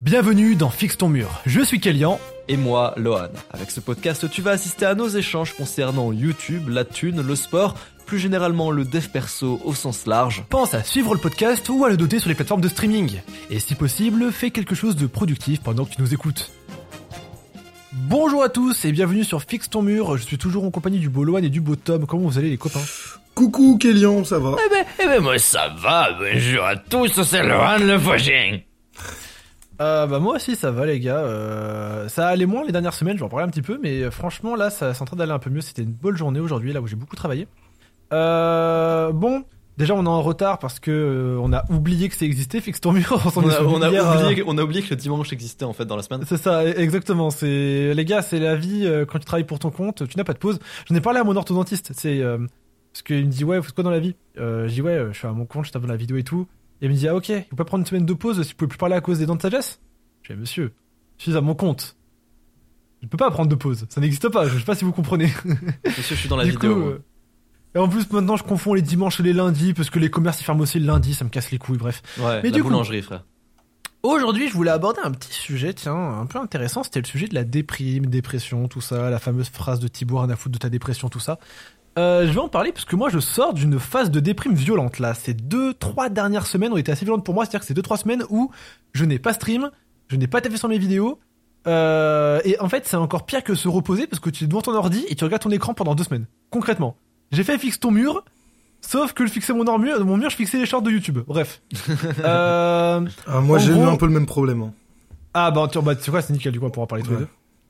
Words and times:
Bienvenue 0.00 0.54
dans 0.54 0.70
Fixe 0.70 0.96
ton 0.96 1.08
mur. 1.08 1.28
Je 1.44 1.60
suis 1.60 1.80
Kélian. 1.80 2.20
Et 2.46 2.56
moi, 2.56 2.94
Lohan. 2.96 3.30
Avec 3.50 3.72
ce 3.72 3.80
podcast, 3.80 4.30
tu 4.30 4.42
vas 4.42 4.52
assister 4.52 4.86
à 4.86 4.94
nos 4.94 5.08
échanges 5.08 5.54
concernant 5.54 6.12
YouTube, 6.12 6.68
la 6.68 6.84
thune, 6.84 7.20
le 7.20 7.34
sport, 7.34 7.74
plus 8.06 8.20
généralement 8.20 8.70
le 8.70 8.84
dev 8.84 9.08
perso 9.08 9.60
au 9.64 9.74
sens 9.74 10.06
large. 10.06 10.44
Pense 10.50 10.72
à 10.72 10.84
suivre 10.84 11.14
le 11.14 11.20
podcast 11.20 11.68
ou 11.68 11.84
à 11.84 11.90
le 11.90 11.96
doter 11.96 12.20
sur 12.20 12.28
les 12.28 12.36
plateformes 12.36 12.60
de 12.60 12.68
streaming. 12.68 13.20
Et 13.50 13.58
si 13.58 13.74
possible, 13.74 14.30
fais 14.30 14.52
quelque 14.52 14.76
chose 14.76 14.94
de 14.94 15.08
productif 15.08 15.62
pendant 15.62 15.84
que 15.84 15.96
tu 15.96 16.00
nous 16.00 16.14
écoutes. 16.14 16.52
Bonjour 17.92 18.44
à 18.44 18.50
tous 18.50 18.84
et 18.84 18.92
bienvenue 18.92 19.24
sur 19.24 19.42
Fixe 19.42 19.68
ton 19.68 19.82
mur. 19.82 20.16
Je 20.16 20.22
suis 20.22 20.38
toujours 20.38 20.64
en 20.64 20.70
compagnie 20.70 21.00
du 21.00 21.08
beau 21.08 21.24
Lohan 21.24 21.38
et 21.38 21.50
du 21.50 21.60
beau 21.60 21.74
Tom. 21.74 22.06
Comment 22.06 22.28
vous 22.28 22.38
allez 22.38 22.50
les 22.50 22.56
copains? 22.56 22.84
Coucou 23.34 23.76
Kélian, 23.78 24.22
ça 24.22 24.38
va? 24.38 24.54
Eh 24.64 24.70
ben, 24.70 24.84
eh 25.02 25.06
ben 25.06 25.20
moi 25.20 25.38
ça 25.38 25.74
va, 25.76 26.10
bonjour 26.12 26.64
à 26.64 26.76
tous, 26.76 27.20
c'est 27.22 27.42
Laurent 27.42 27.78
le 27.78 27.94
Vosgien. 27.94 28.60
Euh, 29.80 30.06
bah 30.06 30.18
moi 30.18 30.34
aussi 30.36 30.56
ça 30.56 30.70
va 30.72 30.86
les 30.86 30.98
gars. 30.98 31.18
Euh, 31.18 32.08
ça 32.08 32.26
allait 32.28 32.46
moins 32.46 32.64
les 32.64 32.72
dernières 32.72 32.94
semaines, 32.94 33.14
je 33.16 33.20
vais 33.20 33.26
en 33.26 33.28
parler 33.28 33.46
un 33.46 33.50
petit 33.50 33.62
peu, 33.62 33.78
mais 33.80 34.02
euh, 34.02 34.10
franchement 34.10 34.56
là 34.56 34.70
ça 34.70 34.92
c'est 34.92 35.02
en 35.02 35.04
train 35.04 35.16
d'aller 35.16 35.32
un 35.32 35.38
peu 35.38 35.50
mieux. 35.50 35.60
C'était 35.60 35.82
une 35.82 35.92
bonne 35.92 36.16
journée 36.16 36.40
aujourd'hui 36.40 36.72
là 36.72 36.80
où 36.80 36.86
j'ai 36.86 36.96
beaucoup 36.96 37.14
travaillé. 37.16 37.46
Euh, 38.12 39.12
bon, 39.12 39.44
déjà 39.76 39.94
on 39.94 40.04
est 40.04 40.08
en 40.08 40.22
retard 40.22 40.58
parce 40.58 40.80
que 40.80 41.36
on 41.40 41.52
a 41.52 41.64
oublié 41.70 42.08
que 42.08 42.16
ça 42.16 42.24
existait. 42.24 42.60
Fixe 42.60 42.80
ton 42.80 42.92
mur. 42.92 43.20
on, 43.36 43.40
On 43.44 43.48
a, 43.48 43.62
on, 43.62 43.82
a 43.82 43.88
hier, 43.90 44.04
oublié, 44.24 44.44
on 44.46 44.58
a 44.58 44.62
oublié 44.62 44.82
que 44.82 44.90
le 44.90 44.96
dimanche 44.96 45.32
existait 45.32 45.64
en 45.64 45.72
fait 45.72 45.84
dans 45.84 45.96
la 45.96 46.02
semaine. 46.02 46.22
C'est 46.26 46.38
ça, 46.38 46.64
e- 46.64 46.74
exactement. 46.78 47.30
C'est 47.30 47.94
les 47.94 48.04
gars, 48.04 48.22
c'est 48.22 48.40
la 48.40 48.56
vie 48.56 48.90
quand 49.08 49.18
tu 49.20 49.24
travailles 49.26 49.44
pour 49.46 49.58
ton 49.60 49.70
compte, 49.70 50.08
tu 50.08 50.16
n'as 50.16 50.24
pas 50.24 50.32
de 50.34 50.38
pause. 50.38 50.58
J'en 50.88 50.96
ai 50.96 51.00
parlé 51.00 51.20
à 51.20 51.24
mon 51.24 51.36
orthodontiste. 51.36 51.92
C'est 51.94 52.20
parce 52.92 53.02
qu'il 53.02 53.26
me 53.26 53.30
dit 53.30 53.44
ouais, 53.44 53.58
vous 53.58 53.64
faites 53.64 53.74
quoi 53.74 53.84
dans 53.84 53.90
la 53.90 54.00
vie? 54.00 54.16
Euh, 54.40 54.66
Je 54.66 54.74
dis 54.74 54.82
ouais, 54.82 55.06
je 55.12 55.16
suis 55.18 55.28
à 55.28 55.32
mon 55.32 55.44
compte, 55.46 55.66
je 55.66 55.70
tape 55.70 55.82
dans 55.82 55.88
la 55.88 55.96
vidéo 55.96 56.16
et 56.16 56.24
tout. 56.24 56.48
Et 56.80 56.86
il 56.86 56.90
me 56.90 56.94
dit 56.94 57.08
ah 57.08 57.14
ok, 57.16 57.28
vous 57.50 57.56
pouvez 57.56 57.64
prendre 57.64 57.82
une 57.82 57.86
semaine 57.86 58.06
de 58.06 58.14
pause 58.14 58.42
si 58.42 58.50
vous 58.50 58.56
pouvez 58.56 58.68
plus 58.68 58.78
parler 58.78 58.94
à 58.94 59.00
cause 59.00 59.18
des 59.18 59.26
dents 59.26 59.36
de 59.36 59.42
sagesse. 59.42 59.80
Je 60.22 60.32
dis 60.32 60.38
monsieur, 60.40 60.72
je 61.18 61.24
suis 61.24 61.36
à 61.36 61.40
mon 61.40 61.54
compte. 61.54 61.96
Je 63.02 63.06
peux 63.08 63.16
pas 63.16 63.30
prendre 63.30 63.48
de 63.48 63.54
pause, 63.54 63.86
ça 63.88 64.00
n'existe 64.00 64.28
pas. 64.28 64.48
Je 64.48 64.58
sais 64.58 64.64
pas 64.64 64.74
si 64.74 64.84
vous 64.84 64.92
comprenez. 64.92 65.26
Monsieur, 65.86 66.14
je 66.16 66.20
suis 66.20 66.28
dans 66.28 66.36
la 66.36 66.44
du 66.44 66.50
vidéo. 66.50 66.74
coup, 66.74 66.80
euh, 66.82 67.02
et 67.74 67.78
en 67.78 67.88
plus 67.88 68.10
maintenant 68.10 68.36
je 68.36 68.42
confonds 68.42 68.74
les 68.74 68.82
dimanches 68.82 69.20
et 69.20 69.22
les 69.22 69.32
lundis 69.32 69.72
parce 69.72 69.88
que 69.90 69.98
les 70.00 70.10
commerces 70.10 70.40
ils 70.40 70.44
ferment 70.44 70.62
aussi 70.62 70.80
le 70.80 70.86
lundi, 70.86 71.14
ça 71.14 71.24
me 71.24 71.30
casse 71.30 71.50
les 71.52 71.58
couilles. 71.58 71.78
Bref. 71.78 72.02
Ouais, 72.18 72.40
Mais 72.42 72.50
la 72.50 72.56
du 72.56 72.62
coup- 72.62 72.68
boulangerie, 72.70 73.02
frère. 73.02 73.24
Aujourd'hui, 74.04 74.48
je 74.48 74.54
voulais 74.54 74.70
aborder 74.70 75.00
un 75.02 75.10
petit 75.10 75.32
sujet, 75.32 75.74
tiens, 75.74 75.94
un 76.20 76.26
peu 76.26 76.38
intéressant. 76.38 76.84
C'était 76.84 77.00
le 77.00 77.06
sujet 77.06 77.26
de 77.26 77.34
la 77.34 77.42
déprime, 77.42 78.06
dépression, 78.06 78.68
tout 78.68 78.80
ça, 78.80 79.10
la 79.10 79.18
fameuse 79.18 79.48
phrase 79.48 79.80
de 79.80 79.88
Thibaut, 79.88 80.18
rien 80.18 80.30
à 80.30 80.36
foutre 80.36 80.52
de 80.52 80.58
ta 80.58 80.68
dépression, 80.70 81.08
tout 81.08 81.18
ça. 81.18 81.40
Euh, 81.98 82.26
je 82.26 82.32
vais 82.32 82.40
en 82.40 82.48
parler 82.48 82.72
parce 82.72 82.84
que 82.84 82.96
moi, 82.96 83.08
je 83.08 83.18
sors 83.18 83.54
d'une 83.54 83.78
phase 83.78 84.10
de 84.10 84.20
déprime 84.20 84.54
violente, 84.54 84.98
là. 84.98 85.14
Ces 85.14 85.34
deux, 85.34 85.74
trois 85.74 86.08
dernières 86.08 86.46
semaines 86.46 86.72
ont 86.72 86.76
été 86.76 86.92
assez 86.92 87.04
violentes 87.04 87.24
pour 87.24 87.34
moi. 87.34 87.44
C'est-à-dire 87.44 87.60
que 87.60 87.66
c'est 87.66 87.74
deux, 87.74 87.82
trois 87.82 87.96
semaines 87.96 88.24
où 88.30 88.50
je 88.92 89.04
n'ai 89.04 89.18
pas 89.18 89.32
stream, 89.32 89.70
je 90.08 90.16
n'ai 90.16 90.26
pas 90.26 90.40
tapé 90.40 90.56
sur 90.56 90.68
mes 90.68 90.78
vidéos. 90.78 91.18
Euh, 91.66 92.40
et 92.44 92.58
en 92.60 92.68
fait, 92.68 92.86
c'est 92.86 92.96
encore 92.96 93.26
pire 93.26 93.42
que 93.42 93.54
se 93.54 93.66
reposer 93.68 94.06
parce 94.06 94.20
que 94.20 94.30
tu 94.30 94.44
es 94.44 94.46
devant 94.46 94.62
ton 94.62 94.74
ordi 94.74 95.04
et 95.08 95.14
tu 95.16 95.24
regardes 95.24 95.42
ton 95.42 95.50
écran 95.50 95.74
pendant 95.74 95.94
deux 95.94 96.04
semaines. 96.04 96.26
Concrètement. 96.50 96.96
J'ai 97.32 97.42
fait 97.44 97.58
fixe 97.58 97.78
ton 97.80 97.90
mur, 97.90 98.24
sauf 98.80 99.12
que 99.12 99.26
je 99.26 99.32
fixais 99.32 99.52
mon 99.52 99.64
mur, 99.78 100.02
mon 100.04 100.16
mur, 100.16 100.30
je 100.30 100.36
fixais 100.36 100.56
les 100.58 100.66
shorts 100.66 100.82
de 100.82 100.90
YouTube. 100.90 101.18
Bref. 101.26 101.60
euh, 102.24 103.00
Ah, 103.26 103.40
Moi 103.40 103.58
j'ai 103.58 103.72
eu 103.72 103.82
un 103.82 103.96
peu 103.96 104.06
le 104.06 104.12
même 104.12 104.24
problème. 104.24 104.62
hein. 104.62 104.72
ah 105.34 105.50
bah 105.50 105.68
tu 105.70 105.78
bah, 105.82 105.94
tu 105.94 106.04
sais 106.04 106.10
quoi 106.10 106.22
c'est 106.22 106.32
nickel 106.32 106.52
du 106.52 106.60
coup 106.60 106.66
on 106.66 106.70
pourra 106.70 106.86
parler 106.86 107.04
tous 107.04 107.10
les 107.10 107.16
deux. 107.18 107.28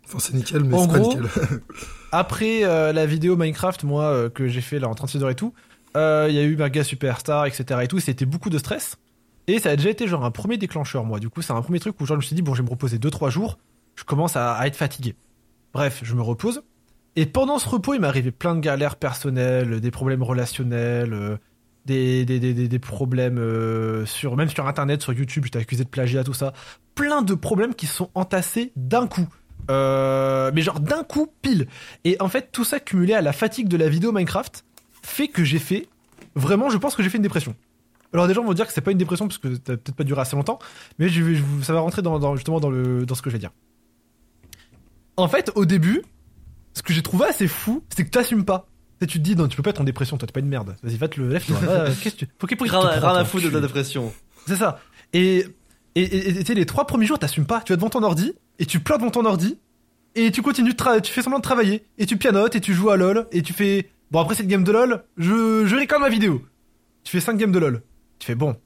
Enfin 0.09 0.19
c'est 0.19 0.35
nickel 0.35 0.65
mais 0.65 0.75
En 0.75 0.83
c'est 0.83 0.93
pas 0.93 0.99
nickel. 1.01 1.29
Après 2.13 2.65
euh, 2.65 2.93
la 2.93 3.07
vidéo 3.07 3.37
Minecraft 3.37 3.85
moi 3.85 4.05
euh, 4.05 4.31
que 4.31 4.49
j'ai 4.49 4.61
fait 4.61 4.79
là 4.79 4.89
en 4.89 4.95
36 4.95 5.23
heures 5.23 5.31
et 5.31 5.35
tout, 5.35 5.53
euh, 5.97 6.27
il 6.29 6.35
y 6.35 6.39
a 6.39 6.43
eu 6.43 6.57
Merga 6.57 6.83
Superstar 6.83 7.47
etc 7.47 7.81
et 7.83 7.89
tout, 7.89 8.01
c'était 8.01 8.27
beaucoup 8.27 8.51
de 8.51 8.59
stress. 8.59 8.97
Et 9.47 9.59
ça 9.59 9.71
a 9.71 9.77
déjà 9.77 9.91
été 9.91 10.07
genre 10.07 10.25
un 10.25 10.31
premier 10.31 10.57
déclencheur 10.57 11.05
moi. 11.05 11.21
Du 11.21 11.29
coup 11.29 11.43
c'est 11.43 11.53
un 11.53 11.63
premier 11.63 11.81
truc 11.81 12.01
où 12.01 12.07
genre 12.07 12.17
je 12.17 12.23
me 12.23 12.27
suis 12.27 12.35
dit 12.35 12.43
bon 12.43 12.55
je 12.55 12.63
vais 12.63 12.67
me 12.67 12.71
reposer 12.71 12.99
2-3 12.99 13.31
jours, 13.31 13.59
je 13.97 14.05
commence 14.05 14.37
à, 14.37 14.55
à 14.55 14.67
être 14.67 14.77
fatigué. 14.77 15.15
Bref 15.73 16.01
je 16.03 16.15
me 16.15 16.23
repose. 16.23 16.63
Et 17.17 17.27
pendant 17.27 17.59
ce 17.59 17.69
repos 17.69 17.95
il 17.95 18.01
m'est 18.01 18.07
arrivé 18.07 18.31
plein 18.31 18.55
de 18.55 18.61
galères 18.61 18.97
personnelles, 18.97 19.81
des 19.81 19.91
problèmes 19.91 20.23
relationnels, 20.23 21.13
euh, 21.13 21.37
des, 21.89 22.25
des, 22.25 22.39
des, 22.39 22.69
des, 22.69 22.79
problèmes 22.79 23.39
euh, 23.39 24.05
sur 24.07 24.37
même 24.37 24.49
sur 24.49 24.67
internet, 24.67 25.03
sur 25.03 25.13
YouTube, 25.13 25.45
j'étais 25.45 25.59
accusé 25.59 25.85
de 25.85 25.89
plagiat, 25.89 26.23
tout 26.23 26.35
ça. 26.35 26.53
Plein 26.95 27.23
de 27.23 27.35
problèmes 27.35 27.75
qui 27.75 27.87
se 27.87 27.95
sont 27.95 28.11
entassés 28.15 28.73
d'un 28.77 29.07
coup. 29.07 29.27
Euh, 29.71 30.51
mais 30.55 30.63
genre 30.63 30.81
d'un 30.81 31.05
coup 31.05 31.29
pile. 31.43 31.67
Et 32.05 32.17
en 32.21 32.29
fait, 32.29 32.51
tout 32.53 32.65
ça 32.65 32.81
cumulé 32.81 33.15
à 33.15 33.21
la 33.21 33.33
fatigue 33.33 33.69
de 33.69 33.77
la 33.77 33.89
vidéo 33.89 34.13
Minecraft 34.13 34.65
fait 35.03 35.29
que 35.29 35.45
j'ai 35.45 35.59
fait 35.59 35.87
vraiment, 36.35 36.71
je 36.71 36.79
pense 36.79 36.95
que 36.95 37.03
j'ai 37.03 37.11
fait 37.11 37.19
une 37.19 37.23
dépression. 37.23 37.55
Alors 38.15 38.27
des 38.27 38.33
gens 38.35 38.43
vont 38.45 38.55
dire 38.55 38.67
que 38.67 38.73
c'est 38.73 38.81
pas 38.81 38.91
une 38.93 38.99
dépression 38.99 39.27
parce 39.29 39.37
que 39.39 39.55
ça 39.55 39.73
a 39.73 39.77
peut-être 39.77 39.95
pas 39.95 40.05
duré 40.05 40.21
assez 40.23 40.35
longtemps, 40.37 40.59
mais 40.99 41.09
je, 41.11 41.35
je 41.35 41.43
ça 41.63 41.75
va 41.75 41.81
rentrer 41.81 42.01
dans, 42.01 42.19
dans- 42.19 42.37
justement 42.37 42.61
dans 42.61 42.71
le 42.71 43.05
dans 43.05 43.15
ce 43.15 43.21
que 43.21 43.29
je 43.29 43.35
vais 43.35 43.39
dire. 43.41 43.51
En 45.17 45.29
fait, 45.29 45.51
au 45.57 45.65
début, 45.67 46.03
ce 46.75 46.83
que 46.83 46.93
j'ai 46.93 47.03
trouvé 47.03 47.27
assez 47.27 47.49
fou, 47.49 47.83
c'est 47.95 48.05
que 48.05 48.11
t'assumes 48.11 48.45
pas. 48.45 48.67
Tu 49.01 49.05
sais, 49.05 49.07
tu 49.09 49.19
te 49.19 49.25
dis 49.25 49.37
non, 49.37 49.47
tu 49.49 49.57
peux 49.57 49.63
pas 49.63 49.71
être 49.71 49.81
en 49.81 49.85
dépression, 49.85 50.17
toi 50.17 50.27
t'es 50.27 50.33
pas 50.33 50.41
une 50.41 50.49
merde. 50.49 50.77
Vas-y, 50.83 50.97
va 50.97 51.09
te 51.09 51.21
le 51.21 51.39
Qu'est-ce 52.03 52.15
que 52.15 52.21
tu 52.21 52.29
faut 52.39 52.47
qu'il 52.47 52.57
faut 52.57 52.65
qu'il 52.65 52.73
Rien, 52.75 53.25
te 53.25 53.39
de 53.45 53.51
ta 53.51 53.61
dépression. 53.61 54.13
C'est 54.47 54.57
ça. 54.57 54.81
Et 55.13 55.47
et 55.95 56.03
et- 56.03 56.29
et- 56.29 56.35
tu 56.35 56.45
sais, 56.45 56.55
les 56.55 56.67
trois 56.67 56.87
premiers 56.87 57.07
jours, 57.07 57.19
t'assumes 57.19 57.47
pas. 57.47 57.61
Tu 57.61 57.73
vas 57.73 57.77
devant 57.77 57.91
ton 57.91 58.03
ordi 58.03 58.33
et 58.59 58.67
tu 58.67 58.81
pleures 58.81 58.99
devant 58.99 59.11
ton 59.11 59.25
ordi 59.25 59.59
et 60.15 60.31
tu 60.31 60.43
continues 60.43 60.73
de 60.73 60.77
tra- 60.77 61.01
tu 61.01 61.13
fais 61.13 61.23
semblant 61.23 61.39
de 61.39 61.45
travailler 61.45 61.85
et 61.99 62.07
tu 62.07 62.17
pianotes 62.17 62.55
et 62.57 62.61
tu 62.61 62.75
joues 62.75 62.91
à 62.91 62.97
LoL 62.97 63.27
et 63.33 63.43
tu 63.43 63.53
fais 63.53 63.89
bon 64.11 64.21
après 64.21 64.35
cette 64.35 64.47
game 64.49 64.65
de 64.65 64.73
LoL, 64.73 65.05
je 65.17 65.65
je 65.67 65.99
ma 65.99 66.09
vidéo. 66.09 66.43
Tu 67.05 67.13
fais 67.13 67.21
5 67.21 67.37
games 67.39 67.53
de 67.53 67.59
LoL. 67.59 67.83
Tu 68.19 68.27
fais 68.27 68.35
bon. 68.35 68.57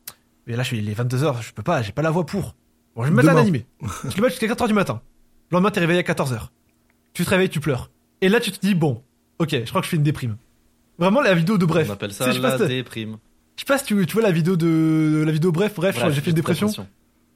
Mais 0.46 0.56
là 0.56 0.62
je 0.62 0.68
suis 0.68 0.80
les 0.80 0.94
22h, 0.94 1.42
je 1.42 1.52
peux 1.52 1.62
pas, 1.62 1.82
j'ai 1.82 1.92
pas 1.92 2.02
la 2.02 2.10
voix 2.10 2.26
pour. 2.26 2.54
Bon, 2.96 3.02
je 3.04 3.08
vais 3.08 3.10
me 3.10 3.16
mettre 3.22 3.30
un 3.36 3.40
animé. 3.40 3.66
tu 4.10 4.16
le 4.16 4.22
mets 4.22 4.30
jusqu'à 4.30 4.46
4h 4.48 4.66
du 4.66 4.74
matin. 4.74 5.00
Le 5.50 5.56
lendemain 5.56 5.70
t'es 5.70 5.80
réveillé 5.80 6.00
à 6.00 6.02
14h. 6.02 6.48
Tu 7.14 7.24
te 7.24 7.30
réveilles, 7.30 7.48
tu 7.50 7.60
pleures. 7.60 7.90
Et 8.20 8.28
là 8.28 8.40
tu 8.40 8.50
te 8.52 8.58
dis 8.64 8.74
bon, 8.74 9.02
OK, 9.38 9.50
je 9.50 9.68
crois 9.68 9.80
que 9.80 9.84
je 9.86 9.90
fais 9.90 9.96
une 9.96 10.02
déprime. 10.02 10.36
Vraiment 10.98 11.20
la 11.20 11.34
vidéo 11.34 11.58
de 11.58 11.64
bref. 11.66 11.88
On 11.88 11.92
appelle 11.92 12.10
Tu 12.10 12.16
ça 12.16 12.24
sais, 12.26 12.30
je 12.32 12.36
sais 12.36 12.42
pas 12.42 12.48
la 12.50 12.54
si 12.56 12.62
t'as- 12.62 12.68
déprime. 12.68 13.16
je 13.56 13.60
sais 13.60 13.66
pas 13.66 13.78
si 13.78 13.84
tu, 13.84 14.06
tu 14.06 14.12
vois 14.14 14.22
la 14.22 14.30
vidéo 14.32 14.56
de 14.56 15.22
la 15.26 15.32
vidéo 15.32 15.52
bref, 15.52 15.74
bref, 15.74 15.96
Bref, 15.96 16.14
j'ai 16.14 16.20
fait 16.20 16.30
une 16.30 16.36
dépression 16.36 16.66
dépression. 16.68 16.88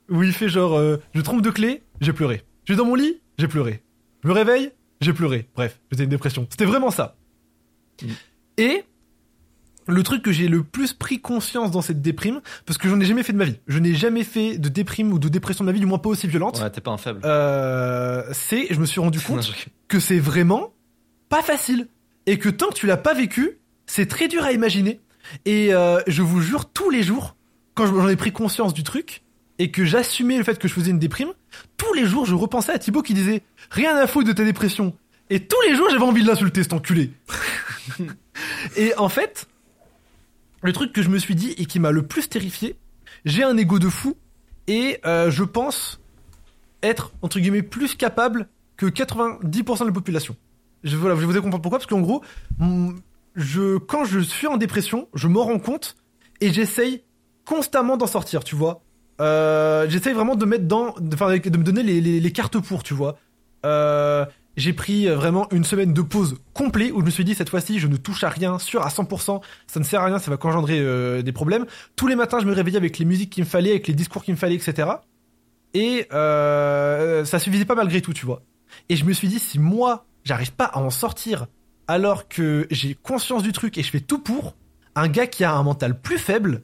Où 0.08 0.22
il 0.22 0.32
fait 0.32 0.48
genre 0.48 0.78
euh, 0.78 0.98
je 1.14 1.20
trompe 1.20 1.42
de 1.42 1.50
clé, 1.50 1.82
j'ai 2.00 2.12
pleuré. 2.12 2.42
Je 2.64 2.72
suis 2.72 2.78
dans 2.78 2.84
mon 2.84 2.94
lit, 2.94 3.20
j'ai 3.38 3.48
pleuré. 3.48 3.82
Je 4.22 4.28
me 4.28 4.32
réveille, 4.32 4.72
j'ai 5.00 5.12
pleuré. 5.12 5.48
Bref, 5.54 5.80
j'étais 5.90 6.04
une 6.04 6.10
dépression. 6.10 6.46
C'était 6.50 6.64
vraiment 6.64 6.90
ça. 6.90 7.16
Mm. 8.02 8.06
Et 8.58 8.84
le 9.88 10.02
truc 10.02 10.22
que 10.22 10.32
j'ai 10.32 10.48
le 10.48 10.62
plus 10.62 10.92
pris 10.92 11.20
conscience 11.20 11.70
dans 11.70 11.82
cette 11.82 12.02
déprime, 12.02 12.40
parce 12.64 12.78
que 12.78 12.88
j'en 12.88 12.98
ai 12.98 13.04
jamais 13.04 13.22
fait 13.22 13.32
de 13.32 13.38
ma 13.38 13.44
vie. 13.44 13.58
Je 13.66 13.78
n'ai 13.78 13.94
jamais 13.94 14.24
fait 14.24 14.58
de 14.58 14.68
déprime 14.68 15.12
ou 15.12 15.18
de 15.18 15.28
dépression 15.28 15.64
de 15.64 15.66
ma 15.66 15.72
vie, 15.72 15.80
du 15.80 15.86
moins 15.86 15.98
pas 15.98 16.08
aussi 16.08 16.26
violente. 16.26 16.60
Ouais, 16.60 16.70
t'es 16.70 16.80
pas 16.80 16.90
un 16.90 16.98
faible. 16.98 17.20
Euh, 17.24 18.24
c'est, 18.32 18.66
je 18.72 18.80
me 18.80 18.86
suis 18.86 19.00
rendu 19.00 19.20
compte 19.20 19.52
que 19.88 20.00
c'est 20.00 20.18
vraiment 20.18 20.72
pas 21.28 21.42
facile 21.42 21.88
et 22.26 22.38
que 22.38 22.48
tant 22.48 22.68
que 22.68 22.74
tu 22.74 22.86
l'as 22.86 22.96
pas 22.96 23.14
vécu, 23.14 23.58
c'est 23.86 24.06
très 24.06 24.28
dur 24.28 24.44
à 24.44 24.52
imaginer. 24.52 25.00
Et 25.44 25.72
euh, 25.72 26.00
je 26.06 26.22
vous 26.22 26.40
jure, 26.40 26.70
tous 26.70 26.90
les 26.90 27.02
jours, 27.02 27.36
quand 27.74 27.86
j'en 27.86 28.08
ai 28.08 28.16
pris 28.16 28.32
conscience 28.32 28.74
du 28.74 28.82
truc 28.82 29.22
et 29.58 29.70
que 29.70 29.84
j'assumais 29.84 30.38
le 30.38 30.44
fait 30.44 30.58
que 30.58 30.68
je 30.68 30.74
faisais 30.74 30.90
une 30.90 30.98
déprime, 30.98 31.32
tous 31.76 31.92
les 31.94 32.06
jours 32.06 32.26
je 32.26 32.34
repensais 32.34 32.72
à 32.72 32.78
Thibaut 32.78 33.02
qui 33.02 33.14
disait 33.14 33.42
rien 33.70 33.96
à 33.96 34.06
foutre 34.06 34.28
de 34.28 34.32
ta 34.32 34.44
dépression. 34.44 34.96
Et 35.30 35.40
tous 35.40 35.60
les 35.68 35.74
jours 35.74 35.88
j'avais 35.90 36.04
envie 36.04 36.22
de 36.22 36.28
l'insulter, 36.28 36.62
cet 36.62 36.72
enculé. 36.72 37.10
et 38.76 38.94
en 38.96 39.08
fait, 39.08 39.48
le 40.62 40.72
truc 40.72 40.92
que 40.92 41.02
je 41.02 41.08
me 41.08 41.18
suis 41.18 41.34
dit 41.34 41.54
et 41.58 41.66
qui 41.66 41.78
m'a 41.78 41.90
le 41.90 42.06
plus 42.06 42.28
terrifié, 42.28 42.76
j'ai 43.24 43.42
un 43.42 43.56
ego 43.56 43.78
de 43.78 43.88
fou 43.88 44.16
et 44.66 44.98
euh, 45.06 45.30
je 45.30 45.44
pense 45.44 46.00
être 46.82 47.12
entre 47.22 47.40
guillemets 47.40 47.62
plus 47.62 47.94
capable 47.94 48.48
que 48.76 48.86
90% 48.86 49.80
de 49.80 49.84
la 49.86 49.92
population. 49.92 50.36
Je, 50.84 50.96
voilà, 50.96 51.16
je 51.16 51.20
vais 51.20 51.26
vous 51.26 51.32
comprendre 51.34 51.62
pourquoi 51.62 51.78
parce 51.78 51.88
qu'en 51.88 52.00
gros, 52.00 52.22
je 53.34 53.78
quand 53.78 54.04
je 54.04 54.20
suis 54.20 54.46
en 54.46 54.56
dépression, 54.56 55.08
je 55.14 55.28
m'en 55.28 55.44
rends 55.44 55.58
compte 55.58 55.96
et 56.40 56.52
j'essaye 56.52 57.02
constamment 57.44 57.96
d'en 57.96 58.06
sortir, 58.06 58.44
tu 58.44 58.54
vois. 58.54 58.82
Euh, 59.20 59.88
j'essaye 59.88 60.12
vraiment 60.12 60.34
de 60.34 60.44
mettre 60.44 60.64
dans, 60.64 60.94
de, 61.00 61.48
de 61.48 61.58
me 61.58 61.64
donner 61.64 61.82
les, 61.82 62.32
cartes 62.32 62.58
pour, 62.58 62.82
tu 62.82 62.94
vois. 62.94 63.18
Euh, 63.64 64.24
j'ai 64.56 64.72
pris 64.72 65.06
vraiment 65.08 65.48
une 65.52 65.64
semaine 65.64 65.92
de 65.92 66.02
pause 66.02 66.38
complet 66.54 66.90
où 66.90 67.00
je 67.00 67.04
me 67.04 67.10
suis 67.10 67.24
dit 67.24 67.34
cette 67.34 67.50
fois-ci 67.50 67.78
je 67.78 67.86
ne 67.86 67.96
touche 67.96 68.24
à 68.24 68.30
rien, 68.30 68.58
sûr 68.58 68.82
à 68.82 68.88
100%, 68.88 69.42
ça 69.66 69.80
ne 69.80 69.84
sert 69.84 70.00
à 70.00 70.06
rien, 70.06 70.18
ça 70.18 70.30
va 70.30 70.38
qu'engendrer 70.38 70.78
euh, 70.80 71.22
des 71.22 71.32
problèmes. 71.32 71.66
Tous 71.94 72.06
les 72.06 72.16
matins 72.16 72.38
je 72.40 72.46
me 72.46 72.54
réveillais 72.54 72.78
avec 72.78 72.98
les 72.98 73.04
musiques 73.04 73.30
qu'il 73.30 73.44
me 73.44 73.48
fallait, 73.48 73.70
avec 73.70 73.86
les 73.86 73.94
discours 73.94 74.24
qu'il 74.24 74.32
me 74.32 74.38
fallait, 74.38 74.54
etc. 74.54 74.88
Et 75.74 76.06
euh, 76.12 77.24
ça 77.26 77.38
suffisait 77.38 77.66
pas 77.66 77.74
malgré 77.74 78.00
tout, 78.00 78.14
tu 78.14 78.24
vois. 78.24 78.42
Et 78.88 78.96
je 78.96 79.04
me 79.04 79.12
suis 79.12 79.28
dit, 79.28 79.38
si 79.38 79.58
moi, 79.58 80.06
j'arrive 80.24 80.52
pas 80.52 80.64
à 80.64 80.78
en 80.78 80.90
sortir 80.90 81.46
alors 81.86 82.28
que 82.28 82.66
j'ai 82.70 82.94
conscience 82.94 83.42
du 83.42 83.52
truc 83.52 83.76
et 83.76 83.82
je 83.82 83.90
fais 83.90 84.00
tout 84.00 84.18
pour, 84.18 84.56
un 84.94 85.08
gars 85.08 85.26
qui 85.26 85.44
a 85.44 85.52
un 85.52 85.62
mental 85.62 86.00
plus 86.00 86.18
faible, 86.18 86.62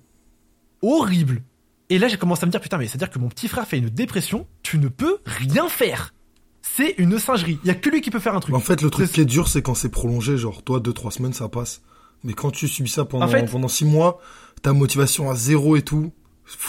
horrible. 0.80 1.42
Et 1.92 1.98
là, 1.98 2.08
j'ai 2.08 2.16
commencé 2.16 2.44
à 2.44 2.46
me 2.46 2.50
dire, 2.50 2.60
putain, 2.60 2.78
mais 2.78 2.86
c'est-à-dire 2.86 3.10
que 3.10 3.18
mon 3.18 3.28
petit 3.28 3.48
frère 3.48 3.66
fait 3.66 3.76
une 3.78 3.90
dépression, 3.90 4.46
tu 4.62 4.78
ne 4.78 4.88
peux 4.88 5.18
rien 5.26 5.68
faire. 5.68 6.14
C'est 6.62 6.94
une 6.96 7.18
singerie. 7.18 7.58
Il 7.64 7.68
y 7.68 7.70
a 7.70 7.74
que 7.74 7.90
lui 7.90 8.00
qui 8.00 8.10
peut 8.10 8.18
faire 8.20 8.34
un 8.34 8.40
truc. 8.40 8.54
En 8.54 8.60
fait 8.60 8.80
le 8.80 8.88
truc 8.88 9.10
qui 9.12 9.20
est 9.20 9.24
dur 9.26 9.48
c'est 9.48 9.62
quand 9.62 9.74
c'est 9.74 9.88
prolongé, 9.90 10.38
genre 10.38 10.62
toi 10.62 10.80
deux 10.80 10.92
trois 10.92 11.10
semaines 11.10 11.32
ça 11.34 11.48
passe. 11.48 11.82
Mais 12.24 12.32
quand 12.34 12.50
tu 12.52 12.66
subis 12.68 12.88
ça 12.88 13.04
pendant 13.04 13.26
En 13.26 13.28
fait- 13.28 13.50
pendant 13.50 13.68
six 13.68 13.84
mois, 13.84 14.20
ta 14.62 14.72
motivation 14.72 15.28
à 15.30 15.34
zéro 15.34 15.76
et 15.76 15.82
tout, 15.82 16.12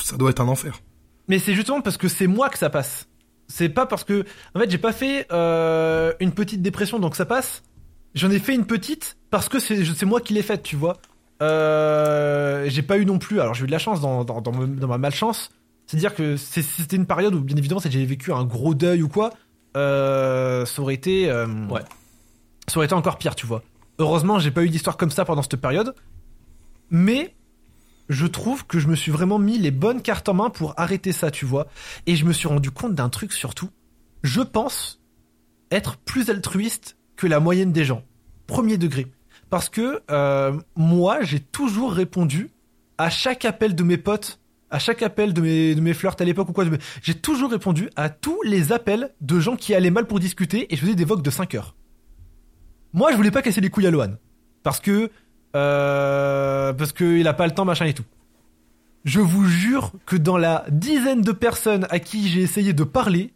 ça 0.04 0.18
doit 0.18 0.32
être 0.32 0.42
un 0.42 0.48
enfer. 0.48 0.82
mais 1.30 1.40
c'est 1.40 1.54
justement 1.54 1.80
parce 1.80 1.98
que 1.98 2.08
c'est 2.10 2.28
moi 2.28 2.50
que 2.50 2.58
ça 2.58 2.70
passe. 2.70 3.08
C'est 3.48 3.70
pas 3.70 3.86
parce 3.86 4.04
que, 4.04 4.26
en 4.56 4.60
fait, 4.60 4.70
j'ai 4.72 4.78
pas 4.78 4.94
fait 4.94 5.28
euh, 5.32 6.12
une 6.20 6.32
petite 6.32 6.62
dépression 6.62 6.98
donc 7.00 7.16
ça 7.16 7.26
passe. 7.26 7.62
J'en 8.16 8.32
ai 8.32 8.40
fait 8.40 8.56
une 8.56 8.66
petite 8.66 9.16
parce 9.30 9.48
que 9.48 9.60
c'est 9.60 9.86
c'est 9.86 10.06
moi 10.06 10.20
qui 10.22 10.34
l'ai 10.34 10.44
faite, 10.44 10.64
tu 10.64 10.76
vois. 10.76 10.98
Euh, 11.42 12.66
j'ai 12.70 12.82
pas 12.82 12.98
eu 12.98 13.06
non 13.06 13.20
plus. 13.20 13.40
Alors 13.40 13.54
j'ai 13.54 13.64
eu 13.64 13.68
de 13.68 13.72
la 13.72 13.80
chance 13.80 14.02
dans, 14.02 14.24
dans, 14.24 14.42
dans, 14.42 14.52
ma- 14.52 14.66
dans 14.68 14.88
ma 14.88 14.98
malchance. 14.98 15.50
C'est-à-dire 15.88 16.16
que 16.16 16.38
c'était 16.38 16.96
une 16.96 17.06
période 17.06 17.36
où, 17.36 17.42
bien 17.42 17.58
évidemment, 17.58 17.82
si 17.82 17.92
j'avais 17.92 18.06
vécu 18.06 18.32
un 18.32 18.46
gros 18.46 18.74
deuil 18.74 19.02
ou 19.04 19.10
quoi, 19.10 19.32
euh, 19.76 20.66
ça 20.66 20.82
aurait 20.82 20.94
été, 20.94 21.30
euh, 21.30 21.46
Ouais. 21.70 21.82
ça 22.68 22.78
aurait 22.78 22.86
été 22.86 22.96
encore 22.96 23.18
pire, 23.18 23.36
tu 23.36 23.46
vois. 23.46 23.64
Heureusement, 24.00 24.40
j'ai 24.40 24.50
pas 24.52 24.64
eu 24.64 24.70
d'histoire 24.70 24.96
comme 24.98 25.12
ça 25.12 25.26
pendant 25.26 25.42
cette 25.42 25.58
période. 25.58 25.94
Mais 26.90 27.36
je 28.10 28.26
trouve 28.26 28.66
que 28.66 28.80
je 28.80 28.88
me 28.88 28.96
suis 28.96 29.12
vraiment 29.12 29.40
mis 29.40 29.58
les 29.58 29.72
bonnes 29.72 30.02
cartes 30.02 30.30
en 30.30 30.34
main 30.34 30.50
pour 30.50 30.74
arrêter 30.80 31.12
ça, 31.12 31.32
tu 31.32 31.46
vois. 31.46 31.68
Et 32.08 32.16
je 32.16 32.26
me 32.26 32.34
suis 32.34 32.48
rendu 32.48 32.72
compte 32.72 32.96
d'un 32.96 33.10
truc 33.10 33.34
surtout. 33.34 33.70
Je 34.24 34.42
pense 34.42 35.02
être 35.70 35.98
plus 35.98 36.30
altruiste 36.30 36.98
que 37.18 37.28
la 37.28 37.40
moyenne 37.40 37.72
des 37.72 37.84
gens. 37.84 38.04
Premier 38.48 38.78
degré. 38.78 39.08
Parce 39.54 39.70
que 39.70 40.02
euh, 40.10 40.60
moi, 40.76 41.22
j'ai 41.22 41.40
toujours 41.40 41.94
répondu 41.94 42.50
à 42.98 43.12
chaque 43.12 43.46
appel 43.46 43.76
de 43.76 43.84
mes 43.84 43.98
potes, 43.98 44.40
à 44.72 44.80
chaque 44.80 45.04
appel 45.04 45.32
de 45.32 45.42
mes, 45.80 45.94
flirts 45.94 46.16
à 46.18 46.24
l'époque 46.24 46.50
ou 46.50 46.54
quoi. 46.54 46.66
J'ai 47.04 47.14
toujours 47.14 47.52
répondu 47.52 47.88
à 47.96 48.10
tous 48.10 48.42
les 48.42 48.72
appels 48.72 49.12
de 49.22 49.40
gens 49.40 49.56
qui 49.56 49.76
allaient 49.76 49.92
mal 49.92 50.08
pour 50.08 50.20
discuter 50.20 50.74
et 50.74 50.76
je 50.76 50.82
faisais 50.82 50.96
des 50.96 51.06
vogues 51.06 51.22
de 51.22 51.30
5 51.30 51.54
heures. 51.54 51.76
Moi, 52.94 53.12
je 53.12 53.16
voulais 53.16 53.30
pas 53.30 53.44
casser 53.44 53.62
les 53.62 53.70
couilles 53.70 53.86
à 53.86 53.92
Lohan. 53.92 54.16
Parce 54.64 54.80
que. 54.80 55.12
Euh, 55.56 56.74
parce 56.74 56.92
qu'il 56.92 57.28
a 57.28 57.34
pas 57.36 57.46
le 57.46 57.54
temps, 57.54 57.64
machin 57.64 57.86
et 57.86 57.94
tout. 57.94 58.06
Je 59.06 59.20
vous 59.20 59.46
jure 59.46 59.92
que 60.08 60.16
dans 60.16 60.38
la 60.38 60.66
dizaine 60.72 61.22
de 61.22 61.32
personnes 61.32 61.86
à 61.92 62.00
qui 62.00 62.28
j'ai 62.28 62.42
essayé 62.42 62.74
de 62.74 62.84
parler, 62.84 63.34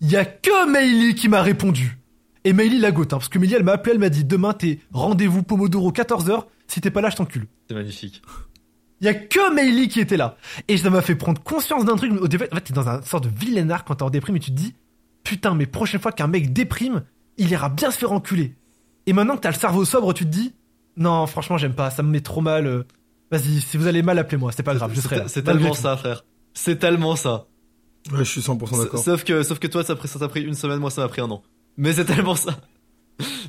il 0.00 0.10
y 0.10 0.16
a 0.16 0.24
que 0.24 0.70
Meili 0.70 1.14
qui 1.14 1.28
m'a 1.28 1.42
répondu. 1.42 1.99
Et 2.44 2.52
Meili 2.52 2.78
la 2.78 2.90
gote, 2.90 3.12
hein, 3.12 3.18
parce 3.18 3.28
que 3.28 3.38
Meili 3.38 3.54
elle 3.54 3.64
m'a 3.64 3.72
appelé, 3.72 3.92
elle 3.94 4.00
m'a 4.00 4.08
dit 4.08 4.24
demain 4.24 4.52
t'es 4.54 4.78
rendez-vous 4.92 5.42
Pomodoro 5.42 5.92
14h, 5.92 6.44
si 6.66 6.80
t'es 6.80 6.90
pas 6.90 7.00
là 7.00 7.10
je 7.10 7.16
t'encule. 7.16 7.46
C'est 7.68 7.74
magnifique. 7.74 8.22
Il 9.00 9.06
y 9.06 9.08
a 9.08 9.14
que 9.14 9.54
Meili 9.54 9.88
qui 9.88 10.00
était 10.00 10.16
là. 10.16 10.36
Et 10.68 10.76
ça 10.76 10.90
m'a 10.90 11.00
fait 11.02 11.14
prendre 11.14 11.42
conscience 11.42 11.84
d'un 11.84 11.96
truc. 11.96 12.12
Au 12.20 12.28
début, 12.28 12.44
en 12.52 12.56
fait, 12.56 12.60
t'es 12.62 12.74
dans 12.74 12.88
un 12.88 13.00
sorte 13.02 13.24
de 13.24 13.30
villénard 13.30 13.84
quand 13.84 13.96
t'es 13.96 14.02
en 14.02 14.10
déprime 14.10 14.36
et 14.36 14.40
tu 14.40 14.50
te 14.50 14.56
dis, 14.56 14.74
putain, 15.24 15.54
mais 15.54 15.66
prochaine 15.66 16.00
fois 16.00 16.12
qu'un 16.12 16.26
mec 16.26 16.52
déprime, 16.52 17.02
il 17.38 17.50
ira 17.50 17.70
bien 17.70 17.90
se 17.90 17.96
faire 17.98 18.12
enculer. 18.12 18.56
Et 19.06 19.12
maintenant 19.14 19.36
que 19.36 19.40
t'as 19.40 19.50
le 19.50 19.54
cerveau 19.56 19.84
sobre, 19.86 20.12
tu 20.12 20.24
te 20.24 20.30
dis, 20.30 20.52
non, 20.96 21.26
franchement, 21.26 21.56
j'aime 21.56 21.72
pas, 21.74 21.90
ça 21.90 22.02
me 22.02 22.10
met 22.10 22.20
trop 22.20 22.42
mal. 22.42 22.66
euh. 22.66 22.84
Vas-y, 23.30 23.60
si 23.60 23.76
vous 23.78 23.86
allez 23.86 24.02
mal, 24.02 24.18
appelez-moi, 24.18 24.52
c'est 24.52 24.62
pas 24.62 24.74
grave, 24.74 24.92
je 24.94 25.00
serai 25.00 25.16
là. 25.16 25.28
C'est 25.28 25.42
tellement 25.42 25.72
ça, 25.72 25.96
frère. 25.96 26.24
C'est 26.52 26.76
tellement 26.78 27.16
ça. 27.16 27.46
Ouais, 28.12 28.18
je 28.18 28.24
suis 28.24 28.40
100% 28.40 28.82
d'accord. 28.82 29.02
Sauf 29.02 29.24
que, 29.24 29.42
sauf 29.42 29.58
que 29.58 29.66
toi, 29.66 29.82
ça, 29.84 29.96
ça 30.04 30.18
t'a 30.18 30.28
pris 30.28 30.42
une 30.42 30.54
semaine, 30.54 30.78
moi, 30.78 30.90
ça 30.90 31.00
m'a 31.02 31.08
pris 31.08 31.20
un 31.22 31.30
an. 31.30 31.42
Mais 31.76 31.92
c'est 31.92 32.04
tellement 32.04 32.34
ça. 32.34 32.56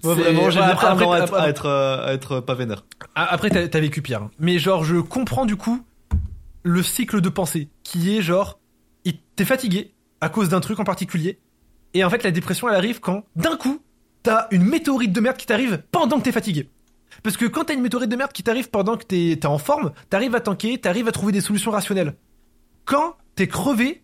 Moi, 0.03 0.15
vraiment, 0.15 0.49
j'ai 0.49 0.59
ouais, 0.59 0.65
après- 0.65 0.87
à 0.87 0.93
être, 1.23 1.33
à 1.35 1.47
être, 1.49 1.65
euh, 1.65 2.05
à 2.07 2.13
être 2.13 2.39
pas 2.41 2.55
vénère. 2.55 2.85
Ah, 3.15 3.27
Après, 3.33 3.49
t'as 3.49 3.79
vécu 3.79 4.01
pire. 4.01 4.23
hein. 4.23 4.31
Mais 4.39 4.59
genre, 4.59 4.83
je 4.83 4.97
comprends 4.97 5.45
du 5.45 5.55
coup 5.55 5.81
le 6.63 6.83
cycle 6.83 7.21
de 7.21 7.29
pensée 7.29 7.69
qui 7.83 8.15
est 8.17 8.21
genre, 8.21 8.59
t'es 9.35 9.45
fatigué 9.45 9.93
à 10.19 10.29
cause 10.29 10.49
d'un 10.49 10.59
truc 10.59 10.79
en 10.79 10.83
particulier. 10.83 11.39
Et 11.93 12.03
en 12.03 12.09
fait, 12.09 12.23
la 12.23 12.31
dépression, 12.31 12.69
elle 12.69 12.75
arrive 12.75 12.99
quand, 12.99 13.23
d'un 13.35 13.55
coup, 13.57 13.79
t'as 14.23 14.47
une 14.51 14.63
météorite 14.63 15.11
de 15.13 15.19
merde 15.21 15.37
qui 15.37 15.45
t'arrive 15.47 15.81
pendant 15.91 16.19
que 16.19 16.23
t'es 16.23 16.31
fatigué. 16.31 16.69
Parce 17.23 17.37
que 17.37 17.45
quand 17.45 17.65
t'as 17.65 17.73
une 17.73 17.81
météorite 17.81 18.09
de 18.09 18.15
merde 18.15 18.31
qui 18.31 18.43
t'arrive 18.43 18.69
pendant 18.69 18.97
que 18.97 19.03
t'es 19.03 19.37
t'es 19.39 19.47
en 19.47 19.57
forme, 19.57 19.91
t'arrives 20.09 20.35
à 20.35 20.39
tanker, 20.41 20.77
t'arrives 20.79 21.07
à 21.07 21.11
trouver 21.11 21.31
des 21.31 21.41
solutions 21.41 21.71
rationnelles. 21.71 22.15
Quand 22.85 23.15
t'es 23.35 23.47
crevé, 23.47 24.01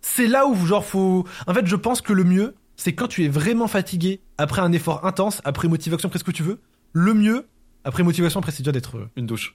c'est 0.00 0.26
là 0.26 0.46
où 0.46 0.54
genre 0.66 0.84
faut. 0.84 1.24
En 1.46 1.54
fait, 1.54 1.66
je 1.66 1.76
pense 1.76 2.00
que 2.00 2.12
le 2.12 2.24
mieux, 2.24 2.54
c'est 2.82 2.94
quand 2.94 3.08
tu 3.08 3.24
es 3.24 3.28
vraiment 3.28 3.68
fatigué 3.68 4.20
après 4.38 4.62
un 4.62 4.72
effort 4.72 5.04
intense, 5.04 5.42
après 5.44 5.68
motivation, 5.68 6.08
après 6.08 6.18
ce 6.18 6.24
que 6.24 6.30
tu 6.30 6.42
veux? 6.42 6.58
Le 6.92 7.12
mieux, 7.12 7.46
après 7.84 8.02
motivation, 8.02 8.40
après 8.40 8.52
c'est 8.52 8.62
dur 8.62 8.72
d'être. 8.72 8.96
euh, 8.96 9.10
Une 9.16 9.26
douche. 9.26 9.54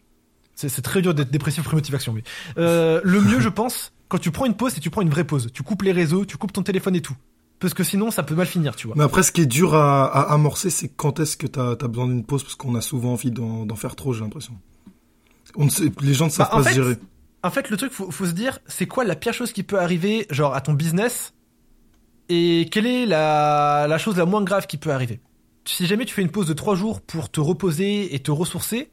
C'est 0.54 0.70
c'est 0.70 0.84
très 0.84 1.02
dur 1.02 1.14
d'être 1.16 1.32
dépressif 1.32 1.62
après 1.62 1.76
motivation, 1.76 2.14
mais 2.14 2.24
euh, 2.60 3.02
le 3.04 3.20
mieux, 3.22 3.40
je 3.40 3.50
pense, 3.50 3.92
quand 4.10 4.20
tu 4.20 4.30
prends 4.32 4.46
une 4.46 4.54
pause, 4.56 4.72
c'est 4.74 4.78
que 4.80 4.84
tu 4.84 4.90
prends 4.92 5.02
une 5.02 5.10
vraie 5.10 5.24
pause. 5.24 5.50
Tu 5.54 5.64
coupes 5.64 5.82
les 5.82 5.92
réseaux, 5.92 6.24
tu 6.26 6.38
coupes 6.38 6.54
ton 6.54 6.62
téléphone 6.64 6.96
et 6.96 7.02
tout. 7.02 7.16
Parce 7.60 7.74
que 7.74 7.84
sinon, 7.84 8.12
ça 8.12 8.22
peut 8.22 8.36
mal 8.36 8.46
finir, 8.48 8.76
tu 8.76 8.86
vois. 8.88 8.96
Mais 8.98 9.04
après, 9.04 9.24
ce 9.24 9.32
qui 9.32 9.42
est 9.42 9.46
dur 9.48 9.74
à, 9.76 10.06
à 10.06 10.34
amorcer, 10.34 10.70
c'est 10.70 10.90
quand 10.90 11.20
est-ce 11.20 11.36
que 11.36 11.48
t'as 11.48 11.72
as 11.72 11.88
besoin 11.88 12.06
d'une 12.08 12.24
pause, 12.26 12.44
parce 12.44 12.56
qu'on 12.56 12.76
a 12.76 12.82
souvent 12.82 13.14
envie 13.14 13.32
d'en 13.32 13.76
faire 13.76 13.96
trop, 13.96 14.14
j'ai 14.14 14.22
l'impression. 14.22 14.54
On 15.56 15.66
ne 15.66 15.70
sait, 15.70 15.92
les 16.02 16.14
gens 16.14 16.26
ne 16.26 16.32
savent 16.32 16.48
Bah, 16.52 16.56
en 16.56 16.58
pas 16.58 16.64
fait, 16.70 16.76
se 16.76 16.82
gérer. 16.84 16.98
En 17.44 17.50
fait, 17.52 17.70
le 17.70 17.78
truc, 17.78 17.92
faut, 17.92 18.12
faut 18.12 18.26
se 18.26 18.32
dire, 18.32 18.60
c'est 18.68 18.88
quoi 18.88 19.04
la 19.04 19.16
pire 19.16 19.34
chose 19.34 19.52
qui 19.54 19.64
peut 19.64 19.80
arriver, 19.80 20.26
genre, 20.30 20.54
à 20.54 20.62
ton 20.62 20.74
business 20.74 21.34
Et 22.30 22.68
quelle 22.72 22.88
est 22.88 23.06
la, 23.06 23.86
la 23.88 23.98
chose 23.98 24.18
la 24.18 24.26
moins 24.26 24.44
grave 24.44 24.66
qui 24.68 24.78
peut 24.78 24.92
arriver? 24.92 25.20
Si 25.66 25.86
jamais 25.86 26.06
tu 26.06 26.14
fais 26.14 26.22
une 26.22 26.32
pause 26.32 26.48
de 26.48 26.54
3 26.54 26.76
jours 26.76 27.02
pour 27.02 27.30
te 27.30 27.40
reposer 27.40 28.14
et 28.16 28.20
te 28.20 28.32
ressourcer, 28.32 28.92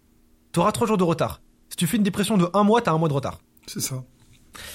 t'auras 0.53 0.73
3 0.73 0.87
jours 0.87 0.99
de 0.99 1.05
retard. 1.05 1.41
Si 1.69 1.77
tu 1.77 1.87
fais 1.87 1.97
une 1.97 2.03
dépression 2.03 2.37
de 2.37 2.49
1 2.53 2.63
mois, 2.65 2.83
t'as 2.83 2.93
un 2.93 2.99
mois 2.99 3.09
de 3.09 3.15
retard. 3.15 3.39
C'est 3.67 3.81
ça. 3.81 4.05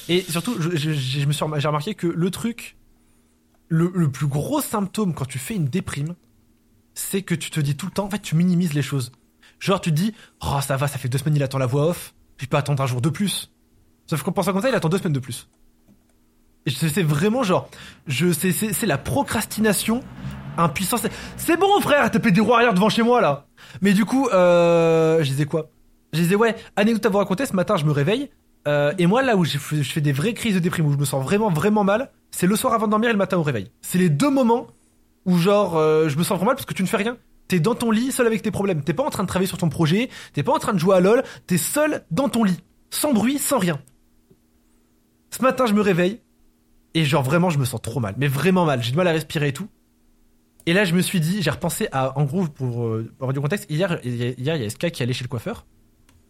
Et 0.10 0.22
surtout, 0.22 0.56
je, 0.60 0.76
je- 0.76 0.92
je 0.94 1.26
me 1.26 1.32
suis 1.34 1.44
rem- 1.44 1.60
j'ai 1.60 1.68
remarqué 1.68 1.94
que 1.94 2.08
le 2.08 2.32
truc, 2.32 2.78
le, 3.68 3.92
le 3.94 4.12
plus 4.12 4.28
gros 4.28 4.62
symptôme 4.62 5.14
quand 5.14 5.26
tu 5.26 5.38
fais 5.40 5.56
une 5.56 5.66
déprime, 5.66 6.16
c'est 6.96 7.22
que 7.22 7.36
tu 7.36 7.52
te 7.52 7.60
dis 7.60 7.76
tout 7.76 7.86
le 7.86 7.92
temps, 7.92 8.06
en 8.06 8.10
fait, 8.10 8.22
tu 8.22 8.36
minimises 8.36 8.74
les 8.74 8.82
choses. 8.82 9.12
Genre, 9.60 9.80
tu 9.82 9.92
te 9.92 9.96
dis, 9.96 10.14
oh, 10.44 10.60
ça 10.66 10.78
va, 10.78 10.88
ça 10.88 10.98
fait 10.98 11.10
deux 11.10 11.18
semaines, 11.20 11.36
il 11.36 11.44
attend 11.44 11.58
la 11.60 11.66
voix 11.68 11.88
off, 11.90 12.14
je 12.38 12.46
peux 12.48 12.58
attendre 12.58 12.82
un 12.82 12.88
jour 12.88 13.02
de 13.02 13.10
plus. 13.10 13.52
Sauf 14.08 14.24
qu'en 14.24 14.32
pensant 14.32 14.54
comme 14.54 14.62
ça, 14.62 14.70
il 14.70 14.76
attend 14.76 14.90
deux 14.90 14.98
semaines 14.98 15.14
de 15.14 15.20
plus. 15.20 15.48
C'est 16.68 17.04
vraiment 17.04 17.44
genre, 17.44 17.70
je, 18.08 18.32
c'est, 18.32 18.86
la 18.86 18.98
procrastination 18.98 20.02
impuissance. 20.58 21.02
C'est- 21.38 21.58
bon, 21.58 21.80
frère, 21.82 22.10
t'as 22.12 22.20
fait 22.20 22.32
des 22.32 22.42
roues 22.42 22.54
arrière 22.54 22.74
devant 22.74 22.90
chez 22.90 23.04
moi, 23.04 23.22
là. 23.22 23.46
Mais 23.82 23.94
du 23.94 24.06
coup, 24.06 24.28
euh, 24.30 25.24
je 25.24 25.30
disais 25.30 25.46
quoi? 25.46 25.70
Je 26.14 26.20
disais, 26.20 26.36
ouais, 26.36 26.56
anecdote 26.76 27.06
à 27.06 27.10
vous 27.10 27.18
raconter, 27.18 27.46
ce 27.46 27.54
matin, 27.54 27.78
je 27.78 27.86
me 27.86 27.92
réveille, 27.92 28.30
euh, 28.68 28.94
et 28.98 29.08
moi, 29.08 29.22
là 29.22 29.36
où 29.36 29.46
je 29.46 29.58
fais, 29.58 29.84
je 29.84 29.92
fais 29.92 30.02
des 30.02 30.12
vraies 30.12 30.34
crises 30.34 30.56
de 30.56 30.60
déprime, 30.60 30.86
où 30.88 30.92
je 30.94 30.98
me 30.98 31.06
sens 31.06 31.24
vraiment, 31.24 31.50
vraiment 31.50 31.84
mal, 31.84 32.12
c'est 32.32 32.48
le 32.48 32.56
soir 32.56 32.74
avant 32.74 32.88
de 32.88 32.92
dormir 32.92 33.10
et 33.10 33.14
le 33.14 33.18
matin 33.18 33.38
au 33.38 33.44
réveil. 33.44 33.72
C'est 33.82 33.98
les 33.98 34.10
deux 34.10 34.30
moments 34.30 34.68
où, 35.26 35.38
genre, 35.38 35.78
euh, 35.78 36.10
je 36.10 36.18
me 36.18 36.24
sens 36.24 36.38
vraiment 36.38 36.48
mal 36.48 36.56
parce 36.56 36.66
que 36.66 36.74
tu 36.74 36.84
ne 36.84 36.88
fais 36.88 36.98
rien. 36.98 37.18
T'es 37.48 37.60
dans 37.60 37.76
ton 37.76 37.92
lit, 37.92 38.12
seul 38.12 38.28
avec 38.28 38.42
tes 38.42 38.52
problèmes. 38.52 38.82
T'es 38.84 38.94
pas 38.94 39.04
en 39.04 39.10
train 39.10 39.24
de 39.24 39.28
travailler 39.28 39.48
sur 39.48 39.58
ton 39.58 39.70
projet, 39.70 40.10
t'es 40.34 40.44
pas 40.44 40.54
en 40.54 40.60
train 40.60 40.74
de 40.74 40.80
jouer 40.80 40.96
à 40.98 41.00
LoL, 41.00 41.24
t'es 41.46 41.58
seul 41.58 42.04
dans 42.12 42.28
ton 42.30 42.44
lit. 42.44 42.60
Sans 42.90 43.14
bruit, 43.14 43.38
sans 43.38 43.58
rien. 43.58 43.80
Ce 45.30 45.42
matin, 45.42 45.66
je 45.66 45.74
me 45.74 45.82
réveille, 45.82 46.20
et 46.98 47.06
genre, 47.06 47.22
vraiment, 47.22 47.52
je 47.52 47.60
me 47.60 47.66
sens 47.66 47.80
trop 47.80 48.00
mal. 48.00 48.16
Mais 48.18 48.28
vraiment 48.28 48.66
mal. 48.66 48.82
J'ai 48.82 48.90
du 48.90 48.98
mal 48.98 49.08
à 49.08 49.12
respirer 49.12 49.50
et 49.50 49.54
tout. 49.54 49.68
Et 50.66 50.74
là, 50.74 50.84
je 50.84 50.96
me 50.96 51.02
suis 51.02 51.20
dit, 51.20 51.44
j'ai 51.44 51.52
repensé 51.52 51.88
à, 51.92 52.18
en 52.18 52.24
gros, 52.26 52.48
pour 52.48 52.88
euh, 52.88 53.14
avoir 53.20 53.34
du 53.34 53.40
contexte, 53.40 53.70
hier, 53.70 54.00
hier, 54.04 54.34
il 54.38 54.44
y 54.44 54.66
a 54.66 54.70
SK 54.70 54.90
qui 54.90 55.04
allait 55.04 55.14
chez 55.14 55.24
le 55.24 55.30
coiffeur. 55.30 55.68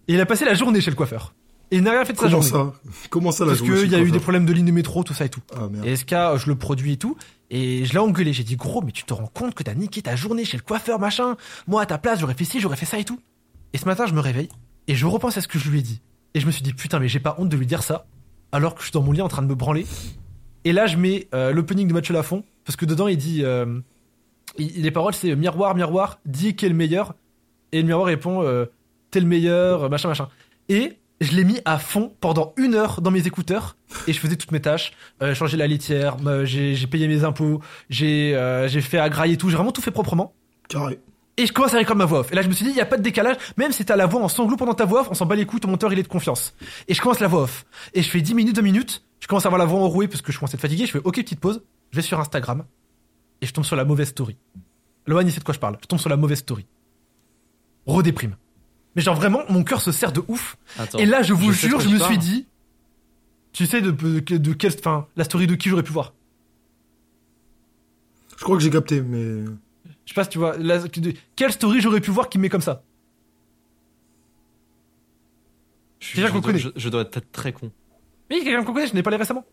Et 0.09 0.15
il 0.15 0.19
a 0.19 0.25
passé 0.25 0.43
la 0.43 0.55
journée 0.55 0.81
chez 0.81 0.91
le 0.91 0.97
coiffeur. 0.97 1.33
Et 1.71 1.77
il 1.77 1.83
n'a 1.83 1.91
rien 1.91 2.03
fait 2.03 2.11
de 2.11 2.17
sa 2.17 2.29
Comment 2.29 2.41
journée. 2.41 2.71
ça? 2.73 3.09
Comment 3.09 3.31
ça 3.31 3.45
la 3.45 3.51
Parce 3.51 3.59
journée 3.59 3.75
qu'il 3.81 3.89
chez 3.91 3.95
y 3.95 3.99
a 3.99 4.03
eu 4.03 4.11
des 4.11 4.19
problèmes 4.19 4.45
de 4.45 4.51
ligne 4.51 4.65
de 4.65 4.71
métro, 4.71 5.05
tout 5.05 5.13
ça 5.13 5.23
et 5.23 5.29
tout. 5.29 5.39
Ah 5.55 5.69
merde. 5.71 5.85
Et 5.85 5.95
SK, 5.95 6.11
euh, 6.13 6.37
je 6.37 6.47
le 6.47 6.55
produis 6.55 6.93
et 6.93 6.97
tout. 6.97 7.15
Et 7.49 7.85
je 7.85 7.93
l'ai 7.93 7.99
engueulé. 7.99 8.33
J'ai 8.33 8.43
dit, 8.43 8.57
gros, 8.57 8.81
mais 8.81 8.91
tu 8.91 9.05
te 9.05 9.13
rends 9.13 9.27
compte 9.33 9.55
que 9.55 9.63
t'as 9.63 9.73
niqué 9.73 10.01
ta 10.01 10.17
journée 10.17 10.43
chez 10.43 10.57
le 10.57 10.63
coiffeur, 10.63 10.99
machin. 10.99 11.37
Moi, 11.65 11.81
à 11.81 11.85
ta 11.85 11.97
place, 11.97 12.19
j'aurais 12.19 12.33
fait 12.35 12.43
ci, 12.45 12.59
j'aurais 12.59 12.75
fait 12.77 12.85
ça 12.85 12.99
et 12.99 13.05
tout. 13.05 13.19
Et 13.73 13.77
ce 13.77 13.85
matin, 13.85 14.05
je 14.05 14.13
me 14.13 14.19
réveille. 14.19 14.49
Et 14.87 14.95
je 14.95 15.05
repense 15.05 15.37
à 15.37 15.41
ce 15.41 15.47
que 15.47 15.59
je 15.59 15.69
lui 15.69 15.79
ai 15.79 15.81
dit. 15.81 16.01
Et 16.33 16.41
je 16.41 16.45
me 16.45 16.51
suis 16.51 16.61
dit, 16.61 16.73
putain, 16.73 16.99
mais 16.99 17.07
j'ai 17.07 17.19
pas 17.21 17.35
honte 17.39 17.49
de 17.49 17.57
lui 17.57 17.65
dire 17.65 17.83
ça. 17.83 18.05
Alors 18.51 18.75
que 18.75 18.81
je 18.81 18.85
suis 18.85 18.93
dans 18.93 19.01
mon 19.01 19.11
lit 19.13 19.21
en 19.21 19.27
train 19.27 19.41
de 19.41 19.47
me 19.47 19.55
branler. 19.55 19.85
Et 20.67 20.73
là, 20.73 20.85
je 20.87 20.97
mets 20.97 21.27
euh, 21.33 21.51
l'opening 21.51 21.87
de 21.87 21.93
Mathieu 21.93 22.13
Lafont. 22.13 22.43
Parce 22.65 22.75
que 22.75 22.85
dedans, 22.85 23.07
il 23.07 23.17
dit. 23.17 23.41
euh, 23.43 23.79
il- 24.57 24.81
les 24.81 24.91
paroles, 24.91 25.13
c'est 25.13 25.35
miroir, 25.35 25.75
miroir, 25.75 26.19
dis 26.25 26.55
qui 26.55 26.65
est 26.65 26.69
le 26.69 26.75
meilleur. 26.75 27.15
Et 27.71 27.81
le 27.81 27.87
miroir 27.87 28.07
répond, 28.07 28.43
euh, 28.43 28.65
t'es 29.11 29.19
le 29.19 29.25
meilleur, 29.27 29.83
euh, 29.85 29.89
machin, 29.89 30.07
machin. 30.09 30.27
Et 30.69 30.97
je 31.21 31.31
l'ai 31.35 31.43
mis 31.45 31.59
à 31.65 31.77
fond 31.79 32.13
pendant 32.19 32.53
une 32.57 32.75
heure 32.75 33.01
dans 33.01 33.11
mes 33.11 33.25
écouteurs. 33.27 33.77
Et 34.07 34.13
je 34.13 34.19
faisais 34.19 34.35
toutes 34.35 34.51
mes 34.51 34.59
tâches. 34.61 34.91
Euh, 35.21 35.33
changer 35.33 35.55
la 35.57 35.67
litière, 35.67 36.17
euh, 36.25 36.43
j'ai 36.45 36.75
payé 36.87 37.07
mes 37.07 37.23
impôts, 37.23 37.61
j'ai 37.89 38.35
euh, 38.35 38.67
fait 38.69 38.99
agrailler 38.99 39.37
tout. 39.37 39.49
J'ai 39.49 39.55
vraiment 39.55 39.71
tout 39.71 39.81
fait 39.81 39.91
proprement. 39.91 40.33
Carré. 40.69 40.99
Et 41.37 41.45
je 41.45 41.53
commence 41.53 41.73
à 41.75 41.77
recorder 41.77 41.99
ma 41.99 42.05
voix 42.05 42.19
off. 42.21 42.31
Et 42.31 42.35
là, 42.35 42.41
je 42.41 42.47
me 42.47 42.53
suis 42.53 42.65
dit, 42.65 42.71
il 42.71 42.75
n'y 42.75 42.81
a 42.81 42.85
pas 42.85 42.97
de 42.97 43.03
décalage. 43.03 43.35
Même 43.57 43.71
si 43.71 43.85
t'as 43.85 43.95
la 43.95 44.07
voix 44.07 44.21
en 44.21 44.27
sanglot 44.27 44.57
pendant 44.57 44.73
ta 44.73 44.85
voix 44.85 45.01
off, 45.01 45.07
on 45.11 45.13
s'en 45.13 45.27
bat 45.27 45.35
les 45.35 45.45
couilles, 45.45 45.59
ton 45.59 45.69
monteur, 45.69 45.93
il 45.93 45.99
est 45.99 46.03
de 46.03 46.07
confiance. 46.07 46.55
Et 46.87 46.93
je 46.95 47.01
commence 47.01 47.19
la 47.19 47.27
voix 47.27 47.43
off. 47.43 47.65
Et 47.93 48.01
je 48.01 48.09
fais 48.09 48.21
10 48.21 48.33
minutes, 48.33 48.55
2 48.55 48.61
minutes. 48.63 49.03
Je 49.19 49.27
commence 49.27 49.45
à 49.45 49.49
avoir 49.49 49.59
la 49.59 49.65
voix 49.65 49.79
enrouée 49.79 50.07
parce 50.07 50.21
que 50.21 50.31
je 50.31 50.37
commence 50.39 50.53
à 50.53 50.55
être 50.55 50.61
fatigué. 50.61 50.85
Je 50.85 50.91
fais, 50.91 50.99
ok, 51.03 51.15
petite 51.15 51.39
pause. 51.39 51.63
Je 51.91 51.95
vais 51.95 52.01
sur 52.01 52.19
Instagram. 52.19 52.65
Et 53.41 53.45
je 53.45 53.53
tombe 53.53 53.65
sur 53.65 53.75
la 53.75 53.85
mauvaise 53.85 54.09
story. 54.09 54.37
Lohan, 55.05 55.21
il 55.21 55.31
sait 55.31 55.39
de 55.39 55.43
quoi 55.43 55.53
je 55.53 55.59
parle. 55.59 55.77
Je 55.81 55.87
tombe 55.87 55.99
sur 55.99 56.09
la 56.09 56.17
mauvaise 56.17 56.39
story. 56.39 56.65
Redéprime. 57.85 58.35
Mais 58.95 59.01
genre 59.01 59.15
vraiment, 59.15 59.41
mon 59.49 59.63
cœur 59.63 59.81
se 59.81 59.91
serre 59.91 60.11
de 60.11 60.21
ouf. 60.27 60.57
Attends, 60.77 60.97
Et 60.97 61.05
là, 61.05 61.21
je 61.21 61.33
vous 61.33 61.51
jure, 61.51 61.79
je 61.79 61.89
me 61.89 61.99
suis 61.99 62.17
dit, 62.17 62.47
tu 63.53 63.65
sais 63.65 63.81
de, 63.81 63.91
de, 63.91 64.19
de 64.19 64.53
quelle, 64.53 64.73
enfin, 64.79 65.07
la 65.15 65.23
story 65.23 65.45
de 65.47 65.55
qui 65.55 65.69
j'aurais 65.69 65.83
pu 65.83 65.91
voir. 65.91 66.13
Je 68.37 68.43
crois 68.43 68.57
que 68.57 68.63
j'ai 68.63 68.69
capté, 68.69 69.01
mais 69.01 69.45
Je 70.05 70.11
sais 70.11 70.15
pas 70.15 70.23
si 70.23 70.29
tu 70.31 70.37
vois, 70.39 70.57
la- 70.57 70.79
de- 70.79 71.13
quelle 71.35 71.51
story 71.51 71.79
j'aurais 71.81 72.01
pu 72.01 72.11
voir 72.11 72.29
qui 72.29 72.37
me 72.37 72.43
met 72.43 72.49
comme 72.49 72.61
ça? 72.61 72.83
Je, 75.99 76.15
Déjà 76.15 76.27
je 76.27 76.31
qu'on 76.33 76.39
dois- 76.39 76.51
connaît. 76.51 76.59
je- 76.59 76.69
je 76.75 76.89
dois 76.89 77.01
être 77.01 77.31
très 77.31 77.51
con. 77.53 77.71
Oui, 78.29 78.41
quelqu'un 78.43 78.63
qu'on 78.63 78.73
connaît, 78.73 78.87
je 78.87 78.93
n'ai 78.93 79.03
parlé 79.03 79.17
récemment. 79.17 79.45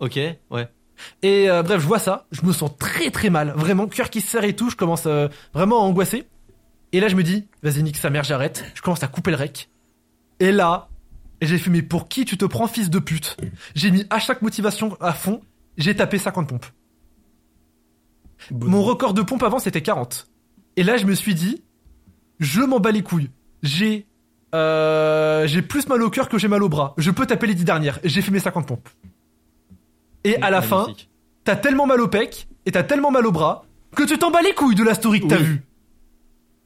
Ok, 0.00 0.18
ouais. 0.50 0.68
Et 1.22 1.50
euh, 1.50 1.62
bref, 1.62 1.80
je 1.80 1.86
vois 1.86 1.98
ça, 1.98 2.26
je 2.30 2.42
me 2.42 2.52
sens 2.52 2.70
très 2.78 3.10
très 3.10 3.30
mal, 3.30 3.52
vraiment, 3.56 3.86
cœur 3.86 4.10
qui 4.10 4.20
se 4.20 4.28
serre 4.28 4.44
et 4.44 4.56
tout, 4.56 4.70
je 4.70 4.76
commence 4.76 5.06
euh, 5.06 5.28
vraiment 5.52 5.80
à 5.80 5.84
angoisser. 5.84 6.26
Et 6.92 7.00
là, 7.00 7.08
je 7.08 7.16
me 7.16 7.22
dis, 7.22 7.46
vas-y, 7.62 7.82
nique 7.82 7.96
sa 7.96 8.10
mère, 8.10 8.24
j'arrête. 8.24 8.64
Je 8.74 8.80
commence 8.80 9.02
à 9.02 9.08
couper 9.08 9.30
le 9.30 9.36
rec. 9.36 9.68
Et 10.40 10.52
là, 10.52 10.88
j'ai 11.42 11.58
fait, 11.58 11.70
mais 11.70 11.82
pour 11.82 12.08
qui 12.08 12.24
tu 12.24 12.38
te 12.38 12.44
prends, 12.44 12.66
fils 12.66 12.90
de 12.90 12.98
pute? 12.98 13.36
J'ai 13.74 13.90
mis 13.90 14.06
à 14.08 14.18
chaque 14.18 14.42
motivation 14.42 14.96
à 15.00 15.12
fond, 15.12 15.42
j'ai 15.76 15.94
tapé 15.94 16.18
50 16.18 16.48
pompes. 16.48 16.66
Bon. 18.50 18.66
Mon 18.68 18.82
record 18.82 19.14
de 19.14 19.22
pompe 19.22 19.42
avant, 19.42 19.58
c'était 19.58 19.82
40. 19.82 20.28
Et 20.76 20.82
là, 20.82 20.96
je 20.96 21.06
me 21.06 21.14
suis 21.14 21.34
dit, 21.34 21.64
je 22.38 22.60
m'en 22.60 22.80
bats 22.80 22.92
les 22.92 23.02
couilles. 23.02 23.30
J'ai 23.62 24.06
euh, 24.54 25.46
j'ai 25.46 25.62
plus 25.62 25.88
mal 25.88 26.02
au 26.02 26.10
cœur 26.10 26.28
que 26.28 26.38
j'ai 26.38 26.48
mal 26.48 26.62
au 26.62 26.68
bras. 26.68 26.94
Je 26.98 27.10
peux 27.10 27.26
taper 27.26 27.46
les 27.46 27.54
10 27.54 27.64
dernières. 27.64 27.98
J'ai 28.04 28.22
fait 28.22 28.30
mes 28.30 28.40
50 28.40 28.66
pompes. 28.66 28.88
Et 30.24 30.36
à 30.42 30.50
la 30.50 30.62
fin, 30.62 30.86
t'as 31.44 31.56
tellement 31.56 31.86
mal 31.86 32.00
au 32.00 32.08
pec 32.08 32.48
et 32.64 32.72
t'as 32.72 32.82
tellement 32.82 33.10
mal 33.10 33.26
au 33.26 33.32
bras 33.32 33.64
que 33.94 34.02
tu 34.02 34.18
t'en 34.18 34.30
bats 34.30 34.42
les 34.42 34.52
couilles 34.54 34.74
de 34.74 34.82
la 34.84 34.94
story 34.94 35.20
que 35.20 35.26
t'as 35.28 35.36
Oui. 35.38 35.44
vue. 35.44 35.62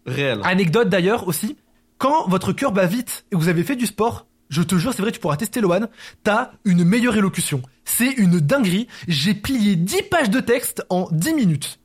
Réel. 0.07 0.41
Anecdote 0.45 0.89
d'ailleurs 0.89 1.29
aussi, 1.29 1.57
quand 1.99 2.27
votre 2.29 2.53
cœur 2.53 2.73
bat 2.73 2.87
vite 2.87 3.25
et 3.31 3.35
que 3.37 3.41
vous 3.41 3.49
avez 3.49 3.63
fait 3.65 3.77
du 3.77 3.87
sport, 3.87 4.27
je 4.49 4.63
te 4.63 4.75
jure, 4.77 4.93
c'est 4.95 5.03
vrai, 5.03 5.13
tu 5.13 5.21
pourras 5.21 5.37
tester 5.37 5.61
Loan, 5.61 5.87
t'as 6.25 6.51
une 6.65 6.85
meilleure 6.85 7.17
élocution. 7.17 7.63
C'est 7.85 8.11
une 8.13 8.41
dinguerie. 8.41 8.89
J'ai 9.07 9.35
plié 9.35 9.77
10 9.77 10.03
pages 10.11 10.31
de 10.31 10.41
texte 10.41 10.85
en 10.89 11.07
10 11.13 11.35
minutes. 11.35 11.79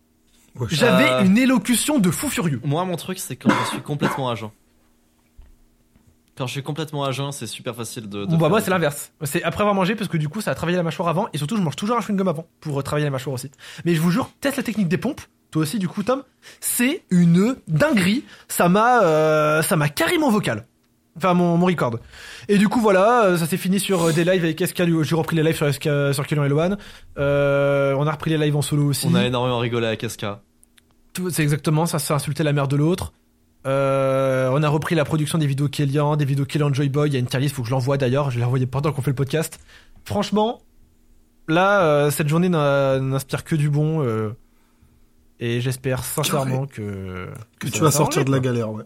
J'avais 0.70 1.10
Euh. 1.12 1.26
une 1.26 1.38
élocution 1.38 2.00
de 2.00 2.10
fou 2.10 2.30
furieux. 2.30 2.62
Moi, 2.64 2.86
mon 2.86 2.96
truc, 2.96 3.20
c'est 3.20 3.36
quand 3.36 3.50
je 3.66 3.70
suis 3.72 3.82
complètement 3.82 4.30
à 4.30 4.36
jeun. 4.36 4.50
Quand 6.38 6.48
je 6.48 6.52
suis 6.52 6.64
complètement 6.64 7.06
à 7.06 7.12
jeun, 7.12 7.32
c'est 7.32 7.48
super 7.48 7.76
facile 7.76 8.10
de. 8.10 8.26
de 8.26 8.26
Bon, 8.26 8.38
bah, 8.38 8.50
moi, 8.50 8.60
c'est 8.60 8.72
l'inverse. 8.72 9.14
C'est 9.24 9.42
après 9.44 9.62
avoir 9.62 9.76
mangé 9.76 9.96
parce 9.96 10.10
que 10.10 10.18
du 10.18 10.28
coup, 10.28 10.42
ça 10.42 10.52
a 10.52 10.56
travaillé 10.56 10.76
la 10.78 10.84
mâchoire 10.84 11.08
avant 11.08 11.28
et 11.34 11.38
surtout, 11.38 11.56
je 11.56 11.62
mange 11.62 11.76
toujours 11.76 11.98
un 11.98 12.02
chewing-gum 12.02 12.28
avant 12.28 12.46
pour 12.60 12.84
travailler 12.84 13.06
la 13.06 13.12
mâchoire 13.12 13.34
aussi. 13.34 13.50
Mais 13.86 13.96
je 13.96 14.02
vous 14.02 14.12
jure, 14.12 14.30
teste 14.42 14.58
la 14.58 14.64
technique 14.64 14.90
des 14.90 14.98
pompes. 14.98 15.22
Toi 15.52 15.62
aussi, 15.62 15.80
du 15.80 15.88
coup, 15.88 16.04
Tom, 16.04 16.24
c'est 16.60 17.04
une 17.10 17.56
dinguerie. 17.68 18.26
Ça 18.50 18.68
m'a, 18.68 19.04
euh, 19.04 19.62
ça 19.62 19.78
m'a 19.78 19.88
carrément 19.88 20.30
vocal. 20.30 20.66
Enfin, 21.18 21.34
mon, 21.34 21.56
mon 21.58 21.66
record. 21.66 21.98
Et 22.50 22.58
du 22.58 22.68
coup, 22.68 22.82
voilà, 22.82 23.26
euh, 23.26 23.38
ça 23.38 23.46
s'est 23.46 23.58
fini 23.58 23.80
sur 23.80 24.04
euh, 24.04 24.12
des 24.12 24.26
lives 24.26 24.44
avec 24.44 24.60
SK. 24.60 24.84
J'ai 25.04 25.16
repris 25.16 25.38
les 25.38 25.44
lives 25.44 25.56
sur 25.56 25.74
SK, 25.74 25.84
sur 26.14 26.26
et 26.44 26.50
Lohan. 26.50 26.76
Euh, 27.18 27.96
on 27.98 28.06
a 28.06 28.12
repris 28.12 28.32
les 28.32 28.38
lives 28.38 28.56
en 28.56 28.62
solo 28.62 28.88
aussi. 28.88 29.08
On 29.10 29.16
a 29.16 29.26
énormément 29.26 29.60
rigolé 29.60 29.88
à 29.88 29.96
Casca. 29.96 30.42
C'est 31.32 31.44
exactement, 31.44 31.86
ça 31.86 31.98
s'est 31.98 32.14
insulté 32.14 32.44
la 32.44 32.52
mère 32.52 32.68
de 32.68 32.76
l'autre. 32.76 33.14
Euh, 33.66 34.50
on 34.54 34.62
a 34.62 34.70
repris 34.70 34.94
la 34.96 35.06
production 35.06 35.38
des 35.38 35.48
vidéos 35.48 35.68
Kélian, 35.70 36.16
des 36.18 36.26
vidéos 36.26 36.46
Kélian 36.46 36.74
Joyboy. 36.74 37.10
Il 37.10 37.14
y 37.14 37.16
a 37.16 37.20
une 37.20 37.26
tier 37.28 37.40
list, 37.40 37.56
faut 37.56 37.62
que 37.64 37.68
je 37.68 37.74
l'envoie 37.74 37.98
d'ailleurs. 37.98 38.30
Je 38.32 38.38
l'ai 38.38 38.46
envoyé 38.46 38.66
pendant 38.68 38.92
qu'on 38.92 39.02
fait 39.02 39.12
le 39.12 39.16
podcast. 39.16 39.60
Franchement, 40.06 40.62
là, 41.48 41.84
euh, 41.84 42.12
cette 42.12 42.28
journée 42.28 42.50
n'inspire 42.50 43.44
que 43.44 43.56
du 43.56 43.70
bon. 43.70 44.04
euh, 44.04 44.32
et 45.40 45.60
j'espère 45.62 46.04
sincèrement 46.04 46.66
que, 46.66 47.28
Que 47.60 47.68
tu 47.68 47.80
va 47.80 47.86
vas 47.86 47.92
sortir 47.92 48.24
de 48.24 48.32
la 48.32 48.40
galère, 48.40 48.72
ouais. 48.72 48.84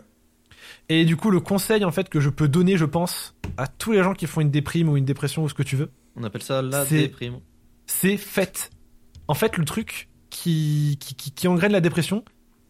Et 0.91 1.05
du 1.05 1.15
coup, 1.15 1.29
le 1.29 1.39
conseil 1.39 1.86
en 1.86 1.91
fait 1.91 2.09
que 2.09 2.19
je 2.19 2.29
peux 2.29 2.48
donner, 2.48 2.75
je 2.77 2.86
pense, 2.86 3.36
à 3.57 3.67
tous 3.67 3.91
les 3.91 4.01
gens 4.01 4.13
qui 4.13 4.25
font 4.25 4.41
une 4.41 4.50
déprime 4.50 4.89
ou 4.89 4.98
une 4.98 5.05
dépression 5.05 5.43
ou 5.43 5.50
ce 5.50 5.53
que 5.53 5.62
tu 5.62 5.75
veux, 5.75 5.91
On 6.15 6.24
appelle 6.24 6.41
ça 6.41 6.63
la 6.63 6.86
C'est- 6.86 6.98
déprime. 7.03 7.36
c'est 7.86 8.17
faites. 8.17 8.71
En 9.27 9.36
fait, 9.36 9.57
le 9.57 9.65
truc 9.65 10.09
qui, 10.31 10.98
qui, 11.00 11.13
qui, 11.13 11.29
qui 11.31 11.48
engraine 11.48 11.71
la 11.71 11.81
dépression, 11.81 12.25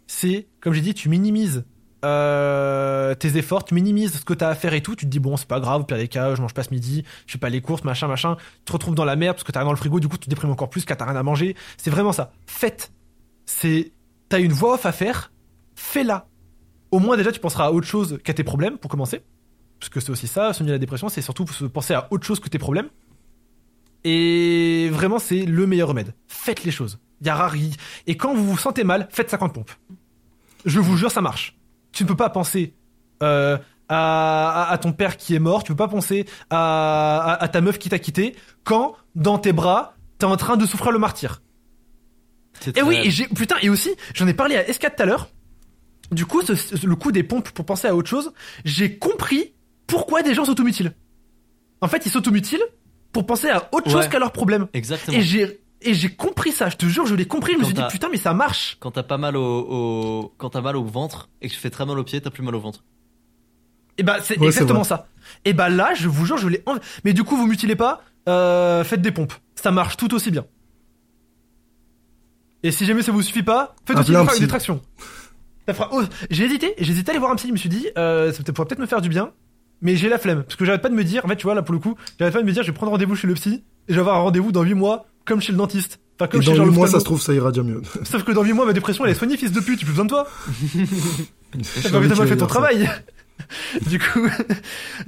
c'est, 0.07 0.47
comme 0.59 0.73
j'ai 0.73 0.81
dit, 0.81 0.93
tu 0.93 1.07
minimises 1.07 1.63
euh, 2.05 3.13
tes 3.15 3.37
efforts, 3.37 3.65
tu 3.65 3.73
minimises 3.73 4.19
ce 4.19 4.25
que 4.25 4.33
t'as 4.33 4.49
à 4.49 4.55
faire 4.55 4.73
et 4.73 4.81
tout. 4.81 4.95
Tu 4.95 5.05
te 5.05 5.09
dis, 5.11 5.19
bon, 5.19 5.35
c'est 5.37 5.47
pas 5.47 5.59
grave, 5.59 5.81
au 5.81 5.83
pire 5.83 5.97
des 5.97 6.07
cas, 6.07 6.33
je 6.35 6.41
mange 6.41 6.53
pas 6.53 6.63
ce 6.63 6.71
midi, 6.71 7.03
je 7.25 7.33
fais 7.33 7.37
pas 7.37 7.49
les 7.49 7.61
courses, 7.61 7.83
machin, 7.83 8.07
machin. 8.07 8.35
Tu 8.59 8.65
te 8.65 8.71
retrouves 8.71 8.95
dans 8.95 9.05
la 9.05 9.15
merde 9.15 9.35
parce 9.35 9.43
que 9.43 9.51
t'as 9.51 9.59
rien 9.59 9.65
dans 9.65 9.71
le 9.73 9.77
frigo, 9.77 9.99
du 9.99 10.07
coup, 10.07 10.17
tu 10.17 10.25
te 10.25 10.29
déprimes 10.29 10.51
encore 10.51 10.69
plus 10.69 10.85
car 10.85 10.95
t'as 10.97 11.05
rien 11.05 11.15
à 11.15 11.23
manger. 11.23 11.55
C'est 11.77 11.89
vraiment 11.89 12.11
ça. 12.13 12.31
Faites. 12.47 12.91
C'est, 13.45 13.91
t'as 14.29 14.39
une 14.39 14.53
voix 14.53 14.75
off 14.75 14.85
à 14.85 14.91
faire, 14.91 15.31
fais-la. 15.75 16.27
Au 16.91 16.99
moins, 16.99 17.17
déjà, 17.17 17.31
tu 17.31 17.39
penseras 17.39 17.65
à 17.65 17.71
autre 17.71 17.87
chose 17.87 18.19
qu'à 18.23 18.33
tes 18.33 18.43
problèmes, 18.43 18.77
pour 18.77 18.89
commencer. 18.89 19.21
Parce 19.79 19.89
que 19.89 19.99
c'est 19.99 20.09
aussi 20.11 20.27
ça, 20.27 20.53
soigner 20.53 20.71
la 20.71 20.77
dépression, 20.77 21.07
c'est 21.09 21.21
surtout 21.21 21.47
se 21.47 21.65
penser 21.65 21.93
à 21.93 22.07
autre 22.11 22.25
chose 22.25 22.39
que 22.39 22.49
tes 22.49 22.57
problèmes. 22.59 22.89
Et 24.03 24.89
vraiment, 24.91 25.19
c'est 25.19 25.45
le 25.45 25.67
meilleur 25.67 25.89
remède. 25.89 26.13
Faites 26.27 26.63
les 26.63 26.71
choses. 26.71 26.99
Y 27.21 27.29
a 27.29 27.35
rare. 27.35 27.55
y- 27.55 27.71
Et 28.07 28.15
quand 28.17 28.33
vous 28.33 28.45
vous 28.45 28.57
sentez 28.57 28.83
mal, 28.83 29.07
faites 29.11 29.29
50 29.29 29.53
pompes. 29.53 29.71
Je 30.65 30.79
vous 30.79 30.95
jure, 30.97 31.11
ça 31.11 31.21
marche. 31.21 31.57
Tu 31.91 32.03
ne 32.03 32.08
peux 32.08 32.15
pas 32.15 32.29
penser 32.29 32.74
euh, 33.24 33.58
à, 33.89 34.77
ton 34.81 34.91
père 34.93 35.17
qui 35.17 35.34
est 35.36 35.39
mort. 35.39 35.63
Tu 35.63 35.72
peux 35.72 35.75
pas 35.77 35.88
penser 35.88 36.25
à, 36.50 37.17
à- 37.34 37.43
à 37.43 37.48
ta 37.48 37.62
meuf 37.62 37.79
qui 37.79 37.89
t'a 37.89 38.00
quitté 38.00 38.36
quand 38.63 38.96
dans 39.15 39.38
tes 39.39 39.51
bras 39.53 39.96
t'es 40.19 40.25
en 40.25 40.38
train 40.38 40.58
de 40.58 40.65
souffrir 40.65 40.91
le 40.91 41.00
martyr. 41.00 41.41
Et 42.67 42.72
très 42.74 42.81
oui, 42.81 42.96
et 43.03 43.12
j'ai 43.12 43.27
putain 43.27 43.55
et 43.62 43.69
aussi 43.69 43.89
j'en 44.13 44.27
ai 44.27 44.34
parlé 44.34 44.55
à 44.58 44.63
S4 44.63 44.96
tout 44.96 45.03
à 45.03 45.05
l'heure. 45.05 45.29
Du 46.12 46.25
coup, 46.25 46.41
ce- 46.41 46.55
ce- 46.55 46.86
le 46.86 46.96
coup 46.96 47.12
des 47.12 47.24
pompes 47.24 47.50
pour 47.51 47.65
penser 47.65 47.88
à 47.88 47.96
autre 47.96 48.10
chose, 48.10 48.34
j'ai 48.65 48.98
compris 48.98 49.53
pourquoi 49.88 50.22
des 50.24 50.34
gens 50.34 50.43
s'automutilent. 50.46 50.91
En 51.81 51.88
fait, 51.88 52.05
ils 52.05 52.12
s'automutilent 52.12 52.63
pour 53.13 53.25
penser 53.25 53.50
à 53.50 53.69
autre 53.72 53.89
chose 53.89 54.08
qu'à 54.10 54.19
leurs 54.19 54.31
problèmes. 54.34 54.67
Exactement. 54.74 55.17
Et 55.17 55.22
j'ai 55.22 55.62
et 55.81 55.93
j'ai 55.93 56.09
compris 56.09 56.51
ça. 56.51 56.69
Je 56.69 56.75
te 56.77 56.86
jure, 56.86 57.05
je 57.05 57.15
l'ai 57.15 57.25
compris. 57.27 57.53
Je 57.53 57.59
me 57.59 57.63
suis 57.63 57.74
dit 57.74 57.81
putain, 57.89 58.09
mais 58.12 58.17
ça 58.17 58.33
marche. 58.33 58.77
Quand 58.79 58.91
t'as 58.91 59.03
pas 59.03 59.17
mal 59.17 59.36
au, 59.38 59.41
au- 59.43 60.33
quand 60.38 60.50
t'as 60.51 60.62
mal 60.62 60.75
au 60.75 60.83
ventre 60.83 61.29
et 61.41 61.48
que 61.48 61.53
tu 61.53 61.59
fais 61.59 61.69
très 61.69 61.86
mal 61.86 61.98
aux 62.00 62.03
pieds, 62.03 62.19
t'as 62.21 62.29
plus 62.29 62.43
mal 62.43 62.55
au 62.55 62.59
ventre. 62.59 62.83
Et 63.98 64.03
bah 64.03 64.17
c'est 64.21 64.39
Ouais, 64.39 64.48
exactement 64.48 64.83
ça. 64.83 65.07
Et 65.45 65.53
bah 65.53 65.69
là, 65.69 65.93
je 65.93 66.07
vous 66.07 66.25
jure, 66.25 66.38
je 66.38 66.48
l'ai. 66.48 66.63
en- 66.65 66.77
Mais 67.03 67.13
du 67.13 67.24
coup, 67.24 67.36
vous 67.38 67.48
mutilez 67.48 67.75
pas. 67.75 68.01
euh, 68.27 68.83
faites 68.83 69.01
des 69.01 69.12
pompes. 69.12 69.33
Ça 69.55 69.71
marche 69.71 69.98
tout 69.98 70.13
aussi 70.13 70.29
bien. 70.31 70.45
Et 72.63 72.71
si 72.71 72.86
jamais 72.86 73.01
ça 73.01 73.12
vous 73.12 73.21
suffit 73.21 73.43
pas, 73.43 73.75
faites 73.86 73.98
aussi 73.98 74.13
Appelez 74.15 74.29
un 74.31 74.33
une, 74.36 74.39
détraction. 74.41 74.81
Ça 75.67 75.74
fera- 75.74 75.89
oh, 75.91 76.01
j'ai 76.29 76.43
hésité, 76.45 76.74
j'ai 76.77 76.91
hésité 76.91 77.09
à 77.09 77.12
aller 77.13 77.19
voir 77.19 77.31
un 77.31 77.36
psy. 77.36 77.48
Je 77.48 77.53
me 77.53 77.57
suis 77.57 77.69
dit, 77.69 77.88
euh, 77.98 78.33
ça 78.33 78.43
pourrait 78.43 78.67
peut-être 78.67 78.79
me 78.79 78.86
faire 78.86 79.01
du 79.01 79.09
bien. 79.09 79.31
Mais 79.81 79.95
j'ai 79.95 80.09
la 80.09 80.17
flemme. 80.17 80.43
Parce 80.43 80.57
que 80.57 80.65
j'arrête 80.65 80.81
pas 80.81 80.89
de 80.89 80.95
me 80.95 81.03
dire, 81.05 81.24
en 81.24 81.27
fait, 81.29 81.38
tu 81.38 81.43
vois, 81.43 81.55
là 81.55 81.62
pour 81.62 81.74
le 81.74 81.79
coup, 81.79 81.95
j'arrête 82.19 82.33
pas 82.33 82.41
de 82.41 82.45
me 82.45 82.51
dire, 82.51 82.63
je 82.63 82.67
vais 82.67 82.74
prendre 82.74 82.91
rendez-vous 82.91 83.15
chez 83.15 83.27
le 83.27 83.33
psy. 83.36 83.63
Et 83.88 83.93
je 83.93 83.93
vais 83.93 84.01
avoir 84.01 84.17
un 84.17 84.21
rendez-vous 84.21 84.51
dans 84.51 84.63
8 84.63 84.74
mois, 84.74 85.05
comme 85.29 85.39
chez 85.41 85.53
le 85.53 85.57
dentiste. 85.57 86.00
Enfin, 86.19 86.27
comme 86.29 86.41
Et 86.41 86.45
chez 86.45 86.53
dans 86.57 86.65
8 86.65 86.71
mois, 86.71 86.88
ça 86.88 87.00
se 87.00 87.05
trouve, 87.05 87.21
ça 87.21 87.33
ira 87.33 87.51
déjà 87.51 87.63
mieux. 87.63 87.81
Sauf 88.03 88.24
que 88.24 88.33
dans 88.33 88.43
8 88.43 88.51
mois, 88.51 88.65
ma 88.65 88.74
dépression, 88.74 89.05
elle 89.05 89.12
est 89.12 89.15
soignée, 89.15 89.38
fils 89.38 89.53
de 89.53 89.62
pute. 89.62 89.79
J'ai 89.79 89.86
plus 89.86 89.93
besoin 89.93 90.03
de 90.05 90.09
toi. 90.09 90.27
T'as 91.83 91.89
pas 91.91 92.25
fait 92.25 92.36
ton 92.38 92.39
ça. 92.45 92.48
travail. 92.48 92.89
du 93.89 94.00
coup, 94.00 94.27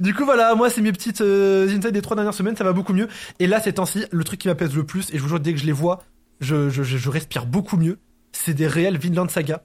du 0.00 0.14
coup 0.14 0.24
voilà, 0.24 0.54
moi 0.54 0.70
c'est 0.70 0.80
mes 0.80 0.90
petites 0.92 1.20
euh, 1.20 1.66
insights 1.68 1.92
des 1.92 2.00
trois 2.00 2.16
dernières 2.16 2.32
semaines, 2.34 2.56
ça 2.56 2.64
va 2.64 2.72
beaucoup 2.72 2.94
mieux. 2.94 3.06
Et 3.38 3.46
là 3.46 3.60
ces 3.60 3.74
temps-ci, 3.74 4.04
le 4.10 4.24
truc 4.24 4.40
qui 4.40 4.48
m'apaise 4.48 4.74
le 4.74 4.84
plus, 4.84 5.10
et 5.12 5.18
je 5.18 5.22
vous 5.22 5.28
jure 5.28 5.38
dès 5.38 5.52
que 5.52 5.60
je 5.60 5.66
les 5.66 5.72
vois, 5.72 6.02
je, 6.40 6.70
je, 6.70 6.82
je, 6.82 6.96
je 6.96 7.10
respire 7.10 7.44
beaucoup 7.46 7.76
mieux. 7.76 7.98
C'est 8.32 8.54
des 8.54 8.66
réels 8.66 8.96
Vinland 8.98 9.28
Saga. 9.28 9.64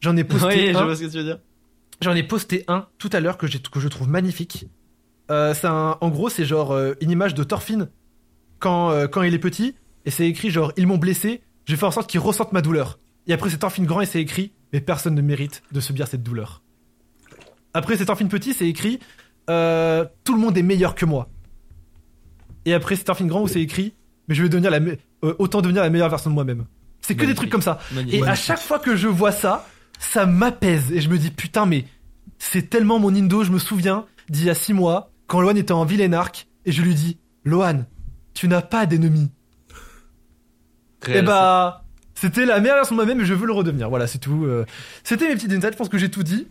J'en 0.00 0.16
ai 0.16 0.22
posté 0.24 0.46
Oui, 0.46 0.72
je 0.72 0.78
un. 0.78 0.84
vois 0.84 0.94
ce 0.96 1.02
que 1.02 1.06
tu 1.10 1.18
veux 1.18 1.24
dire. 1.24 1.38
J'en 2.00 2.14
ai 2.14 2.22
posté 2.22 2.64
un 2.68 2.86
tout 2.98 3.10
à 3.12 3.18
l'heure 3.20 3.36
que, 3.36 3.46
j'ai- 3.48 3.58
que 3.60 3.80
je 3.80 3.88
trouve 3.88 4.08
magnifique. 4.08 4.66
Euh, 5.30 5.52
c'est 5.52 5.66
un- 5.66 5.98
en 6.00 6.08
gros, 6.08 6.28
c'est 6.28 6.44
genre 6.44 6.70
euh, 6.72 6.94
une 7.00 7.10
image 7.10 7.34
de 7.34 7.42
Thorfinn 7.42 7.88
quand, 8.60 8.90
euh, 8.90 9.06
quand 9.08 9.22
il 9.22 9.34
est 9.34 9.38
petit, 9.38 9.74
et 10.04 10.10
c'est 10.10 10.26
écrit 10.26 10.50
genre 10.50 10.72
ils 10.76 10.86
m'ont 10.86 10.98
blessé, 10.98 11.42
je 11.66 11.72
vais 11.72 11.78
faire 11.78 11.88
en 11.88 11.92
sorte 11.92 12.08
qu'ils 12.10 12.20
ressentent 12.20 12.52
ma 12.52 12.62
douleur. 12.62 12.98
Et 13.26 13.32
après 13.32 13.50
c'est 13.50 13.58
Thorfinn 13.58 13.84
grand 13.86 14.00
et 14.00 14.06
c'est 14.06 14.20
écrit 14.20 14.52
mais 14.72 14.80
personne 14.80 15.14
ne 15.14 15.22
mérite 15.22 15.62
de 15.72 15.80
subir 15.80 16.06
cette 16.08 16.22
douleur. 16.22 16.62
Après 17.72 17.96
c'est 17.96 18.04
Thorfinn 18.06 18.28
petit, 18.28 18.54
c'est 18.54 18.68
écrit 18.68 18.98
euh, 19.50 20.04
tout 20.24 20.34
le 20.34 20.40
monde 20.40 20.56
est 20.56 20.62
meilleur 20.62 20.94
que 20.94 21.04
moi. 21.04 21.28
Et 22.64 22.74
après 22.74 22.96
c'est 22.96 23.04
Thorfinn 23.04 23.26
grand 23.28 23.42
où 23.42 23.48
c'est 23.48 23.60
écrit 23.62 23.94
mais 24.28 24.34
je 24.34 24.42
vais 24.42 24.48
devenir 24.48 24.70
la 24.70 24.80
me- 24.80 24.96
euh, 25.24 25.34
autant 25.38 25.60
devenir 25.60 25.82
la 25.82 25.90
meilleure 25.90 26.08
version 26.08 26.30
de 26.30 26.34
moi-même. 26.34 26.64
C'est 27.02 27.14
que 27.14 27.26
des 27.26 27.34
trucs 27.34 27.50
comme 27.50 27.60
ça. 27.62 27.78
Et 28.14 28.20
à 28.30 28.34
chaque 28.34 28.58
fois 28.60 28.78
que 28.78 28.96
je 28.96 29.08
vois 29.08 29.32
ça, 29.32 29.66
ça 29.98 30.24
m'apaise. 30.24 30.90
Et 30.92 31.02
je 31.02 31.10
me 31.10 31.18
dis, 31.18 31.30
putain, 31.30 31.66
mais 31.66 31.84
c'est 32.38 32.70
tellement 32.70 32.98
mon 32.98 33.14
Indo. 33.14 33.44
Je 33.44 33.50
me 33.50 33.58
souviens 33.58 34.06
d'il 34.30 34.44
y 34.46 34.50
a 34.50 34.54
six 34.54 34.72
mois, 34.72 35.10
quand 35.26 35.42
Lohan 35.42 35.56
était 35.56 35.72
en 35.72 35.84
Villenark, 35.84 36.46
et 36.64 36.72
je 36.72 36.80
lui 36.80 36.94
dis, 36.94 37.18
Lohan, 37.44 37.84
tu 38.32 38.48
n'as 38.48 38.62
pas 38.62 38.86
d'ennemis. 38.86 39.30
Et 41.08 41.12
Réel, 41.12 41.24
bah, 41.24 41.84
c'était 42.14 42.44
la 42.46 42.60
meilleure 42.60 42.76
version 42.76 42.94
de 42.94 43.00
moi-même 43.00 43.20
et 43.20 43.24
je 43.24 43.34
veux 43.34 43.46
le 43.46 43.52
redevenir. 43.52 43.88
Voilà, 43.88 44.06
c'est 44.06 44.18
tout. 44.18 44.44
Euh, 44.44 44.64
C'était 45.02 45.28
mes 45.28 45.34
petites 45.34 45.52
insights. 45.52 45.72
Je 45.72 45.76
pense 45.78 45.88
que 45.88 45.98
j'ai 45.98 46.10
tout 46.10 46.22
dit. 46.22 46.46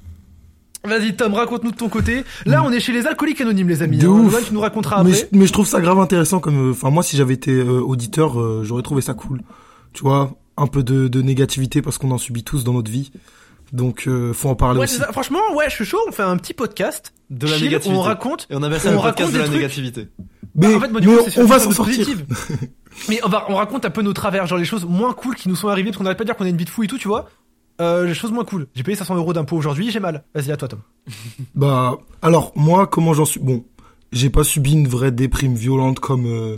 Vas-y, 0.86 1.15
Tom, 1.15 1.33
raconte-nous 1.33 1.72
de 1.72 1.77
ton 1.77 1.88
côté. 1.88 2.25
Là, 2.45 2.62
on 2.65 2.72
est 2.72 2.81
chez 2.81 2.91
les 2.91 3.07
alcooliques 3.07 3.39
anonymes, 3.39 3.69
les 3.69 3.81
amis. 3.83 3.98
De 4.00 4.05
hein. 4.07 4.10
ouf. 4.12 4.48
Tu 4.48 4.53
nous 4.53 4.60
raconteras 4.60 5.01
mais, 5.03 5.12
après. 5.13 5.29
je, 5.31 5.38
mais 5.38 5.48
je 5.48 5.53
trouve 5.53 5.65
ça 5.65 5.79
grave 5.79 5.98
intéressant 6.00 6.39
comme, 6.41 6.69
euh, 6.69 6.72
enfin 6.72 6.89
moi 6.89 7.03
si 7.03 7.15
j'avais 7.15 7.33
été 7.36 7.51
euh, 7.51 7.79
auditeur, 7.79 8.38
euh, 8.39 8.63
j'aurais 8.65 8.83
trouvé 8.83 9.01
ça 9.01 9.13
cool. 9.13 9.41
Tu 9.93 10.01
vois, 10.03 10.36
un 10.57 10.67
peu 10.67 10.83
de, 10.83 11.07
de 11.07 11.22
négativité 11.22 11.81
parce 11.81 11.98
qu'on 11.98 12.12
en 12.12 12.17
subit 12.17 12.43
tous 12.43 12.65
dans 12.65 12.74
notre 12.74 12.91
vie. 12.91 13.12
Donc 13.72 14.07
euh, 14.07 14.33
faut 14.33 14.50
en 14.50 14.55
parler 14.55 14.77
Ouais, 14.79 14.83
aussi. 14.86 14.98
ça. 14.98 15.10
Franchement, 15.13 15.39
ouais, 15.55 15.65
je 15.69 15.75
suis 15.75 15.86
chaud. 15.86 16.00
On 16.07 16.12
fait 16.12 16.22
un 16.24 16.36
petit 16.36 16.53
podcast. 16.53 17.13
De 17.29 17.48
la 17.48 17.53
chill, 17.55 17.63
négativité. 17.67 17.98
on 17.98 18.01
raconte. 18.01 18.48
Et 18.50 18.55
on 18.55 18.62
appelle 18.62 18.81
ça 18.81 18.89
on 18.89 18.91
le 18.91 18.98
podcast 18.98 19.19
raconte 19.19 19.33
de 19.33 19.38
la 19.39 19.45
trucs. 19.45 19.55
négativité. 19.55 20.10
Mais, 20.55 20.67
Bah, 20.67 20.75
en 20.75 20.79
fait, 20.81 20.89
moi, 20.89 21.00
du 21.01 21.07
mais 21.07 21.15
coup, 21.15 21.22
c'est 21.24 21.29
sur 21.31 21.41
on 21.41 21.45
des 21.45 21.50
va 21.50 21.60
s'en 21.60 21.72
sortir. 21.72 22.05
Mais 23.09 23.19
on, 23.23 23.29
va, 23.29 23.45
on 23.50 23.55
raconte 23.55 23.85
un 23.85 23.89
peu 23.89 24.01
nos 24.01 24.13
travers, 24.13 24.47
genre 24.47 24.57
les 24.57 24.65
choses 24.65 24.85
moins 24.85 25.13
cool 25.13 25.35
qui 25.35 25.50
nous 25.50 25.55
sont 25.55 25.67
arrivées, 25.67 25.89
parce 25.89 25.97
qu'on 25.97 26.03
n'arrête 26.03 26.17
pas 26.17 26.23
de 26.23 26.29
dire 26.29 26.35
qu'on 26.35 26.45
a 26.45 26.50
une 26.50 26.57
vie 26.57 26.65
de 26.65 26.69
fou 26.69 26.83
et 26.83 26.88
tout, 26.88 26.97
tu 26.97 27.07
vois. 27.07 27.29
Euh, 27.81 28.05
les 28.05 28.13
choses 28.13 28.31
moins 28.31 28.45
cool. 28.45 28.67
J'ai 28.75 28.83
payé 28.83 28.95
500 28.95 29.15
euros 29.15 29.33
d'impôts 29.33 29.57
aujourd'hui, 29.57 29.89
j'ai 29.91 30.00
mal. 30.00 30.23
Vas-y, 30.35 30.51
à 30.51 30.57
toi, 30.57 30.67
Tom. 30.67 30.79
Bah 31.55 31.97
alors 32.21 32.51
moi 32.55 32.88
comment 32.88 33.13
j'en 33.13 33.25
suis 33.25 33.39
bon. 33.39 33.65
j'ai 34.12 34.29
pas 34.29 34.43
subi 34.43 34.73
une 34.73 34.88
vraie 34.88 35.12
déprime 35.12 35.55
violente 35.55 36.00
comme 36.00 36.27
euh, 36.27 36.57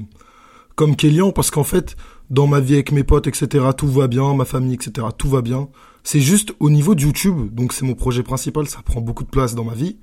comme 0.75 0.95
Kélian 0.95 1.31
parce 1.31 1.51
qu'en 1.51 1.63
fait, 1.63 1.95
dans 2.29 2.47
ma 2.47 2.59
vie 2.59 2.73
avec 2.73 2.91
mes 2.91 3.03
potes, 3.03 3.27
etc., 3.27 3.65
tout 3.77 3.87
va 3.87 4.07
bien, 4.07 4.33
ma 4.33 4.45
famille, 4.45 4.73
etc., 4.73 5.07
tout 5.17 5.29
va 5.29 5.41
bien. 5.41 5.69
C'est 6.03 6.19
juste 6.19 6.53
au 6.59 6.69
niveau 6.69 6.95
de 6.95 7.01
YouTube, 7.01 7.53
donc 7.53 7.73
c'est 7.73 7.85
mon 7.85 7.95
projet 7.95 8.23
principal, 8.23 8.67
ça 8.67 8.81
prend 8.83 9.01
beaucoup 9.01 9.23
de 9.23 9.29
place 9.29 9.55
dans 9.55 9.63
ma 9.63 9.73
vie. 9.73 9.97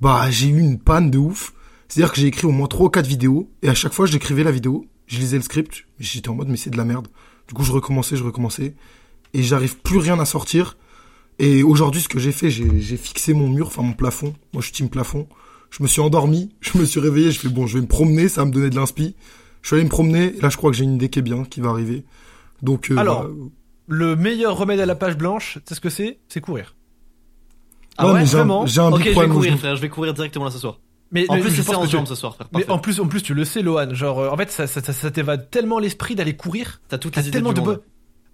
Bah, 0.00 0.30
j'ai 0.30 0.48
eu 0.48 0.60
une 0.60 0.78
panne 0.78 1.10
de 1.10 1.18
ouf. 1.18 1.52
C'est-à-dire 1.88 2.12
que 2.12 2.20
j'ai 2.20 2.26
écrit 2.26 2.46
au 2.46 2.50
moins 2.50 2.66
trois 2.68 2.86
ou 2.86 2.90
quatre 2.90 3.06
vidéos 3.06 3.50
et 3.62 3.68
à 3.68 3.74
chaque 3.74 3.94
fois, 3.94 4.06
j'écrivais 4.06 4.44
la 4.44 4.50
vidéo, 4.50 4.84
je 5.08 5.18
lisais 5.18 5.36
le 5.36 5.42
script, 5.42 5.84
j'étais 5.98 6.28
en 6.28 6.34
mode 6.34 6.48
mais 6.48 6.56
c'est 6.56 6.70
de 6.70 6.76
la 6.76 6.84
merde. 6.84 7.08
Du 7.48 7.54
coup, 7.54 7.64
je 7.64 7.72
recommençais, 7.72 8.16
je 8.16 8.22
recommençais 8.24 8.74
et 9.34 9.42
j'arrive 9.42 9.78
plus 9.78 9.98
rien 9.98 10.18
à 10.20 10.24
sortir. 10.24 10.76
Et 11.40 11.62
aujourd'hui, 11.62 12.00
ce 12.00 12.08
que 12.08 12.18
j'ai 12.18 12.32
fait, 12.32 12.50
j'ai 12.50 12.96
fixé 12.96 13.32
mon 13.32 13.48
mur, 13.48 13.68
enfin 13.68 13.82
mon 13.82 13.92
plafond. 13.92 14.34
Moi, 14.52 14.60
je 14.60 14.66
suis 14.66 14.72
team 14.72 14.88
plafond. 14.88 15.26
Je 15.70 15.82
me 15.82 15.88
suis 15.88 16.00
endormi, 16.00 16.50
je 16.60 16.78
me 16.78 16.84
suis 16.84 17.00
réveillé, 17.00 17.30
je 17.30 17.38
fais 17.40 17.48
bon, 17.48 17.66
je 17.66 17.74
vais 17.78 17.82
me 17.82 17.86
promener, 17.88 18.28
ça 18.28 18.42
va 18.42 18.46
me 18.46 18.52
donner 18.52 18.70
de 18.70 18.76
l'inspi. 18.76 19.14
Je 19.62 19.68
suis 19.68 19.74
allé 19.74 19.84
me 19.84 19.88
promener, 19.90 20.36
et 20.36 20.40
là, 20.40 20.48
je 20.50 20.56
crois 20.56 20.70
que 20.70 20.76
j'ai 20.76 20.84
une 20.84 20.94
idée 20.94 21.08
qui 21.08 21.18
est 21.18 21.22
bien, 21.22 21.44
qui 21.44 21.60
va 21.60 21.70
arriver. 21.70 22.04
Donc, 22.62 22.90
euh, 22.90 22.96
Alors, 22.96 23.24
bah, 23.24 23.30
Le 23.86 24.16
meilleur 24.16 24.56
remède 24.56 24.80
à 24.80 24.86
la 24.86 24.94
page 24.94 25.16
blanche, 25.16 25.54
tu 25.58 25.60
sais 25.68 25.74
ce 25.74 25.80
que 25.80 25.90
c'est? 25.90 26.18
C'est 26.28 26.40
courir. 26.40 26.74
Ah 27.96 28.06
ouais, 28.06 28.12
ouais, 28.12 28.24
vraiment? 28.24 28.64
j'ai 28.66 28.80
un 28.80 28.92
Ok, 28.92 28.98
big 28.98 29.02
je 29.04 29.08
vais 29.08 29.12
problème 29.12 29.32
courir, 29.32 29.58
frère. 29.58 29.76
Je 29.76 29.80
vais 29.82 29.88
courir 29.88 30.14
directement 30.14 30.44
là 30.44 30.50
ce 30.50 30.58
soir. 30.58 30.78
Mais 31.10 31.24
En 31.30 31.36
mais 31.36 31.40
plus, 31.40 31.50
c'est 31.50 31.64
tu- 31.64 31.88
jambes 31.90 32.06
ce 32.06 32.14
soir, 32.14 32.34
frère. 32.34 32.48
Mais 32.52 32.60
Parfait. 32.60 32.72
en 32.72 32.78
plus, 32.78 33.00
en 33.00 33.06
plus, 33.06 33.22
tu 33.22 33.32
le 33.34 33.44
sais, 33.46 33.62
Lohan. 33.62 33.94
Genre, 33.94 34.18
euh, 34.20 34.28
en 34.30 34.36
fait, 34.36 34.50
ça, 34.50 34.66
ça, 34.66 34.82
ça, 34.82 34.92
ça 34.92 35.10
t'évade 35.10 35.48
tellement 35.50 35.78
l'esprit 35.78 36.14
d'aller 36.14 36.36
courir. 36.36 36.80
T'as 36.88 36.98
toutes 36.98 37.14
T'as 37.14 37.22
les 37.22 37.28
idées 37.28 37.38
tellement 37.38 37.52
du 37.54 37.60
de 37.62 37.66
monde. 37.66 37.82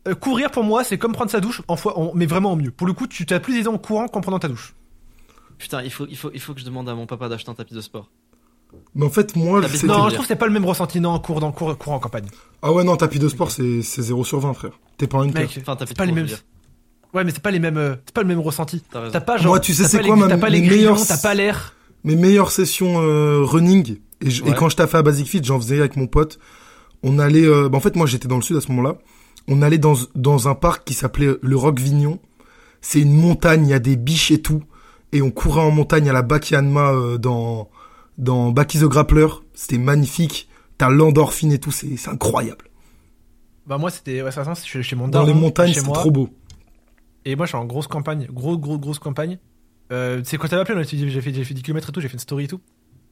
Euh, 0.09 0.15
courir 0.15 0.51
pour 0.51 0.65
moi, 0.65 0.83
c'est 0.85 0.99
comme 0.99 1.13
prendre 1.13 1.31
sa 1.31 1.41
douche, 1.41 1.63
en 1.69 1.77
fois, 1.77 1.97
en- 1.99 2.13
mais 2.15 2.27
vraiment 2.27 2.53
en 2.53 2.57
mieux. 2.57 2.71
Pour 2.73 2.87
le 2.87 2.93
coup, 2.93 3.07
tu 3.07 3.25
as 3.31 3.39
plus 3.41 3.55
d'idées 3.55 3.69
en 3.69 3.79
courant 3.79 4.09
qu'en 4.09 4.21
prenant 4.21 4.39
ta 4.41 4.49
douche. 4.49 4.75
Putain, 5.57 5.83
il 5.83 5.91
faut, 5.91 6.07
il 6.11 6.17
faut, 6.17 6.31
il 6.35 6.41
faut 6.41 6.53
que 6.53 6.61
je 6.61 6.65
demande 6.65 6.89
à 6.89 6.95
mon 6.95 7.07
papa 7.07 7.29
d'acheter 7.29 7.49
un 7.51 7.55
tapis 7.55 7.75
de 7.75 7.81
sport. 7.81 8.11
Mais 8.97 9.07
en 9.07 9.11
fait, 9.11 9.37
moi, 9.37 9.61
Non, 9.61 9.69
je 9.69 10.15
trouve 10.15 10.19
que 10.19 10.27
c'est 10.27 10.35
pas 10.37 10.47
le 10.47 10.53
même 10.53 10.65
ressenti. 10.65 11.01
Non, 11.01 11.17
cours 11.21 11.39
dans 11.39 11.53
cours, 11.53 11.79
cours 11.79 11.93
en 11.93 12.01
campagne. 12.01 12.27
Ah 12.61 12.73
ouais, 12.73 12.83
non, 12.83 12.97
tapis 12.97 13.21
de 13.21 13.29
sport, 13.29 13.53
c'est 13.53 13.83
c'est 13.83 14.03
0 14.03 14.25
sur 14.25 14.41
20, 14.41 14.53
frère. 14.53 14.73
T'es 14.99 15.07
pas 15.07 15.19
un 15.19 15.29
hunter. 15.29 15.43
Mec, 15.43 15.59
Enfin, 15.61 15.77
tapis 15.77 15.93
de 15.95 15.99
pas 15.99 16.07
les 16.07 16.13
mêmes. 16.13 16.27
Ouais, 17.15 17.23
mais 17.23 17.31
c'est 17.31 17.41
pas 17.43 17.53
les 17.53 17.61
mêmes. 17.61 17.77
euh, 17.77 17.95
C'est 18.05 18.15
pas 18.15 18.23
le 18.23 18.27
même 18.27 18.41
ressenti. 18.41 18.83
T'as. 18.91 19.11
T'as 19.11 19.21
pas 19.21 19.37
genre. 19.37 19.47
Moi, 19.53 19.61
tu 19.61 19.73
sais, 19.75 19.85
t'as 19.85 19.89
c'est 19.91 20.01
quoi, 20.03 20.17
ma- 20.17 20.27
T'as 20.27 20.39
pas 20.39 20.49
les 20.49 20.61
grillons, 20.63 20.93
meilleurs- 20.95 21.07
t'as 21.07 21.19
pas 21.19 21.35
l'air. 21.35 21.73
Mes 22.05 22.17
meilleures 22.17 22.51
sessions 22.51 23.01
euh, 23.01 23.43
running, 23.43 23.99
et, 24.21 24.31
je- 24.31 24.45
quand 24.45 24.69
je 24.69 24.77
taffais 24.77 24.99
à 24.99 25.03
Basic 25.03 25.27
Fit, 25.27 25.43
j'en 25.43 25.59
faisais 25.59 25.79
avec 25.79 25.97
mon 25.97 26.07
pote. 26.07 26.39
On 27.03 27.19
allait, 27.19 27.45
euh, 27.47 27.69
bah, 27.69 27.79
en 27.79 27.81
fait, 27.81 27.97
moi 27.97 28.07
j'étais 28.07 28.29
dans 28.29 28.37
le 28.37 28.43
sud 28.43 28.57
à 28.57 28.61
ce 28.61 28.69
moment-là. 28.69 28.97
On 29.49 29.61
allait 29.63 29.79
dans, 29.79 29.95
dans 30.15 30.49
un 30.49 30.55
parc 30.55 30.85
qui 30.85 30.95
s'appelait 30.95 31.35
le 31.43 31.57
Roc 31.57 31.79
Vignon. 31.81 32.19
C'est 32.81 33.01
une 33.01 33.15
montagne, 33.15 33.67
il 33.67 33.71
y 33.71 33.75
a 33.75 33.79
des 33.79 33.97
biches 33.97 34.31
et 34.31 34.41
tout. 34.41 34.63
Et 35.13 35.23
on 35.23 35.31
courait 35.31 35.61
en 35.63 35.71
montagne 35.71 36.09
à 36.09 36.13
la 36.13 36.23
Bakianma 36.23 36.93
euh, 36.93 37.19
dans, 37.19 37.69
dans 38.19 38.51
Baki 38.53 38.79
the 38.81 38.85
Grappler. 38.85 39.27
C'était 39.55 39.79
magnifique. 39.79 40.49
T'as 40.77 40.91
l'endorphine 40.91 41.53
et 41.53 41.59
tout, 41.59 41.71
c'est 41.71 41.97
incroyable. 42.09 42.65
Bah 43.67 43.79
moi, 43.79 43.91
c'était. 43.91 44.23
Ouais, 44.23 44.31
ça, 44.33 44.45
ça, 44.45 44.55
c'est 44.55 44.67
chez, 44.67 44.83
chez 44.83 44.97
mon 44.97 45.05
Dans 45.09 45.21
daron, 45.21 45.27
les 45.27 45.35
montagnes, 45.35 45.73
chez 45.73 45.81
c'est 45.81 45.93
trop 45.93 46.11
beau. 46.11 46.29
Et 47.25 47.37
moi, 47.37 47.47
je 47.47 47.51
suis 47.51 47.59
en 47.59 47.65
grosse 47.65 47.87
campagne, 47.87 48.27
gros, 48.31 48.59
gros, 48.59 48.79
grosse 48.79 48.99
campagne. 48.99 49.39
Euh, 49.93 50.23
c'est 50.25 50.39
quand 50.39 50.49
t'avais 50.49 50.63
appelé, 50.63 50.83
j'ai 50.85 51.21
fait, 51.21 51.33
j'ai 51.35 51.45
fait 51.45 51.55
10 51.55 51.63
km 51.63 51.89
et 51.89 51.93
tout, 51.93 52.01
j'ai 52.01 52.09
fait 52.09 52.15
une 52.15 52.19
story 52.21 52.45
et 52.45 52.49
tout. 52.49 52.61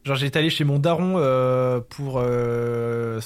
Genre, 0.04 0.16
j'étais 0.16 0.38
allé 0.38 0.50
chez 0.50 0.64
mon 0.64 0.78
daron 0.78 1.14
euh, 1.18 1.80
pour 1.80 2.14
euh, 2.18 3.20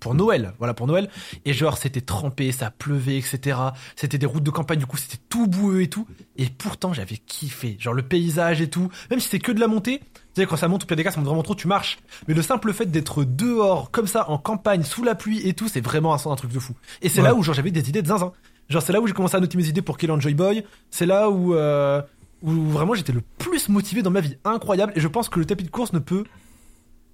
pour 0.00 0.14
Noël, 0.14 0.54
voilà 0.58 0.72
pour 0.72 0.86
Noël. 0.86 1.10
Et 1.44 1.52
genre, 1.52 1.76
c'était 1.76 2.00
trempé, 2.00 2.52
ça 2.52 2.70
pleuvait, 2.70 3.18
etc. 3.18 3.58
C'était 3.96 4.16
des 4.16 4.24
routes 4.26 4.42
de 4.42 4.50
campagne, 4.50 4.78
du 4.78 4.86
coup, 4.86 4.96
c'était 4.96 5.22
tout 5.28 5.46
boueux 5.46 5.82
et 5.82 5.88
tout. 5.88 6.06
Et 6.36 6.46
pourtant, 6.46 6.94
j'avais 6.94 7.18
kiffé, 7.18 7.76
genre 7.78 7.92
le 7.92 8.02
paysage 8.02 8.62
et 8.62 8.70
tout. 8.70 8.90
Même 9.10 9.20
si 9.20 9.28
c'est 9.28 9.38
que 9.38 9.52
de 9.52 9.60
la 9.60 9.66
montée, 9.66 9.98
tu 10.34 10.40
sais, 10.42 10.46
quand 10.46 10.56
ça 10.56 10.68
monte 10.68 10.84
au 10.84 10.86
pied 10.86 10.96
des 10.96 11.04
gars, 11.04 11.10
ça 11.10 11.18
monte 11.18 11.26
vraiment 11.26 11.42
trop, 11.42 11.54
tu 11.54 11.68
marches. 11.68 11.98
Mais 12.28 12.34
le 12.34 12.40
simple 12.40 12.72
fait 12.72 12.86
d'être 12.86 13.24
dehors, 13.24 13.90
comme 13.90 14.06
ça, 14.06 14.30
en 14.30 14.38
campagne, 14.38 14.84
sous 14.84 15.04
la 15.04 15.14
pluie 15.14 15.46
et 15.46 15.52
tout, 15.52 15.68
c'est 15.68 15.82
vraiment 15.82 16.14
un, 16.14 16.30
un 16.30 16.36
truc 16.36 16.50
de 16.52 16.58
fou. 16.58 16.72
Et 17.02 17.10
c'est 17.10 17.20
Ouais. 17.20 17.28
là 17.28 17.34
où 17.34 17.42
genre 17.42 17.54
j'avais 17.54 17.70
des 17.70 17.86
idées 17.90 18.00
de 18.02 18.08
zinzin. 18.08 18.32
Genre 18.70 18.80
c'est 18.82 18.92
là 18.94 19.00
où 19.00 19.06
j'ai 19.06 19.12
commencé 19.12 19.36
à 19.36 19.40
noter 19.40 19.58
mes 19.58 19.68
idées 19.68 19.82
pour 19.82 19.98
Kill 19.98 20.10
Joy 20.18 20.32
Boy. 20.34 20.64
C'est 20.90 21.04
là 21.06 21.28
où 21.28 21.54
euh, 21.54 22.00
où 22.42 22.50
vraiment 22.50 22.94
j'étais 22.94 23.12
le 23.12 23.20
plus 23.38 23.68
motivé 23.68 24.00
dans 24.00 24.10
ma 24.10 24.20
vie. 24.20 24.36
Incroyable. 24.44 24.92
Et 24.96 25.00
je 25.00 25.08
pense 25.08 25.28
que 25.28 25.38
le 25.38 25.44
tapis 25.44 25.64
de 25.64 25.70
course 25.70 25.92
ne 25.92 25.98
peut 25.98 26.24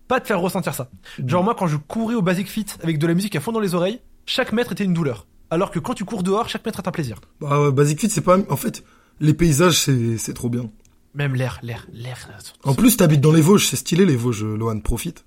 pas 0.06 0.20
te 0.20 0.26
faire 0.28 0.40
ressentir 0.40 0.74
ça. 0.74 0.88
Genre 1.26 1.42
moi 1.42 1.56
quand 1.58 1.66
je 1.66 1.76
courais 1.76 2.14
au 2.14 2.22
Basic 2.22 2.46
Fit 2.48 2.66
avec 2.82 2.98
de 2.98 3.06
la 3.08 3.14
musique 3.14 3.34
à 3.34 3.40
fond 3.40 3.50
dans 3.50 3.60
les 3.60 3.74
oreilles, 3.74 4.00
chaque 4.26 4.52
mètre 4.52 4.72
était 4.72 4.84
une 4.84 4.94
douleur. 4.94 5.26
Alors 5.50 5.70
que 5.70 5.78
quand 5.78 5.94
tu 5.94 6.04
cours 6.04 6.22
dehors, 6.22 6.48
chaque 6.48 6.64
mètre 6.66 6.80
est 6.80 6.88
un 6.88 6.92
plaisir. 6.92 7.20
Bah, 7.40 7.60
ouais, 7.60 7.72
Basic 7.72 8.00
Fit, 8.00 8.10
c'est 8.10 8.20
pas, 8.20 8.36
en 8.50 8.56
fait, 8.56 8.82
les 9.20 9.32
paysages, 9.32 9.78
c'est 9.78 10.18
c'est 10.18 10.34
trop 10.34 10.48
bien. 10.48 10.70
Même 11.14 11.34
l'air, 11.36 11.58
l'air, 11.62 11.86
l'air. 11.92 12.18
En 12.64 12.74
plus, 12.74 12.96
t'habites 12.96 13.20
dans 13.20 13.32
les 13.32 13.40
Vosges, 13.40 13.66
c'est 13.68 13.76
stylé 13.76 14.04
les 14.04 14.16
Vosges, 14.16 14.44
Lohan, 14.44 14.80
profite. 14.80 15.24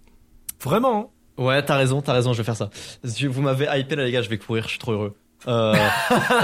Vraiment. 0.61 1.11
hein. 1.37 1.43
Ouais, 1.43 1.63
t'as 1.65 1.77
raison, 1.77 2.01
t'as 2.01 2.11
raison, 2.13 2.33
je 2.33 2.39
vais 2.39 2.43
faire 2.43 2.57
ça. 2.57 2.69
Vous 3.03 3.41
m'avez 3.41 3.65
hypé 3.79 3.95
là, 3.95 4.03
les 4.03 4.11
gars, 4.11 4.21
je 4.21 4.29
vais 4.29 4.37
courir, 4.37 4.63
je 4.65 4.69
suis 4.71 4.79
trop 4.79 4.91
heureux. 4.91 5.15
Euh... 5.47 5.73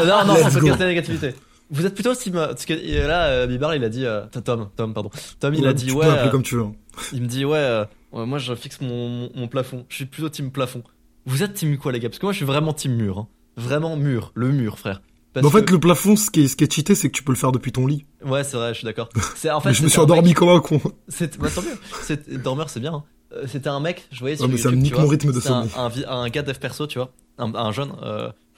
non, 0.06 0.26
non, 0.26 0.34
go. 0.36 0.42
podcast 0.44 0.64
de 0.80 0.84
la 0.84 0.90
négativité. 0.90 1.34
Vous 1.72 1.86
êtes 1.86 1.94
plutôt 1.96 2.14
team. 2.16 2.34
Parce 2.34 2.66
que 2.66 2.74
là, 3.08 3.26
euh, 3.28 3.48
Bibar, 3.48 3.76
il 3.76 3.84
a 3.84 3.90
dit. 3.90 4.06
euh, 4.06 4.26
Tom, 4.44 4.70
Tom, 4.76 4.94
pardon. 4.94 5.10
Tom, 5.40 5.54
il 5.54 5.66
a 5.68 5.74
dit, 5.74 5.88
tu 5.88 5.92
ouais. 5.94 6.06
peux 6.06 6.12
euh, 6.12 6.30
comme 6.30 6.44
tu 6.44 6.56
veux. 6.56 6.66
il 7.12 7.22
me 7.24 7.28
dit, 7.28 7.44
ouais, 7.46 7.58
euh, 7.58 7.86
ouais, 8.14 8.26
moi, 8.26 8.38
je 8.38 8.54
fixe 8.56 8.80
mon, 8.82 9.10
mon, 9.10 9.30
mon 9.36 9.48
plafond. 9.48 9.86
Je 9.90 9.96
suis 9.96 10.06
plutôt 10.06 10.30
team 10.30 10.52
plafond. 10.52 10.84
Vous 11.26 11.42
êtes 11.44 11.54
team 11.54 11.78
quoi, 11.78 11.92
les 11.92 12.00
gars? 12.00 12.10
Parce 12.10 12.20
que 12.20 12.26
moi, 12.26 12.34
je 12.34 12.38
suis 12.38 12.46
vraiment 12.46 12.72
team 12.74 12.94
mur. 12.96 13.18
Hein. 13.18 13.28
Vraiment 13.58 13.96
mur, 13.98 14.32
le 14.36 14.50
mur, 14.52 14.78
frère. 14.78 15.02
Parce 15.34 15.44
Mais 15.44 15.48
en 15.48 15.52
fait, 15.52 15.66
que- 15.66 15.74
le 15.74 15.80
plafond, 15.80 16.16
ce 16.16 16.30
qui 16.32 16.42
est, 16.44 16.48
ce 16.48 16.56
qui 16.56 16.64
est 16.64 16.72
cheaté, 16.72 16.94
c'est 16.96 17.10
que 17.10 17.16
tu 17.18 17.24
peux 17.24 17.32
le 17.34 17.38
faire 17.38 17.52
depuis 17.52 17.72
ton 17.72 17.88
lit. 17.88 18.06
Ouais, 18.24 18.44
c'est 18.44 18.56
vrai, 18.58 18.70
je 18.74 18.78
suis 18.80 18.86
d'accord. 18.86 19.10
C'est 19.36 19.50
en 19.50 19.60
fait. 19.62 19.70
Mais 19.70 19.76
je 19.76 19.84
me 19.84 19.90
suis 19.90 20.00
un 20.00 20.04
endormi 20.04 20.30
mec- 20.30 20.38
comme 20.38 20.50
un 20.50 20.60
con. 20.60 20.80
C'est 21.10 21.38
bah, 21.40 21.50
tant 21.54 21.62
mieux. 21.62 21.78
C'est 22.04 22.42
dormeur, 22.42 22.70
c'est 22.70 22.80
bien. 22.80 22.94
hein. 22.94 23.04
Euh, 23.34 23.44
C'était 23.48 23.70
un 23.70 23.80
mec, 23.80 24.06
je 24.12 24.20
voyais 24.20 24.36
sur 24.38 24.46
Ouais, 24.46 24.52
mais 24.52 24.58
ça 24.58 24.70
me 24.70 24.76
YouTube, 24.76 24.94
nique 24.94 24.98
mon 25.02 25.08
rythme 25.08 25.32
de 25.34 25.38
un, 25.40 25.42
sommeil. 25.42 25.70
un, 25.76 25.90
vi- 25.90 26.06
un 26.08 26.30
gars 26.30 26.44
dev 26.44 26.58
perso, 26.60 26.86
tu 26.88 27.00
vois, 27.00 27.12
un, 27.40 27.54
un 27.56 27.72
jeune. 27.72 27.92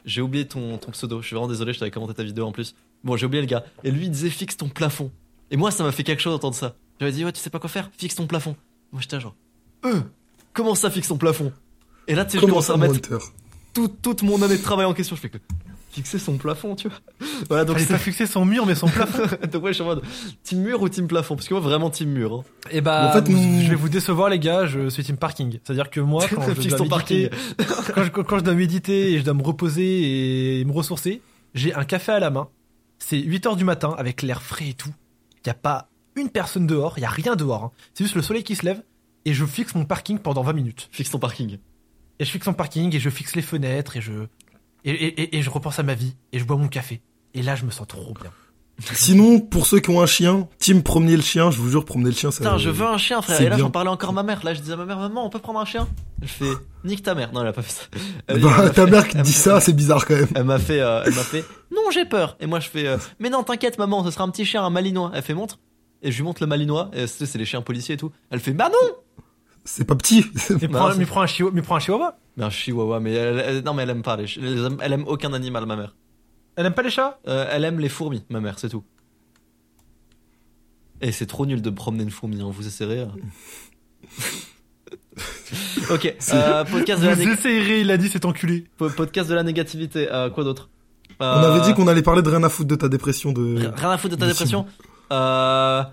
J'ai 0.08 0.22
oublié 0.22 0.48
ton, 0.48 0.78
ton 0.80 0.90
pseudo. 0.92 1.22
Je 1.22 1.28
suis 1.28 1.36
vraiment 1.36 1.48
désolé, 1.50 1.74
je 1.74 1.80
t'avais 1.80 1.92
commenté 1.92 2.16
ta 2.16 2.24
vidéo 2.24 2.46
en 2.46 2.52
plus. 2.52 2.74
Bon, 3.04 3.16
j'ai 3.16 3.26
oublié 3.28 3.42
le 3.42 3.48
gars. 3.48 3.64
Et 3.84 3.92
lui, 3.92 4.06
il 4.06 4.12
disait 4.12 4.30
fixe 4.32 4.58
ton 4.58 4.70
plafond. 4.70 5.12
Et 5.52 5.58
moi, 5.58 5.70
ça 5.70 5.84
m'a 5.84 5.92
fait 5.92 6.04
quelque 6.04 6.22
chose 6.22 6.34
d'entendre 6.34 6.56
ça. 6.56 6.74
J'avais 7.00 7.12
dit 7.12 7.24
ouais, 7.24 7.32
tu 7.32 7.40
sais 7.40 7.50
pas 7.52 7.60
quoi 7.60 7.70
faire, 7.70 7.92
fixe 7.96 8.16
ton 8.16 8.26
plafond. 8.26 8.56
Moi, 8.92 9.02
j'étais 9.02 9.20
genre, 9.20 9.36
euh, 9.86 10.02
comment 10.54 10.74
ça 10.74 10.90
fixe 10.90 11.10
ton 11.10 11.18
plafond? 11.18 11.52
Et 12.08 12.16
là, 12.16 12.26
tu 12.26 12.32
sais, 12.32 12.38
je 12.40 12.46
commence 12.46 12.64
à 12.66 12.74
ça, 12.74 12.78
mon 12.78 12.88
remettre 12.88 13.12
hunter 13.14 13.24
tout- 13.74 13.90
toute 14.02 14.24
mon 14.24 14.42
année 14.42 14.58
de 14.58 14.64
travail 14.64 14.86
en 14.86 14.94
question. 14.96 15.16
Je 15.16 15.22
fais 15.22 15.30
que 15.30 15.38
fixer 15.98 16.20
son 16.20 16.38
plafond, 16.38 16.76
tu 16.76 16.88
vois. 16.90 16.98
Voilà, 17.50 17.66
donc 17.66 17.80
c'est 17.80 17.88
pas 17.88 17.98
fixer 17.98 18.26
son 18.26 18.46
mur 18.46 18.66
mais 18.66 18.76
son 18.76 18.88
plafond. 18.88 19.24
donc 19.52 19.64
ouais, 19.64 19.72
je 19.72 19.76
suis 19.76 19.84
en 19.84 19.88
mode 19.88 20.02
team 20.44 20.60
mur 20.62 20.82
ou 20.82 20.90
team 20.90 21.08
plafond? 21.08 21.36
Parce 21.36 21.48
que 21.48 21.54
moi 21.54 21.62
vraiment 21.62 21.90
team 21.90 22.10
mur. 22.10 22.34
Hein. 22.34 22.44
Et 22.72 22.82
bah, 22.82 23.10
En 23.10 23.14
fait, 23.14 23.30
vous- 23.32 23.38
nous- 23.38 23.62
je 23.64 23.70
vais 23.70 23.76
vous 23.76 23.90
décevoir 23.90 24.30
les 24.30 24.40
gars, 24.40 24.66
je 24.66 24.90
suis 24.90 25.04
team 25.04 25.18
parking. 25.18 25.60
C'est-à-dire 25.64 25.90
que 25.90 26.00
moi, 26.00 26.26
quand 26.34 26.42
je 26.48 26.54
Fixe 26.54 26.68
dois 26.76 26.88
ton 26.88 26.96
méditer, 26.98 27.30
quand, 27.94 28.04
je, 28.04 28.10
quand 28.10 28.38
je 28.40 28.44
dois 28.44 28.54
méditer 28.54 29.14
et 29.14 29.20
je 29.20 29.24
dois 29.24 29.34
me 29.34 29.44
reposer 29.44 30.60
et 30.60 30.66
me 30.66 30.72
ressourcer, 30.72 31.22
j'ai 31.54 31.74
un 31.74 31.84
café 31.84 32.12
à 32.14 32.20
la 32.20 32.30
main. 32.30 32.48
C'est 33.00 33.18
8 33.20 33.46
heures 33.48 33.56
du 33.56 33.64
matin 33.64 33.94
avec 33.98 34.22
l'air 34.22 34.42
frais 34.42 34.70
et 34.70 34.74
tout. 34.74 34.94
Il 35.44 35.48
y 35.48 35.52
a 35.52 35.56
pas 35.56 35.90
une 36.16 36.30
personne 36.30 36.66
dehors, 36.68 36.96
il 36.98 37.02
y 37.02 37.06
a 37.06 37.10
rien 37.10 37.36
dehors. 37.36 37.64
hein. 37.66 37.72
C'est 37.94 38.04
juste 38.04 38.16
le 38.16 38.22
soleil 38.22 38.44
qui 38.44 38.56
se 38.56 38.66
lève 38.66 38.82
et 39.26 39.34
je 39.34 39.46
fixe 39.46 39.76
mon 39.76 39.86
parking 39.86 40.18
pendant 40.20 40.42
20 40.42 40.54
minutes. 40.54 40.90
Fixe 40.92 41.12
ton 41.12 41.20
parking. 41.20 41.58
Et 42.20 42.26
je 42.26 42.32
fixe 42.32 42.48
mon 42.48 42.54
parking 42.54 42.96
et 42.96 43.00
je 43.00 43.10
fixe 43.12 43.36
les 43.36 43.44
fenêtres 43.44 43.98
et 43.98 44.02
je 44.02 44.12
et, 44.90 44.92
et, 44.92 45.22
et- 45.22 45.38
et 45.38 45.42
je 45.42 45.50
repense 45.50 45.80
à 45.80 45.84
ma 45.84 45.94
vie 45.94 46.16
et 46.34 46.40
je 46.40 46.44
bois 46.46 46.58
mon 46.58 46.68
café. 46.68 47.02
Et 47.34 47.42
là, 47.42 47.56
je 47.56 47.66
me 47.66 47.72
sens 47.72 47.88
trop 47.88 48.14
bien. 48.20 48.32
Sinon, 48.94 49.40
pour 49.40 49.66
ceux 49.66 49.80
qui 49.80 49.90
ont 49.90 50.02
un 50.02 50.06
chien, 50.06 50.48
team 50.60 50.84
promener 50.84 51.16
le 51.16 51.24
chien, 51.24 51.50
je 51.50 51.58
vous 51.58 51.68
jure, 51.70 51.84
promener 51.84 52.12
le 52.12 52.16
chien, 52.16 52.30
ça. 52.30 52.40
Putain, 52.44 52.58
je 52.60 52.70
veux 52.70 52.86
un 52.86 53.00
chien, 53.00 53.24
frère. 53.24 53.42
Et 53.42 53.50
là, 53.50 53.58
j'en 53.58 53.72
parlais 53.72 53.90
encore 53.90 54.10
à 54.12 54.14
ma 54.14 54.22
mère. 54.22 54.44
Là, 54.46 54.54
je 54.54 54.60
disais 54.60 54.74
à 54.74 54.76
ma 54.76 54.86
mère, 54.86 55.00
maman, 55.00 55.26
on 55.26 55.32
peut 55.32 55.40
prendre 55.40 55.60
un 55.60 55.66
chien? 55.66 55.88
Elle 56.22 56.28
fait, 56.28 56.52
nique 56.84 57.02
ta 57.02 57.16
mère. 57.16 57.34
Non, 57.34 57.42
elle 57.42 57.48
a 57.48 57.54
pas 57.54 57.64
fait 57.64 57.72
ça. 57.72 57.82
Elle- 58.28 58.40
Bah, 58.40 58.70
ta 58.70 58.86
fait- 58.86 58.92
mère 58.92 59.08
qui 59.08 59.18
dit 59.18 59.34
ça, 59.34 59.60
c'est 59.60 59.74
bizarre 59.74 60.06
quand 60.06 60.14
même. 60.16 60.28
Elle 60.36 60.44
m'a 60.44 60.60
fait, 60.60 60.80
euh, 60.80 61.02
elle 61.06 61.14
m'a 61.16 61.24
fait, 61.24 61.44
non, 61.72 61.90
j'ai 61.92 62.06
peur. 62.06 62.38
Et 62.40 62.46
moi, 62.46 62.60
je 62.60 62.70
fais, 62.70 62.88
euh, 62.88 62.98
mais 63.20 63.32
non, 63.32 63.42
t'inquiète, 63.42 63.80
maman, 63.80 64.04
ce 64.06 64.12
sera 64.12 64.24
un 64.26 64.30
petit 64.30 64.46
chien, 64.46 64.64
un 64.64 64.70
malinois. 64.70 65.12
Elle 65.16 65.24
fait, 65.24 65.34
montre. 65.34 65.58
Et 66.04 66.12
je 66.12 66.18
lui 66.18 66.24
montre 66.24 66.44
le 66.44 66.48
malinois. 66.48 66.92
Et 66.94 67.08
c'est 67.08 67.26
c'est 67.26 67.40
les 67.40 67.46
chiens 67.46 67.64
policiers 67.64 67.96
et 67.96 67.98
tout. 67.98 68.12
Elle 68.30 68.40
fait, 68.40 68.52
bah 68.54 68.70
non 68.72 68.90
C'est 69.70 69.84
pas 69.86 69.96
petit. 69.96 70.26
Mais 70.62 70.68
prends, 70.70 70.92
c'est- 70.92 70.98
mais 70.98 71.06
prends 71.06 71.22
un 71.22 71.28
chihuahua, 71.28 71.54
mais 71.54 71.62
prends 71.62 71.76
un 71.76 71.80
chihuahua. 71.80 72.18
Mais 72.38 72.46
un 72.46 72.50
chihuahua, 72.50 73.00
mais 73.02 73.14
elle, 73.14 73.40
elle- 73.40 73.64
non, 73.64 73.74
mais 73.74 73.84
elle 73.84 73.90
aime 73.90 74.02
pas 74.02 74.16
les 74.16 74.26
elle 74.38 74.66
aime, 74.66 74.78
elle 74.82 74.94
aime 74.94 75.04
aucun 75.08 75.34
animal, 75.34 75.66
ma 75.66 75.76
mère. 75.76 75.96
Elle 76.56 76.66
aime 76.66 76.74
pas 76.74 76.82
les 76.84 76.90
chats? 76.90 77.20
Euh, 77.28 77.46
elle 77.52 77.66
aime 77.66 77.80
les 77.80 77.90
fourmis, 77.90 78.24
ma 78.30 78.40
mère, 78.40 78.58
c'est 78.60 78.70
tout. 78.70 78.84
Et 81.02 81.12
c'est 81.12 81.26
trop 81.28 81.46
nul 81.46 81.62
de 81.62 81.70
promener 81.70 82.04
une 82.04 82.10
fourmi, 82.12 82.42
hein, 82.42 82.50
vous 82.52 82.66
essayerez. 82.66 83.02
euh. 83.02 83.06
ok, 85.94 86.16
euh, 86.34 86.64
podcast, 86.66 87.02
de 87.02 87.08
la 87.08 87.16
Vous 87.16 87.28
essayerez, 87.28 87.82
il 87.82 87.92
a 87.92 87.98
dit 87.98 88.10
cet 88.10 88.26
enculé. 88.26 88.66
po- 88.78 88.90
podcast 88.90 89.30
de 89.30 89.36
la 89.36 89.44
négativité, 89.44 90.08
euh, 90.12 90.30
quoi 90.30 90.44
d'autre? 90.44 90.70
On 91.20 91.26
avait 91.26 91.60
Euh, 91.60 91.64
dit 91.64 91.74
qu'on 91.74 91.88
allait 91.88 92.02
parler 92.04 92.22
de 92.22 92.30
rien 92.30 92.44
à 92.44 92.50
foutre 92.50 92.70
de 92.70 92.76
ta 92.76 92.90
dépression 92.90 93.32
de. 93.32 93.58
Rien 93.76 93.90
à 93.92 93.98
foutre 93.98 94.16
de 94.16 94.20
ta 94.20 94.26
de 94.28 94.32
dépression? 94.32 94.66
Euh... 95.12 95.84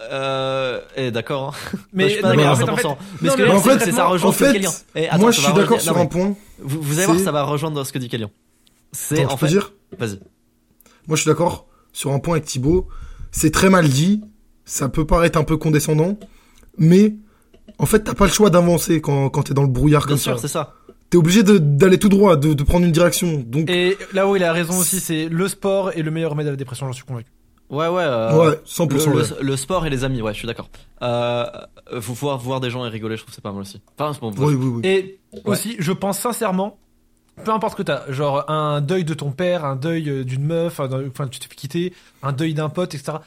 Euh... 0.00 0.80
Eh, 0.96 1.10
d'accord. 1.10 1.54
hein. 1.74 1.78
Mais 1.92 2.20
non, 2.22 2.34
mais 2.36 2.46
en 2.46 2.54
fait, 2.56 2.68
en 2.68 2.76
fait, 2.76 2.82
100%. 2.82 2.96
mais 3.22 3.28
non, 3.28 3.32
ce 3.32 3.36
que 3.36 3.50
en 3.50 3.60
fait- 3.60 3.84
c'est 3.84 3.92
ça 3.92 4.06
en 4.08 4.10
rejoint 4.10 4.32
ce 4.32 4.38
que 4.38 4.44
fait. 4.52 4.68
Eh, 4.94 5.08
attends, 5.08 5.18
Moi, 5.18 5.30
je 5.30 5.40
suis 5.40 5.52
d'accord 5.52 5.80
sur 5.80 5.94
non, 5.94 6.00
un 6.02 6.06
point. 6.06 6.34
Vous, 6.58 6.82
vous 6.82 6.98
allez 6.98 7.06
voir, 7.06 7.18
ça 7.18 7.32
va 7.32 7.42
rejoindre 7.44 7.82
ce 7.84 7.92
que 7.92 7.98
dit 7.98 8.08
Kélian. 8.08 8.30
C'est 8.92 9.24
en 9.24 9.36
fait. 9.36 9.46
dire 9.48 9.72
Vas-y. 9.98 10.20
Moi, 11.06 11.16
je 11.16 11.22
suis 11.22 11.28
d'accord 11.28 11.66
sur 11.92 12.12
un 12.12 12.18
point 12.18 12.34
avec 12.36 12.44
Thibaut. 12.46 12.88
C'est 13.32 13.50
très 13.52 13.70
mal 13.70 13.88
dit. 13.88 14.22
Ça 14.64 14.88
peut 14.88 15.06
paraître 15.06 15.38
un 15.38 15.44
peu 15.44 15.56
condescendant. 15.56 16.18
mais 16.78 17.14
en 17.78 17.86
fait, 17.86 18.00
t'as 18.00 18.14
pas 18.14 18.24
le 18.26 18.30
choix 18.32 18.48
d'avancer 18.50 19.00
quand, 19.00 19.28
quand 19.28 19.42
t'es 19.44 19.54
dans 19.54 19.62
le 19.62 19.68
brouillard 19.68 20.02
Bien 20.06 20.14
comme 20.14 20.18
sûr, 20.18 20.36
ça. 20.36 20.42
c'est 20.42 20.52
ça. 20.52 20.74
T'es 21.10 21.18
obligé 21.18 21.42
d'aller 21.42 21.98
tout 21.98 22.08
droit, 22.08 22.36
de, 22.36 22.52
de 22.54 22.62
prendre 22.64 22.84
une 22.86 22.90
direction. 22.92 23.44
Donc, 23.46 23.68
Et 23.70 23.96
là 24.12 24.26
où 24.28 24.34
il 24.34 24.42
a 24.42 24.52
raison 24.52 24.78
aussi, 24.78 24.98
c'est 24.98 25.28
le 25.28 25.46
sport 25.48 25.92
est 25.92 26.02
le 26.02 26.10
meilleur 26.10 26.30
remède 26.32 26.46
à 26.48 26.50
la 26.50 26.56
dépression, 26.56 26.86
j'en 26.86 26.92
suis 26.92 27.04
convaincu. 27.04 27.30
Ouais, 27.68 27.88
ouais. 27.88 28.02
euh, 28.02 28.50
ouais, 28.50 28.60
100% 28.64 28.88
Le, 28.92 28.98
vrai. 28.98 29.36
le- 29.40 29.46
le 29.46 29.56
sport 29.56 29.84
et 29.86 29.90
les 29.90 30.04
amis, 30.04 30.22
ouais, 30.22 30.32
je 30.32 30.38
suis 30.38 30.46
d'accord. 30.46 30.68
Euh, 31.02 31.44
faut 32.00 32.12
voir, 32.14 32.38
voir 32.38 32.60
des 32.60 32.70
gens 32.70 32.86
et 32.86 32.88
rigoler, 32.88 33.16
je 33.16 33.22
trouve 33.22 33.30
que 33.30 33.34
c'est 33.34 33.42
pas 33.42 33.52
mal 33.52 33.62
aussi. 33.62 33.80
Enfin, 33.98 34.12
c'est 34.12 34.20
bon, 34.20 34.32
Oui, 34.38 34.54
oui, 34.54 34.66
oui. 34.66 34.80
Et 34.84 35.18
aussi, 35.44 35.76
je 35.78 35.92
pense 35.92 36.18
sincèrement, 36.18 36.78
peu 37.44 37.50
importe 37.52 37.72
ce 37.72 37.76
que 37.78 37.82
t'as, 37.82 38.10
genre 38.12 38.48
un 38.50 38.80
deuil 38.80 39.04
de 39.04 39.14
ton 39.14 39.30
père, 39.32 39.64
un 39.64 39.76
deuil 39.76 40.08
euh, 40.08 40.24
d'une 40.24 40.44
meuf, 40.44 40.78
enfin 40.80 41.28
tu 41.28 41.38
te 41.40 41.44
fais 41.48 41.54
quitter, 41.54 41.92
un 42.22 42.32
deuil 42.32 42.54
d'un 42.54 42.68
pote, 42.68 42.94
etc. 42.94 43.18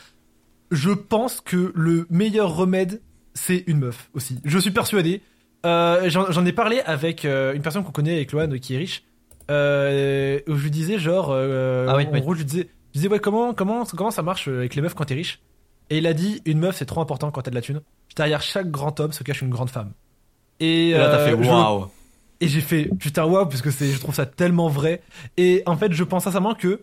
Je 0.71 0.91
pense 0.91 1.41
que 1.41 1.71
le 1.75 2.07
meilleur 2.09 2.55
remède, 2.55 3.01
c'est 3.33 3.63
une 3.67 3.79
meuf 3.79 4.09
aussi. 4.13 4.39
Je 4.45 4.57
suis 4.59 4.71
persuadé. 4.71 5.21
Euh, 5.65 6.09
J'en 6.09 6.45
ai 6.45 6.53
parlé 6.53 6.79
avec 6.85 7.25
euh, 7.25 7.53
une 7.53 7.61
personne 7.61 7.83
qu'on 7.83 7.91
connaît, 7.91 8.15
avec 8.15 8.31
Lohan, 8.31 8.49
qui 8.61 8.75
est 8.75 8.77
riche. 8.77 9.03
Euh, 9.51 10.39
où 10.47 10.55
je 10.55 10.63
lui 10.63 10.71
disais 10.71 10.97
genre, 10.99 11.29
euh, 11.31 11.87
Ah 11.89 11.95
oui, 11.97 12.05
en 12.07 12.13
oui. 12.13 12.21
gros, 12.21 12.33
je 12.33 12.39
lui 12.39 12.45
disais, 12.45 12.69
je 12.93 12.99
disais 12.99 13.07
ouais 13.09 13.19
comment 13.19 13.53
comment 13.53 13.83
comment 13.85 14.11
ça 14.11 14.21
marche 14.23 14.47
euh, 14.47 14.59
avec 14.59 14.75
les 14.75 14.81
meufs 14.81 14.93
quand 14.93 15.05
t'es 15.05 15.13
riche? 15.15 15.39
Et 15.89 15.97
il 15.99 16.07
a 16.07 16.13
dit 16.13 16.41
une 16.45 16.59
meuf 16.59 16.75
c'est 16.77 16.85
trop 16.85 17.01
important 17.01 17.31
quand 17.31 17.41
t'as 17.41 17.51
de 17.51 17.55
la 17.55 17.61
thune. 17.61 17.81
Derrière 18.15 18.41
chaque 18.41 18.69
grand 18.71 18.99
homme 18.99 19.11
se 19.11 19.23
cache 19.23 19.41
une 19.41 19.49
grande 19.49 19.69
femme. 19.69 19.91
Et, 20.59 20.89
Et 20.89 20.93
là, 20.97 21.09
t'as 21.09 21.17
euh, 21.19 21.25
fait 21.37 21.43
je- 21.43 21.49
waouh. 21.49 21.85
et 22.41 22.47
j'ai 22.47 22.61
fait 22.61 22.89
putain 22.99 23.25
waouh 23.25 23.45
parce 23.47 23.61
que 23.61 23.69
je 23.71 23.97
trouve 23.99 24.13
ça 24.15 24.25
tellement 24.25 24.67
vrai 24.67 25.01
et 25.37 25.63
en 25.65 25.77
fait 25.77 25.91
je 25.93 26.03
pense 26.03 26.23
sincèrement 26.25 26.53
que 26.53 26.81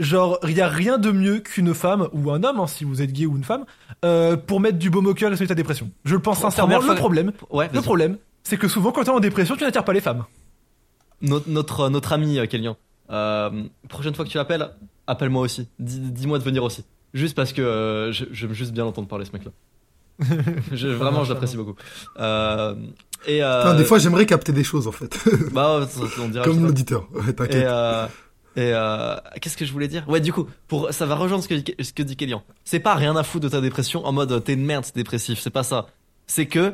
genre 0.00 0.38
il 0.44 0.52
y 0.56 0.60
a 0.60 0.68
rien 0.68 0.98
de 0.98 1.10
mieux 1.10 1.40
qu'une 1.40 1.74
femme 1.74 2.08
ou 2.12 2.30
un 2.30 2.42
homme 2.42 2.60
hein, 2.60 2.66
si 2.66 2.84
vous 2.84 3.02
êtes 3.02 3.12
gay 3.12 3.26
ou 3.26 3.36
une 3.36 3.44
femme 3.44 3.64
euh, 4.04 4.36
pour 4.36 4.60
mettre 4.60 4.78
du 4.78 4.90
baume 4.90 5.06
au 5.06 5.14
cœur 5.14 5.32
et 5.32 5.36
soigner 5.36 5.48
ta 5.48 5.54
dépression. 5.54 5.90
Je 6.04 6.14
le 6.14 6.20
pense 6.22 6.38
sincèrement. 6.40 6.78
Le 6.80 6.94
problème, 6.94 7.32
Ouais, 7.50 7.68
le 7.72 7.80
problème, 7.80 8.18
c'est 8.42 8.56
que 8.56 8.68
souvent 8.68 8.92
quand 8.92 9.04
t'es 9.04 9.10
en 9.10 9.20
dépression, 9.20 9.56
tu 9.56 9.64
n'attires 9.64 9.84
pas 9.84 9.92
les 9.92 10.00
femmes. 10.00 10.24
Notre, 11.22 11.48
notre, 11.48 11.88
notre 11.88 12.12
ami 12.12 12.38
euh, 12.38 12.46
Kélian, 12.46 12.72
euh, 12.72 12.74
prochaine 13.88 14.14
fois 14.14 14.24
que 14.24 14.30
tu 14.30 14.36
l'appelles, 14.38 14.68
appelle-moi 15.06 15.42
aussi. 15.42 15.68
Dis- 15.78 16.00
Dis-moi 16.00 16.38
de 16.38 16.44
venir 16.44 16.62
aussi. 16.64 16.84
Juste 17.14 17.34
parce 17.36 17.52
que 17.52 17.62
euh, 17.62 18.12
je- 18.12 18.24
j'aime 18.32 18.52
juste 18.52 18.72
bien 18.72 18.84
l'entendre 18.84 19.08
parler, 19.08 19.24
ce 19.24 19.32
mec-là. 19.32 19.50
Je- 20.72 20.88
vraiment, 20.88 21.24
je 21.24 21.32
l'apprécie 21.32 21.56
beaucoup. 21.56 21.74
Euh, 22.18 22.74
et 23.26 23.42
euh, 23.42 23.62
Putain, 23.62 23.74
des 23.76 23.84
fois, 23.84 23.98
j'aimerais 23.98 24.24
capter 24.26 24.52
des 24.52 24.64
choses, 24.64 24.86
en 24.86 24.92
fait. 24.92 25.18
bah, 25.52 25.86
on 26.20 26.28
dirait. 26.28 26.44
Comme 26.44 26.64
l'auditeur. 26.64 27.06
Ouais, 27.12 27.22
Et, 27.50 27.62
euh, 27.64 28.06
euh, 28.58 29.16
qu'est-ce 29.40 29.56
que 29.58 29.66
je 29.66 29.72
voulais 29.72 29.88
dire? 29.88 30.08
Ouais, 30.08 30.20
du 30.20 30.32
coup, 30.32 30.46
pour 30.68 30.90
ça 30.92 31.04
va 31.04 31.16
rejoindre 31.16 31.42
ce 31.44 31.48
que, 31.48 31.82
ce 31.82 31.92
que 31.92 32.02
dit 32.02 32.16
Kélian. 32.16 32.42
C'est 32.64 32.80
pas 32.80 32.94
rien 32.94 33.14
à 33.16 33.22
foutre 33.22 33.44
de 33.44 33.48
ta 33.50 33.60
dépression 33.60 34.06
en 34.06 34.12
mode 34.12 34.42
t'es 34.44 34.54
une 34.54 34.64
merde, 34.64 34.84
t'es 34.84 34.92
dépressif. 35.00 35.38
C'est 35.38 35.50
pas 35.50 35.62
ça. 35.62 35.86
C'est 36.26 36.46
que 36.46 36.72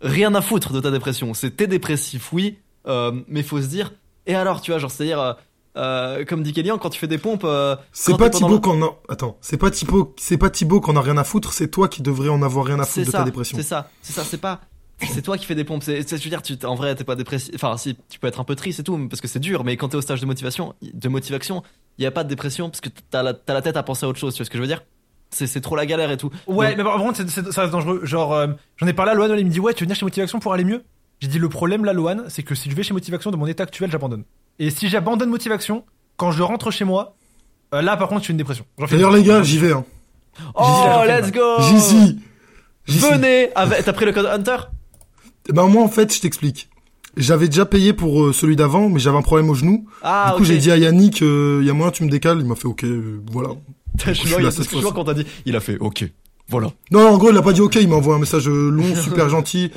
rien 0.00 0.34
à 0.34 0.40
foutre 0.40 0.72
de 0.72 0.80
ta 0.80 0.90
dépression. 0.90 1.34
C'est 1.34 1.50
t'es 1.50 1.66
dépressif, 1.66 2.32
oui, 2.32 2.58
euh, 2.86 3.12
mais 3.28 3.42
faut 3.42 3.60
se 3.60 3.66
dire. 3.66 3.92
Et 4.26 4.34
alors, 4.34 4.62
tu 4.62 4.70
vois, 4.70 4.78
genre, 4.78 4.90
c'est-à-dire, 4.90 5.36
euh, 5.76 6.24
comme 6.24 6.42
dit 6.42 6.52
Kélian, 6.52 6.78
quand 6.78 6.90
tu 6.90 6.98
fais 6.98 7.06
des 7.08 7.18
pompes. 7.18 7.44
euh, 7.44 7.76
C'est 7.92 8.16
pas 8.16 8.28
Thibaut 8.30 8.60
qu'on 8.60 8.82
a. 8.84 8.96
Attends, 9.08 9.36
c'est 9.40 9.56
pas 9.56 9.70
Thibaut, 9.70 10.14
c'est 10.18 10.38
pas 10.38 10.50
Thibaut 10.50 10.80
qu'on 10.80 10.96
a 10.96 11.00
rien 11.00 11.16
à 11.16 11.24
foutre, 11.24 11.52
c'est 11.52 11.68
toi 11.68 11.88
qui 11.88 12.02
devrais 12.02 12.28
en 12.28 12.42
avoir 12.42 12.66
rien 12.66 12.78
à 12.80 12.84
foutre 12.84 13.06
de 13.06 13.10
ça, 13.10 13.18
ta 13.18 13.24
dépression. 13.24 13.56
c'est 13.56 13.62
ça, 13.64 13.90
c'est 14.02 14.12
ça, 14.12 14.24
c'est 14.24 14.40
pas. 14.40 14.60
C'est 15.12 15.22
toi 15.22 15.36
qui 15.36 15.46
fais 15.46 15.56
des 15.56 15.64
pompes. 15.64 15.82
C'est, 15.82 16.06
je 16.08 16.14
veux 16.22 16.30
dire, 16.30 16.42
tu, 16.42 16.56
en 16.64 16.76
vrai, 16.76 16.94
t'es 16.94 17.02
pas 17.02 17.16
dépressif. 17.16 17.52
Enfin, 17.56 17.76
si, 17.76 17.96
tu 18.08 18.20
peux 18.20 18.28
être 18.28 18.38
un 18.38 18.44
peu 18.44 18.54
triste 18.54 18.78
et 18.78 18.82
tout, 18.84 18.96
parce 19.08 19.20
que 19.20 19.26
c'est 19.26 19.40
dur. 19.40 19.64
Mais 19.64 19.76
quand 19.76 19.88
t'es 19.88 19.96
au 19.96 20.00
stage 20.00 20.20
de 20.20 20.26
motivation, 20.26 20.74
de 20.80 21.08
motivation, 21.08 21.64
il 21.98 22.04
y 22.04 22.06
a 22.06 22.12
pas 22.12 22.22
de 22.22 22.28
dépression 22.28 22.70
parce 22.70 22.80
que 22.80 22.88
t'as 23.10 23.24
la, 23.24 23.34
t'as 23.34 23.52
la 23.54 23.62
tête 23.62 23.76
à 23.76 23.82
penser 23.82 24.06
à 24.06 24.08
autre 24.08 24.20
chose. 24.20 24.32
Tu 24.34 24.38
vois 24.38 24.44
ce 24.44 24.50
que 24.50 24.58
je 24.58 24.62
veux 24.62 24.68
dire? 24.68 24.84
C'est, 25.30 25.48
c'est 25.48 25.60
trop 25.60 25.74
la 25.74 25.86
galère 25.86 26.12
et 26.12 26.16
tout. 26.18 26.30
Ouais, 26.46 26.68
Donc- 26.68 26.76
mais 26.76 26.84
par 26.84 26.98
contre, 26.98 27.16
c'est- 27.16 27.28
c'est- 27.28 27.50
ça 27.50 27.62
reste 27.62 27.72
dangereux. 27.72 28.00
Genre, 28.04 28.32
euh, 28.32 28.46
j'en 28.76 28.86
ai 28.86 28.92
parlé 28.92 29.10
à 29.10 29.14
Lohan, 29.14 29.34
il 29.34 29.44
me 29.46 29.50
dit 29.50 29.58
ouais, 29.58 29.74
tu 29.74 29.82
veux 29.82 29.86
venir 29.86 29.96
chez 29.96 30.04
Motivation 30.04 30.38
pour 30.38 30.52
aller 30.52 30.62
mieux? 30.64 30.84
J'ai 31.18 31.26
dit 31.28 31.38
le 31.40 31.48
problème 31.48 31.84
là, 31.84 31.92
Lohan, 31.92 32.18
c'est 32.28 32.44
que 32.44 32.54
si 32.54 32.70
je 32.70 32.76
vais 32.76 32.84
chez 32.84 32.94
Motivation 32.94 33.32
de 33.32 33.36
mon 33.36 33.46
état 33.46 33.64
actuel, 33.64 33.90
j'abandonne. 33.90 34.22
Et 34.62 34.70
si 34.70 34.88
j'abandonne 34.88 35.28
Motivation, 35.28 35.84
quand 36.16 36.30
je 36.30 36.40
rentre 36.40 36.70
chez 36.70 36.84
moi, 36.84 37.16
euh, 37.74 37.82
là 37.82 37.96
par 37.96 38.08
contre, 38.08 38.20
je 38.20 38.26
suis 38.26 38.30
une 38.30 38.38
dépression. 38.38 38.64
D'ailleurs, 38.78 39.10
les 39.10 39.24
gars, 39.24 39.42
j'y 39.42 39.58
vais. 39.58 39.72
Hein. 39.72 39.84
Oh, 40.54 41.02
let's 41.04 41.32
go 41.32 41.60
J'y 41.62 41.80
suis. 41.80 42.18
Venez 42.86 43.52
avec... 43.56 43.84
T'as 43.84 43.92
pris 43.92 44.04
le 44.04 44.12
code 44.12 44.26
Hunter? 44.26 44.58
Ben 45.48 45.66
moi, 45.66 45.82
en 45.82 45.88
fait, 45.88 46.14
je 46.14 46.20
t'explique. 46.20 46.68
J'avais 47.16 47.48
déjà 47.48 47.66
payé 47.66 47.92
pour 47.92 48.22
euh, 48.22 48.32
celui 48.32 48.54
d'avant, 48.54 48.88
mais 48.88 49.00
j'avais 49.00 49.18
un 49.18 49.22
problème 49.22 49.50
au 49.50 49.54
genou. 49.54 49.84
Ah, 50.00 50.30
du 50.30 50.38
coup, 50.38 50.44
j'ai 50.44 50.58
dit 50.58 50.70
à 50.70 50.76
Yannick, 50.76 51.22
il 51.22 51.64
y 51.64 51.70
a 51.70 51.72
moyen, 51.72 51.90
tu 51.90 52.04
me 52.04 52.08
décales. 52.08 52.38
Il 52.38 52.46
m'a 52.46 52.54
fait 52.54 52.68
OK, 52.68 52.84
euh, 52.84 53.20
voilà. 53.32 53.50
Je 54.06 54.12
suis 54.12 54.32
quand 54.94 55.04
t'as 55.04 55.14
dit. 55.14 55.26
Il 55.44 55.56
a 55.56 55.60
fait 55.60 55.76
OK. 55.78 56.04
Voilà. 56.48 56.68
Non, 56.90 57.08
en 57.08 57.18
gros, 57.18 57.30
il 57.30 57.36
a 57.36 57.42
pas 57.42 57.52
dit 57.52 57.60
OK, 57.60 57.76
il 57.76 57.88
m'a 57.88 57.96
envoyé 57.96 58.16
un 58.16 58.20
message 58.20 58.48
euh, 58.48 58.70
long, 58.70 58.94
super 59.02 59.28
gentil. 59.28 59.70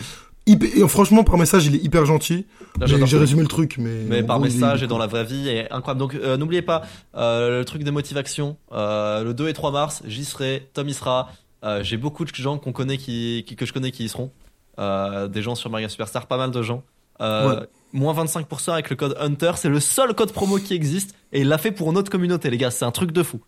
Hyper- 0.48 0.88
franchement, 0.88 1.24
par 1.24 1.38
message, 1.38 1.66
il 1.66 1.76
est 1.76 1.84
hyper 1.84 2.06
gentil. 2.06 2.46
J'ai 2.86 3.18
résumé 3.18 3.42
le 3.42 3.48
truc, 3.48 3.78
mais. 3.80 4.04
Mais 4.08 4.22
par 4.24 4.38
gros, 4.38 4.46
est- 4.48 4.54
message 4.54 4.84
et 4.84 4.88
dans 4.88 4.98
la 5.00 5.08
vraie 5.08 5.24
vie, 5.24 5.48
et 5.50 5.72
incroyable. 5.72 6.00
Donc 6.00 6.14
euh, 6.16 6.38
n'oubliez 6.38 6.62
pas 6.62 6.84
euh, 7.16 7.60
le 7.60 7.66
truc 7.66 7.84
de 7.84 7.90
motivation. 7.92 8.58
euh, 8.72 9.24
le 9.24 9.34
2 9.34 9.48
et 9.48 9.54
3 9.54 9.72
mars, 9.72 10.04
j'y 10.06 10.24
serai, 10.26 10.70
Tom 10.74 10.88
y 10.88 10.94
sera. 10.94 11.30
Euh, 11.64 11.82
J'ai 11.84 11.98
beaucoup 11.98 12.26
de 12.26 12.36
gens 12.36 12.60
qu'on 12.60 12.74
connaît 12.74 12.98
qui, 12.98 13.44
qui- 13.48 13.56
que 13.56 13.66
je 13.66 13.74
connais 13.74 13.90
qui 13.92 14.04
y 14.04 14.10
seront. 14.10 14.32
Des 14.78 15.42
gens 15.42 15.56
sur 15.56 15.70
Maria 15.70 15.90
Superstar, 15.90 16.28
pas 16.28 16.38
mal 16.38 16.52
de 16.52 16.62
gens. 16.62 16.84
Ouais. 17.20 17.56
Moins 17.94 18.14
25% 18.14 18.74
avec 18.74 18.90
le 18.90 18.96
code 18.98 19.16
Hunter, 19.20 19.54
c'est 19.56 19.70
le 19.70 19.80
seul 19.80 20.14
code 20.14 20.32
promo 20.34 20.58
qui 20.58 20.74
existe 20.74 21.16
et 21.32 21.42
il 21.42 21.48
l'a 21.48 21.58
fait 21.58 21.72
pour 21.72 21.94
notre 21.94 22.12
communauté, 22.12 22.50
les 22.50 22.58
gars. 22.58 22.72
C'est 22.72 22.84
un 22.86 22.92
truc 22.92 23.12
de 23.14 23.24
fou. 23.24 23.40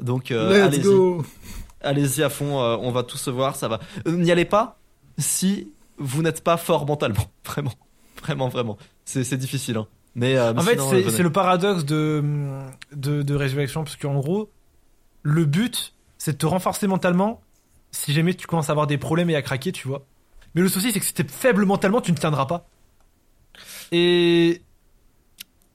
Donc 0.00 0.30
allez-y, 0.30 0.82
allez-y 1.82 2.22
à 2.22 2.28
fond. 2.30 2.56
on 2.60 2.90
va 2.92 3.02
tous 3.02 3.18
se 3.18 3.30
voir, 3.30 3.56
ça 3.56 3.66
va. 3.68 3.80
N'y 4.06 4.30
allez 4.30 4.44
pas 4.44 4.78
si 5.18 5.72
vous 5.98 6.22
n'êtes 6.22 6.42
pas 6.42 6.56
fort 6.56 6.86
mentalement, 6.86 7.30
vraiment, 7.44 7.72
vraiment, 8.22 8.48
vraiment. 8.48 8.76
C'est 9.04 9.36
difficile. 9.36 9.76
Hein. 9.76 9.86
Mais, 10.14 10.36
euh, 10.36 10.52
mais 10.54 10.60
En 10.60 10.64
fait, 10.64 10.78
sinon, 10.80 11.10
c'est 11.10 11.22
le 11.22 11.30
paradoxe 11.32 11.84
de, 11.84 12.24
de, 12.92 13.22
de 13.22 13.34
Résurrection, 13.34 13.84
parce 13.84 13.96
qu'en 13.96 14.14
gros, 14.18 14.50
le 15.22 15.44
but, 15.44 15.94
c'est 16.18 16.32
de 16.32 16.38
te 16.38 16.46
renforcer 16.46 16.86
mentalement 16.86 17.40
si 17.90 18.12
jamais 18.12 18.34
tu 18.34 18.46
commences 18.46 18.68
à 18.68 18.72
avoir 18.72 18.86
des 18.86 18.98
problèmes 18.98 19.30
et 19.30 19.36
à 19.36 19.42
craquer, 19.42 19.72
tu 19.72 19.88
vois. 19.88 20.06
Mais 20.54 20.62
le 20.62 20.68
souci, 20.68 20.92
c'est 20.92 21.00
que 21.00 21.06
si 21.06 21.12
t'es 21.14 21.24
faible 21.26 21.64
mentalement, 21.66 22.00
tu 22.00 22.12
ne 22.12 22.16
tiendras 22.16 22.46
pas. 22.46 22.68
Et 23.92 24.62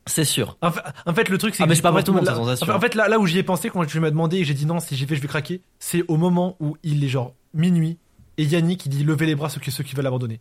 C'est 0.05 0.25
sûr. 0.25 0.57
en 0.61 0.71
fait, 0.71 0.81
en 1.05 1.13
fait, 1.13 1.29
le 1.29 1.37
truc, 1.37 1.55
c'est 1.55 1.63
Ah, 1.63 1.65
que 1.65 1.69
mais 1.69 1.75
c'est 1.75 1.81
pas 1.81 1.91
vrai 1.91 2.03
tout 2.03 2.11
le 2.13 2.21
monde. 2.21 2.29
En 2.29 2.79
fait, 2.79 2.95
là, 2.95 3.07
là 3.07 3.19
où 3.19 3.25
j'y 3.27 3.37
ai 3.37 3.43
pensé 3.43 3.69
quand 3.69 3.85
tu 3.85 3.99
m'as 3.99 4.09
demandé 4.09 4.37
et 4.37 4.43
j'ai 4.43 4.53
dit 4.53 4.65
non, 4.65 4.79
si 4.79 4.95
j'y 4.95 5.05
vais, 5.05 5.15
je 5.15 5.21
vais 5.21 5.27
craquer, 5.27 5.61
c'est 5.79 6.03
au 6.07 6.17
moment 6.17 6.57
où 6.59 6.77
il 6.83 7.03
est 7.03 7.07
genre 7.07 7.33
minuit 7.53 7.97
et 8.41 8.45
Yannick 8.45 8.87
il 8.87 8.89
dit 8.89 9.03
levez 9.03 9.27
les 9.27 9.35
bras 9.35 9.49
ceux 9.49 9.61
qui, 9.61 9.71
ceux 9.71 9.83
qui 9.83 9.95
veulent 9.95 10.07
abandonner. 10.07 10.39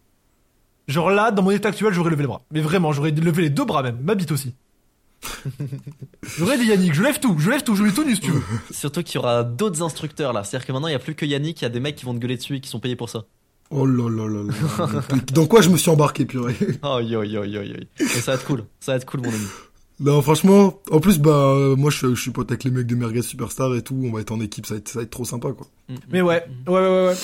Genre 0.89 1.11
là, 1.11 1.31
dans 1.31 1.43
mon 1.43 1.51
état 1.51 1.69
actuel, 1.69 1.93
j'aurais 1.93 2.11
levé 2.11 2.23
les 2.23 2.29
bras. 2.29 2.43
Mais 2.51 2.61
vraiment, 2.61 2.93
j'aurais 2.93 3.11
levé 3.11 3.43
les 3.43 3.51
deux 3.51 3.67
bras 3.67 3.83
même, 3.83 3.99
ma 4.03 4.15
bite 4.15 4.33
aussi. 4.33 4.55
j'aurais 6.39 6.57
dit 6.57 6.65
Yannick, 6.65 6.95
je 6.95 7.03
lève 7.03 7.21
tout, 7.21 7.37
je 7.39 7.51
lève 7.51 7.63
tout, 7.63 7.77
je 7.77 7.83
mets 7.83 7.93
tout 7.93 8.05
nu 8.05 8.15
si 8.15 8.23
tu 8.23 8.31
veux. 8.31 8.43
Surtout 8.71 9.03
qu'il 9.03 9.17
y 9.17 9.19
aura 9.19 9.45
d'autres 9.45 9.83
instructeurs 9.83 10.33
là. 10.33 10.45
C'est-à-dire 10.45 10.67
que 10.67 10.73
maintenant 10.73 10.89
il 10.89 10.93
n'y 10.93 10.97
a 10.97 11.01
plus 11.01 11.15
que 11.15 11.27
Yannick, 11.27 11.61
il 11.61 11.65
y 11.65 11.67
a 11.67 11.69
des 11.69 11.81
mecs 11.81 11.97
qui 11.97 12.07
vont 12.07 12.15
te 12.15 12.19
gueuler 12.19 12.39
dessus 12.39 12.57
et 12.57 12.61
qui 12.61 12.71
sont 12.71 12.81
payés 12.81 12.97
pour 12.97 13.11
ça. 13.11 13.25
Oh 13.69 13.85
là 13.85 14.09
là 14.09 14.27
là 14.27 14.43
là. 14.43 15.03
Dans 15.35 15.47
quoi 15.47 15.61
je 15.61 15.69
me 15.69 15.77
suis 15.77 15.91
embarqué, 15.91 16.25
purée? 16.25 16.57
Oh 16.83 17.01
yo 17.01 17.23
yo 17.23 17.45
yo 17.45 17.63
yo. 17.63 17.75
Et 18.01 18.05
ça 18.07 18.33
va 18.33 18.39
être 18.39 18.47
cool. 18.47 18.65
Ça 18.81 18.93
va 18.93 18.97
être 18.97 19.05
cool 19.05 19.21
mon 19.21 19.29
ami. 19.29 19.47
Non, 20.01 20.23
franchement, 20.23 20.81
en 20.91 20.99
plus, 20.99 21.19
bah, 21.19 21.31
euh, 21.31 21.77
moi, 21.77 21.91
je, 21.91 22.15
je 22.15 22.21
suis 22.21 22.31
pote 22.31 22.51
avec 22.51 22.65
les 22.65 22.71
mecs 22.71 22.87
de 22.87 22.95
Merguez 22.95 23.21
Superstar 23.21 23.75
et 23.77 23.83
tout. 23.83 24.01
On 24.03 24.11
va 24.11 24.23
être 24.23 24.33
en 24.33 24.41
équipe, 24.41 24.65
ça 24.65 24.73
va 24.75 24.79
être, 24.79 24.89
ça 24.89 24.99
va 24.99 25.03
être 25.03 25.11
trop 25.11 25.27
sympa, 25.27 25.53
quoi. 25.53 25.67
Mais 26.11 26.23
ouais, 26.23 26.43
ouais, 26.67 26.73
ouais, 26.73 26.81
ouais. 26.81 27.07
ouais. 27.09 27.15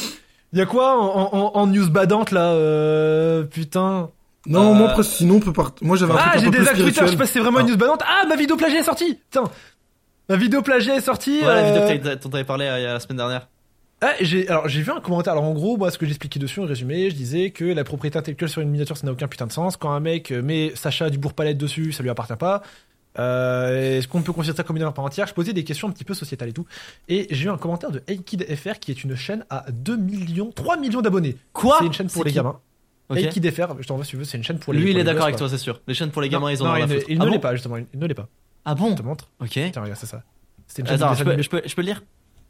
Y 0.53 0.61
a 0.61 0.67
quoi 0.67 0.99
en, 0.99 1.35
en, 1.35 1.57
en 1.57 1.67
news 1.67 1.89
badante 1.91 2.31
là 2.31 2.53
euh, 2.53 3.43
Putain. 3.45 4.11
Non, 4.47 4.71
Euh, 4.71 4.75
moi, 4.75 4.91
après, 4.91 5.03
sinon, 5.03 5.37
on 5.37 5.41
peut 5.41 5.53
part... 5.53 5.73
moi, 5.83 5.97
j'avais 5.97 6.13
un 6.13 6.17
Ah, 6.19 6.31
truc 6.31 6.45
j'ai 6.45 6.51
peu 6.51 6.59
des 6.59 6.69
actes 6.69 6.81
Twitter, 6.81 7.01
je 7.05 7.11
sais 7.11 7.17
pas 7.17 7.27
si 7.27 7.33
c'est 7.33 7.41
vraiment 7.41 7.59
une 7.61 7.67
Ah. 7.67 7.71
news 7.71 7.77
badante. 7.77 8.03
Ah, 8.07 8.25
ma 8.29 8.37
vidéo 8.37 8.57
plagiat 8.57 8.79
est 8.79 8.85
sortie 8.85 9.15
Putain 9.31 9.45
Ma 10.29 10.37
vidéo 10.37 10.63
plagiat 10.63 10.97
est 10.97 11.01
sortie. 11.01 11.41
Voilà 11.43 11.63
la 11.63 11.69
euh, 11.69 11.73
vidéo 11.73 11.83
que 11.99 12.03
t'avais- 12.05 12.17
dont 12.17 12.29
t'avais 12.31 12.45
parlé 12.45 12.67
euh, 12.67 12.79
il 12.79 12.83
y 12.83 12.87
a 12.87 12.93
la 12.95 13.01
semaine 13.01 13.19
dernière. 13.19 13.49
Ah, 14.03 14.13
j'ai 14.21 14.47
alors 14.49 14.69
j'ai 14.69 14.83
vu 14.83 14.91
un 14.93 15.01
commentaire. 15.01 15.33
Alors 15.33 15.45
en 15.45 15.53
gros, 15.55 15.77
moi 15.77 15.91
ce 15.91 15.99
que 15.99 16.05
j'expliquais 16.07 16.39
dessus, 16.39 16.61
en 16.61 16.67
résumé, 16.67 17.09
je 17.11 17.15
disais 17.17 17.51
que 17.51 17.65
la 17.65 17.83
propriété 17.83 18.19
intellectuelle 18.19 18.51
sur 18.51 18.61
une 18.61 18.69
miniature, 18.71 18.97
ça 18.97 19.07
n'a 19.07 19.13
aucun 19.13 19.27
putain 19.27 19.47
de 19.47 19.53
sens. 19.53 19.77
Quand 19.77 19.91
un 19.93 20.01
mec 20.01 20.31
euh, 20.33 20.43
met 20.43 20.73
Sacha 20.75 21.11
du 21.11 21.19
palette 21.19 21.59
dessus, 21.59 21.93
ça 21.93 22.03
lui 22.03 22.11
appartient 22.11 22.37
pas. 22.37 22.63
Euh, 23.19 23.99
Est-ce 23.99 24.09
qu'on 24.09 24.23
peut 24.23 24.33
considérer 24.33 24.57
ça 24.57 24.63
comme 24.63 24.77
une 24.77 24.83
œuvre 24.83 24.91
à 24.91 24.95
part 24.95 25.05
entière? 25.05 25.27
Je 25.27 25.35
posais 25.35 25.53
des 25.53 25.65
questions 25.65 25.89
un 25.89 25.93
petit 25.93 26.05
peu 26.05 26.15
sociétales 26.15 26.49
et 26.51 26.53
tout. 26.53 26.67
Et 27.09 27.27
j'ai 27.31 27.47
eu 27.47 27.51
un 27.51 27.57
commentaire 27.59 27.91
de 27.91 28.03
HeyKidFR 28.07 28.79
qui 28.81 28.91
est 28.91 29.05
une 29.05 29.17
chaîne 29.17 29.45
à 29.51 29.65
2 29.71 29.97
millions, 29.97 30.51
3 30.53 30.77
millions 30.77 31.03
d'abonnés. 31.03 31.37
Quoi? 31.53 31.77
C'est 31.81 31.87
une 31.87 31.93
chaîne 31.93 32.09
pour 32.11 32.25
les 32.25 32.33
gamins. 32.33 32.61
Ok. 33.09 33.19
HeyKidFR, 33.19 33.75
je 33.81 33.87
t'envoie 33.87 34.05
si 34.05 34.11
tu 34.11 34.17
veux, 34.17 34.25
c'est 34.25 34.37
une 34.37 34.45
chaîne 34.45 34.59
pour 34.59 34.73
les 34.73 34.81
Lui 34.81 34.91
il 34.91 34.99
est 34.99 35.05
d'accord 35.05 35.25
avec 35.25 35.37
toi 35.37 35.49
c'est 35.49 35.59
sûr. 35.59 35.81
Les 35.87 35.95
chaînes 35.95 36.11
pour 36.11 36.23
les 36.23 36.29
gamins 36.29 36.47
Non, 36.47 36.49
ils 36.51 36.59
non, 36.59 36.71
ont 36.71 36.73
rien 36.73 36.87
il, 36.87 36.95
ne- 36.97 37.03
il 37.09 37.23
Ah 37.23 37.25
ne 37.25 37.31
l'est 37.31 37.39
pas 37.39 37.53
justement, 37.55 37.77
il 37.77 37.87
ne 37.95 38.07
l'est 38.07 38.15
pas. 38.15 38.29
Ah 38.65 38.75
bon? 38.75 38.91
Je 38.91 38.95
te 38.97 39.03
montre. 39.03 39.31
Ok. 39.41 39.51
Tiens, 39.51 39.71
regarde, 39.77 39.95
c'est 39.95 40.07
ça. 40.07 40.23
C'est 40.67 40.83
une 40.83 40.89
chaîne 40.89 41.01
Attends, 41.03 41.15
je 41.15 41.23
peux, 41.23 41.41
je 41.41 41.49
peux, 41.49 41.63
je 41.65 41.75
peux 41.77 41.83
le 41.83 41.87
lire? 41.87 42.03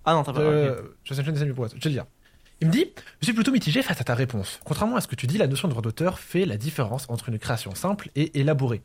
Ah 0.07 0.15
non 0.15 0.23
t'as 0.23 0.33
pas. 0.33 0.41
Euh, 0.41 0.81
ok. 0.81 0.87
je 1.05 1.15
chaîne 1.15 1.33
des 1.35 1.43
amis 1.43 1.53
pour 1.53 1.69
Je 1.69 1.75
vais 1.75 1.81
le 1.85 1.91
dire. 1.91 2.07
Il 2.63 2.69
me 2.69 2.73
dit 2.73 2.87
Je 3.21 3.27
suis 3.27 3.35
plutôt 3.35 3.53
mitigé 3.53 3.83
face 3.83 4.01
à 4.01 4.05
ta 4.05 4.15
réponse. 4.15 4.59
Contrairement 4.65 4.97
à 4.97 5.03
ce 5.03 5.09
que 5.09 5.15
tu 5.15 5.27
dis, 5.27 5.37
la 5.37 5.47
notion 5.47 5.69
de 5.69 5.73
droit 5.73 5.83
d'auteur 5.83 6.19
fait 6.19 6.47
la 6.47 6.57
différence 6.57 7.05
entre 7.11 7.29
une 7.29 7.39
création 7.39 7.75
simple 7.75 8.09
et 8.17 8.41
élaborée. 8.41 8.81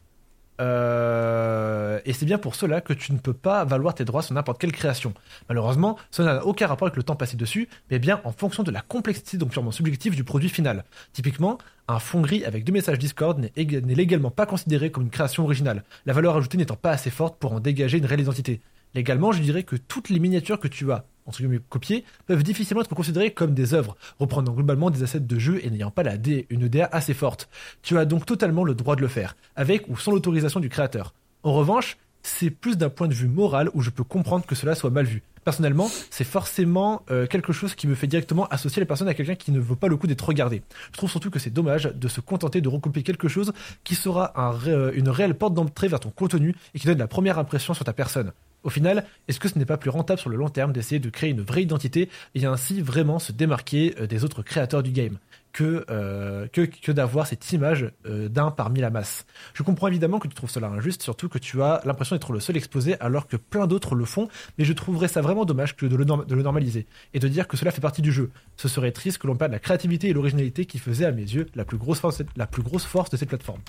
Euh, 0.61 1.99
et 2.05 2.13
c'est 2.13 2.25
bien 2.25 2.37
pour 2.37 2.55
cela 2.55 2.81
que 2.81 2.93
tu 2.93 3.13
ne 3.13 3.17
peux 3.17 3.33
pas 3.33 3.65
valoir 3.65 3.95
tes 3.95 4.05
droits 4.05 4.21
sur 4.21 4.33
n'importe 4.33 4.59
quelle 4.61 4.71
création. 4.71 5.13
Malheureusement, 5.49 5.97
cela 6.11 6.35
n'a 6.35 6.45
aucun 6.45 6.67
rapport 6.67 6.87
avec 6.87 6.97
le 6.97 7.03
temps 7.03 7.15
passé 7.15 7.35
dessus, 7.35 7.67
mais 7.89 7.99
bien 7.99 8.21
en 8.23 8.31
fonction 8.31 8.63
de 8.63 8.71
la 8.71 8.81
complexité 8.81 9.37
donc 9.37 9.49
purement 9.51 9.71
subjective 9.71 10.15
du 10.15 10.23
produit 10.23 10.49
final. 10.49 10.83
Typiquement, 11.13 11.57
un 11.87 11.99
fond 11.99 12.21
gris 12.21 12.45
avec 12.45 12.63
deux 12.63 12.73
messages 12.73 12.99
Discord 12.99 13.39
n'est 13.39 13.51
ég- 13.57 13.83
n'est 13.83 13.95
légalement 13.95 14.31
pas 14.31 14.45
considéré 14.45 14.91
comme 14.91 15.03
une 15.03 15.09
création 15.09 15.43
originale, 15.43 15.83
la 16.05 16.13
valeur 16.13 16.35
ajoutée 16.37 16.57
n'étant 16.57 16.75
pas 16.75 16.91
assez 16.91 17.09
forte 17.09 17.37
pour 17.39 17.53
en 17.53 17.59
dégager 17.59 17.97
une 17.97 18.05
réelle 18.05 18.21
identité. 18.21 18.61
Légalement, 18.93 19.31
je 19.31 19.41
dirais 19.41 19.63
que 19.63 19.75
toutes 19.77 20.09
les 20.09 20.19
miniatures 20.19 20.59
que 20.59 20.67
tu 20.67 20.91
as, 20.91 21.05
entre 21.25 21.39
guillemets, 21.39 21.59
copiées, 21.69 22.03
peuvent 22.27 22.43
difficilement 22.43 22.81
être 22.81 22.93
considérées 22.93 23.31
comme 23.31 23.53
des 23.53 23.73
œuvres, 23.73 23.95
reprenant 24.19 24.53
globalement 24.53 24.89
des 24.89 25.03
assets 25.03 25.19
de 25.19 25.39
jeu 25.39 25.59
et 25.63 25.69
n'ayant 25.69 25.91
pas 25.91 26.03
la 26.03 26.17
D, 26.17 26.47
une 26.49 26.67
DA 26.67 26.89
assez 26.91 27.13
forte. 27.13 27.49
Tu 27.81 27.97
as 27.97 28.05
donc 28.05 28.25
totalement 28.25 28.63
le 28.63 28.73
droit 28.73 28.95
de 28.95 29.01
le 29.01 29.07
faire, 29.07 29.35
avec 29.55 29.87
ou 29.87 29.97
sans 29.97 30.11
l'autorisation 30.11 30.59
du 30.59 30.69
créateur. 30.69 31.13
En 31.43 31.53
revanche, 31.53 31.97
c'est 32.23 32.51
plus 32.51 32.77
d'un 32.77 32.89
point 32.89 33.07
de 33.07 33.13
vue 33.13 33.27
moral 33.27 33.69
où 33.73 33.81
je 33.81 33.89
peux 33.89 34.03
comprendre 34.03 34.45
que 34.45 34.55
cela 34.55 34.75
soit 34.75 34.89
mal 34.89 35.05
vu. 35.05 35.23
Personnellement, 35.43 35.89
c'est 36.11 36.23
forcément 36.23 37.03
euh, 37.09 37.25
quelque 37.25 37.51
chose 37.51 37.73
qui 37.73 37.87
me 37.87 37.95
fait 37.95 38.05
directement 38.05 38.45
associer 38.49 38.79
les 38.79 38.85
personnes 38.85 39.07
à 39.07 39.15
quelqu'un 39.15 39.33
qui 39.33 39.51
ne 39.51 39.59
vaut 39.59 39.75
pas 39.75 39.87
le 39.87 39.97
coup 39.97 40.05
d'être 40.05 40.23
regardé. 40.23 40.61
Je 40.91 40.97
trouve 40.97 41.09
surtout 41.09 41.31
que 41.31 41.39
c'est 41.39 41.49
dommage 41.49 41.85
de 41.85 42.07
se 42.07 42.21
contenter 42.21 42.61
de 42.61 42.69
recopier 42.69 43.01
quelque 43.01 43.27
chose 43.27 43.51
qui 43.83 43.95
sera 43.95 44.39
un 44.39 44.53
euh, 44.67 44.91
une 44.93 45.09
réelle 45.09 45.33
porte 45.33 45.55
d'entrée 45.55 45.87
vers 45.87 45.99
ton 45.99 46.11
contenu 46.11 46.55
et 46.75 46.79
qui 46.79 46.85
donne 46.85 46.99
la 46.99 47.07
première 47.07 47.39
impression 47.39 47.73
sur 47.73 47.83
ta 47.83 47.93
personne. 47.93 48.33
Au 48.63 48.69
final, 48.69 49.05
est-ce 49.27 49.39
que 49.39 49.49
ce 49.49 49.57
n'est 49.57 49.65
pas 49.65 49.77
plus 49.77 49.89
rentable 49.89 50.19
sur 50.19 50.29
le 50.29 50.37
long 50.37 50.49
terme 50.49 50.71
d'essayer 50.71 50.99
de 50.99 51.09
créer 51.09 51.31
une 51.31 51.41
vraie 51.41 51.63
identité 51.63 52.09
et 52.35 52.45
ainsi 52.45 52.81
vraiment 52.81 53.17
se 53.17 53.31
démarquer 53.31 53.95
euh, 53.99 54.05
des 54.07 54.23
autres 54.23 54.43
créateurs 54.43 54.83
du 54.83 54.91
game 54.91 55.17
que, 55.51 55.83
euh, 55.89 56.47
que, 56.47 56.61
que 56.61 56.91
d'avoir 56.91 57.25
cette 57.27 57.51
image 57.51 57.91
euh, 58.05 58.29
d'un 58.29 58.51
parmi 58.51 58.79
la 58.79 58.91
masse? 58.91 59.25
Je 59.55 59.63
comprends 59.63 59.87
évidemment 59.87 60.19
que 60.19 60.27
tu 60.27 60.35
trouves 60.35 60.51
cela 60.51 60.67
injuste, 60.67 61.01
surtout 61.01 61.27
que 61.27 61.39
tu 61.39 61.61
as 61.63 61.81
l'impression 61.85 62.15
d'être 62.15 62.31
le 62.33 62.39
seul 62.39 62.55
exposé 62.55 62.99
alors 62.99 63.27
que 63.27 63.35
plein 63.35 63.65
d'autres 63.65 63.95
le 63.95 64.05
font, 64.05 64.29
mais 64.59 64.63
je 64.63 64.73
trouverais 64.73 65.07
ça 65.07 65.21
vraiment 65.21 65.43
dommage 65.43 65.75
que 65.75 65.87
de 65.87 65.95
le, 65.95 66.05
norm- 66.05 66.25
de 66.25 66.35
le 66.35 66.43
normaliser 66.43 66.85
et 67.15 67.19
de 67.19 67.27
dire 67.27 67.47
que 67.47 67.57
cela 67.57 67.71
fait 67.71 67.81
partie 67.81 68.03
du 68.03 68.11
jeu. 68.11 68.29
Ce 68.57 68.67
serait 68.67 68.91
triste 68.91 69.17
que 69.17 69.25
l'on 69.27 69.35
perde 69.35 69.51
la 69.51 69.59
créativité 69.59 70.07
et 70.09 70.13
l'originalité 70.13 70.65
qui 70.65 70.77
faisait 70.77 71.05
à 71.05 71.11
mes 71.11 71.23
yeux 71.23 71.47
la 71.55 71.65
plus 71.65 71.77
grosse 71.77 71.99
force, 71.99 72.21
la 72.35 72.45
plus 72.45 72.61
grosse 72.61 72.85
force 72.85 73.09
de 73.09 73.17
cette 73.17 73.29
plateforme. 73.29 73.59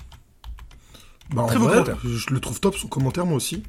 Bah, 1.33 1.41
en 1.41 1.47
Très 1.47 1.57
beau 1.57 1.65
vrai, 1.65 1.83
commentaire. 1.83 1.97
je 2.03 2.31
le 2.33 2.39
trouve 2.39 2.59
top 2.59 2.75
son 2.75 2.87
commentaire 2.87 3.25
moi 3.25 3.37
aussi. 3.37 3.63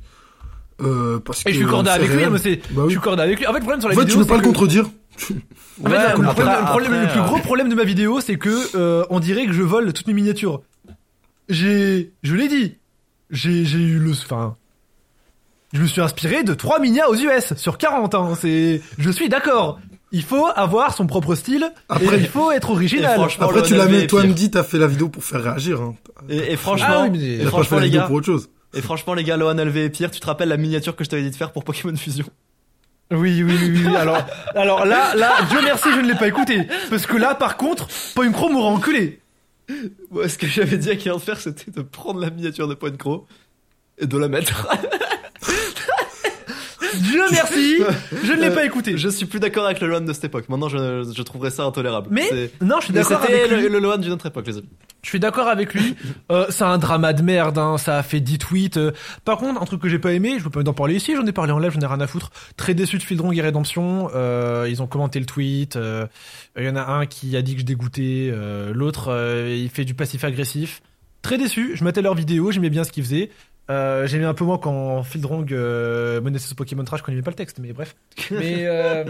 Euh, 0.82 1.20
parce 1.20 1.42
Et 1.46 1.52
je 1.52 1.58
suis 1.58 1.66
corda 1.66 1.92
avec 1.92 2.08
lui, 2.08 2.16
réel. 2.16 2.30
mais 2.30 2.38
c'est, 2.38 2.56
Bah 2.72 2.82
oui. 2.82 2.84
je 2.86 2.90
suis 2.90 3.00
corda 3.00 3.22
avec 3.22 3.38
lui. 3.38 3.46
En 3.46 3.52
fait, 3.52 3.58
le 3.58 3.62
problème 3.62 3.80
sur 3.80 3.86
En 3.88 3.90
la 3.90 3.94
fait, 3.96 4.00
vidéo, 4.02 4.12
tu 4.14 4.18
veux 4.18 4.24
c'est 4.24 4.28
pas 4.30 4.36
le 4.36 4.42
contredire. 4.42 4.84
En 4.84 5.88
fait, 5.88 5.90
le, 5.90 5.94
après- 5.94 6.24
problème- 6.24 6.58
le 6.60 6.66
problème- 6.66 7.02
le 7.02 7.08
plus 7.08 7.20
gros 7.22 7.36
euh, 7.36 7.40
problème 7.40 7.68
de 7.68 7.74
ma 7.76 7.84
vidéo, 7.84 8.20
c'est 8.20 8.36
que 8.36 8.76
euh, 8.76 9.04
on 9.10 9.20
dirait 9.20 9.46
que 9.46 9.52
je 9.52 9.62
vole 9.62 9.92
toutes 9.92 10.08
mes 10.08 10.12
miniatures. 10.14 10.62
J'ai, 11.48 12.12
je 12.22 12.34
l'ai 12.34 12.48
dit, 12.48 12.74
j'ai, 13.30 13.64
j'ai 13.64 13.78
eu 13.78 13.98
le, 13.98 14.10
enfin, 14.12 14.56
je 15.72 15.80
me 15.82 15.86
suis 15.86 16.00
inspiré 16.00 16.42
de 16.42 16.54
3 16.54 16.80
minia 16.80 17.08
aux 17.10 17.14
US 17.14 17.54
sur 17.56 17.78
40. 17.78 18.14
Hein, 18.14 18.32
c'est, 18.40 18.80
je 18.98 19.10
suis 19.10 19.28
d'accord. 19.28 19.78
Il 20.12 20.22
faut 20.22 20.46
avoir 20.54 20.94
son 20.94 21.06
propre 21.06 21.34
style 21.34 21.70
Après- 21.88 22.16
et 22.16 22.20
il 22.20 22.28
faut 22.28 22.50
être 22.52 22.70
original. 22.70 23.20
Après, 23.40 23.62
tu 23.62 23.74
l'as 23.74 23.86
mis, 23.86 24.06
toi, 24.06 24.22
pire. 24.22 24.30
Andy, 24.30 24.50
t'as 24.50 24.62
fait 24.62 24.78
la 24.78 24.86
vidéo 24.86 25.08
pour 25.08 25.24
faire 25.24 25.42
réagir. 25.42 25.80
Hein. 25.80 25.94
Et, 26.28 26.52
et 26.52 26.56
franchement, 26.56 26.86
Ah 26.88 27.02
oui, 27.10 27.18
mais- 27.18 27.34
et 27.34 27.44
T'as 27.44 27.50
pas 27.50 27.62
fait 27.64 27.74
la 27.74 27.80
les 27.80 27.86
vidéo 27.86 28.00
gars, 28.00 28.06
pour 28.06 28.16
autre 28.16 28.26
chose. 28.26 28.48
Et 28.74 28.82
franchement 28.82 29.14
les 29.14 29.24
gars, 29.24 29.36
Lohan 29.36 29.54
LV 29.54 29.76
est 29.76 29.90
pire. 29.90 30.10
Tu 30.10 30.20
te 30.20 30.26
rappelles 30.26 30.48
la 30.48 30.56
miniature 30.56 30.96
que 30.96 31.04
je 31.04 31.10
t'avais 31.10 31.22
dit 31.22 31.30
de 31.30 31.36
faire 31.36 31.52
pour 31.52 31.64
Pokémon 31.64 31.96
Fusion? 31.96 32.26
Oui, 33.10 33.42
oui, 33.42 33.56
oui, 33.60 33.82
oui. 33.86 33.96
Alors, 33.96 34.24
alors 34.54 34.86
là, 34.86 35.14
là, 35.14 35.42
Dieu 35.50 35.60
merci, 35.62 35.90
je 35.94 36.00
ne 36.00 36.08
l'ai 36.08 36.14
pas 36.14 36.26
écouté. 36.26 36.66
Parce 36.88 37.06
que 37.06 37.16
là, 37.16 37.34
par 37.34 37.56
contre, 37.56 37.86
Point 38.14 38.32
Crow 38.32 38.48
m'aura 38.48 38.70
enculé. 38.70 39.20
Ouais, 40.10 40.28
ce 40.28 40.38
que 40.38 40.46
j'avais 40.46 40.78
dit 40.78 40.90
à 40.90 40.96
Kylian 40.96 41.16
de 41.16 41.20
faire, 41.20 41.38
c'était 41.38 41.70
de 41.70 41.82
prendre 41.82 42.20
la 42.20 42.30
miniature 42.30 42.66
de 42.66 42.74
Point 42.74 42.96
Crow 42.96 43.26
et 43.98 44.06
de 44.06 44.16
la 44.18 44.28
mettre. 44.28 44.68
Dieu 47.02 47.22
merci, 47.30 47.76
je 48.24 48.32
ne 48.32 48.40
l'ai 48.40 48.50
pas 48.50 48.64
écouté. 48.64 48.96
Je 48.98 49.08
suis 49.08 49.26
plus 49.26 49.40
d'accord 49.40 49.64
avec 49.66 49.80
le 49.80 49.88
Lohan 49.88 50.00
de 50.02 50.12
cette 50.12 50.24
époque. 50.24 50.48
Maintenant, 50.48 50.68
je, 50.68 51.10
je 51.14 51.22
trouverais 51.22 51.50
ça 51.50 51.64
intolérable. 51.64 52.08
Mais 52.10 52.50
non, 52.60 52.76
je 52.80 52.86
suis 52.86 52.94
d'accord 52.94 53.22
avec 53.22 53.50
lui. 53.50 53.62
le, 53.62 53.68
le 53.68 53.78
Lohan 53.78 53.98
d'une 53.98 54.12
autre 54.12 54.26
époque, 54.26 54.46
les 54.46 54.58
amis. 54.58 54.68
Je 55.02 55.08
suis 55.10 55.20
d'accord 55.20 55.48
avec 55.48 55.74
lui. 55.74 55.96
Euh, 56.32 56.46
c'est 56.48 56.64
un 56.64 56.78
drama 56.78 57.12
de 57.12 57.22
merde. 57.22 57.58
Hein. 57.58 57.76
Ça 57.76 57.98
a 57.98 58.02
fait 58.02 58.20
10 58.20 58.38
tweets. 58.38 58.76
euh. 58.78 58.92
Par 59.24 59.36
contre, 59.36 59.60
un 59.60 59.64
truc 59.66 59.82
que 59.82 59.88
j'ai 59.88 59.98
pas 59.98 60.12
aimé, 60.12 60.36
je 60.38 60.44
peux 60.44 60.50
pas 60.50 60.62
d'en 60.62 60.72
parler 60.72 60.94
ici. 60.94 61.14
J'en 61.14 61.26
ai 61.26 61.32
parlé 61.32 61.52
en 61.52 61.58
live. 61.58 61.72
J'en 61.72 61.80
ai 61.80 61.86
rien 61.86 62.00
à 62.00 62.06
foutre. 62.06 62.30
Très 62.56 62.72
déçu 62.74 62.96
de 62.98 63.02
Fieldrong 63.02 63.36
et 63.36 63.42
Redemption. 63.42 64.08
Euh, 64.14 64.66
ils 64.70 64.80
ont 64.82 64.86
commenté 64.86 65.20
le 65.20 65.26
tweet. 65.26 65.76
euh, 65.76 66.06
Il 66.56 66.64
y 66.64 66.68
en 66.68 66.76
a 66.76 66.82
un 66.86 67.04
qui 67.06 67.36
a 67.36 67.42
dit 67.42 67.54
que 67.54 67.60
je 67.60 67.66
dégoûtais. 67.66 68.32
L'autre, 68.72 69.10
il 69.48 69.68
fait 69.68 69.84
du 69.84 69.94
passif 69.94 70.24
agressif. 70.24 70.80
Très 71.22 71.36
déçu. 71.38 71.72
Je 71.74 71.84
mettais 71.84 72.02
leurs 72.02 72.14
vidéos. 72.14 72.50
J'aimais 72.50 72.70
bien 72.70 72.84
ce 72.84 72.92
qu'ils 72.92 73.04
faisaient. 73.04 73.30
Euh, 73.70 74.06
j'aimais 74.06 74.26
un 74.26 74.34
peu 74.34 74.44
moins 74.44 74.58
quand 74.58 75.02
Fieldrong 75.04 75.50
euh, 75.52 76.20
menaçait 76.20 76.48
ce 76.48 76.54
Pokémon 76.54 76.84
Trash 76.84 77.00
n'y 77.08 77.14
avait 77.14 77.22
pas 77.22 77.30
le 77.30 77.36
texte, 77.36 77.58
mais 77.60 77.72
bref. 77.72 77.96
Mais 78.30 78.66
euh... 78.66 79.04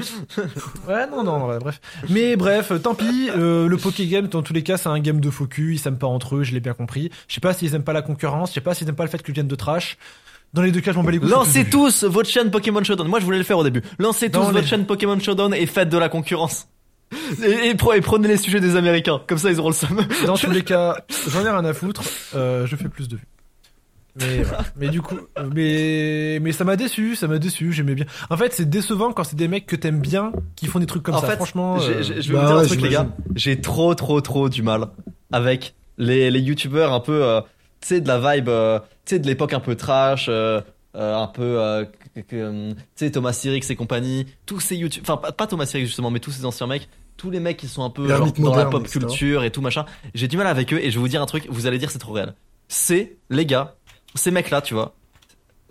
ouais, 0.88 1.06
non, 1.10 1.24
non, 1.24 1.48
ouais, 1.48 1.58
bref. 1.58 1.80
Mais 2.08 2.36
bref, 2.36 2.70
tant 2.80 2.94
pis. 2.94 3.30
euh, 3.36 3.66
le 3.68 3.76
Pokégame, 3.76 4.28
dans 4.28 4.42
tous 4.42 4.52
les 4.52 4.62
cas, 4.62 4.76
c'est 4.76 4.88
un 4.88 5.00
game 5.00 5.20
de 5.20 5.28
focus. 5.30 5.74
Ils 5.74 5.82
s'aiment 5.82 5.98
pas 5.98 6.06
entre 6.06 6.36
eux, 6.36 6.44
je 6.44 6.52
l'ai 6.52 6.60
bien 6.60 6.74
compris. 6.74 7.10
Je 7.26 7.34
sais 7.34 7.40
pas 7.40 7.52
s'ils 7.52 7.74
aiment 7.74 7.82
pas 7.82 7.92
la 7.92 8.02
concurrence. 8.02 8.50
Je 8.50 8.54
sais 8.54 8.60
pas 8.60 8.74
s'ils 8.74 8.88
aiment 8.88 8.94
pas 8.94 9.02
le 9.04 9.10
fait 9.10 9.22
qu'ils 9.22 9.34
viennent 9.34 9.48
de 9.48 9.56
trash. 9.56 9.98
Dans 10.52 10.62
les 10.62 10.70
deux 10.70 10.80
cas, 10.80 10.92
je 10.92 10.98
m'en 10.98 11.02
bats 11.02 11.10
les 11.10 11.18
couilles. 11.18 11.30
Lancez 11.30 11.68
tous 11.68 12.04
votre 12.04 12.30
chaîne 12.30 12.52
Pokémon 12.52 12.84
Showdown. 12.84 13.08
Moi, 13.08 13.18
je 13.18 13.24
voulais 13.24 13.38
le 13.38 13.44
faire 13.44 13.58
au 13.58 13.64
début. 13.64 13.82
Lancez 13.98 14.30
tous 14.30 14.38
votre 14.52 14.68
chaîne 14.68 14.86
Pokémon 14.86 15.18
Showdown 15.18 15.52
et 15.52 15.66
faites 15.66 15.88
de 15.88 15.98
la 15.98 16.08
concurrence. 16.08 16.68
Et, 17.44 17.70
et 17.70 17.74
pre- 17.74 17.96
et 17.96 18.00
prenez 18.00 18.28
les 18.28 18.36
sujets 18.36 18.60
des 18.60 18.76
Américains. 18.76 19.20
Comme 19.26 19.38
ça, 19.38 19.50
ils 19.50 19.58
auront 19.58 19.70
le 19.70 19.74
seum. 19.74 20.00
Dans 20.26 20.36
tous 20.36 20.50
les 20.50 20.62
cas, 20.62 20.96
j'en 21.28 21.44
ai 21.44 21.50
rien 21.50 21.64
à 21.64 21.72
foutre. 21.72 22.02
Euh, 22.36 22.66
je 22.66 22.76
fais 22.76 22.88
plus 22.88 23.08
de 23.08 23.16
vues. 23.16 23.26
Mais, 24.16 24.42
mais 24.76 24.88
du 24.88 25.02
coup, 25.02 25.16
mais 25.54 26.38
mais 26.40 26.52
ça 26.52 26.64
m'a 26.64 26.76
déçu, 26.76 27.16
ça 27.16 27.26
m'a 27.26 27.38
déçu. 27.38 27.72
J'aimais 27.72 27.94
bien. 27.94 28.06
En 28.30 28.36
fait, 28.36 28.52
c'est 28.52 28.68
décevant 28.68 29.12
quand 29.12 29.24
c'est 29.24 29.36
des 29.36 29.48
mecs 29.48 29.66
que 29.66 29.76
t'aimes 29.76 30.00
bien 30.00 30.32
qui 30.56 30.66
font 30.66 30.78
des 30.78 30.86
trucs 30.86 31.02
comme 31.02 31.16
en 31.16 31.20
ça. 31.20 31.28
fait, 31.28 31.36
Franchement, 31.36 31.78
euh, 31.80 32.02
je 32.02 32.12
vais 32.32 32.34
bah 32.34 32.40
vous 32.40 32.46
dire 32.46 32.56
ouais, 32.56 32.62
un 32.62 32.66
truc, 32.66 32.80
les 32.82 32.88
gars. 32.90 33.08
J'ai 33.34 33.60
trop, 33.60 33.94
trop, 33.94 34.20
trop 34.20 34.48
du 34.48 34.62
mal 34.62 34.86
avec 35.32 35.74
les, 35.98 36.30
les 36.30 36.40
youtubeurs 36.40 36.92
un 36.92 37.00
peu, 37.00 37.24
euh, 37.24 37.40
tu 37.80 37.88
sais, 37.88 38.00
de 38.00 38.08
la 38.08 38.18
vibe, 38.36 38.48
euh, 38.48 38.78
tu 39.04 39.14
sais, 39.14 39.18
de 39.18 39.26
l'époque 39.26 39.52
un 39.52 39.60
peu 39.60 39.74
trash, 39.74 40.26
euh, 40.28 40.60
euh, 40.96 41.16
un 41.16 41.26
peu, 41.26 41.60
euh, 41.60 41.84
euh, 42.32 42.72
tu 42.72 42.76
sais, 42.94 43.10
Thomas 43.10 43.32
Sirix 43.32 43.68
et 43.68 43.76
compagnie. 43.76 44.26
Tous 44.46 44.60
ces 44.60 44.76
youtubeurs, 44.76 45.16
enfin, 45.16 45.20
pas, 45.20 45.32
pas 45.32 45.46
Thomas 45.48 45.66
Sirix 45.66 45.86
justement, 45.86 46.10
mais 46.10 46.20
tous 46.20 46.30
ces 46.30 46.44
anciens 46.44 46.66
mecs. 46.68 46.88
Tous 47.16 47.30
les 47.30 47.40
mecs 47.40 47.56
qui 47.56 47.68
sont 47.68 47.84
un 47.84 47.90
peu 47.90 48.08
genre, 48.08 48.32
dans 48.32 48.56
la 48.56 48.66
pop 48.66 48.82
etc. 48.82 48.98
culture 48.98 49.44
et 49.44 49.50
tout 49.52 49.60
machin. 49.60 49.84
J'ai 50.14 50.26
du 50.26 50.36
mal 50.36 50.48
avec 50.48 50.72
eux 50.72 50.78
et 50.80 50.90
je 50.90 50.96
vais 50.96 51.00
vous 51.00 51.08
dire 51.08 51.22
un 51.22 51.26
truc, 51.26 51.46
vous 51.48 51.66
allez 51.66 51.78
dire 51.78 51.90
c'est 51.90 52.00
trop 52.00 52.12
réel. 52.12 52.34
C'est, 52.66 53.18
les 53.30 53.46
gars, 53.46 53.76
ces 54.14 54.30
mecs-là, 54.30 54.62
tu 54.62 54.74
vois. 54.74 54.94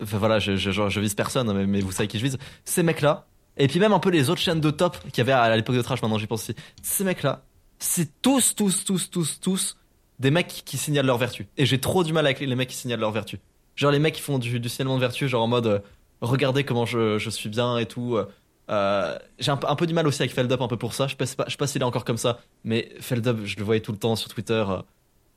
Enfin 0.02 0.18
voilà, 0.18 0.38
je, 0.38 0.56
je, 0.56 0.70
je, 0.70 1.00
vise 1.00 1.14
personne, 1.14 1.64
mais, 1.66 1.80
vous 1.80 1.92
savez 1.92 2.08
qui 2.08 2.18
je 2.18 2.24
vise. 2.24 2.38
Ces 2.64 2.82
mecs-là, 2.82 3.26
et 3.56 3.68
puis 3.68 3.78
même 3.78 3.92
un 3.92 3.98
peu 4.00 4.10
les 4.10 4.30
autres 4.30 4.40
chaînes 4.40 4.60
de 4.60 4.70
top 4.70 4.98
qu'il 5.10 5.18
y 5.18 5.20
avait 5.20 5.32
à, 5.32 5.54
l'époque 5.56 5.76
de 5.76 5.82
Trash, 5.82 6.02
maintenant 6.02 6.18
j'y 6.18 6.26
pense 6.26 6.42
aussi. 6.42 6.56
Ces 6.82 7.04
mecs-là, 7.04 7.44
c'est 7.78 8.20
tous, 8.20 8.54
tous, 8.54 8.84
tous, 8.84 9.10
tous, 9.10 9.40
tous 9.40 9.76
des 10.18 10.30
mecs 10.30 10.62
qui 10.64 10.76
signalent 10.76 11.06
leur 11.06 11.18
vertu. 11.18 11.46
Et 11.56 11.66
j'ai 11.66 11.80
trop 11.80 12.04
du 12.04 12.12
mal 12.12 12.26
avec 12.26 12.40
les, 12.40 12.54
mecs 12.54 12.68
qui 12.68 12.76
signalent 12.76 13.00
leur 13.00 13.12
vertu. 13.12 13.38
Genre 13.76 13.90
les 13.90 13.98
mecs 13.98 14.14
qui 14.14 14.20
font 14.20 14.38
du, 14.38 14.68
signalement 14.68 14.96
de 14.96 15.00
vertu, 15.00 15.28
genre 15.28 15.42
en 15.42 15.48
mode 15.48 15.66
euh, 15.66 15.78
regardez 16.20 16.64
comment 16.64 16.86
je, 16.86 17.18
je 17.18 17.30
suis 17.30 17.48
bien 17.48 17.78
et 17.78 17.86
tout. 17.86 18.16
euh, 18.16 18.26
euh, 18.70 19.18
j'ai 19.38 19.50
un, 19.50 19.60
un 19.68 19.76
peu 19.76 19.86
du 19.86 19.94
mal 19.94 20.06
aussi 20.06 20.22
avec 20.22 20.32
Feldup 20.32 20.60
un 20.60 20.68
peu 20.68 20.76
pour 20.76 20.94
ça. 20.94 21.06
Je 21.06 21.16
sais 21.24 21.36
pas, 21.36 21.44
pas 21.44 21.66
s'il 21.66 21.82
est 21.82 21.84
encore 21.84 22.04
comme 22.04 22.16
ça, 22.16 22.40
mais 22.64 22.90
Feldup, 23.00 23.44
je 23.44 23.56
le 23.56 23.64
voyais 23.64 23.80
tout 23.80 23.92
le 23.92 23.98
temps 23.98 24.16
sur 24.16 24.28
Twitter 24.28 24.64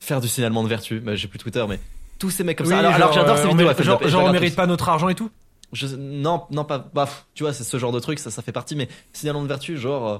faire 0.00 0.20
du 0.20 0.28
signalement 0.28 0.62
de 0.62 0.68
vertu. 0.68 1.00
Bah, 1.00 1.14
j'ai 1.14 1.28
plus 1.28 1.38
Twitter, 1.38 1.64
mais 1.68 1.78
tous 2.18 2.30
ces 2.30 2.44
mecs 2.44 2.58
comme 2.58 2.66
oui, 2.66 2.72
ça. 2.72 2.78
Alors, 2.80 2.92
alors 2.92 3.12
genre, 3.12 3.22
j'adore 3.22 3.36
euh, 3.36 3.42
ces 3.42 3.46
on 3.46 3.50
vidéos. 3.52 3.66
mérite- 3.68 3.82
genre, 3.82 4.08
genre, 4.08 4.24
on 4.24 4.32
mérite 4.32 4.50
tous. 4.50 4.56
pas 4.56 4.66
notre 4.66 4.88
argent 4.88 5.08
et 5.08 5.14
tout. 5.14 5.30
Je, 5.72 5.86
non, 5.96 6.44
non, 6.50 6.64
pas, 6.64 6.78
bah, 6.94 7.08
tu 7.34 7.42
vois, 7.44 7.52
c'est 7.52 7.64
ce 7.64 7.76
genre 7.78 7.92
de 7.92 8.00
truc, 8.00 8.18
ça, 8.18 8.30
ça 8.30 8.40
fait 8.42 8.52
partie, 8.52 8.74
mais 8.74 8.88
signalement 9.12 9.42
de 9.42 9.48
vertu, 9.48 9.76
genre, 9.76 10.08
euh, 10.08 10.18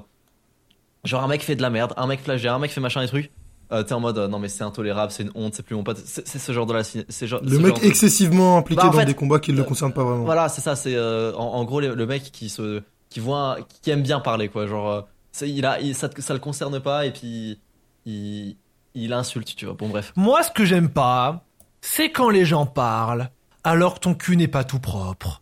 genre 1.05 1.23
un 1.23 1.27
mec 1.27 1.41
fait 1.41 1.55
de 1.55 1.61
la 1.61 1.69
merde, 1.69 1.93
un 1.97 2.07
mec 2.07 2.21
flagère, 2.21 2.53
un 2.53 2.59
mec 2.59 2.71
fait 2.71 2.81
machin 2.81 3.01
et 3.01 3.07
trucs, 3.07 3.31
euh, 3.71 3.83
t'es 3.83 3.93
en 3.93 3.99
mode, 3.99 4.17
euh, 4.17 4.27
non 4.27 4.37
mais 4.39 4.47
c'est 4.49 4.63
intolérable, 4.63 5.11
c'est 5.11 5.23
une 5.23 5.31
honte, 5.35 5.55
c'est 5.55 5.63
plus 5.63 5.75
mon 5.75 5.83
pote, 5.83 5.97
c'est 6.05 6.27
ce 6.39 6.51
genre 6.51 6.65
de 6.67 6.73
la, 6.73 6.83
c'est 6.83 7.27
genre, 7.27 7.41
Le 7.43 7.49
ce 7.49 7.55
mec 7.57 7.67
genre 7.67 7.79
de- 7.79 7.85
excessivement 7.85 8.57
impliqué 8.57 8.81
Bah, 8.81 8.87
en 8.89 8.91
dans 8.91 8.99
fait, 8.99 9.05
des 9.05 9.13
combats 9.15 9.39
qui 9.39 9.51
ne 9.51 9.57
le 9.57 9.63
euh, 9.63 9.65
concernent 9.65 9.93
pas 9.93 10.03
vraiment. 10.03 10.23
Voilà, 10.23 10.49
c'est 10.49 10.61
ça, 10.61 10.75
c'est 10.75 10.95
euh, 10.95 11.33
en, 11.35 11.45
en 11.55 11.63
gros 11.65 11.79
le, 11.79 11.95
le 11.95 12.05
mec 12.05 12.23
qui 12.31 12.49
se, 12.49 12.81
qui 13.09 13.19
voit, 13.19 13.57
qui 13.81 13.89
aime 13.89 14.03
bien 14.03 14.19
parler 14.19 14.49
quoi, 14.49 14.67
genre, 14.67 14.89
euh, 14.91 15.45
il 15.47 15.65
a, 15.65 15.79
il- 15.81 15.95
ça, 15.95 16.09
ça 16.19 16.33
le 16.33 16.39
concerne 16.39 16.79
pas 16.79 17.05
et 17.07 17.11
puis 17.11 17.59
il, 18.05 18.55
il 18.93 19.13
insulte, 19.13 19.55
tu 19.55 19.65
vois. 19.65 19.73
Bon 19.75 19.87
bref. 19.89 20.13
Moi, 20.15 20.43
ce 20.43 20.51
que 20.51 20.63
j'aime 20.65 20.89
pas, 20.89 21.43
c'est 21.81 22.11
quand 22.11 22.29
les 22.29 22.45
gens 22.45 22.65
parlent 22.65 23.29
alors 23.63 23.95
que 23.95 23.99
ton 23.99 24.15
cul 24.15 24.37
n'est 24.37 24.47
pas 24.47 24.63
tout 24.63 24.79
propre. 24.79 25.41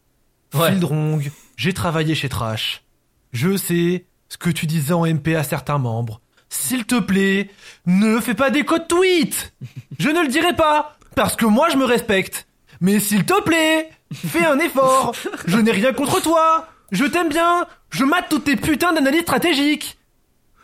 Ouais. 0.54 0.70
Fieldrong, 0.70 1.30
j'ai 1.56 1.74
travaillé 1.74 2.16
chez 2.16 2.30
Trash. 2.30 2.84
Je 3.32 3.58
sais 3.58 4.06
ce 4.30 4.38
que 4.38 4.50
tu 4.50 4.66
disais 4.66 4.94
en 4.94 5.06
MP 5.06 5.36
à 5.36 5.44
certains 5.44 5.78
membres. 5.78 6.22
S'il 6.50 6.86
te 6.86 7.00
plaît, 7.00 7.50
ne 7.86 8.20
fais 8.20 8.34
pas 8.34 8.50
des 8.50 8.64
codes 8.64 8.88
tweets. 8.88 9.54
Je 10.00 10.10
ne 10.10 10.22
le 10.22 10.28
dirai 10.30 10.56
pas 10.56 10.98
parce 11.16 11.36
que 11.36 11.46
moi 11.46 11.70
je 11.70 11.78
me 11.78 11.86
respecte. 11.86 12.48
Mais 12.80 13.00
s'il 13.00 13.26
te 13.26 13.42
plaît, 13.42 13.90
fais 14.14 14.46
un 14.46 14.60
effort. 14.60 15.14
Je 15.46 15.58
n'ai 15.58 15.72
rien 15.72 15.94
contre 15.94 16.22
toi. 16.22 16.68
Je 16.92 17.06
t'aime 17.06 17.30
bien. 17.30 17.68
Je 17.90 18.06
mate 18.06 18.28
toutes 18.30 18.46
tes 18.46 18.56
putains 18.56 18.94
d'analyses 18.94 19.24
stratégiques. 19.24 19.98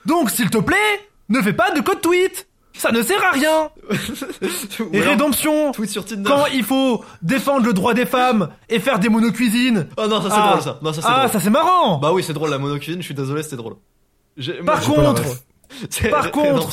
Donc 0.05 0.29
s'il 0.29 0.49
te 0.49 0.57
plaît, 0.57 1.09
ne 1.29 1.41
fais 1.41 1.53
pas 1.53 1.71
de 1.71 1.81
code 1.81 2.01
tweet. 2.01 2.47
Ça 2.75 2.91
ne 2.91 3.01
sert 3.03 3.23
à 3.23 3.31
rien. 3.31 3.69
Et 4.93 4.97
alors, 4.97 5.09
rédemption. 5.12 5.71
tweet 5.71 5.89
sur 5.89 6.05
Tinder. 6.05 6.23
Quand 6.27 6.45
il 6.53 6.63
faut 6.63 7.03
défendre 7.21 7.65
le 7.65 7.73
droit 7.73 7.93
des 7.93 8.05
femmes 8.05 8.49
et 8.69 8.79
faire 8.79 8.99
des 8.99 9.09
monocuisines. 9.09 9.88
Oh 9.97 10.07
non, 10.07 10.21
ça 10.21 10.29
c'est 10.29 10.36
Ah. 10.38 10.47
drôle 10.49 10.62
ça. 10.62 10.79
Non, 10.81 10.91
ça 10.93 11.01
c'est 11.01 11.07
Ah, 11.09 11.17
drôle. 11.19 11.31
ça 11.31 11.39
c'est 11.39 11.49
marrant. 11.51 11.99
Bah 11.99 12.12
oui, 12.13 12.23
c'est 12.23 12.33
drôle 12.33 12.49
la 12.49 12.57
monocuisine, 12.57 13.01
je 13.01 13.05
suis 13.05 13.13
désolé, 13.13 13.43
c'était 13.43 13.55
drôle. 13.57 13.75
Moi, 14.38 14.55
Par 14.65 14.81
contre, 14.81 15.23
par 16.09 16.31
contre, 16.31 16.69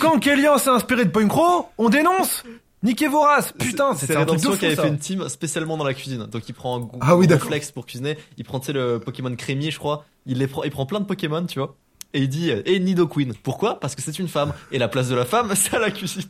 quand 0.00 0.18
Kellyan 0.18 0.58
s'est 0.58 0.70
inspiré 0.70 1.04
de 1.04 1.24
Crow, 1.26 1.68
on 1.78 1.88
dénonce. 1.88 2.42
Niquez 2.82 3.08
vos 3.08 3.20
races. 3.22 3.52
Putain, 3.58 3.94
c'est 3.94 4.00
c'était 4.06 4.16
un 4.16 4.26
truc 4.26 4.40
de 4.40 4.46
Rédemption 4.46 4.52
fou 4.52 4.58
qui 4.58 4.66
avait 4.66 4.76
ça. 4.76 4.82
fait 4.82 4.88
une 4.88 4.98
team 4.98 5.28
spécialement 5.28 5.76
dans 5.76 5.84
la 5.84 5.94
cuisine. 5.94 6.26
Donc 6.26 6.48
il 6.48 6.52
prend 6.52 6.78
un 6.80 6.88
Ah 7.00 7.16
oui, 7.16 7.26
flex 7.28 7.72
pour 7.72 7.86
cuisiner. 7.86 8.18
Il 8.36 8.44
prend 8.44 8.60
tu 8.60 8.66
sais 8.66 8.72
le 8.72 9.00
Pokémon 9.00 9.34
crémier, 9.34 9.70
je 9.70 9.78
crois. 9.78 10.04
Il 10.26 10.38
les 10.38 10.46
prend, 10.46 10.62
il 10.62 10.70
prend 10.70 10.86
plein 10.86 11.00
de 11.00 11.06
Pokémon, 11.06 11.44
tu 11.46 11.58
vois. 11.58 11.74
Et 12.16 12.20
il 12.20 12.28
dit 12.30 12.50
et 12.50 12.80
Nido 12.80 13.06
Queen. 13.06 13.34
Pourquoi? 13.42 13.78
Parce 13.78 13.94
que 13.94 14.00
c'est 14.00 14.18
une 14.18 14.28
femme 14.28 14.54
et 14.72 14.78
la 14.78 14.88
place 14.88 15.10
de 15.10 15.14
la 15.14 15.26
femme, 15.26 15.52
c'est 15.54 15.76
à 15.76 15.78
la 15.78 15.90
cuisine. 15.90 16.22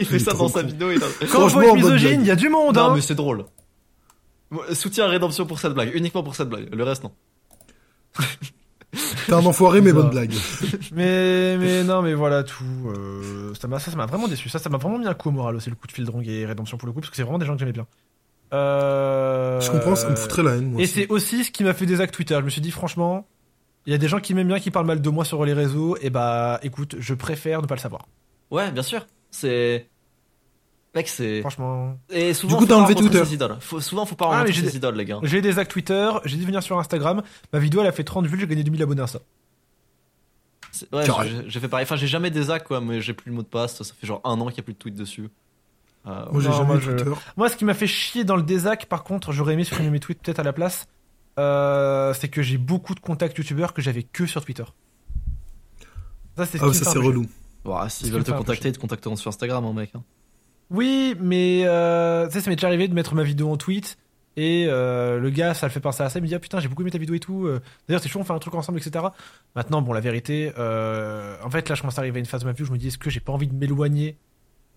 il 0.00 0.04
fait 0.04 0.18
ça 0.18 0.32
dans 0.32 0.48
sa 0.48 0.62
vidéo. 0.62 0.90
Il 0.90 1.00
a... 1.00 1.06
Quand 1.30 1.46
être 1.46 1.54
bonne 1.54 1.76
misogyne, 1.76 2.08
blague. 2.08 2.20
il 2.22 2.26
y 2.26 2.30
a 2.32 2.36
du 2.36 2.48
monde. 2.48 2.74
Non 2.74 2.86
hein. 2.86 2.92
mais 2.96 3.00
c'est 3.00 3.14
drôle. 3.14 3.44
Soutien 4.72 5.04
à 5.04 5.08
Rédemption 5.08 5.46
pour 5.46 5.60
cette 5.60 5.74
blague, 5.74 5.94
uniquement 5.94 6.24
pour 6.24 6.34
cette 6.34 6.48
blague. 6.48 6.74
Le 6.74 6.82
reste 6.82 7.04
non. 7.04 7.12
T'es 9.26 9.32
un 9.32 9.46
enfoiré, 9.46 9.80
mais 9.80 9.92
bonne 9.92 10.10
blague. 10.10 10.34
Mais 10.92 11.56
mais 11.56 11.84
non 11.84 12.02
mais 12.02 12.14
voilà 12.14 12.42
tout. 12.44 12.64
euh, 12.96 13.52
ça 13.54 13.66
m'a 13.68 13.78
ça 13.78 13.92
ça 13.92 13.96
m'a 13.96 14.06
vraiment 14.06 14.26
déçu. 14.28 14.48
Ça 14.48 14.58
ça 14.58 14.70
m'a 14.70 14.78
vraiment 14.78 14.98
mis 14.98 15.06
un 15.06 15.14
coup 15.14 15.28
au 15.28 15.32
moral 15.32 15.54
aussi 15.54 15.70
le 15.70 15.76
coup 15.76 15.86
de 15.86 15.92
fil 15.92 16.04
drong 16.04 16.26
et 16.26 16.46
rédemption 16.46 16.78
pour 16.78 16.86
le 16.86 16.92
coup 16.92 17.00
parce 17.00 17.10
que 17.10 17.16
c'est 17.16 17.22
vraiment 17.22 17.38
des 17.38 17.46
gens 17.46 17.54
que 17.54 17.60
j'aimais 17.60 17.72
bien. 17.72 17.86
Euh... 18.52 19.60
Je 19.60 19.70
comprends, 19.70 19.94
ça 19.94 20.10
me 20.10 20.16
foutrait 20.16 20.42
la 20.42 20.56
haine, 20.56 20.72
moi 20.72 20.82
Et 20.82 20.86
c'est 20.86 21.08
aussi 21.08 21.44
ce 21.44 21.50
qui 21.50 21.64
m'a 21.64 21.74
fait 21.74 21.86
des 21.86 22.00
actes 22.00 22.14
Twitter. 22.14 22.36
Je 22.38 22.44
me 22.44 22.50
suis 22.50 22.60
dit 22.60 22.70
franchement, 22.70 23.26
il 23.86 23.92
y 23.92 23.94
a 23.94 23.98
des 23.98 24.08
gens 24.08 24.20
qui 24.20 24.34
m'aiment 24.34 24.48
bien 24.48 24.60
qui 24.60 24.70
parlent 24.70 24.86
mal 24.86 25.00
de 25.02 25.10
moi 25.10 25.24
sur 25.24 25.44
les 25.44 25.52
réseaux 25.52 25.96
et 26.00 26.10
bah 26.10 26.58
écoute, 26.62 26.96
je 26.98 27.14
préfère 27.14 27.60
ne 27.62 27.66
pas 27.66 27.74
le 27.74 27.80
savoir. 27.80 28.06
Ouais, 28.50 28.70
bien 28.72 28.82
sûr. 28.82 29.06
C'est 29.30 29.88
mec, 30.94 31.08
c'est 31.08 31.40
Franchement, 31.40 31.98
et 32.08 32.34
souvent 32.34 32.52
Du 32.52 32.54
coup, 32.56 32.60
faut 32.62 32.66
t'as 32.68 32.80
enlevé 32.82 32.94
Twitter. 32.94 33.48
Faut, 33.60 33.80
souvent 33.80 34.06
faut 34.06 34.14
pas 34.14 34.26
Ah, 34.26 34.28
rencontrer 34.28 34.52
j'ai 34.52 34.60
ses 34.62 34.70
des- 34.72 34.76
idoles 34.76 34.94
les 34.96 35.04
gars. 35.04 35.18
j'ai 35.24 35.40
des 35.42 35.58
actes 35.58 35.70
Twitter, 35.72 36.08
j'ai 36.24 36.36
dit 36.36 36.44
venir 36.44 36.62
sur 36.62 36.78
Instagram, 36.78 37.22
ma 37.52 37.58
vidéo 37.58 37.80
elle 37.80 37.86
a 37.88 37.92
fait 37.92 38.04
30 38.04 38.26
vues, 38.26 38.38
j'ai 38.38 38.46
gagné 38.46 38.62
2000 38.62 38.82
abonnés 38.82 39.02
à 39.02 39.06
ça. 39.08 39.18
C'est- 40.72 40.92
Ouais, 40.92 41.04
j'ai- 41.48 41.60
fait 41.60 41.68
pareil. 41.68 41.84
Enfin, 41.84 41.96
j'ai 41.96 42.06
jamais 42.08 42.30
des 42.30 42.50
actes 42.50 42.66
quoi, 42.66 42.80
mais 42.80 43.00
j'ai 43.00 43.12
plus 43.14 43.30
le 43.30 43.36
mot 43.36 43.42
de 43.42 43.46
passe. 43.48 43.80
Ça 43.82 43.94
fait 43.94 44.06
genre 44.06 44.20
un 44.24 44.40
an 44.40 44.46
qu'il 44.48 44.56
y 44.56 44.60
a 44.60 44.64
plus 44.64 44.72
de 44.72 44.78
tweets 44.78 44.96
dessus. 44.96 45.28
Euh, 46.06 46.24
Moi, 46.32 46.42
j'ai 46.42 46.48
Non, 46.48 46.54
jamais 46.56 46.66
moi, 46.66 46.76
eu 46.76 46.80
je- 46.80 46.90
Twitter. 46.90 47.10
Moi, 47.36 47.48
ce 47.48 47.56
qui 47.56 47.64
m'a 47.64 47.74
fait 47.74 47.86
chier 47.86 48.24
dans 48.24 48.36
le 48.36 48.42
désac, 48.42 48.86
par 48.86 49.04
contre, 49.04 49.32
j'aurais 49.32 49.54
aimé 49.54 49.64
supprimer 49.64 49.90
mes 49.90 50.00
tweets 50.00 50.20
peut-être 50.22 50.40
à 50.40 50.42
la 50.42 50.52
place, 50.52 50.86
euh, 51.38 52.14
c'est 52.14 52.28
que 52.28 52.42
j'ai 52.42 52.58
beaucoup 52.58 52.94
de 52.94 53.00
contacts 53.00 53.36
youtubeurs 53.38 53.72
que 53.74 53.82
j'avais 53.82 54.02
que 54.02 54.26
sur 54.26 54.44
Twitter. 54.44 54.64
Ça, 56.36 56.46
c'est 56.46 56.58
ce 56.58 56.64
Ah, 56.64 56.72
ça 56.72 56.90
c'est 56.92 56.98
relou. 56.98 57.24
Ce 57.88 57.88
s'ils 58.04 58.12
veulent 58.12 58.24
te 58.24 58.30
contacter, 58.32 58.68
ils 58.68 58.72
te 58.72 58.78
contacteront 58.78 59.16
sur 59.16 59.28
Instagram, 59.28 59.64
hein, 59.64 59.72
mec. 59.72 59.90
hein. 59.94 60.02
Oui, 60.70 61.14
mais 61.20 61.64
euh, 61.66 62.28
ça 62.30 62.48
m'est 62.50 62.56
déjà 62.56 62.66
arrivé 62.68 62.88
de 62.88 62.94
mettre 62.94 63.14
ma 63.14 63.22
vidéo 63.22 63.50
en 63.50 63.56
tweet 63.56 63.96
et 64.36 64.66
euh, 64.68 65.20
le 65.20 65.30
gars, 65.30 65.54
ça 65.54 65.66
le 65.66 65.72
fait 65.72 65.78
penser 65.80 66.02
à 66.02 66.08
ça. 66.08 66.18
Il 66.18 66.22
me 66.22 66.26
dit 66.26 66.34
ah, 66.34 66.38
putain, 66.40 66.58
j'ai 66.58 66.68
beaucoup 66.68 66.82
aimé 66.82 66.90
ta 66.90 66.98
vidéo 66.98 67.14
et 67.14 67.20
tout. 67.20 67.46
euh, 67.46 67.60
D'ailleurs, 67.86 68.02
c'est 68.02 68.08
chaud, 68.08 68.18
on 68.20 68.24
fait 68.24 68.32
un 68.32 68.38
truc 68.38 68.54
ensemble, 68.54 68.78
etc. 68.78 69.04
Maintenant, 69.54 69.80
bon, 69.82 69.92
la 69.92 70.00
vérité, 70.00 70.52
euh, 70.58 71.36
en 71.44 71.50
fait, 71.50 71.68
là, 71.68 71.74
je 71.74 71.82
commence 71.82 71.98
à 71.98 72.00
arriver 72.00 72.16
à 72.16 72.20
une 72.20 72.26
phase 72.26 72.40
de 72.40 72.46
ma 72.46 72.52
vie 72.52 72.62
où 72.62 72.66
je 72.66 72.72
me 72.72 72.78
dis 72.78 72.88
est-ce 72.88 72.98
que 72.98 73.10
j'ai 73.10 73.20
pas 73.20 73.32
envie 73.32 73.46
de 73.46 73.54
m'éloigner 73.54 74.16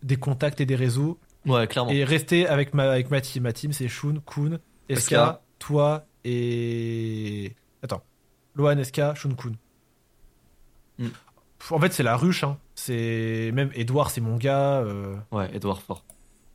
des 0.03 0.17
contacts 0.17 0.61
et 0.61 0.65
des 0.65 0.75
réseaux 0.75 1.17
Ouais, 1.45 1.65
clairement. 1.67 1.91
et 1.91 2.03
rester 2.03 2.45
avec 2.47 2.73
ma 2.73 2.91
avec 2.91 3.09
ma 3.09 3.19
team? 3.21 3.43
Ma 3.43 3.53
team, 3.53 3.71
c'est 3.73 3.87
Shun, 3.87 4.15
Kun, 4.25 4.59
SK, 4.93 4.99
SK. 4.99 5.15
toi 5.59 6.05
et 6.27 7.55
attends, 7.83 8.03
Loan, 8.55 8.83
SK, 8.83 9.01
Shun, 9.15 9.33
Kun. 9.35 9.51
Hmm. 10.99 11.07
Pff, 11.59 11.71
En 11.71 11.79
fait, 11.79 11.93
c'est 11.93 12.03
la 12.03 12.15
ruche. 12.17 12.43
Hein. 12.43 12.57
C'est 12.75 13.51
même 13.53 13.71
Edouard, 13.75 14.11
c'est 14.11 14.21
mon 14.21 14.37
gars. 14.37 14.79
euh, 14.81 15.15
Ouais, 15.31 15.49
Edouard 15.55 15.81
Fort. 15.81 16.03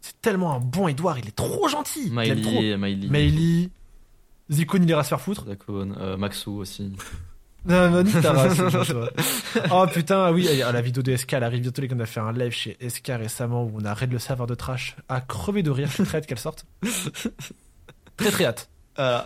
c'est 0.00 0.20
tellement 0.20 0.54
un 0.54 0.60
bon 0.60 0.88
Edouard, 0.88 1.18
il 1.18 1.28
est 1.28 1.36
trop 1.36 1.68
gentil. 1.68 2.10
Miley. 2.10 2.76
Meili, 2.76 3.70
Zikon, 4.50 4.78
il 4.82 4.90
ira 4.90 5.02
se 5.04 5.08
faire 5.10 5.20
foutre. 5.20 5.44
Dakon, 5.44 5.94
euh, 5.98 6.16
Maxou 6.16 6.58
aussi. 6.58 6.92
Non, 7.64 7.90
non, 7.90 8.02
nique 8.02 8.20
ta 8.20 8.32
race. 8.32 8.60
Oh 9.70 9.86
putain, 9.92 10.32
oui, 10.32 10.48
la 10.58 10.80
vidéo 10.82 11.02
de 11.04 11.14
SK, 11.16 11.34
elle 11.34 11.44
arrive 11.44 11.60
bientôt. 11.62 11.80
Les 11.80 11.86
gars, 11.88 11.94
on 11.96 12.00
a 12.00 12.06
fait 12.06 12.18
un 12.18 12.32
live 12.32 12.50
chez 12.50 12.76
SK 12.86 13.12
récemment 13.18 13.62
où 13.64 13.78
on 13.80 13.84
a 13.84 13.94
raid 13.94 14.10
le 14.12 14.18
serveur 14.18 14.48
de 14.48 14.54
trash 14.56 14.96
à 15.08 15.20
crever 15.20 15.62
de 15.62 15.70
rire. 15.70 15.86
Je 15.88 15.94
suis 15.94 16.02
très 16.04 16.18
hâte 16.18 16.26
qu'elle 16.26 16.40
sorte. 16.40 16.66
Très 18.16 18.30
très 18.30 18.44
hâte. 18.44 18.68
Euh, 18.98 19.20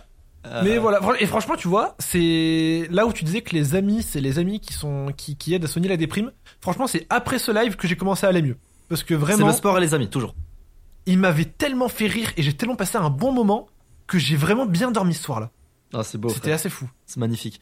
Mais 0.64 0.78
voilà, 0.78 1.00
et 1.20 1.26
franchement, 1.26 1.56
tu 1.56 1.68
vois, 1.68 1.94
c'est 1.98 2.86
là 2.90 3.06
où 3.06 3.12
tu 3.12 3.24
disais 3.24 3.42
que 3.42 3.54
les 3.54 3.74
amis, 3.74 4.02
c'est 4.02 4.20
les 4.20 4.38
amis 4.38 4.60
qui 4.60 4.72
sont 4.72 5.12
qui, 5.16 5.36
qui 5.36 5.54
aident 5.54 5.64
à 5.64 5.68
soigner 5.68 5.88
la 5.88 5.96
déprime. 5.96 6.32
Franchement, 6.60 6.86
c'est 6.86 7.06
après 7.10 7.38
ce 7.38 7.50
live 7.52 7.76
que 7.76 7.86
j'ai 7.88 7.96
commencé 7.96 8.26
à 8.26 8.28
aller 8.30 8.42
mieux. 8.42 8.56
Parce 8.88 9.02
que 9.02 9.14
C'est 9.14 9.20
vraiment, 9.20 9.48
le 9.48 9.52
sport 9.52 9.76
et 9.78 9.80
les 9.80 9.94
amis, 9.94 10.08
toujours. 10.08 10.34
il 11.06 11.18
m'avait 11.18 11.44
tellement 11.44 11.88
fait 11.88 12.06
rire 12.06 12.30
et 12.36 12.42
j'ai 12.42 12.52
tellement 12.52 12.76
passé 12.76 12.96
un 12.98 13.10
bon 13.10 13.32
moment 13.32 13.66
que 14.06 14.18
j'ai 14.18 14.36
vraiment 14.36 14.66
bien 14.66 14.90
dormi 14.92 15.14
ce 15.14 15.22
soir-là. 15.24 15.50
Ah, 15.92 16.02
c'est 16.04 16.18
beau. 16.18 16.28
C'était 16.28 16.52
assez 16.52 16.70
fou. 16.70 16.88
C'est 17.06 17.18
magnifique. 17.18 17.60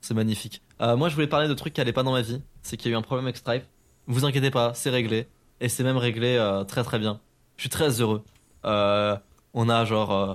C'est 0.00 0.14
magnifique. 0.14 0.62
Euh, 0.80 0.96
moi, 0.96 1.08
je 1.08 1.14
voulais 1.14 1.26
parler 1.26 1.48
de 1.48 1.54
trucs 1.54 1.72
qui 1.74 1.80
allaient 1.80 1.92
pas 1.92 2.02
dans 2.02 2.12
ma 2.12 2.22
vie. 2.22 2.40
C'est 2.62 2.76
qu'il 2.76 2.90
y 2.90 2.94
a 2.94 2.96
eu 2.96 2.98
un 2.98 3.02
problème 3.02 3.26
avec 3.26 3.36
Stripe. 3.36 3.64
Vous 4.08 4.24
inquiétez 4.24 4.50
pas, 4.50 4.72
c'est 4.74 4.90
réglé. 4.90 5.26
Et 5.60 5.68
c'est 5.68 5.82
même 5.84 5.96
réglé 5.96 6.36
euh, 6.36 6.64
très 6.64 6.82
très 6.84 6.98
bien. 6.98 7.20
Je 7.56 7.62
suis 7.62 7.70
très 7.70 8.00
heureux. 8.00 8.22
Euh, 8.64 9.16
on 9.54 9.68
a 9.68 9.84
genre 9.84 10.12
euh, 10.12 10.34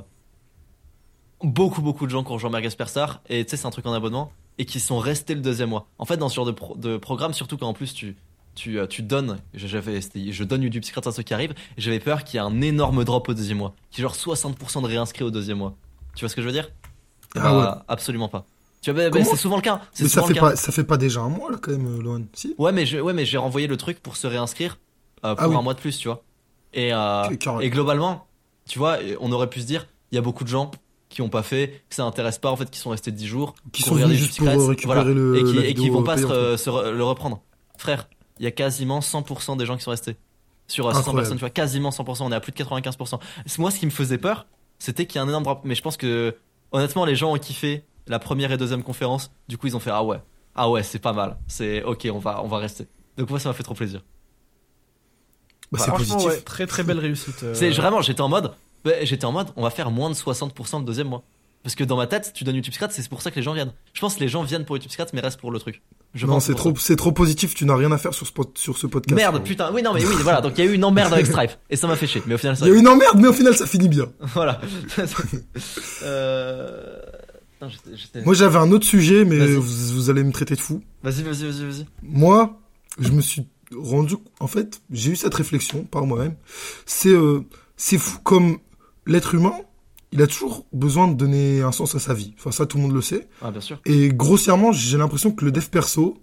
beaucoup 1.43 1.81
beaucoup 1.81 2.05
de 2.05 2.11
gens 2.11 2.23
qui 2.23 2.31
ont 2.31 2.35
rejoint 2.35 2.49
Mergaspersar. 2.49 3.21
Et 3.29 3.43
tu 3.45 3.51
sais, 3.51 3.57
c'est 3.57 3.65
un 3.67 3.71
truc 3.71 3.85
en 3.85 3.93
abonnement. 3.93 4.31
Et 4.57 4.65
qui 4.65 4.79
sont 4.79 4.99
restés 4.99 5.33
le 5.35 5.41
deuxième 5.41 5.69
mois. 5.69 5.87
En 5.97 6.05
fait, 6.05 6.17
dans 6.17 6.29
ce 6.29 6.35
genre 6.35 6.45
de, 6.45 6.51
pro- 6.51 6.75
de 6.75 6.97
programme, 6.97 7.33
surtout 7.33 7.57
quand 7.57 7.67
en 7.67 7.73
plus 7.73 7.93
tu, 7.93 8.15
tu, 8.53 8.77
euh, 8.79 8.85
tu 8.85 9.01
donnes, 9.01 9.37
j'avais, 9.53 9.99
je 10.01 10.43
donne 10.43 10.61
YouTube 10.61 10.83
Secret 10.83 11.07
à 11.07 11.11
ceux 11.11 11.23
qui 11.23 11.33
arrivent. 11.33 11.53
J'avais 11.77 11.99
peur 11.99 12.23
qu'il 12.23 12.35
y 12.39 12.43
ait 12.43 12.45
un 12.45 12.61
énorme 12.61 13.03
drop 13.03 13.27
au 13.29 13.33
deuxième 13.33 13.57
mois. 13.59 13.73
Qui 13.91 14.01
genre 14.01 14.13
60% 14.15 14.81
de 14.81 14.87
réinscrits 14.87 15.23
au 15.23 15.31
deuxième 15.31 15.57
mois. 15.59 15.75
Tu 16.15 16.21
vois 16.21 16.29
ce 16.29 16.35
que 16.35 16.41
je 16.41 16.47
veux 16.47 16.53
dire? 16.53 16.69
Ah 17.35 17.39
Bah, 17.39 17.85
Absolument 17.87 18.27
pas. 18.27 18.45
Tu 18.81 18.91
vois, 18.91 19.03
bah, 19.09 19.09
bah, 19.19 19.23
c'est 19.23 19.35
souvent 19.37 19.55
le 19.55 19.61
cas. 19.61 19.81
Mais 19.99 20.07
ça 20.09 20.21
fait 20.23 20.33
cas. 20.33 20.39
pas, 20.41 20.55
ça 20.55 20.71
fait 20.71 20.83
pas 20.83 20.97
déjà 20.97 21.21
un 21.21 21.29
mois, 21.29 21.49
là, 21.51 21.57
quand 21.61 21.71
même, 21.71 21.87
euh, 21.87 22.01
Lohan. 22.01 22.23
Si? 22.33 22.53
Ouais, 22.57 22.71
mais 22.71 22.85
je, 22.85 22.97
ouais, 22.99 23.13
mais 23.13 23.25
j'ai 23.25 23.37
renvoyé 23.37 23.67
le 23.67 23.77
truc 23.77 24.01
pour 24.01 24.15
se 24.17 24.27
réinscrire 24.27 24.79
euh, 25.23 25.33
pour 25.35 25.43
Ah 25.45 25.49
oui. 25.49 25.55
un 25.55 25.61
mois 25.61 25.73
de 25.75 25.79
plus, 25.79 25.97
tu 25.97 26.07
vois. 26.07 26.23
Et, 26.73 26.91
euh, 26.93 27.29
et 27.61 27.69
globalement, 27.69 28.27
tu 28.67 28.79
vois, 28.79 28.97
on 29.19 29.31
aurait 29.31 29.49
pu 29.49 29.61
se 29.61 29.65
dire, 29.65 29.87
il 30.11 30.15
y 30.15 30.17
a 30.17 30.21
beaucoup 30.21 30.43
de 30.43 30.49
gens 30.49 30.71
qui 31.11 31.21
ont 31.21 31.29
pas 31.29 31.43
fait, 31.43 31.83
que 31.89 31.95
ça 31.95 32.03
intéresse 32.05 32.37
pas, 32.39 32.49
en 32.51 32.55
fait, 32.55 32.69
qui 32.71 32.79
sont 32.79 32.89
restés 32.89 33.11
10 33.11 33.27
jours, 33.27 33.53
Qui 33.71 33.83
ont 33.83 33.87
sont 33.87 33.95
venus 33.95 34.17
juste 34.17 34.37
pour 34.37 34.47
Secrets, 34.47 34.67
récupérer 34.67 34.95
voilà, 35.03 35.11
le. 35.13 35.37
et 35.37 35.43
qui, 35.43 35.57
et 35.59 35.73
qui 35.73 35.89
vont 35.89 36.03
pas 36.03 36.17
se, 36.17 36.23
payante. 36.25 36.37
re- 36.37 36.57
se 36.57 36.69
re- 36.69 36.89
le 36.91 37.03
reprendre. 37.03 37.41
Frère, 37.77 38.07
il 38.39 38.43
y 38.45 38.47
a 38.47 38.51
quasiment 38.51 38.99
100% 39.01 39.57
des 39.57 39.65
gens 39.65 39.77
qui 39.77 39.83
sont 39.83 39.91
restés. 39.91 40.15
Sur 40.67 40.87
euh, 40.87 40.91
600 40.91 40.99
Incroyable. 40.99 41.19
personnes, 41.21 41.37
tu 41.37 41.41
vois, 41.41 41.49
quasiment 41.49 41.89
100%, 41.89 42.23
on 42.23 42.31
est 42.31 42.35
à 42.35 42.39
plus 42.39 42.51
de 42.53 42.57
95%. 42.57 43.19
C'est- 43.45 43.59
Moi, 43.59 43.71
ce 43.71 43.79
qui 43.79 43.85
me 43.85 43.91
faisait 43.91 44.17
peur, 44.17 44.45
c'était 44.79 45.05
qu'il 45.05 45.19
y 45.19 45.23
ait 45.23 45.25
un 45.25 45.27
énorme 45.27 45.43
drop. 45.43 45.61
Mais 45.65 45.75
je 45.75 45.81
pense 45.81 45.97
que, 45.97 46.35
honnêtement, 46.71 47.05
les 47.05 47.15
gens 47.15 47.33
ont 47.33 47.37
kiffé 47.37 47.83
la 48.07 48.19
première 48.19 48.51
et 48.51 48.57
deuxième 48.57 48.81
conférence. 48.83 49.31
Du 49.49 49.57
coup, 49.57 49.67
ils 49.67 49.75
ont 49.75 49.79
fait, 49.79 49.91
ah 49.91 50.03
ouais, 50.03 50.17
ah 50.55 50.69
ouais, 50.69 50.81
c'est 50.83 50.99
pas 50.99 51.13
mal. 51.13 51.37
C'est 51.47 51.83
ok, 51.83 52.07
on 52.13 52.19
va, 52.19 52.41
on 52.43 52.47
va 52.47 52.57
rester. 52.57 52.87
Donc 53.17 53.29
moi, 53.29 53.39
ça 53.39 53.49
m'a 53.49 53.53
fait 53.53 53.63
trop 53.63 53.73
plaisir. 53.75 54.01
Bah, 55.71 55.79
c'est 55.79 55.87
Franchement, 55.87 56.15
positif. 56.15 56.35
ouais, 56.37 56.41
très 56.41 56.67
très 56.67 56.83
belle 56.83 56.99
réussite. 56.99 57.43
euh. 57.43 57.53
C'est 57.53 57.69
vraiment, 57.69 58.01
j'étais 58.01 58.21
en 58.21 58.27
mode, 58.29 58.51
j'étais 59.01 59.25
en 59.25 59.31
mode, 59.31 59.47
on 59.55 59.63
va 59.63 59.69
faire 59.69 59.91
moins 59.91 60.09
de 60.09 60.15
60% 60.15 60.79
le 60.79 60.85
deuxième 60.85 61.07
mois. 61.07 61.23
Parce 61.63 61.75
que 61.75 61.83
dans 61.83 61.97
ma 61.97 62.07
tête, 62.07 62.31
tu 62.33 62.43
donnes 62.43 62.55
YouTube 62.55 62.73
Scrat, 62.73 62.89
c'est 62.89 63.07
pour 63.07 63.21
ça 63.21 63.29
que 63.29 63.35
les 63.35 63.43
gens 63.43 63.53
viennent. 63.53 63.71
Je 63.93 64.01
pense 64.01 64.15
que 64.15 64.19
les 64.21 64.27
gens 64.27 64.41
viennent 64.41 64.65
pour 64.65 64.77
YouTube 64.77 64.91
Scrat, 64.91 65.05
mais 65.13 65.21
restent 65.21 65.39
pour 65.39 65.51
le 65.51 65.59
truc. 65.59 65.83
Je 66.15 66.25
non, 66.25 66.39
c'est 66.39 66.55
trop, 66.55 66.75
c'est 66.75 66.95
trop 66.95 67.11
positif. 67.11 67.53
Tu 67.53 67.65
n'as 67.65 67.75
rien 67.75 67.91
à 67.91 67.97
faire 67.99 68.13
sur 68.13 68.25
ce, 68.25 68.31
sur 68.55 68.77
ce 68.77 68.87
podcast. 68.87 69.15
Merde, 69.15 69.43
putain. 69.43 69.71
Oui, 69.71 69.83
non, 69.83 69.93
mais 69.93 70.03
oui, 70.03 70.15
voilà. 70.21 70.41
Donc 70.41 70.53
il 70.57 70.65
y 70.65 70.67
a 70.67 70.71
eu 70.71 70.73
une 70.73 70.83
emmerde 70.83 71.13
avec 71.13 71.27
Stripe. 71.27 71.51
Et 71.69 71.75
ça 71.75 71.87
m'a 71.87 71.95
fait 71.95 72.07
chier. 72.07 72.23
Mais 72.25 72.33
au 72.33 72.37
final, 72.39 72.57
ça. 72.57 72.65
Il 72.65 72.73
y 72.73 72.75
a 72.75 72.79
une 72.79 72.87
emmerde, 72.87 73.19
mais 73.19 73.27
au 73.27 73.33
final, 73.33 73.55
ça 73.55 73.67
finit 73.67 73.89
bien. 73.89 74.11
Voilà. 74.33 74.59
euh... 76.03 76.99
Moi, 78.25 78.33
j'avais 78.33 78.57
un 78.57 78.71
autre 78.71 78.87
sujet, 78.87 79.23
mais 79.23 79.37
vous, 79.55 79.93
vous 79.93 80.09
allez 80.09 80.23
me 80.23 80.31
traiter 80.31 80.55
de 80.55 80.59
fou. 80.59 80.81
Vas-y, 81.03 81.21
vas-y, 81.21 81.45
vas-y, 81.45 81.63
vas-y. 81.63 81.85
Moi, 82.01 82.59
je 82.99 83.11
me 83.11 83.21
suis 83.21 83.45
rendu, 83.77 84.15
en 84.39 84.47
fait, 84.47 84.81
j'ai 84.89 85.11
eu 85.11 85.15
cette 85.15 85.35
réflexion 85.35 85.83
par 85.83 86.07
moi-même. 86.07 86.35
C'est, 86.87 87.09
euh, 87.09 87.45
c'est 87.77 87.99
fou 87.99 88.17
comme 88.23 88.57
l'être 89.05 89.35
humain, 89.35 89.55
il 90.11 90.21
a 90.21 90.27
toujours 90.27 90.65
besoin 90.73 91.07
de 91.07 91.13
donner 91.15 91.61
un 91.61 91.71
sens 91.71 91.95
à 91.95 91.99
sa 91.99 92.13
vie. 92.13 92.33
Enfin, 92.37 92.51
ça, 92.51 92.65
tout 92.65 92.77
le 92.77 92.83
monde 92.83 92.93
le 92.93 93.01
sait. 93.01 93.27
Ah, 93.41 93.51
bien 93.51 93.61
sûr. 93.61 93.79
Et 93.85 94.09
grossièrement, 94.09 94.71
j'ai 94.71 94.97
l'impression 94.97 95.31
que 95.31 95.45
le 95.45 95.51
dev 95.51 95.65
perso, 95.67 96.17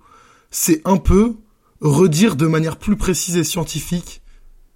c'est 0.51 0.83
un 0.87 0.99
peu 0.99 1.37
redire 1.81 2.37
de 2.37 2.47
manière 2.47 2.77
plus 2.77 2.97
précise 2.97 3.37
et 3.37 3.45
scientifique 3.45 4.23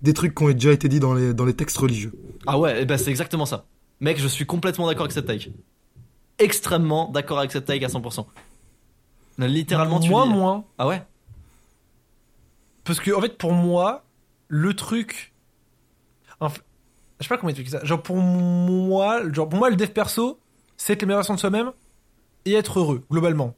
des 0.01 0.15
trucs 0.15 0.35
qui 0.35 0.43
ont 0.43 0.51
déjà 0.51 0.73
été 0.73 0.89
dit 0.89 1.01
dans 1.01 1.15
les, 1.15 1.35
dans 1.35 1.45
les 1.45 1.55
textes 1.55 1.77
religieux. 1.77 2.13
Ah 2.47 2.59
ouais, 2.59 2.83
eh 2.83 2.85
ben 2.85 2.99
c'est 2.99 3.11
exactement 3.11 3.47
ça. 3.47 3.67
Mec, 4.01 4.19
je 4.19 4.27
suis 4.27 4.47
complètement 4.47 4.87
d'accord 4.89 5.05
avec 5.05 5.13
cette 5.13 5.27
take. 5.27 5.53
Extrêmement 6.39 7.09
d'accord 7.11 7.39
avec 7.39 7.53
cette 7.53 7.67
take 7.67 7.85
à 7.85 7.89
100%. 7.89 8.27
Là, 9.39 9.47
littéralement, 9.47 10.01
tu 10.01 10.11
moi 10.11 10.27
moins. 10.27 10.65
Ah 10.79 10.87
ouais? 10.87 11.03
Parce 12.85 12.99
que, 12.99 13.13
en 13.13 13.21
fait, 13.21 13.39
pour 13.39 13.53
moi, 13.53 14.05
le 14.49 14.75
truc. 14.75 15.33
Enfin, 16.41 16.61
je 17.23 17.29
sais 17.29 17.35
pas 17.35 17.39
comment 17.39 17.51
expliquer 17.51 17.71
ça. 17.71 17.85
Genre, 17.85 18.03
pour 18.03 18.17
moi, 18.17 19.23
genre, 19.33 19.49
pour 19.49 19.59
moi, 19.59 19.71
le 19.71 19.77
dev 19.77 19.89
perso, 19.89 20.39
c'est 20.77 20.95
être 20.95 21.03
l'amélioration 21.03 21.35
de 21.35 21.39
soi-même 21.41 21.73
et 22.45 22.55
être 22.55 22.81
heureux, 22.81 23.03
globalement. 23.11 23.55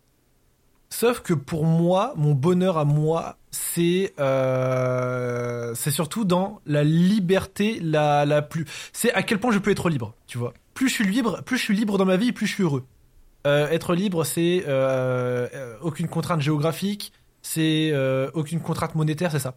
Sauf 0.90 1.20
que 1.20 1.34
pour 1.34 1.64
moi, 1.64 2.12
mon 2.16 2.34
bonheur 2.34 2.78
à 2.78 2.84
moi, 2.84 3.38
c'est 3.50 4.14
euh, 4.20 5.74
c'est 5.74 5.90
surtout 5.90 6.24
dans 6.24 6.60
la 6.66 6.84
liberté 6.84 7.80
la, 7.82 8.24
la 8.24 8.42
plus. 8.42 8.64
C'est 8.92 9.12
à 9.12 9.22
quel 9.22 9.40
point 9.40 9.50
je 9.50 9.58
peux 9.58 9.70
être 9.70 9.88
libre, 9.88 10.14
tu 10.26 10.38
vois. 10.38 10.54
Plus 10.74 10.88
je 10.88 10.94
suis 10.94 11.04
libre, 11.04 11.42
plus 11.42 11.58
je 11.58 11.62
suis 11.62 11.74
libre 11.74 11.98
dans 11.98 12.04
ma 12.04 12.16
vie, 12.16 12.32
plus 12.32 12.46
je 12.46 12.54
suis 12.54 12.62
heureux. 12.62 12.84
Euh, 13.46 13.68
être 13.70 13.94
libre, 13.94 14.24
c'est 14.24 14.64
euh, 14.68 15.76
aucune 15.80 16.06
contrainte 16.06 16.40
géographique, 16.40 17.12
c'est 17.42 17.92
aucune 18.34 18.60
contrainte 18.60 18.94
monétaire, 18.94 19.32
c'est 19.32 19.40
ça. 19.40 19.56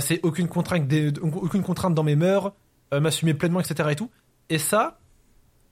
C'est 0.00 0.20
aucune 0.24 0.48
contrainte, 0.48 0.92
aucune 1.22 1.62
contrainte 1.62 1.94
dans 1.94 2.02
mes 2.04 2.16
mœurs, 2.16 2.52
euh, 2.94 3.00
m'assumer 3.00 3.34
pleinement, 3.34 3.60
etc. 3.60 3.88
et 3.92 3.96
tout. 3.96 4.10
Et 4.50 4.58
ça, 4.58 4.98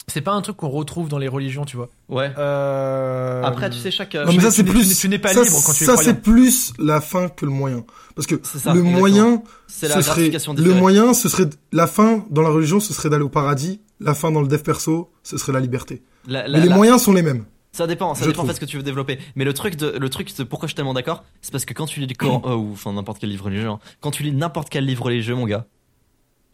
c'est 0.09 0.21
pas 0.21 0.33
un 0.33 0.43
truc 0.43 0.57
qu'on 0.57 0.69
retrouve 0.69 1.09
dans 1.09 1.19
les 1.19 1.29
religions, 1.29 1.65
tu 1.65 1.77
vois. 1.77 1.89
Ouais. 2.09 2.31
Euh, 2.37 3.43
Après, 3.43 3.71
tu 3.71 3.79
sais, 3.79 3.91
chaque. 3.91 4.15
Non, 4.15 4.33
mais 4.33 4.41
ça, 4.41 4.51
c'est 4.51 4.65
plus. 4.65 4.99
tu 4.99 5.09
n'es- 5.09 5.19
pas 5.19 5.33
ça, 5.33 5.43
libre 5.43 5.57
quand 5.65 5.73
tu 5.73 5.85
es 5.85 5.87
Ça, 5.87 5.97
c'est 5.97 6.21
plus 6.21 6.73
la 6.79 7.01
fin 7.01 7.29
que 7.29 7.45
le 7.45 7.51
moyen. 7.53 7.85
Parce 8.15 8.27
que 8.27 8.37
ça, 8.43 8.73
le 8.75 8.81
exactement. 8.81 8.91
moyen, 8.99 9.43
c'est 9.67 9.89
la 9.89 9.97
ce 9.97 10.03
serait. 10.03 10.31
Le 10.59 10.75
moyen, 10.75 11.15
ce 11.15 11.29
serait. 11.29 11.49
La 11.73 11.87
fin 11.87 12.25
dans 12.31 12.43
la 12.43 12.51
religion, 12.51 12.81
ce 12.81 12.93
serait 12.93 13.09
d'aller 13.11 13.25
au 13.25 13.29
paradis. 13.29 13.81
La 14.01 14.15
fin 14.15 14.31
dans 14.31 14.43
le 14.43 14.49
dev 14.49 14.61
perso, 14.63 15.11
ce 15.23 15.39
serait 15.39 15.53
la 15.53 15.61
liberté. 15.61 16.03
La- 16.27 16.47
la- 16.49 16.59
Mais 16.59 16.65
les 16.65 16.69
la- 16.71 16.77
moyens 16.77 17.03
sont 17.03 17.13
les 17.13 17.23
mêmes. 17.23 17.45
Ça 17.73 17.87
dépend, 17.89 18.15
ça 18.15 18.21
Je 18.25 18.29
dépend 18.31 18.43
en 18.43 18.45
trouve. 18.45 18.51
fait 18.51 18.55
ce 18.55 18.61
que 18.61 18.71
tu 18.71 18.77
veux 18.77 18.83
développer. 18.85 19.19
Mais 19.35 19.45
le 19.45 19.53
truc 19.53 19.75
de, 19.77 19.97
le 19.99 20.09
truc 20.09 20.37
de 20.37 20.45
pourquoi 20.45 20.69
je 20.69 20.71
suis 20.71 20.77
tellement 20.77 20.95
d'accord, 20.95 21.25
c'est 21.43 21.51
parce 21.51 21.65
que 21.65 21.75
quand 21.75 21.87
tu 21.87 21.99
lis 21.99 22.07
le 22.07 22.15
Coran, 22.15 22.41
euh, 22.47 22.55
ou 22.55 22.73
enfin 22.73 22.93
n'importe 22.93 23.19
quel 23.21 23.31
livre 23.31 23.47
religieux, 23.47 23.69
hein, 23.69 23.79
quand 24.01 24.11
tu 24.13 24.23
lis 24.23 24.33
n'importe 24.33 24.69
quel 24.69 24.85
livre 24.85 25.05
religieux, 25.07 25.35
mon 25.35 25.47
gars, 25.47 25.67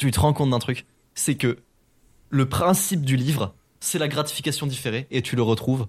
tu 0.01 0.11
te 0.11 0.19
rends 0.19 0.33
compte 0.33 0.51
d'un 0.51 0.59
truc, 0.59 0.87
c'est 1.15 1.35
que 1.35 1.59
le 2.31 2.49
principe 2.49 3.05
du 3.05 3.17
livre, 3.17 3.55
c'est 3.81 3.99
la 3.99 4.09
gratification 4.09 4.67
différée 4.67 5.07
et 5.11 5.21
tu 5.21 5.37
le 5.37 5.43
retrouves 5.43 5.89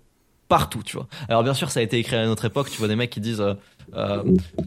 partout, 0.49 0.83
tu 0.83 0.97
vois. 0.97 1.07
Alors 1.29 1.43
bien 1.43 1.53
sûr, 1.53 1.71
ça 1.71 1.79
a 1.79 1.83
été 1.83 1.97
écrit 1.97 2.17
à 2.17 2.25
notre 2.25 2.43
époque, 2.43 2.69
tu 2.69 2.77
vois 2.77 2.89
des 2.89 2.97
mecs 2.97 3.09
qui 3.09 3.21
disent 3.21 3.39
euh, 3.39 3.53
euh, 3.93 4.21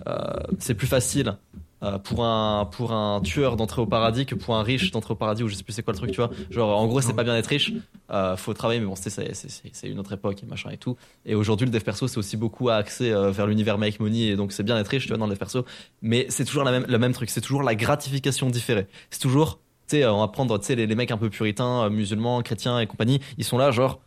euh, 0.08 0.22
c'est 0.58 0.72
plus 0.72 0.86
facile 0.86 1.36
euh, 1.84 1.98
pour 1.98 2.24
un 2.24 2.64
pour 2.64 2.92
un 2.92 3.20
tueur 3.20 3.56
d'entrer 3.56 3.82
au 3.82 3.86
paradis 3.86 4.24
que 4.24 4.34
pour 4.34 4.56
un 4.56 4.62
riche 4.62 4.90
d'entrer 4.90 5.12
au 5.12 5.16
paradis 5.16 5.42
ou 5.42 5.48
je 5.48 5.54
sais 5.54 5.62
plus 5.62 5.74
c'est 5.74 5.82
quoi 5.82 5.92
le 5.92 5.98
truc, 5.98 6.12
tu 6.12 6.16
vois. 6.16 6.30
Genre 6.50 6.76
en 6.78 6.86
gros, 6.86 7.00
c'est 7.00 7.12
pas 7.12 7.24
bien 7.24 7.34
d'être 7.34 7.46
riche, 7.46 7.72
euh, 8.10 8.36
faut 8.36 8.54
travailler 8.54 8.80
mais 8.80 8.86
bon, 8.86 8.94
c'est 8.96 9.10
c'est 9.34 9.88
une 9.88 9.98
autre 9.98 10.12
époque 10.12 10.42
et 10.42 10.46
machin 10.46 10.70
et 10.70 10.78
tout. 10.78 10.96
Et 11.26 11.34
aujourd'hui, 11.34 11.66
le 11.66 11.72
dev 11.72 11.82
perso, 11.82 12.08
c'est 12.08 12.18
aussi 12.18 12.36
beaucoup 12.36 12.70
axé 12.70 13.12
euh, 13.12 13.30
vers 13.30 13.46
l'univers 13.46 13.78
make 13.78 14.00
money 14.00 14.28
et 14.28 14.36
donc 14.36 14.52
c'est 14.52 14.62
bien 14.62 14.76
d'être 14.76 14.88
riche, 14.88 15.04
tu 15.04 15.08
vois, 15.10 15.18
dans 15.18 15.26
le 15.26 15.32
dev 15.32 15.38
perso. 15.38 15.64
Mais 16.02 16.26
c'est 16.30 16.44
toujours 16.44 16.64
même, 16.64 16.86
le 16.88 16.98
même 16.98 17.12
truc, 17.12 17.30
c'est 17.30 17.40
toujours 17.40 17.62
la 17.62 17.74
gratification 17.74 18.48
différée. 18.48 18.86
C'est 19.10 19.20
toujours, 19.20 19.60
tu 19.86 19.96
sais, 19.96 20.06
on 20.06 20.20
va 20.20 20.28
prendre, 20.28 20.58
tu 20.58 20.66
sais, 20.66 20.74
les, 20.76 20.86
les 20.86 20.94
mecs 20.94 21.10
un 21.10 21.18
peu 21.18 21.30
puritains, 21.30 21.88
musulmans, 21.90 22.42
chrétiens 22.42 22.80
et 22.80 22.86
compagnie, 22.86 23.20
ils 23.38 23.44
sont 23.44 23.58
là, 23.58 23.70
genre, 23.70 24.00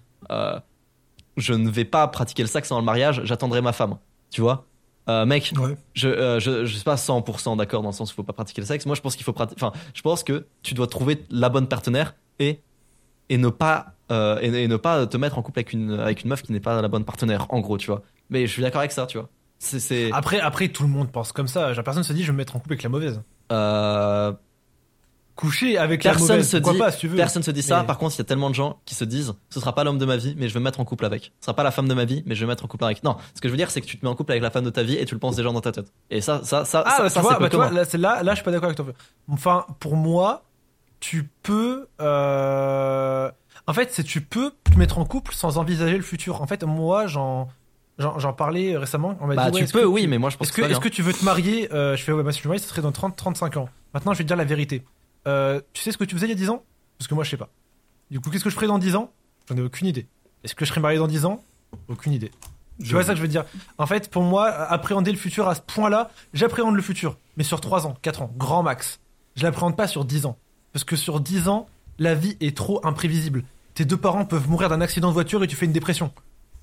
je 1.37 1.53
ne 1.53 1.69
vais 1.69 1.85
pas 1.85 2.07
pratiquer 2.07 2.43
le 2.43 2.49
sexe 2.49 2.69
dans 2.69 2.79
le 2.79 2.85
mariage, 2.85 3.21
j'attendrai 3.23 3.61
ma 3.61 3.71
femme, 3.71 3.97
tu 4.31 4.41
vois? 4.41 4.66
Euh, 5.09 5.25
mec, 5.25 5.53
Ouais. 5.57 5.75
je, 5.93 6.07
euh, 6.09 6.39
je, 6.39 6.65
je 6.65 6.73
suis 6.75 6.83
pas 6.83 6.95
100% 6.95 7.55
d'accord 7.57 7.81
dans 7.81 7.89
le 7.89 7.93
sens 7.95 8.11
où 8.11 8.13
il 8.13 8.15
faut 8.15 8.23
pas 8.23 8.33
pratiquer 8.33 8.61
le 8.61 8.67
sexe. 8.67 8.85
Moi, 8.85 8.95
je 8.95 9.01
pense 9.01 9.15
qu'il 9.15 9.23
faut 9.23 9.33
pratiquer. 9.33 9.63
Enfin, 9.63 9.77
je 9.93 10.01
pense 10.01 10.23
que 10.23 10.45
tu 10.63 10.73
dois 10.73 10.87
trouver 10.87 11.23
la 11.29 11.49
bonne 11.49 11.67
partenaire 11.67 12.15
et 12.39 12.59
et 13.29 13.37
ne 13.37 13.49
pas 13.49 13.93
euh, 14.11 14.39
et, 14.41 14.47
et 14.63 14.67
ne 14.67 14.77
pas 14.77 15.05
te 15.07 15.17
mettre 15.17 15.37
en 15.37 15.41
couple 15.41 15.59
avec 15.59 15.73
une 15.73 15.91
avec 15.99 16.23
une 16.23 16.29
meuf 16.29 16.41
qui 16.41 16.51
n'est 16.51 16.59
pas 16.59 16.81
la 16.81 16.87
bonne 16.87 17.05
partenaire. 17.05 17.45
En 17.49 17.59
gros, 17.61 17.77
tu 17.77 17.87
vois. 17.87 18.01
Mais 18.29 18.45
je 18.47 18.51
suis 18.51 18.61
d'accord 18.61 18.79
avec 18.79 18.91
ça, 18.91 19.05
tu 19.05 19.17
vois. 19.17 19.29
C'est 19.59 19.79
c'est 19.79 20.11
Après, 20.11 20.39
après, 20.39 20.67
tout 20.69 20.83
le 20.83 20.89
monde 20.89 21.11
pense 21.11 21.31
comme 21.31 21.47
ça. 21.47 21.73
Genre, 21.73 21.83
Personne 21.83 22.03
se 22.03 22.13
dit, 22.13 22.21
je 22.21 22.27
vais 22.27 22.33
me 22.33 22.37
mettre 22.37 22.55
en 22.55 22.59
couple 22.59 22.73
avec 22.73 22.83
la 22.83 22.89
mauvaise. 22.89 23.21
euh, 23.51 24.33
Coucher 25.37 25.77
avec 25.77 26.03
la 26.03 26.11
personne 26.11 26.27
mauvaise, 26.37 26.49
se 26.49 26.57
dit 26.57 26.77
pas, 26.77 26.91
si 26.91 26.97
tu 26.99 27.07
veux. 27.07 27.15
personne 27.15 27.43
se 27.43 27.51
dit 27.51 27.61
ça. 27.61 27.81
Mais- 27.81 27.87
Par 27.87 27.97
contre, 27.97 28.15
il 28.15 28.17
y 28.17 28.21
a 28.21 28.25
tellement 28.25 28.49
de 28.49 28.55
gens 28.55 28.79
qui 28.85 28.95
se 28.95 29.05
disent 29.05 29.33
ce 29.49 29.59
sera 29.59 29.73
pas 29.73 29.83
l'homme 29.83 29.99
de 29.99 30.05
ma 30.05 30.17
vie, 30.17 30.35
mais 30.37 30.49
je 30.49 30.53
vais 30.53 30.59
me 30.59 30.65
mettre 30.65 30.79
en 30.79 30.85
couple 30.85 31.05
avec. 31.05 31.31
Ce 31.39 31.45
sera 31.45 31.53
pas 31.55 31.63
la 31.63 31.71
femme 31.71 31.87
de 31.87 31.93
ma 31.93 32.05
vie, 32.05 32.23
mais 32.25 32.33
je 32.35 32.39
vais 32.41 32.47
me 32.47 32.51
mettre 32.51 32.65
en 32.65 32.67
couple 32.67 32.83
avec. 32.83 33.03
Non, 33.03 33.15
ce 33.35 33.39
que 33.39 33.47
je 33.47 33.53
veux 33.53 33.57
dire, 33.57 33.69
c'est 33.71 33.79
que 33.79 33.85
tu 33.85 33.97
te 33.97 34.03
mets 34.05 34.09
en 34.11 34.15
couple 34.15 34.31
avec 34.31 34.41
la 34.43 34.49
femme 34.49 34.65
de 34.65 34.69
ta 34.71 34.83
vie 34.83 34.95
et 34.95 35.05
tu 35.05 35.13
le 35.15 35.19
penses 35.19 35.35
déjà 35.35 35.49
dans 35.51 35.61
ta 35.61 35.71
tête. 35.71 35.93
Et 36.09 36.19
ça, 36.21 36.41
ça, 36.43 36.65
ça, 36.65 36.83
Ah, 36.85 36.91
ça, 36.97 37.03
bah, 37.03 37.09
ça, 37.09 37.21
vois, 37.21 37.33
c'est 37.33 37.39
bah, 37.39 37.49
vois, 37.49 37.69
là, 37.69 37.83
là, 37.93 38.23
là, 38.23 38.31
je 38.31 38.35
suis 38.37 38.43
pas 38.43 38.51
d'accord 38.51 38.65
avec 38.69 38.77
toi. 38.77 38.85
Enfin, 39.31 39.65
pour 39.79 39.95
moi, 39.95 40.43
tu 40.99 41.29
peux, 41.43 41.87
euh... 42.01 43.29
en 43.67 43.73
fait, 43.73 43.89
c'est 43.93 44.03
tu 44.03 44.21
peux 44.21 44.51
te 44.63 44.77
mettre 44.77 44.97
en 44.97 45.05
couple 45.05 45.33
sans 45.33 45.57
envisager 45.57 45.97
le 45.97 46.03
futur. 46.03 46.41
En 46.41 46.47
fait, 46.47 46.63
moi, 46.63 47.07
j'en, 47.07 47.47
j'en, 47.99 48.33
parlais 48.33 48.75
récemment. 48.77 49.17
On 49.21 49.27
m'a 49.27 49.35
Bah, 49.35 49.51
dit, 49.51 49.59
ouais, 49.59 49.65
tu 49.67 49.73
peux, 49.73 49.85
oui, 49.85 50.01
tu- 50.01 50.07
mais 50.07 50.17
moi, 50.17 50.29
je 50.29 50.37
pense 50.37 50.47
Est-ce 50.47 50.55
que, 50.57 50.61
est-ce 50.63 50.79
que 50.79 50.89
tu 50.89 51.01
veux 51.03 51.13
te 51.13 51.23
marier 51.23 51.71
euh, 51.73 51.95
Je 51.95 52.03
fais, 52.03 52.11
ouais, 52.11 52.23
bah, 52.23 52.31
si 52.31 52.39
je 52.41 52.47
me 52.47 52.49
marie, 52.49 52.59
ce 52.59 52.67
serait 52.67 52.81
dans 52.81 52.91
30, 52.91 53.15
35 53.15 53.57
ans. 53.57 53.69
Maintenant, 53.93 54.13
je 54.13 54.17
vais 54.19 54.23
te 54.23 54.27
dire 54.27 54.37
la 54.37 54.43
vérité. 54.43 54.83
Euh, 55.27 55.61
tu 55.73 55.81
sais 55.83 55.91
ce 55.91 55.97
que 55.97 56.03
tu 56.05 56.15
faisais 56.15 56.25
il 56.27 56.29
y 56.29 56.33
a 56.33 56.35
10 56.35 56.49
ans? 56.49 56.63
Parce 56.97 57.07
que 57.07 57.13
moi, 57.15 57.23
je 57.23 57.29
sais 57.29 57.37
pas. 57.37 57.49
Du 58.09 58.19
coup, 58.19 58.29
qu'est-ce 58.29 58.43
que 58.43 58.49
je 58.49 58.55
ferais 58.55 58.67
dans 58.67 58.79
10 58.79 58.95
ans? 58.95 59.11
J'en 59.49 59.57
ai 59.57 59.61
aucune 59.61 59.87
idée. 59.87 60.07
Est-ce 60.43 60.55
que 60.55 60.65
je 60.65 60.69
serais 60.71 60.81
marié 60.81 60.97
dans 60.97 61.07
10 61.07 61.25
ans? 61.25 61.43
Aucune 61.89 62.13
idée. 62.13 62.31
Tu 62.83 62.91
vois 62.93 63.03
ça 63.03 63.09
que 63.13 63.17
je 63.17 63.21
veux 63.21 63.27
dire? 63.27 63.43
En 63.79 63.87
fait, 63.87 64.09
pour 64.09 64.21
moi, 64.23 64.47
appréhender 64.49 65.11
le 65.11 65.17
futur 65.17 65.47
à 65.47 65.55
ce 65.55 65.61
point-là, 65.61 66.11
j'appréhende 66.33 66.75
le 66.75 66.81
futur, 66.81 67.17
mais 67.35 67.43
sur 67.43 67.59
3 67.59 67.87
ans, 67.87 67.97
4 68.01 68.21
ans, 68.21 68.31
grand 68.37 68.61
max. 68.63 68.99
Je 69.35 69.43
l'appréhende 69.43 69.75
pas 69.75 69.87
sur 69.87 70.05
10 70.05 70.25
ans. 70.27 70.37
Parce 70.73 70.83
que 70.83 70.95
sur 70.95 71.19
10 71.19 71.47
ans, 71.47 71.67
la 71.97 72.13
vie 72.13 72.37
est 72.39 72.55
trop 72.55 72.79
imprévisible. 72.85 73.43
Tes 73.73 73.83
deux 73.85 73.97
parents 73.97 74.25
peuvent 74.25 74.47
mourir 74.47 74.69
d'un 74.69 74.81
accident 74.81 75.07
de 75.09 75.13
voiture 75.13 75.43
et 75.43 75.47
tu 75.47 75.55
fais 75.55 75.65
une 75.65 75.71
dépression. 75.71 76.11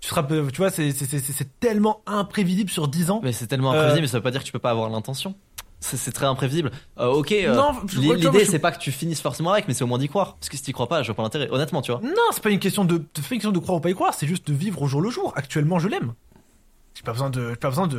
Tu, 0.01 0.09
seras, 0.09 0.23
tu 0.23 0.57
vois, 0.59 0.71
c'est, 0.71 0.93
c'est, 0.93 1.07
c'est, 1.07 1.19
c'est 1.21 1.59
tellement 1.61 2.01
imprévisible 2.07 2.71
sur 2.71 2.87
10 2.89 3.11
ans. 3.11 3.21
Mais 3.23 3.33
c'est 3.33 3.47
tellement 3.49 3.73
Euh, 3.73 3.77
imprévisible, 3.77 4.03
mais 4.03 4.09
ça 4.09 4.19
veut 4.19 4.23
pas 4.23 4.31
dire 4.31 4.41
que 4.41 4.47
tu 4.47 4.53
peux 4.53 4.59
pas 4.61 4.71
avoir 4.71 4.89
l'intention. 4.91 5.35
C'est 5.97 6.13
très 6.13 6.25
imprévisible. 6.27 6.71
Euh, 6.99 7.07
ok, 7.09 7.33
euh, 7.33 7.73
l'idée 7.97 8.45
je- 8.45 8.51
c'est 8.51 8.59
pas 8.59 8.73
que 8.73 8.79
tu 8.79 8.91
finisses 8.91 9.21
forcément 9.21 9.53
avec, 9.53 9.69
mais 9.69 9.75
c'est 9.75 9.85
au 9.85 9.87
moins 9.87 9.99
d'y 9.99 10.09
croire. 10.09 10.37
Parce 10.37 10.49
que 10.49 10.57
si 10.57 10.63
t'y 10.63 10.73
crois 10.73 10.89
pas, 10.89 11.03
je 11.03 11.09
vois 11.09 11.17
pas 11.17 11.23
l'intérêt. 11.23 11.49
Honnêtement, 11.51 11.83
tu 11.83 11.93
vois. 11.93 12.01
Non, 12.03 12.11
c'est 12.33 12.43
pas 12.43 12.51
une 12.51 12.59
question 12.59 12.85
de, 12.87 12.95
une 12.97 13.23
question 13.23 13.53
de 13.53 13.59
croire 13.59 13.77
ou 13.77 13.81
pas 13.81 13.91
y 13.91 13.95
croire, 13.95 14.15
c'est 14.15 14.27
juste 14.27 14.49
de 14.49 14.55
vivre 14.55 14.81
au 14.81 14.87
jour 14.87 15.03
le 15.03 15.11
jour. 15.11 15.33
Actuellement, 15.37 15.79
je 15.79 15.89
l'aime. 15.89 16.15
J'ai 16.95 17.03
pas 17.03 17.13
besoin 17.13 17.29
de, 17.29 17.55
pas 17.55 17.69
besoin 17.69 17.87
de, 17.87 17.97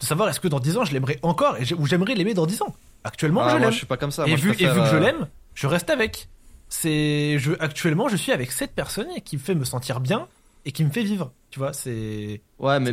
de 0.00 0.04
savoir 0.06 0.28
est-ce 0.30 0.40
que 0.40 0.48
dans 0.48 0.60
10 0.60 0.78
ans 0.78 0.84
je 0.84 0.92
l'aimerais 0.92 1.18
encore 1.22 1.56
et 1.58 1.74
ou 1.74 1.84
j'aimerais 1.86 2.14
l'aimer 2.14 2.32
dans 2.32 2.46
10 2.46 2.62
ans. 2.62 2.74
Actuellement, 3.04 3.42
Ah, 3.44 3.50
je 3.50 3.56
l'aime. 3.58 3.70
je 3.70 3.76
suis 3.76 3.86
pas 3.86 3.96
comme 3.98 4.10
ça. 4.12 4.24
Et 4.26 4.30
Moi, 4.30 4.36
vu, 4.38 4.50
et 4.52 4.52
vu 4.54 4.80
que 4.80 4.86
je 4.86 4.96
euh, 4.96 5.00
l'aime, 5.00 5.28
je 5.54 5.66
reste 5.66 5.90
avec. 5.90 6.28
C'est, 6.68 7.38
je, 7.38 7.52
actuellement, 7.60 8.08
je 8.08 8.16
suis 8.16 8.32
avec 8.32 8.50
cette 8.50 8.72
personne 8.72 9.06
qui 9.24 9.36
me 9.36 9.40
fait 9.40 9.54
me 9.54 9.64
sentir 9.64 10.00
bien 10.00 10.26
et 10.64 10.72
qui 10.72 10.84
me 10.84 10.90
fait 10.90 11.02
vivre. 11.04 11.32
Tu 11.50 11.58
vois, 11.58 11.72
c'est. 11.72 12.40
Ouais, 12.58 12.80
mais 12.80 12.92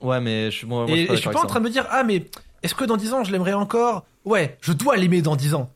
ouais, 0.00 0.20
mais 0.20 0.50
je 0.50 0.56
suis 0.58 0.66
moi, 0.66 0.86
moi, 0.86 0.96
et, 0.96 1.06
je 1.06 1.12
et 1.12 1.16
suis 1.16 1.30
pas 1.30 1.42
en 1.42 1.46
train 1.46 1.60
de 1.60 1.64
me 1.64 1.70
dire, 1.70 1.86
ah, 1.90 2.04
mais 2.04 2.26
est-ce 2.62 2.74
que 2.74 2.84
dans 2.84 2.96
10 2.96 3.12
ans 3.12 3.24
je 3.24 3.32
l'aimerais 3.32 3.52
encore? 3.54 4.04
Ouais, 4.24 4.56
je 4.60 4.72
dois 4.72 4.96
l'aimer 4.96 5.22
dans 5.22 5.36
10 5.36 5.54
ans. 5.54 5.70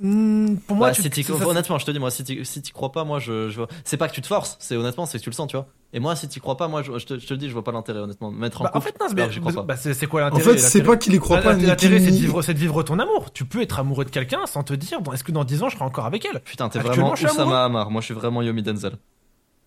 Hmm, 0.00 0.56
pour 0.66 0.76
moi, 0.76 0.88
Bah, 0.88 0.94
tu- 0.94 1.02
si 1.02 1.32
honnêtement, 1.32 1.78
je 1.78 1.86
te 1.86 1.90
dis, 1.92 2.00
moi, 2.00 2.10
si 2.10 2.24
t'y 2.24 2.44
si 2.44 2.60
crois 2.72 2.90
pas, 2.90 3.04
moi, 3.04 3.20
je, 3.20 3.50
je 3.50 3.56
vois- 3.56 3.68
c'est 3.84 3.96
pas 3.96 4.08
que 4.08 4.14
tu 4.14 4.20
te 4.20 4.26
forces, 4.26 4.56
c'est 4.58 4.74
honnêtement, 4.76 5.06
c'est 5.06 5.18
que 5.18 5.22
tu 5.22 5.30
le 5.30 5.34
sens, 5.34 5.46
tu 5.48 5.56
vois. 5.56 5.68
Et 5.92 6.00
moi, 6.00 6.16
si 6.16 6.26
t'y 6.26 6.40
crois 6.40 6.56
pas, 6.56 6.66
moi, 6.66 6.82
je, 6.82 6.98
je 6.98 7.06
te, 7.06 7.18
je 7.20 7.26
te 7.26 7.34
le 7.34 7.38
dis, 7.38 7.46
je 7.48 7.52
vois 7.52 7.62
pas 7.62 7.70
l'intérêt, 7.70 8.00
honnêtement. 8.00 8.32
Me 8.32 8.38
Mettre 8.40 8.62
en 8.62 8.64
Bah, 8.64 8.72
en 8.74 8.80
fait, 8.80 8.96
non, 8.98 9.06
crois 9.40 9.52
pas. 9.52 9.62
bah, 9.62 9.76
c'est 9.76 10.06
quoi 10.06 10.22
En 10.22 10.30
l'intérêt 10.30 10.56
fait, 10.56 10.58
c'est 10.58 10.82
pas 10.82 10.96
qu'il 10.96 11.14
y 11.14 11.18
croit 11.20 11.36
Bah, 11.36 11.42
pas, 11.42 11.52
L'intérêt, 11.52 12.00
c'est 12.00 12.10
de, 12.10 12.16
vivre, 12.16 12.42
c'est 12.42 12.54
de 12.54 12.58
vivre 12.58 12.82
ton 12.82 12.98
amour. 12.98 13.32
Tu 13.32 13.44
peux 13.44 13.62
être 13.62 13.78
amoureux 13.78 14.04
de 14.04 14.10
quelqu'un 14.10 14.44
sans 14.46 14.64
te 14.64 14.72
dire, 14.74 15.00
bon, 15.02 15.12
est-ce 15.12 15.22
que 15.22 15.30
dans 15.30 15.44
10 15.44 15.62
ans 15.62 15.68
je 15.68 15.76
serai 15.76 15.84
encore 15.84 16.06
avec 16.06 16.24
elle? 16.24 16.40
Putain, 16.40 16.68
t'es 16.68 16.80
vraiment. 16.80 17.12
Oussama 17.12 17.64
Hamar. 17.64 17.90
Moi, 17.90 18.00
je 18.00 18.06
suis 18.06 18.14
vraiment 18.14 18.42
Yomi 18.42 18.62
Denzel. 18.62 18.96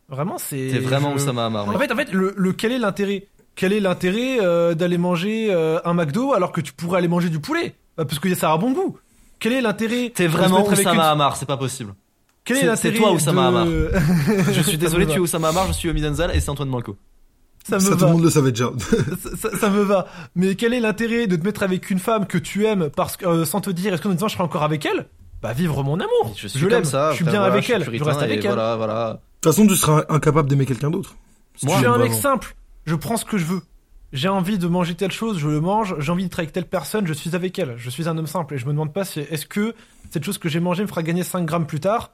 Vraiment, 0.10 0.38
c'est. 0.38 0.68
T'es 0.72 0.80
vraiment 0.80 1.14
Oussama 1.14 1.46
Hamar. 1.46 1.70
En 1.70 1.80
fait, 1.80 1.92
en 1.92 1.96
fait, 1.96 2.12
le, 2.12 2.34
le- 2.36 2.54
quel 2.54 2.74
est 2.74 2.80
l'intérêt? 2.80 3.28
Quel 3.56 3.74
est 3.74 3.80
l'intérêt 3.80 4.38
euh, 4.42 4.74
d'aller 4.76 4.98
manger 4.98 5.48
euh, 5.52 5.80
un 5.86 5.94
McDo 5.94 6.34
alors 6.34 6.52
que 6.52 6.62
tu 6.62 6.74
pourrais 6.74 6.98
aller 7.00 7.08
manger 7.08 7.30
du 7.30 7.40
poulet? 7.40 7.76
Bah, 7.98 8.06
Parce 8.06 8.20
que 8.20 8.34
ça 8.36 8.52
a 8.52 8.58
bon 8.58 8.72
goût. 8.74 8.98
Quel 9.40 9.54
est 9.54 9.62
l'intérêt 9.62 10.12
T'es 10.14 10.28
vraiment 10.28 10.66
Oussama 10.68 10.94
une- 10.94 11.00
Hamar, 11.00 11.38
c'est 11.38 11.46
pas 11.46 11.58
possible. 11.58 11.94
Quel 12.44 12.58
est 12.58 12.60
c'est- 12.62 12.66
l'intérêt 12.68 12.96
c'est 12.96 13.02
toi, 13.02 13.12
Oussama 13.14 13.48
Hamar. 13.48 13.66
de... 13.66 13.92
Je 14.52 14.62
suis 14.62 14.78
désolé, 14.78 15.06
tu 15.06 15.14
es 15.14 15.16
va. 15.16 15.22
Oussama 15.22 15.50
Hamar, 15.50 15.68
je 15.68 15.74
suis 15.74 15.88
Yomi 15.88 16.02
Denzel 16.02 16.32
et 16.34 16.40
c'est 16.40 16.50
Antoine 16.50 16.70
Blanco. 16.70 16.96
Ça 17.68 17.78
me 17.78 17.80
Ça, 17.82 17.92
tout 17.94 17.98
va. 18.00 18.08
le 18.08 18.14
monde 18.14 18.24
le 18.24 18.30
savait 18.30 18.52
déjà. 18.52 18.70
ça, 18.80 19.30
ça- 19.50 19.58
ça 19.58 19.70
me 19.70 19.82
va. 19.82 20.06
Mais 20.36 20.56
quel 20.56 20.74
est 20.74 20.80
l'intérêt 20.80 21.26
de 21.28 21.36
te 21.36 21.44
mettre 21.44 21.64
avec 21.64 21.90
une 21.90 21.98
femme 22.00 22.28
que 22.28 22.38
tu 22.38 22.66
aimes 22.66 22.90
parce 22.96 23.18
que 23.18 23.26
euh, 23.26 23.46
sans 23.46 23.62
te 23.62 23.70
dire 23.72 23.94
est-ce 23.94 24.02
que 24.02 24.08
dans 24.08 24.14
10 24.14 24.24
ans 24.24 24.28
je 24.28 24.34
serai 24.34 24.44
encore 24.44 24.64
avec 24.64 24.86
elle? 24.86 25.08
Bah 25.42 25.54
vivre 25.54 25.84
mon 25.84 25.96
amour. 25.96 26.34
Je 26.38 26.48
suis 26.48 26.60
l'aime. 26.62 26.70
comme 26.82 26.84
ça. 26.86 27.12
Je 27.12 27.16
suis 27.16 27.24
bien 27.26 27.34
voilà, 27.40 27.54
avec 27.54 27.64
suis 27.64 27.74
elle. 27.74 27.84
Je 27.84 28.04
reste 28.04 28.22
avec 28.22 28.44
elle. 28.46 28.52
Voilà, 28.52 28.76
voilà. 28.76 29.14
De 29.14 29.20
toute 29.42 29.54
façon, 29.54 29.66
tu 29.68 29.76
seras 29.76 30.04
incapable 30.10 30.48
d'aimer 30.50 30.66
quelqu'un 30.66 30.90
d'autre. 30.92 31.16
Si 31.56 31.68
je 31.68 31.76
suis 31.76 31.86
un 31.86 31.98
mec 31.98 32.14
simple. 32.14 32.56
Je 32.86 32.96
prends 32.96 33.18
ce 33.18 33.26
que 33.26 33.38
je 33.38 33.46
veux. 33.46 33.62
J'ai 34.14 34.30
envie 34.30 34.58
de 34.58 34.68
manger 34.68 34.96
telle 34.96 35.12
chose, 35.12 35.40
je 35.40 35.48
le 35.50 35.60
mange. 35.60 35.96
J'ai 36.00 36.12
envie 36.12 36.24
d'être 36.24 36.40
avec 36.40 36.52
telle 36.54 36.66
personne, 36.68 37.06
je 37.08 37.14
suis 37.14 37.36
avec 37.36 37.58
elle. 37.60 37.74
Je 37.78 37.90
suis 37.90 38.08
un 38.08 38.18
homme 38.18 38.28
simple 38.28 38.54
et 38.54 38.58
je 38.58 38.66
me 38.66 38.72
demande 38.72 38.94
pas 38.94 39.04
si 39.04 39.20
est-ce 39.20 39.46
que 39.46 39.74
cette 40.12 40.24
chose 40.24 40.38
que 40.38 40.48
j'ai 40.48 40.60
mangée 40.60 40.84
me 40.84 40.88
fera 40.88 41.04
gagner 41.04 41.24
5 41.24 41.46
grammes 41.46 41.66
plus 41.68 41.80
tard? 41.80 42.12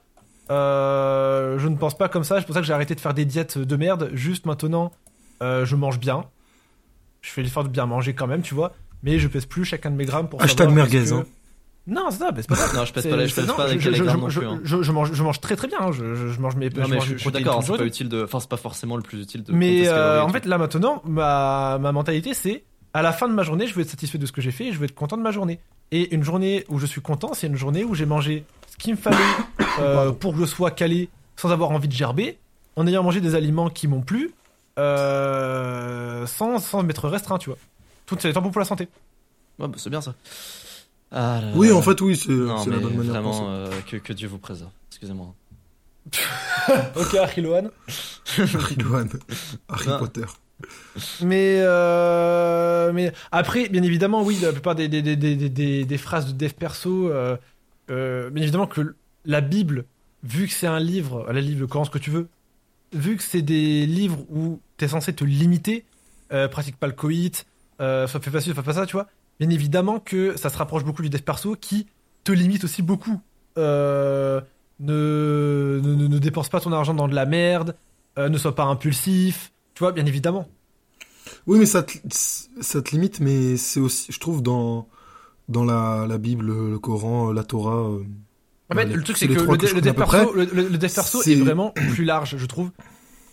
Euh, 0.50 1.58
je 1.58 1.68
ne 1.68 1.76
pense 1.76 1.96
pas 1.96 2.08
comme 2.08 2.24
ça. 2.24 2.40
C'est 2.40 2.46
pour 2.46 2.54
ça 2.54 2.60
que 2.60 2.66
j'ai 2.66 2.72
arrêté 2.72 2.94
de 2.94 3.00
faire 3.00 3.14
des 3.14 3.24
diètes 3.24 3.58
de 3.58 3.76
merde. 3.76 4.10
Juste 4.14 4.46
maintenant, 4.46 4.90
euh, 5.42 5.64
je 5.64 5.76
mange 5.76 6.00
bien. 6.00 6.24
Je 7.20 7.30
fais 7.30 7.42
l'effort 7.42 7.62
de 7.64 7.68
bien 7.68 7.86
manger 7.86 8.14
quand 8.14 8.26
même, 8.26 8.42
tu 8.42 8.54
vois. 8.54 8.72
Mais 9.04 9.18
je 9.18 9.28
pèse 9.28 9.46
plus 9.46 9.64
chacun 9.64 9.90
de 9.90 9.96
mes 9.96 10.04
grammes 10.04 10.28
pour 10.28 10.42
Hashtag 10.42 10.70
merguez, 10.70 11.04
que- 11.04 11.14
hein. 11.14 11.24
Non, 11.86 12.06
c'est 12.10 12.18
ça, 12.18 12.30
mais 12.34 12.42
c'est 12.42 12.48
pas 12.48 12.54
ça. 12.54 12.76
Non, 12.76 12.84
je 12.84 12.92
pèse 12.92 13.08
pas, 13.08 13.26
je 13.26 13.34
pèse 13.34 13.46
pas 13.46 13.64
avec 13.64 13.84
les 13.84 13.98
non 13.98 14.28
plus. 14.28 14.46
hein. 14.46 14.60
je- 14.62 14.82
je 14.82 14.92
mange, 14.92 15.12
je 15.12 15.22
mange 15.22 15.40
très 15.40 15.56
très 15.56 15.66
bien. 15.66 15.78
hein. 15.80 15.90
Je, 15.92 16.04
mange 16.40 16.54
mes, 16.54 16.68
Non, 16.70 16.84
je 16.84 16.90
mais 16.90 17.00
je, 17.00 17.16
suis 17.16 17.30
d'accord, 17.32 17.58
tous 17.64 17.72
c'est 17.72 17.78
pas 17.78 17.84
utile 17.84 18.08
de. 18.08 18.22
Enfin, 18.22 18.38
c'est 18.38 18.48
pas 18.48 18.56
forcément 18.56 18.96
le 18.96 19.02
plus 19.02 19.20
utile 19.20 19.42
de. 19.42 19.52
Mais 19.52 19.88
euh, 19.88 20.22
en 20.22 20.28
fait, 20.28 20.46
là 20.46 20.58
maintenant, 20.58 21.02
ma, 21.04 21.78
ma 21.80 21.90
mentalité, 21.90 22.34
c'est 22.34 22.62
à 22.94 23.02
la 23.02 23.12
fin 23.12 23.26
de 23.28 23.32
ma 23.34 23.42
journée, 23.42 23.66
je 23.66 23.74
veux 23.74 23.80
être 23.82 23.90
satisfait 23.90 24.18
de 24.18 24.26
ce 24.26 24.32
que 24.32 24.40
j'ai 24.40 24.52
fait 24.52 24.66
et 24.66 24.72
je 24.72 24.78
veux 24.78 24.84
être 24.84 24.94
content 24.94 25.16
de 25.16 25.22
ma 25.22 25.32
journée. 25.32 25.58
Et 25.90 26.14
une 26.14 26.22
journée 26.22 26.64
où 26.68 26.78
je 26.78 26.86
suis 26.86 27.00
content, 27.00 27.34
c'est 27.34 27.46
une 27.48 27.56
journée 27.56 27.82
où 27.84 27.94
j'ai 27.94 28.06
mangé 28.06 28.44
ce 28.70 28.76
qu'il 28.76 28.92
me 28.94 28.98
fallait 28.98 29.16
euh, 29.80 30.12
pour 30.12 30.34
que 30.34 30.40
je 30.40 30.44
sois 30.46 30.70
calé 30.70 31.08
sans 31.36 31.50
avoir 31.50 31.70
envie 31.72 31.88
de 31.88 31.92
gerber, 31.94 32.38
en 32.76 32.86
ayant 32.86 33.02
mangé 33.02 33.20
des 33.20 33.34
aliments 33.34 33.70
qui 33.70 33.88
m'ont 33.88 34.02
plu 34.02 34.32
euh, 34.78 36.26
sans, 36.26 36.58
sans 36.58 36.82
mettre 36.82 37.08
restreint, 37.08 37.38
tu 37.38 37.50
vois. 37.50 37.58
Tout 38.06 38.16
c'est 38.20 38.32
temps 38.32 38.42
bon 38.42 38.50
pour 38.50 38.60
la 38.60 38.66
santé. 38.66 38.88
Ouais, 39.58 39.68
bah, 39.68 39.74
c'est 39.76 39.90
bien 39.90 40.00
ça. 40.00 40.14
Ah 41.12 41.40
là 41.40 41.48
là. 41.48 41.52
Oui, 41.54 41.70
en 41.70 41.82
fait, 41.82 42.00
oui, 42.00 42.16
c'est 42.16 42.32
Non, 42.32 42.58
c'est 42.58 42.70
la 42.70 42.78
bonne 42.78 42.96
manière 42.96 43.12
de 43.14 43.18
vraiment, 43.18 43.30
penser. 43.30 43.44
euh, 43.46 43.80
que, 43.86 43.96
que 43.98 44.12
Dieu 44.12 44.28
vous 44.28 44.38
préserve. 44.38 44.70
Excusez-moi. 44.90 45.34
ok, 46.96 47.14
Ariloane. 47.14 47.70
Harry 48.38 48.76
Lohan, 48.76 49.06
Harry 49.68 49.88
Non. 49.88 49.98
Potter. 49.98 50.24
Mais, 51.22 51.58
euh, 51.60 52.92
mais 52.92 53.12
après, 53.30 53.68
bien 53.68 53.82
évidemment, 53.82 54.22
oui, 54.22 54.38
la 54.40 54.52
plupart 54.52 54.74
des, 54.74 54.88
des, 54.88 55.02
des, 55.02 55.16
des, 55.16 55.36
des, 55.48 55.84
des 55.84 55.98
phrases 55.98 56.26
de 56.26 56.32
dev 56.32 56.52
perso, 56.52 57.08
euh, 57.10 57.36
euh, 57.90 58.30
bien 58.30 58.42
évidemment 58.42 58.66
que 58.66 58.94
la 59.24 59.40
Bible, 59.40 59.84
vu 60.22 60.46
que 60.46 60.52
c'est 60.52 60.66
un 60.66 60.80
livre, 60.80 61.26
la 61.32 61.40
livre, 61.40 61.60
le 61.60 61.66
Coran, 61.66 61.84
ce 61.84 61.90
que 61.90 61.98
tu 61.98 62.10
veux, 62.10 62.28
vu 62.92 63.16
que 63.16 63.22
c'est 63.22 63.42
des 63.42 63.86
livres 63.86 64.24
où 64.30 64.60
t'es 64.76 64.88
censé 64.88 65.12
te 65.12 65.24
limiter, 65.24 65.84
euh, 66.32 66.48
pratique 66.48 66.76
pas 66.76 66.86
le 66.86 66.92
coït, 66.92 67.46
euh, 67.80 68.06
soit 68.06 68.20
fais 68.20 68.30
pas 68.30 68.40
ci, 68.40 68.52
fais 68.52 68.62
pas 68.62 68.74
ça, 68.74 68.86
tu 68.86 68.92
vois, 68.92 69.08
bien 69.40 69.50
évidemment 69.50 69.98
que 70.00 70.36
ça 70.36 70.50
se 70.50 70.56
rapproche 70.58 70.84
beaucoup 70.84 71.02
du 71.02 71.10
dev 71.10 71.20
perso 71.20 71.56
qui 71.60 71.86
te 72.24 72.32
limite 72.32 72.64
aussi 72.64 72.82
beaucoup. 72.82 73.20
Euh, 73.58 74.40
ne, 74.80 75.80
ne, 75.82 76.18
dépense 76.18 76.48
pas 76.48 76.60
ton 76.60 76.72
argent 76.72 76.94
dans 76.94 77.08
de 77.08 77.14
la 77.14 77.26
merde, 77.26 77.76
euh, 78.18 78.28
ne 78.28 78.38
sois 78.38 78.54
pas 78.54 78.64
impulsif, 78.64 79.52
tu 79.74 79.80
vois, 79.80 79.92
bien 79.92 80.06
évidemment. 80.06 80.48
Oui, 81.46 81.58
mais 81.58 81.66
ça 81.66 81.82
te, 81.82 81.92
ça 82.10 82.82
te 82.82 82.90
limite, 82.90 83.20
mais 83.20 83.56
c'est 83.56 83.80
aussi, 83.80 84.10
je 84.10 84.18
trouve, 84.18 84.42
dans, 84.42 84.88
dans 85.48 85.64
la, 85.64 86.06
la 86.08 86.18
Bible, 86.18 86.46
le 86.46 86.78
Coran, 86.78 87.32
la 87.32 87.44
Torah. 87.44 87.88
euh, 87.90 88.04
En 88.70 88.74
fait, 88.74 88.84
Ouais, 88.86 88.92
le 88.92 89.02
truc, 89.02 89.16
c'est 89.16 89.28
que 89.28 89.34
le, 89.34 89.56
que 89.56 89.74
le 89.74 89.80
dev 89.80 89.92
perso, 89.94 90.32
le, 90.34 90.46
dev 90.46 91.30
est 91.30 91.34
vraiment 91.36 91.70
plus 91.70 92.04
large, 92.04 92.36
je 92.36 92.46
trouve. 92.46 92.70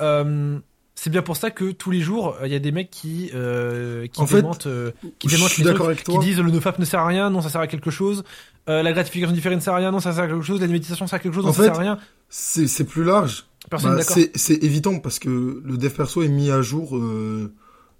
Euh, 0.02 0.60
c'est 1.02 1.10
bien 1.10 1.22
pour 1.22 1.38
ça 1.38 1.50
que 1.50 1.72
tous 1.72 1.92
les 1.92 2.02
jours, 2.02 2.36
il 2.44 2.52
y 2.52 2.56
a 2.56 2.60
des 2.60 2.74
mecs 2.74 2.90
qui, 2.92 3.32
euh, 3.34 4.06
qui 4.08 4.20
En 4.20 4.28
fait, 4.28 4.42
démentent, 4.42 4.68
euh, 4.68 4.92
qui 5.18 5.28
démentent 5.28 5.58
les 5.58 5.96
qui 5.96 6.20
disent 6.20 6.42
le 6.42 6.52
nofap 6.52 6.78
ne 6.78 6.84
sert 6.84 7.00
à 7.00 7.08
rien, 7.08 7.30
non, 7.30 7.42
ça 7.42 7.48
sert 7.48 7.62
à 7.62 7.68
quelque 7.68 7.90
chose. 7.90 8.26
Euh, 8.68 8.84
la 8.84 8.92
gratification 8.92 9.34
différée 9.34 9.56
ne 9.56 9.62
sert 9.62 9.74
à 9.74 9.78
rien, 9.78 9.92
non, 9.92 10.02
ça 10.02 10.12
sert 10.12 10.26
à 10.26 10.28
quelque 10.28 10.42
chose. 10.42 10.60
La 10.60 10.68
méditation 10.68 11.08
sert 11.08 11.16
à 11.16 11.20
quelque 11.20 11.34
chose, 11.36 11.46
non, 11.46 11.52
En 11.52 11.54
ça 11.54 11.62
fait, 11.64 11.70
sert 11.70 11.78
à 11.78 11.80
rien. 11.80 12.00
C'est 12.28 12.68
c'est 12.68 12.84
plus 12.84 13.06
large. 13.06 13.46
Personne 13.70 13.96
Bah, 13.96 14.02
c'est 14.04 14.36
c'est 14.36 14.62
évident 14.62 15.00
parce 15.00 15.20
que 15.20 15.62
le 15.64 15.78
dev 15.78 15.90
perso 15.90 16.22
est 16.22 16.28
mis 16.28 16.52
à 16.52 16.62
jour 16.62 16.98
euh, 16.98 17.54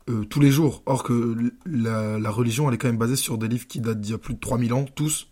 euh, 0.10 0.26
tous 0.26 0.42
les 0.42 0.52
jours. 0.52 0.84
Or 0.86 1.04
que 1.04 1.38
la, 1.66 2.20
la 2.20 2.32
religion, 2.32 2.68
elle 2.68 2.76
est 2.76 2.78
quand 2.78 2.90
même 2.90 2.98
basée 2.98 3.16
sur 3.16 3.38
des 3.38 3.48
livres 3.48 3.66
qui 3.66 3.80
datent 3.80 4.02
d'il 4.02 4.12
y 4.12 4.16
a 4.16 4.18
plus 4.18 4.34
de 4.34 4.40
3000 4.42 4.74
ans, 4.74 4.84
tous. 4.94 5.30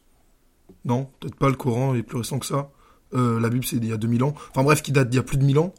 Non, 0.86 1.10
peut-être 1.20 1.36
pas 1.36 1.50
le 1.50 1.56
Coran 1.56 1.96
est 1.96 2.04
plus 2.04 2.20
récent 2.20 2.40
que 2.40 2.46
ça. 2.46 2.70
Euh, 3.14 3.42
la 3.42 3.50
Bible, 3.50 3.66
c'est 3.66 3.80
d'il 3.80 3.90
y 3.90 3.94
a 3.94 3.98
2000 3.98 4.24
ans. 4.24 4.36
Enfin 4.52 4.64
bref, 4.64 4.82
qui 4.82 4.94
date 4.94 5.10
d'il 5.10 5.18
y 5.18 5.20
a 5.20 5.24
plus 5.24 5.38
de 5.38 5.44
1000 5.44 5.60
ans. 5.60 5.74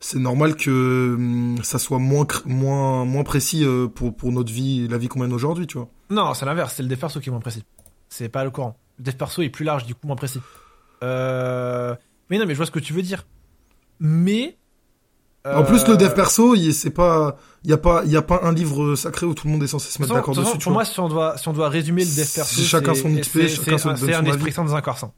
C'est 0.00 0.18
normal 0.18 0.54
que 0.56 1.14
hum, 1.16 1.58
ça 1.64 1.78
soit 1.78 1.98
moins, 1.98 2.26
moins, 2.44 3.04
moins 3.04 3.24
précis 3.24 3.64
euh, 3.64 3.88
pour, 3.88 4.14
pour 4.16 4.30
notre 4.32 4.52
vie, 4.52 4.86
la 4.88 4.96
vie 4.98 5.08
qu'on 5.08 5.18
mène 5.20 5.32
aujourd'hui, 5.32 5.66
tu 5.66 5.76
vois. 5.78 5.88
Non, 6.10 6.34
c'est 6.34 6.46
l'inverse, 6.46 6.74
c'est 6.76 6.82
le 6.84 6.88
dev 6.88 6.96
perso 6.98 7.18
qui 7.20 7.28
est 7.28 7.32
moins 7.32 7.40
précis. 7.40 7.64
C'est 8.08 8.28
pas 8.28 8.44
le 8.44 8.50
Coran. 8.50 8.76
Le 8.98 9.04
dev 9.04 9.14
perso 9.14 9.42
est 9.42 9.48
plus 9.50 9.64
large, 9.64 9.84
du 9.86 9.94
coup 9.94 10.06
moins 10.06 10.16
précis. 10.16 10.40
Euh... 11.02 11.94
Mais 12.30 12.38
non, 12.38 12.44
mais 12.46 12.52
je 12.54 12.58
vois 12.58 12.66
ce 12.66 12.70
que 12.70 12.78
tu 12.78 12.92
veux 12.92 13.02
dire. 13.02 13.26
Mais. 14.00 14.56
En 15.46 15.64
plus, 15.64 15.82
euh, 15.84 15.88
le 15.88 15.96
dev 15.96 16.12
perso, 16.14 16.54
il- 16.54 16.74
c'est 16.74 16.90
pas, 16.90 17.36
il 17.64 17.70
y 17.70 17.72
a 17.72 17.78
pas, 17.78 18.02
il 18.04 18.10
y 18.10 18.16
a 18.16 18.22
pas 18.22 18.40
un 18.42 18.52
livre 18.52 18.94
sacré 18.96 19.24
où 19.24 19.34
tout 19.34 19.46
le 19.46 19.52
monde 19.52 19.62
est 19.62 19.66
censé 19.68 19.90
se 19.90 20.00
mettre 20.02 20.12
d'accord 20.14 20.34
dessus. 20.34 20.52
tu 20.52 20.64
pour 20.64 20.72
vois. 20.72 20.82
moi, 20.82 20.84
si 20.84 21.00
on 21.00 21.08
doit, 21.08 21.38
si 21.38 21.48
on 21.48 21.52
doit 21.54 21.68
résumer 21.70 22.04
le 22.04 22.10
dev 22.10 22.26
perso, 22.34 22.60
C'est 22.60 22.62
chacun 22.66 22.94
son 22.94 23.08
XP, 23.14 23.48
chacun 23.48 23.64
c'est 23.64 23.78
son- 23.78 23.96
C'est 23.96 24.14
un 24.14 24.24
esprit 24.26 24.52
sain 24.52 24.64
dans 24.64 24.74
un 24.74 24.80
corps 24.82 24.98
sain. 24.98 25.12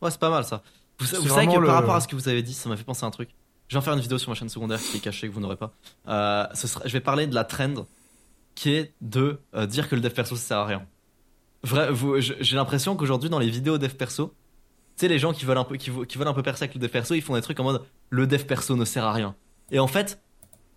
Ouais, 0.00 0.10
c'est 0.10 0.18
pas 0.20 0.30
mal 0.30 0.44
ça. 0.44 0.62
Vous, 0.98 1.06
C'est 1.06 1.16
vous 1.18 1.28
savez 1.28 1.46
que 1.48 1.66
par 1.66 1.74
rapport 1.74 1.94
à 1.96 2.00
ce 2.00 2.08
que 2.08 2.16
vous 2.16 2.28
avez 2.28 2.42
dit, 2.42 2.54
ça 2.54 2.68
m'a 2.68 2.76
fait 2.76 2.84
penser 2.84 3.04
à 3.04 3.08
un 3.08 3.10
truc. 3.10 3.28
Je 3.68 3.74
vais 3.74 3.78
en 3.78 3.82
faire 3.82 3.94
une 3.94 4.00
vidéo 4.00 4.18
sur 4.18 4.30
ma 4.30 4.34
chaîne 4.34 4.48
secondaire 4.48 4.78
qui 4.78 4.98
est 4.98 5.00
cachée, 5.00 5.28
que 5.28 5.32
vous 5.32 5.40
n'aurez 5.40 5.56
pas. 5.56 5.72
Euh, 6.08 6.46
je 6.84 6.92
vais 6.92 7.00
parler 7.00 7.26
de 7.26 7.34
la 7.34 7.44
trend 7.44 7.86
qui 8.54 8.72
est 8.72 8.94
de 9.00 9.40
euh, 9.54 9.66
dire 9.66 9.88
que 9.88 9.94
le 9.94 10.00
dev 10.00 10.12
perso 10.12 10.36
ça 10.36 10.42
sert 10.42 10.58
à 10.58 10.66
rien. 10.66 10.86
Vrai, 11.62 11.88
j'ai 12.20 12.56
l'impression 12.56 12.94
qu'aujourd'hui 12.94 13.30
dans 13.30 13.38
les 13.38 13.48
vidéos 13.48 13.78
dev 13.78 13.94
perso, 13.94 14.34
tu 14.96 15.00
sais 15.00 15.08
les 15.08 15.18
gens 15.18 15.32
qui 15.32 15.44
veulent 15.44 15.58
un 15.58 15.64
peu 15.64 15.76
qui, 15.76 15.90
qui 16.06 16.18
veulent 16.18 16.28
un 16.28 16.34
peu 16.34 16.42
percer 16.42 16.64
avec 16.64 16.74
le 16.74 16.80
dev 16.80 16.90
perso, 16.90 17.14
ils 17.14 17.22
font 17.22 17.34
des 17.34 17.42
trucs 17.42 17.58
en 17.58 17.64
mode 17.64 17.82
le 18.10 18.26
dev 18.26 18.44
perso 18.44 18.76
ne 18.76 18.84
sert 18.84 19.04
à 19.04 19.12
rien. 19.12 19.34
Et 19.70 19.78
en 19.78 19.86
fait, 19.86 20.20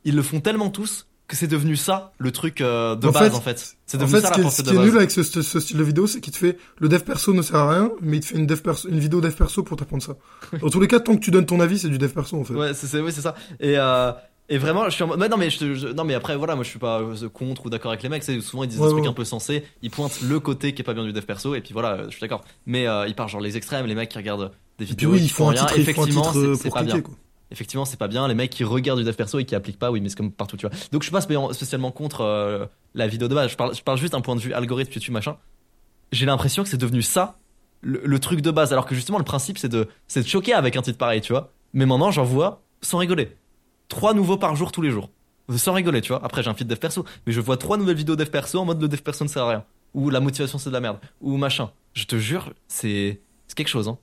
ils 0.05 0.15
le 0.15 0.21
font 0.21 0.39
tellement 0.39 0.69
tous 0.69 1.07
que 1.27 1.35
c'est 1.35 1.47
devenu 1.47 1.75
ça 1.75 2.13
le 2.19 2.31
truc 2.31 2.61
euh, 2.61 2.95
de 2.95 3.07
En 3.07 3.11
base 3.11 3.31
fait- 3.31 3.35
en 3.37 3.41
fait. 3.41 3.75
C'est 3.85 3.97
En 3.97 4.01
devenu 4.01 4.15
fait, 4.17 4.21
ça 4.21 4.27
ce 4.27 4.31
la 4.31 4.35
qui 4.35 4.39
est, 4.39 4.43
pensée 4.43 4.57
ce 4.57 4.61
de 4.63 4.69
qui 4.69 4.73
est 4.75 4.77
base. 4.79 4.87
nul 4.87 4.97
avec 4.97 5.11
ce, 5.11 5.23
ce- 5.23 5.41
ce 5.41 5.59
style 5.59 5.77
de 5.77 5.83
vidéo, 5.83 6.07
c'est 6.07 6.21
qu'il 6.21 6.31
te 6.33 6.37
fait 6.37 6.57
le 6.79 6.87
dev 6.89 6.99
perso 7.01 7.33
ne 7.33 7.41
sert 7.41 7.55
à 7.57 7.69
rien, 7.73 7.91
mais 8.01 8.17
il 8.17 8.19
te 8.21 8.27
fait 8.27 8.35
une, 8.37 8.45
dev 8.47 8.59
perso, 8.61 8.87
une 8.87 8.99
vidéo 8.99 9.19
dev 9.21 9.33
perso 9.33 9.61
pour 9.63 9.75
t'apprendre 9.77 10.03
ça. 10.03 10.15
Dans 10.61 10.69
tous 10.69 10.79
les 10.79 10.87
cas, 10.87 10.99
tant 11.01 11.15
que 11.15 11.21
tu 11.21 11.31
donnes 11.31 11.45
ton 11.45 11.59
avis, 11.59 11.79
c'est 11.79 11.89
du 11.89 11.97
dev 11.97 12.09
perso 12.11 12.39
en 12.39 12.43
fait. 12.43 12.53
Ouais, 12.53 12.73
c'est 12.73 12.87
c'est- 12.87 12.99
oui, 13.01 13.11
c'est 13.11 13.21
ça. 13.21 13.35
Et, 13.59 13.77
euh, 13.77 14.11
et 14.49 14.57
vraiment, 14.57 14.85
je 14.85 14.91
suis 14.91 15.03
en 15.03 15.07
mode. 15.07 15.19
mais 15.19 15.27
non, 15.27 15.35
mais 15.35 15.49
je, 15.49 15.73
je- 15.73 15.87
non, 15.89 16.05
mais 16.05 16.13
après, 16.13 16.37
voilà, 16.37 16.55
moi 16.55 16.63
je 16.63 16.69
suis 16.69 16.79
pas 16.79 17.01
euh, 17.01 17.27
contre 17.27 17.65
ou 17.65 17.69
d'accord 17.69 17.91
avec 17.91 18.03
les 18.03 18.09
mecs. 18.09 18.23
c'est 18.23 18.39
Souvent 18.39 18.63
ils 18.63 18.69
disent 18.69 18.79
Ouais, 18.79 18.87
des 18.87 18.93
trucs 18.93 19.07
un 19.07 19.11
peu 19.13 19.25
sensés. 19.25 19.63
Ils 19.81 19.91
pointent 19.91 20.21
le 20.21 20.39
côté 20.39 20.73
qui 20.73 20.81
est 20.81 20.85
pas 20.85 20.93
bien 20.93 21.03
du 21.03 21.11
dev 21.11 21.23
perso. 21.23 21.55
Et 21.55 21.59
puis 21.61 21.73
voilà, 21.73 21.91
euh, 21.95 22.03
je 22.05 22.11
suis 22.11 22.21
d'accord. 22.21 22.45
Mais 22.65 22.87
euh, 22.87 23.05
ils 23.07 23.15
partent 23.15 23.29
genre 23.31 23.41
les 23.41 23.57
extrêmes, 23.57 23.85
les 23.85 23.95
mecs 23.95 24.07
qui 24.09 24.17
regardent 24.17 24.51
des 24.79 24.85
Et 24.85 24.87
puis 24.87 24.95
vidéos 24.95 25.11
oui, 25.11 25.17
et 25.17 25.21
il 25.23 25.27
qui 25.27 25.33
faut 25.33 25.43
font 25.43 25.49
un 25.49 25.55
titre, 25.55 25.77
Effectivement, 25.77 26.21
titre 26.31 26.55
c'est 26.61 26.67
euh, 26.69 26.71
pas 26.71 26.83
bien. 26.83 26.93
cliquer 26.93 27.03
quoi. 27.09 27.15
Effectivement, 27.51 27.85
c'est 27.85 27.97
pas 27.97 28.07
bien. 28.07 28.27
Les 28.27 28.35
mecs 28.35 28.49
qui 28.51 28.63
regardent 28.63 28.99
du 28.99 29.05
dev 29.05 29.13
perso 29.15 29.39
et 29.39 29.45
qui 29.45 29.55
appliquent 29.55 29.79
pas, 29.79 29.89
oui, 29.91 30.01
mais 30.01 30.09
c'est 30.09 30.17
comme 30.17 30.31
partout, 30.31 30.57
tu 30.57 30.67
vois. 30.67 30.75
Donc 30.91 31.01
je 31.01 31.05
suis 31.07 31.13
pas 31.13 31.21
spé- 31.21 31.53
spécialement 31.53 31.91
contre 31.91 32.21
euh, 32.21 32.65
la 32.93 33.07
vidéo 33.07 33.27
de 33.27 33.35
base. 33.35 33.51
Je 33.51 33.55
parle, 33.55 33.73
je 33.75 33.81
parle 33.81 33.97
juste 33.97 34.13
d'un 34.13 34.21
point 34.21 34.35
de 34.35 34.41
vue 34.41 34.53
algorithme, 34.53 34.91
YouTube, 34.93 35.13
machin. 35.13 35.37
J'ai 36.11 36.25
l'impression 36.25 36.63
que 36.63 36.69
c'est 36.69 36.77
devenu 36.77 37.01
ça, 37.01 37.37
le, 37.81 38.01
le 38.03 38.19
truc 38.19 38.41
de 38.41 38.51
base. 38.51 38.73
Alors 38.73 38.85
que 38.85 38.95
justement, 38.95 39.17
le 39.17 39.23
principe, 39.23 39.57
c'est 39.57 39.69
de, 39.69 39.87
c'est 40.07 40.23
de 40.23 40.27
choquer 40.27 40.53
avec 40.53 40.75
un 40.75 40.81
titre 40.81 40.97
pareil, 40.97 41.21
tu 41.21 41.31
vois. 41.31 41.51
Mais 41.73 41.85
maintenant, 41.85 42.11
j'en 42.11 42.23
vois 42.23 42.61
sans 42.81 42.97
rigoler. 42.97 43.35
Trois 43.87 44.13
nouveaux 44.13 44.37
par 44.37 44.55
jour 44.55 44.71
tous 44.71 44.81
les 44.81 44.91
jours. 44.91 45.09
Sans 45.55 45.71
rigoler, 45.73 46.01
tu 46.01 46.09
vois. 46.09 46.23
Après, 46.25 46.43
j'ai 46.43 46.49
un 46.49 46.53
feed 46.53 46.67
dev 46.67 46.77
perso. 46.77 47.05
Mais 47.25 47.31
je 47.31 47.39
vois 47.39 47.55
trois 47.55 47.77
nouvelles 47.77 47.95
vidéos 47.95 48.17
dev 48.17 48.29
perso 48.29 48.59
en 48.59 48.65
mode 48.65 48.81
le 48.81 48.89
dev 48.89 48.99
perso 48.99 49.23
ne 49.23 49.29
sert 49.29 49.43
à 49.43 49.49
rien. 49.49 49.63
Ou 49.93 50.09
la 50.09 50.19
motivation 50.19 50.57
c'est 50.57 50.69
de 50.69 50.73
la 50.73 50.81
merde. 50.81 50.97
Ou 51.21 51.37
machin. 51.37 51.71
Je 51.93 52.03
te 52.03 52.17
jure, 52.17 52.51
c'est, 52.67 53.21
c'est 53.47 53.55
quelque 53.55 53.69
chose, 53.69 53.87
hein. 53.87 53.97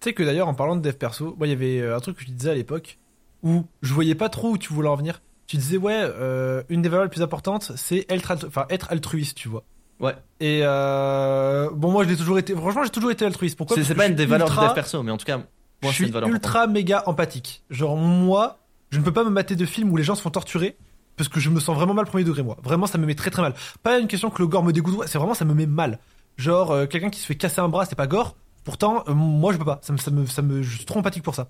Tu 0.00 0.10
sais 0.10 0.12
que 0.14 0.22
d'ailleurs, 0.22 0.48
en 0.48 0.54
parlant 0.54 0.76
de 0.76 0.80
dev 0.82 0.92
perso, 0.94 1.34
moi, 1.38 1.46
il 1.46 1.50
y 1.50 1.52
avait 1.54 1.80
euh, 1.80 1.96
un 1.96 2.00
truc 2.00 2.16
que 2.18 2.22
je 2.24 2.30
disais 2.30 2.50
à 2.50 2.54
l'époque 2.54 2.98
où 3.42 3.64
je 3.82 3.94
voyais 3.94 4.14
pas 4.14 4.28
trop 4.28 4.50
où 4.50 4.58
tu 4.58 4.72
voulais 4.72 4.88
en 4.88 4.96
venir. 4.96 5.22
Tu 5.46 5.56
disais, 5.56 5.76
ouais, 5.76 5.94
euh, 5.96 6.62
une 6.68 6.82
des 6.82 6.88
valeurs 6.88 7.04
les 7.04 7.10
plus 7.10 7.22
importantes, 7.22 7.72
c'est 7.76 8.04
être, 8.10 8.32
altru- 8.32 8.66
être 8.70 8.90
altruiste, 8.90 9.36
tu 9.36 9.48
vois. 9.48 9.62
Ouais. 10.00 10.14
Et 10.40 10.60
euh, 10.64 11.70
bon, 11.72 11.90
moi, 11.92 12.04
je 12.04 12.08
l'ai 12.10 12.16
toujours 12.16 12.38
été. 12.38 12.54
Franchement, 12.54 12.84
j'ai 12.84 12.90
toujours 12.90 13.10
été 13.10 13.24
altruiste. 13.24 13.56
Pourquoi? 13.56 13.76
C'est, 13.82 13.94
pas 13.94 14.06
une 14.06 14.14
des 14.14 14.26
valeurs 14.26 14.48
ultra- 14.48 14.66
dev 14.68 14.74
perso, 14.74 15.02
mais 15.02 15.10
en 15.12 15.16
tout 15.16 15.24
cas, 15.24 15.38
moi, 15.38 15.46
je 15.84 15.88
suis 15.90 16.04
une 16.06 16.10
valeur 16.12 16.28
importante. 16.28 16.44
ultra 16.44 16.66
méga 16.66 17.02
empathique. 17.06 17.62
Genre, 17.70 17.96
moi, 17.96 18.58
je 18.90 18.98
ne 18.98 19.04
peux 19.04 19.12
pas 19.12 19.24
me 19.24 19.30
mater 19.30 19.56
de 19.56 19.64
films 19.64 19.90
où 19.92 19.96
les 19.96 20.04
gens 20.04 20.14
se 20.14 20.22
font 20.22 20.30
torturer 20.30 20.76
parce 21.16 21.28
que 21.30 21.40
je 21.40 21.48
me 21.48 21.60
sens 21.60 21.74
vraiment 21.76 21.94
mal 21.94 22.04
premier 22.04 22.24
degré, 22.24 22.42
moi. 22.42 22.56
Vraiment, 22.62 22.86
ça 22.86 22.98
me 22.98 23.06
met 23.06 23.14
très 23.14 23.30
très 23.30 23.40
mal. 23.40 23.54
Pas 23.82 23.98
une 23.98 24.06
question 24.08 24.28
que 24.30 24.42
le 24.42 24.48
gore 24.48 24.62
me 24.64 24.72
dégoûte, 24.72 25.00
c'est 25.06 25.16
vraiment, 25.18 25.32
ça 25.34 25.44
me 25.46 25.54
met 25.54 25.66
mal. 25.66 25.98
Genre, 26.36 26.72
euh, 26.72 26.86
quelqu'un 26.86 27.08
qui 27.08 27.20
se 27.20 27.26
fait 27.26 27.36
casser 27.36 27.60
un 27.60 27.68
bras, 27.68 27.86
c'est 27.86 27.94
pas 27.96 28.06
gore. 28.06 28.36
Pourtant, 28.66 29.04
euh, 29.06 29.14
moi, 29.14 29.52
je 29.52 29.58
peux 29.58 29.64
pas. 29.64 29.78
Ça 29.82 29.92
me, 29.92 29.98
ça 29.98 30.10
me, 30.10 30.26
ça 30.26 30.42
me, 30.42 30.60
je 30.60 30.76
suis 30.76 30.84
trop 30.84 30.98
empathique 30.98 31.22
pour 31.22 31.36
ça. 31.36 31.48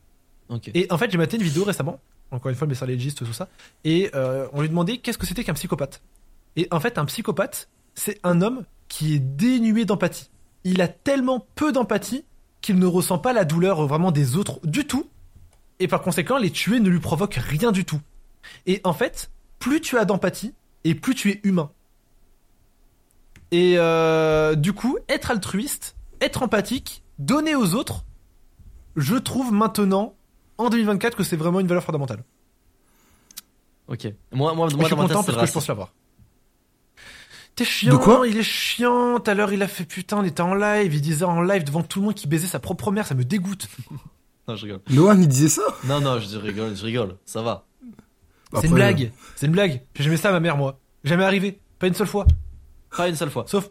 Et 0.74 0.86
en 0.90 0.98
fait, 0.98 1.10
j'ai 1.10 1.18
maté 1.18 1.38
une 1.38 1.42
vidéo 1.42 1.64
récemment, 1.64 1.98
encore 2.30 2.50
une 2.50 2.54
fois, 2.56 2.66
le 2.66 2.68
message 2.68 2.88
légiste, 2.88 3.24
tout 3.24 3.32
ça, 3.32 3.48
et 3.84 4.10
euh, 4.14 4.46
on 4.52 4.60
lui 4.60 4.68
demandait 4.68 4.98
qu'est-ce 4.98 5.18
que 5.18 5.26
c'était 5.26 5.42
qu'un 5.42 5.54
psychopathe. 5.54 6.02
Et 6.54 6.68
en 6.70 6.78
fait, 6.78 6.98
un 6.98 7.04
psychopathe, 7.06 7.68
c'est 7.94 8.20
un 8.22 8.42
homme 8.42 8.64
qui 8.86 9.14
est 9.14 9.18
dénué 9.18 9.86
d'empathie. 9.86 10.30
Il 10.62 10.80
a 10.82 10.88
tellement 10.88 11.44
peu 11.56 11.72
d'empathie 11.72 12.24
qu'il 12.60 12.78
ne 12.78 12.86
ressent 12.86 13.18
pas 13.18 13.32
la 13.32 13.44
douleur 13.44 13.86
vraiment 13.86 14.12
des 14.12 14.36
autres 14.36 14.60
du 14.64 14.86
tout, 14.86 15.08
et 15.80 15.88
par 15.88 16.02
conséquent, 16.02 16.36
les 16.36 16.50
tuer 16.50 16.78
ne 16.78 16.88
lui 16.88 17.00
provoquent 17.00 17.40
rien 17.40 17.72
du 17.72 17.84
tout. 17.84 18.00
Et 18.66 18.80
en 18.84 18.92
fait, 18.92 19.30
plus 19.58 19.80
tu 19.80 19.98
as 19.98 20.04
d'empathie, 20.04 20.54
et 20.84 20.94
plus 20.94 21.14
tu 21.14 21.30
es 21.30 21.40
humain. 21.42 21.70
Et 23.50 23.74
euh, 23.78 24.54
du 24.54 24.72
coup, 24.72 24.98
être 25.08 25.30
altruiste, 25.30 25.96
être 26.20 26.42
empathique, 26.42 27.02
donner 27.18 27.54
aux 27.54 27.74
autres, 27.74 28.04
je 28.96 29.16
trouve 29.16 29.52
maintenant, 29.52 30.14
en 30.58 30.68
2024, 30.70 31.16
que 31.16 31.22
c'est 31.22 31.36
vraiment 31.36 31.60
une 31.60 31.66
valeur 31.66 31.84
fondamentale. 31.84 32.24
Ok. 33.88 34.08
Moi, 34.32 34.54
moi, 34.54 34.68
je 34.68 34.76
moi 34.76 34.86
suis 34.86 34.96
dans 34.96 35.02
ma 35.02 35.08
content 35.08 35.22
tête, 35.22 35.26
c'est 35.26 35.32
parce 35.32 35.42
que 35.42 35.46
je 35.48 35.52
pense 35.52 35.68
l'avoir. 35.68 35.92
T'es 37.54 37.64
chiant, 37.64 37.92
De 37.92 37.96
quoi 37.96 38.28
il 38.28 38.36
est 38.36 38.42
chiant. 38.42 39.18
Tout 39.18 39.30
à 39.30 39.34
l'heure, 39.34 39.52
il 39.52 39.62
a 39.62 39.68
fait 39.68 39.84
putain, 39.84 40.18
on 40.18 40.24
était 40.24 40.42
en 40.42 40.54
live. 40.54 40.94
Il 40.94 41.00
disait 41.00 41.24
en 41.24 41.40
live 41.40 41.64
devant 41.64 41.82
tout 41.82 42.00
le 42.00 42.06
monde 42.06 42.14
qu'il 42.14 42.28
baisait 42.28 42.46
sa 42.46 42.58
propre 42.58 42.90
mère, 42.90 43.06
ça 43.06 43.14
me 43.14 43.24
dégoûte. 43.24 43.68
Non, 44.48 44.54
je 44.54 44.66
rigole. 44.66 44.80
Lohan, 44.90 45.18
il 45.18 45.26
disait 45.26 45.48
ça? 45.48 45.62
Non, 45.82 46.00
non, 46.00 46.20
je 46.20 46.38
rigole, 46.38 46.76
je 46.76 46.84
rigole. 46.84 47.16
Ça 47.24 47.42
va. 47.42 47.66
C'est 48.52 48.58
Après, 48.58 48.68
une 48.68 48.74
blague. 48.74 49.12
C'est 49.34 49.46
une 49.46 49.52
blague. 49.52 49.82
J'ai 49.96 50.04
jamais 50.04 50.16
ça 50.16 50.28
à 50.28 50.32
ma 50.32 50.38
mère, 50.38 50.56
moi. 50.56 50.78
Jamais 51.02 51.24
arrivé. 51.24 51.58
Pas 51.80 51.88
une 51.88 51.94
seule 51.94 52.06
fois. 52.06 52.28
Pas 52.96 53.08
une 53.08 53.16
seule 53.16 53.30
fois. 53.30 53.44
Sauf. 53.48 53.68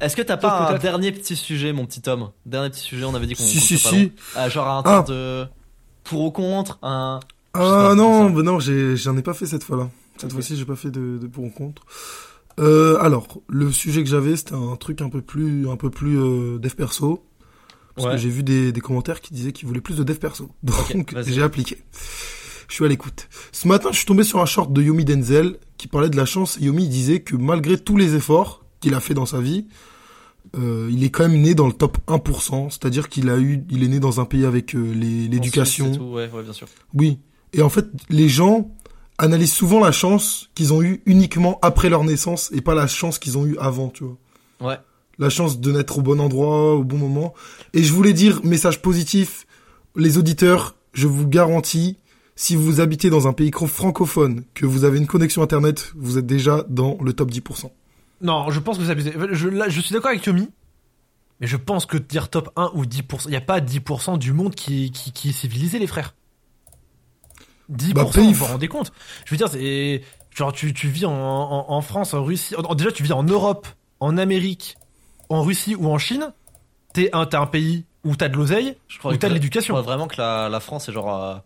Est-ce 0.00 0.14
que 0.16 0.22
t'as 0.22 0.36
pas 0.36 0.70
un 0.74 0.78
dernier 0.78 1.12
petit 1.12 1.34
sujet, 1.36 1.72
mon 1.72 1.84
petit 1.86 2.02
homme 2.08 2.30
Dernier 2.46 2.70
petit 2.70 2.80
sujet, 2.80 3.04
on 3.04 3.14
avait 3.14 3.26
dit 3.26 3.34
qu'on. 3.34 3.42
Si, 3.42 3.58
si, 3.60 3.78
si. 3.78 4.12
Ah, 4.36 4.48
genre 4.48 4.68
un 4.68 4.82
Ah. 4.84 5.02
truc 5.02 5.16
de. 5.16 5.46
Pour 6.04 6.22
ou 6.22 6.30
contre 6.30 6.78
Un. 6.82 7.20
Ah 7.54 7.58
pas, 7.58 7.94
non, 7.94 8.30
bah 8.30 8.42
non, 8.42 8.58
j'en 8.60 9.16
ai 9.16 9.22
pas 9.22 9.34
fait 9.34 9.46
cette 9.46 9.64
fois-là. 9.64 9.90
Cette 10.18 10.32
fois-ci, 10.32 10.56
j'ai 10.56 10.64
pas 10.64 10.76
fait 10.76 10.90
de, 10.90 11.18
de 11.18 11.26
pour 11.26 11.44
ou 11.44 11.50
contre. 11.50 11.82
Euh, 12.60 12.98
alors, 13.00 13.26
le 13.48 13.70
sujet 13.70 14.02
que 14.02 14.08
j'avais, 14.08 14.36
c'était 14.36 14.54
un 14.54 14.76
truc 14.76 15.00
un 15.00 15.08
peu 15.08 15.22
plus, 15.22 15.68
un 15.68 15.76
peu 15.76 15.90
plus 15.90 16.18
euh, 16.18 16.58
dev 16.58 16.74
perso. 16.74 17.24
Parce 17.94 18.06
Ouais. 18.06 18.14
que 18.14 18.18
j'ai 18.20 18.28
vu 18.28 18.42
des, 18.44 18.70
des 18.72 18.80
commentaires 18.80 19.20
qui 19.20 19.32
disaient 19.34 19.52
qu'ils 19.52 19.66
voulaient 19.66 19.80
plus 19.80 19.96
de 19.96 20.04
dev 20.04 20.16
perso. 20.18 20.50
Donc, 20.62 21.14
j'ai 21.26 21.42
appliqué. 21.42 21.78
je 22.68 22.74
suis 22.74 22.84
à 22.84 22.88
l'écoute. 22.88 23.28
Ce 23.52 23.66
matin, 23.66 23.88
je 23.92 23.96
suis 23.96 24.06
tombé 24.06 24.22
sur 24.24 24.40
un 24.40 24.46
short 24.46 24.72
de 24.72 24.82
Yomi 24.82 25.04
Denzel 25.04 25.56
qui 25.78 25.88
parlait 25.88 26.10
de 26.10 26.16
la 26.16 26.24
chance. 26.24 26.58
Et 26.60 26.64
Yomi 26.66 26.88
disait 26.88 27.20
que 27.20 27.34
malgré 27.36 27.76
tous 27.78 27.96
les 27.96 28.14
efforts 28.14 28.64
qu'il 28.80 28.94
a 28.94 29.00
fait 29.00 29.14
dans 29.14 29.26
sa 29.26 29.40
vie, 29.40 29.66
euh, 30.56 30.88
il 30.90 31.04
est 31.04 31.10
quand 31.10 31.28
même 31.28 31.40
né 31.40 31.54
dans 31.54 31.66
le 31.66 31.72
top 31.72 31.98
1%. 32.06 32.70
C'est-à-dire 32.70 33.08
qu'il 33.08 33.28
a 33.30 33.38
eu, 33.38 33.64
il 33.70 33.82
est 33.82 33.88
né 33.88 34.00
dans 34.00 34.20
un 34.20 34.24
pays 34.24 34.44
avec 34.44 34.74
euh, 34.74 34.92
l'éducation. 34.94 35.90
Ouais, 36.12 36.30
ouais, 36.32 36.42
bien 36.42 36.52
sûr. 36.52 36.68
Oui. 36.94 37.18
Et 37.52 37.62
en 37.62 37.68
fait, 37.68 37.86
les 38.10 38.28
gens 38.28 38.70
analysent 39.18 39.52
souvent 39.52 39.80
la 39.80 39.92
chance 39.92 40.50
qu'ils 40.54 40.72
ont 40.72 40.82
eue 40.82 41.02
uniquement 41.06 41.58
après 41.62 41.88
leur 41.88 42.04
naissance 42.04 42.50
et 42.52 42.60
pas 42.60 42.74
la 42.74 42.86
chance 42.86 43.18
qu'ils 43.18 43.36
ont 43.36 43.46
eue 43.46 43.58
avant, 43.58 43.88
tu 43.88 44.04
vois. 44.04 44.16
Ouais. 44.60 44.78
La 45.18 45.30
chance 45.30 45.58
de 45.60 45.72
naître 45.72 45.98
au 45.98 46.02
bon 46.02 46.20
endroit, 46.20 46.74
au 46.76 46.84
bon 46.84 46.98
moment. 46.98 47.34
Et 47.74 47.82
je 47.82 47.92
voulais 47.92 48.12
dire, 48.12 48.40
message 48.44 48.80
positif, 48.80 49.46
les 49.96 50.16
auditeurs, 50.16 50.76
je 50.92 51.08
vous 51.08 51.26
garantis, 51.26 51.98
si 52.36 52.54
vous 52.54 52.80
habitez 52.80 53.10
dans 53.10 53.26
un 53.26 53.32
pays 53.32 53.50
francophone, 53.50 54.44
que 54.54 54.64
vous 54.64 54.84
avez 54.84 54.98
une 54.98 55.08
connexion 55.08 55.42
internet, 55.42 55.92
vous 55.96 56.18
êtes 56.18 56.26
déjà 56.26 56.64
dans 56.68 56.96
le 57.02 57.12
top 57.12 57.32
10%. 57.32 57.70
Non, 58.20 58.50
je 58.50 58.58
pense 58.60 58.76
que 58.78 58.82
vous 58.82 58.90
abusez. 58.90 59.14
Je, 59.32 59.48
là, 59.48 59.68
je 59.68 59.80
suis 59.80 59.92
d'accord 59.92 60.10
avec 60.10 60.24
Yomi, 60.26 60.48
mais 61.40 61.46
je 61.46 61.56
pense 61.56 61.86
que 61.86 61.96
dire 61.96 62.28
top 62.30 62.50
1 62.56 62.70
ou 62.74 62.84
10%, 62.84 63.22
il 63.26 63.30
n'y 63.30 63.36
a 63.36 63.40
pas 63.40 63.60
10% 63.60 64.18
du 64.18 64.32
monde 64.32 64.54
qui, 64.54 64.90
qui, 64.90 65.12
qui 65.12 65.28
est 65.30 65.32
civilisé, 65.32 65.78
les 65.78 65.86
frères. 65.86 66.14
10%, 67.70 67.92
Bah, 67.94 68.04
vous 68.04 68.32
vous 68.32 68.44
rendez 68.46 68.68
compte? 68.68 68.92
Je 69.24 69.30
veux 69.30 69.36
dire, 69.36 69.48
c'est. 69.48 70.02
Genre, 70.34 70.52
tu, 70.52 70.72
tu 70.72 70.88
vis 70.88 71.04
en, 71.04 71.12
en, 71.12 71.70
en 71.70 71.80
France, 71.82 72.14
en 72.14 72.22
Russie. 72.24 72.54
en- 72.56 72.74
déjà, 72.74 72.92
tu 72.92 73.02
vis 73.02 73.12
en 73.12 73.22
Europe, 73.24 73.66
en 74.00 74.16
Amérique, 74.16 74.76
en 75.28 75.42
Russie 75.42 75.74
ou 75.74 75.88
en 75.88 75.98
Chine. 75.98 76.32
T'es 76.94 77.10
un, 77.12 77.26
t'as 77.26 77.40
un 77.40 77.46
pays 77.46 77.84
où 78.04 78.16
t'as 78.16 78.28
de 78.28 78.36
l'oseille, 78.36 78.76
Je 78.88 78.98
où 79.04 79.16
t'as 79.16 79.28
de 79.28 79.34
l'éducation. 79.34 79.74
Je 79.76 79.80
crois 79.80 79.92
vraiment 79.94 80.06
que 80.08 80.16
la, 80.20 80.48
la 80.48 80.60
France 80.60 80.88
est 80.88 80.92
genre 80.92 81.42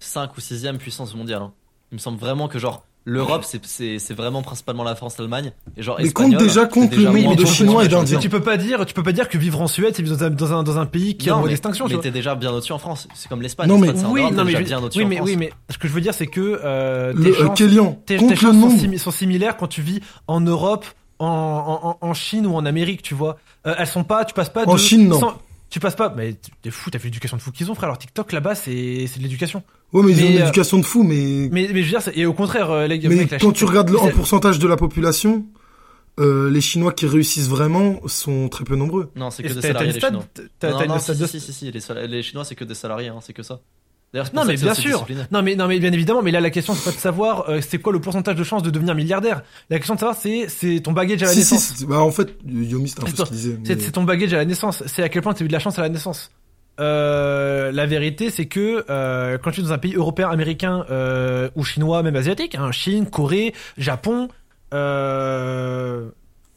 5 0.00 0.36
ou 0.36 0.40
6ème 0.40 0.76
puissance 0.76 1.14
mondiale. 1.14 1.42
hein. 1.42 1.52
Il 1.90 1.94
me 1.94 1.98
semble 1.98 2.18
vraiment 2.18 2.48
que 2.48 2.58
genre 2.58 2.84
l'Europe 3.04 3.44
c'est- 3.44 3.64
c'est 3.64 3.98
c'est 3.98 4.14
vraiment 4.14 4.42
principalement 4.42 4.84
la 4.84 4.94
France, 4.94 5.16
l'Allemagne 5.18 5.52
et 5.76 5.82
genre 5.82 5.96
Mais 5.98 6.06
espagnol, 6.06 6.38
compte 6.38 6.46
déjà, 6.46 6.66
compte 6.66 6.94
le 6.94 7.02
nombre 7.04 7.34
de 7.36 7.44
Chinois 7.44 7.84
et 7.84 7.88
d'Indiens. 7.88 8.16
Mais 8.18 8.22
tu 8.22 8.28
peux 8.28 8.40
pas 8.42 8.56
dire, 8.56 8.86
tu 8.86 8.94
peux 8.94 9.02
pas 9.02 9.12
dire 9.12 9.28
que 9.28 9.38
vivre 9.38 9.60
en 9.60 9.66
Suède, 9.66 9.94
c'est 9.96 10.02
vivre 10.02 10.16
dans 10.16 10.24
un, 10.24 10.30
dans 10.30 10.52
un, 10.52 10.62
dans 10.62 10.78
un 10.78 10.86
pays 10.86 11.16
qui 11.16 11.28
est 11.28 11.32
Non, 11.32 11.42
mais, 11.42 11.48
d'extinction, 11.48 11.86
tu 11.86 11.90
mais 11.90 11.94
vois. 11.96 12.02
t'es 12.04 12.10
déjà 12.10 12.34
bien 12.34 12.52
au-dessus 12.52 12.72
en 12.72 12.78
France. 12.78 13.08
C'est 13.14 13.28
comme 13.28 13.42
l'Espagne. 13.42 13.68
Non, 13.68 13.78
mais- 13.78 13.90
Oui, 13.90 14.20
Europe, 14.20 14.34
non, 14.34 14.44
mais, 14.44 14.52
je- 14.52 14.58
bien 14.62 14.82
au-dessus 14.82 14.98
oui, 15.00 15.04
mais, 15.06 15.20
oui, 15.20 15.36
mais 15.36 15.52
ce 15.70 15.78
que 15.78 15.88
je 15.88 15.92
veux 15.92 16.00
dire, 16.00 16.14
c'est 16.14 16.26
que 16.28 16.60
euh, 16.64 17.12
tes 17.12 17.18
Le, 17.18 17.32
chances- 17.34 17.58
Kélian, 17.58 17.98
tes, 18.06 18.16
tes 18.18 18.36
chances 18.36 18.40
sont, 18.40 18.52
nombre. 18.52 18.78
simi- 18.80 18.98
sont 18.98 19.10
similaires 19.10 19.56
quand 19.56 19.66
tu 19.68 19.82
vis 19.82 20.00
en 20.28 20.40
Europe, 20.40 20.84
en, 21.18 21.26
en, 21.26 21.88
en- 21.88 22.08
en 22.08 22.14
Chine 22.14 22.46
ou 22.46 22.54
en 22.54 22.64
Amérique, 22.66 23.02
tu 23.02 23.14
vois. 23.14 23.36
Euh, 23.66 23.74
elles 23.78 23.86
sont 23.86 24.04
pas, 24.04 24.24
tu 24.24 24.34
passes 24.34 24.48
pas 24.48 24.64
de. 24.64 24.70
En 24.70 24.76
Chine, 24.76 25.08
non. 25.08 25.20
Tu 25.72 25.80
passes 25.80 25.96
pas, 25.96 26.12
mais 26.16 26.36
t'es 26.62 26.70
fou, 26.70 26.90
t'as 26.90 26.98
vu 26.98 27.06
l'éducation 27.06 27.36
de 27.36 27.42
fou 27.42 27.50
qu'ils 27.50 27.70
ont, 27.70 27.74
frère. 27.74 27.88
Alors 27.88 27.98
TikTok 27.98 28.30
là-bas, 28.32 28.54
c'est 28.54 29.06
c'est 29.08 29.18
de 29.18 29.22
l'éducation. 29.24 29.62
Ouais, 29.92 30.02
mais 30.02 30.12
ils 30.12 30.18
ont 30.18 30.22
Mais, 30.24 30.30
une 30.36 30.38
euh, 30.38 30.44
éducation 30.44 30.78
de 30.78 30.84
fou, 30.84 31.02
mais... 31.02 31.48
Mais, 31.50 31.68
mais 31.72 31.80
je 31.80 31.84
veux 31.84 31.88
dire, 31.90 32.02
c'est- 32.02 32.16
et 32.16 32.24
au 32.26 32.32
contraire, 32.34 32.70
euh, 32.70 32.86
les 32.86 32.98
Mais 33.08 33.14
mec, 33.16 33.30
quand 33.30 33.38
Chine, 33.38 33.52
tu 33.52 33.64
regardes 33.64 33.90
le, 33.90 33.98
en 33.98 34.08
pourcentage 34.10 34.58
de 34.58 34.66
la 34.68 34.76
population, 34.76 35.46
euh, 36.20 36.50
les 36.50 36.60
Chinois 36.60 36.92
qui 36.92 37.06
réussissent 37.06 37.48
vraiment 37.48 38.00
sont 38.06 38.48
très 38.48 38.64
peu 38.64 38.76
nombreux. 38.76 39.10
Non, 39.16 39.30
c'est 39.30 39.42
et 39.44 39.48
que 39.48 39.52
des 39.54 39.60
salariés 39.62 39.92
les 39.92 40.00
Chinois. 40.00 40.24
Non, 40.62 40.98
si, 40.98 41.14
de- 41.16 41.26
si, 41.26 41.40
si, 41.40 41.52
si, 41.52 41.70
les, 41.72 41.80
sal- 41.80 42.04
les 42.08 42.22
Chinois 42.22 42.44
c'est 42.44 42.54
que 42.54 42.64
des 42.64 42.74
salariés, 42.74 43.08
hein, 43.08 43.18
c'est 43.22 43.32
que 43.32 43.42
ça. 43.42 43.60
D'ailleurs, 44.12 44.26
c'est 44.26 44.34
Non 44.34 44.44
mais 44.44 44.56
c'est 44.58 44.64
bien 44.64 44.74
sûr. 44.74 45.06
Non 45.30 45.42
mais 45.42 45.56
non 45.56 45.66
mais 45.68 45.78
bien 45.78 45.92
évidemment. 45.92 46.20
Mais 46.22 46.30
là 46.32 46.40
la 46.40 46.50
question 46.50 46.74
c'est 46.74 46.84
pas 46.90 46.94
de 46.94 47.00
savoir 47.00 47.48
euh, 47.48 47.60
c'est 47.62 47.78
quoi 47.78 47.92
le 47.94 48.00
pourcentage 48.00 48.36
de 48.36 48.44
chance 48.44 48.62
de 48.62 48.68
devenir 48.70 48.94
milliardaire. 48.94 49.42
La 49.70 49.78
question 49.78 49.94
de 49.94 50.00
savoir 50.00 50.16
c'est 50.18 50.48
c'est 50.48 50.80
ton 50.80 50.92
bagage 50.92 51.22
à 51.22 51.26
la 51.26 51.32
Si, 51.32 51.38
naissance. 51.38 51.72
si, 51.76 51.86
bah 51.86 52.00
en 52.00 52.10
fait, 52.10 52.36
Yomi, 52.46 52.88
c'était 52.90 53.02
un 53.02 53.06
peu 53.06 53.16
ce 53.16 53.22
qu'il 53.22 53.36
disait. 53.36 53.58
C'est 53.64 53.74
mais- 53.76 53.80
c'est 53.82 53.90
ton 53.92 54.02
bagage 54.04 54.34
à 54.34 54.36
la 54.36 54.44
naissance. 54.44 54.82
C'est 54.86 55.02
à 55.02 55.08
quel 55.08 55.22
point 55.22 55.32
tu 55.34 55.42
as 55.42 55.46
eu 55.46 55.48
de 55.48 55.52
la 55.52 55.58
chance 55.60 55.78
à 55.78 55.82
la 55.82 55.88
naissance. 55.88 56.30
Euh, 56.80 57.70
la 57.72 57.86
vérité, 57.86 58.30
c'est 58.30 58.46
que 58.46 58.84
euh, 58.90 59.38
quand 59.38 59.50
tu 59.50 59.60
es 59.60 59.62
dans 59.62 59.72
un 59.72 59.78
pays 59.78 59.94
européen, 59.94 60.28
américain 60.30 60.84
euh, 60.90 61.48
ou 61.54 61.64
chinois, 61.64 62.02
même 62.02 62.16
asiatique, 62.16 62.54
hein, 62.54 62.72
Chine, 62.72 63.06
Corée, 63.08 63.54
Japon, 63.78 64.28
euh, 64.74 66.08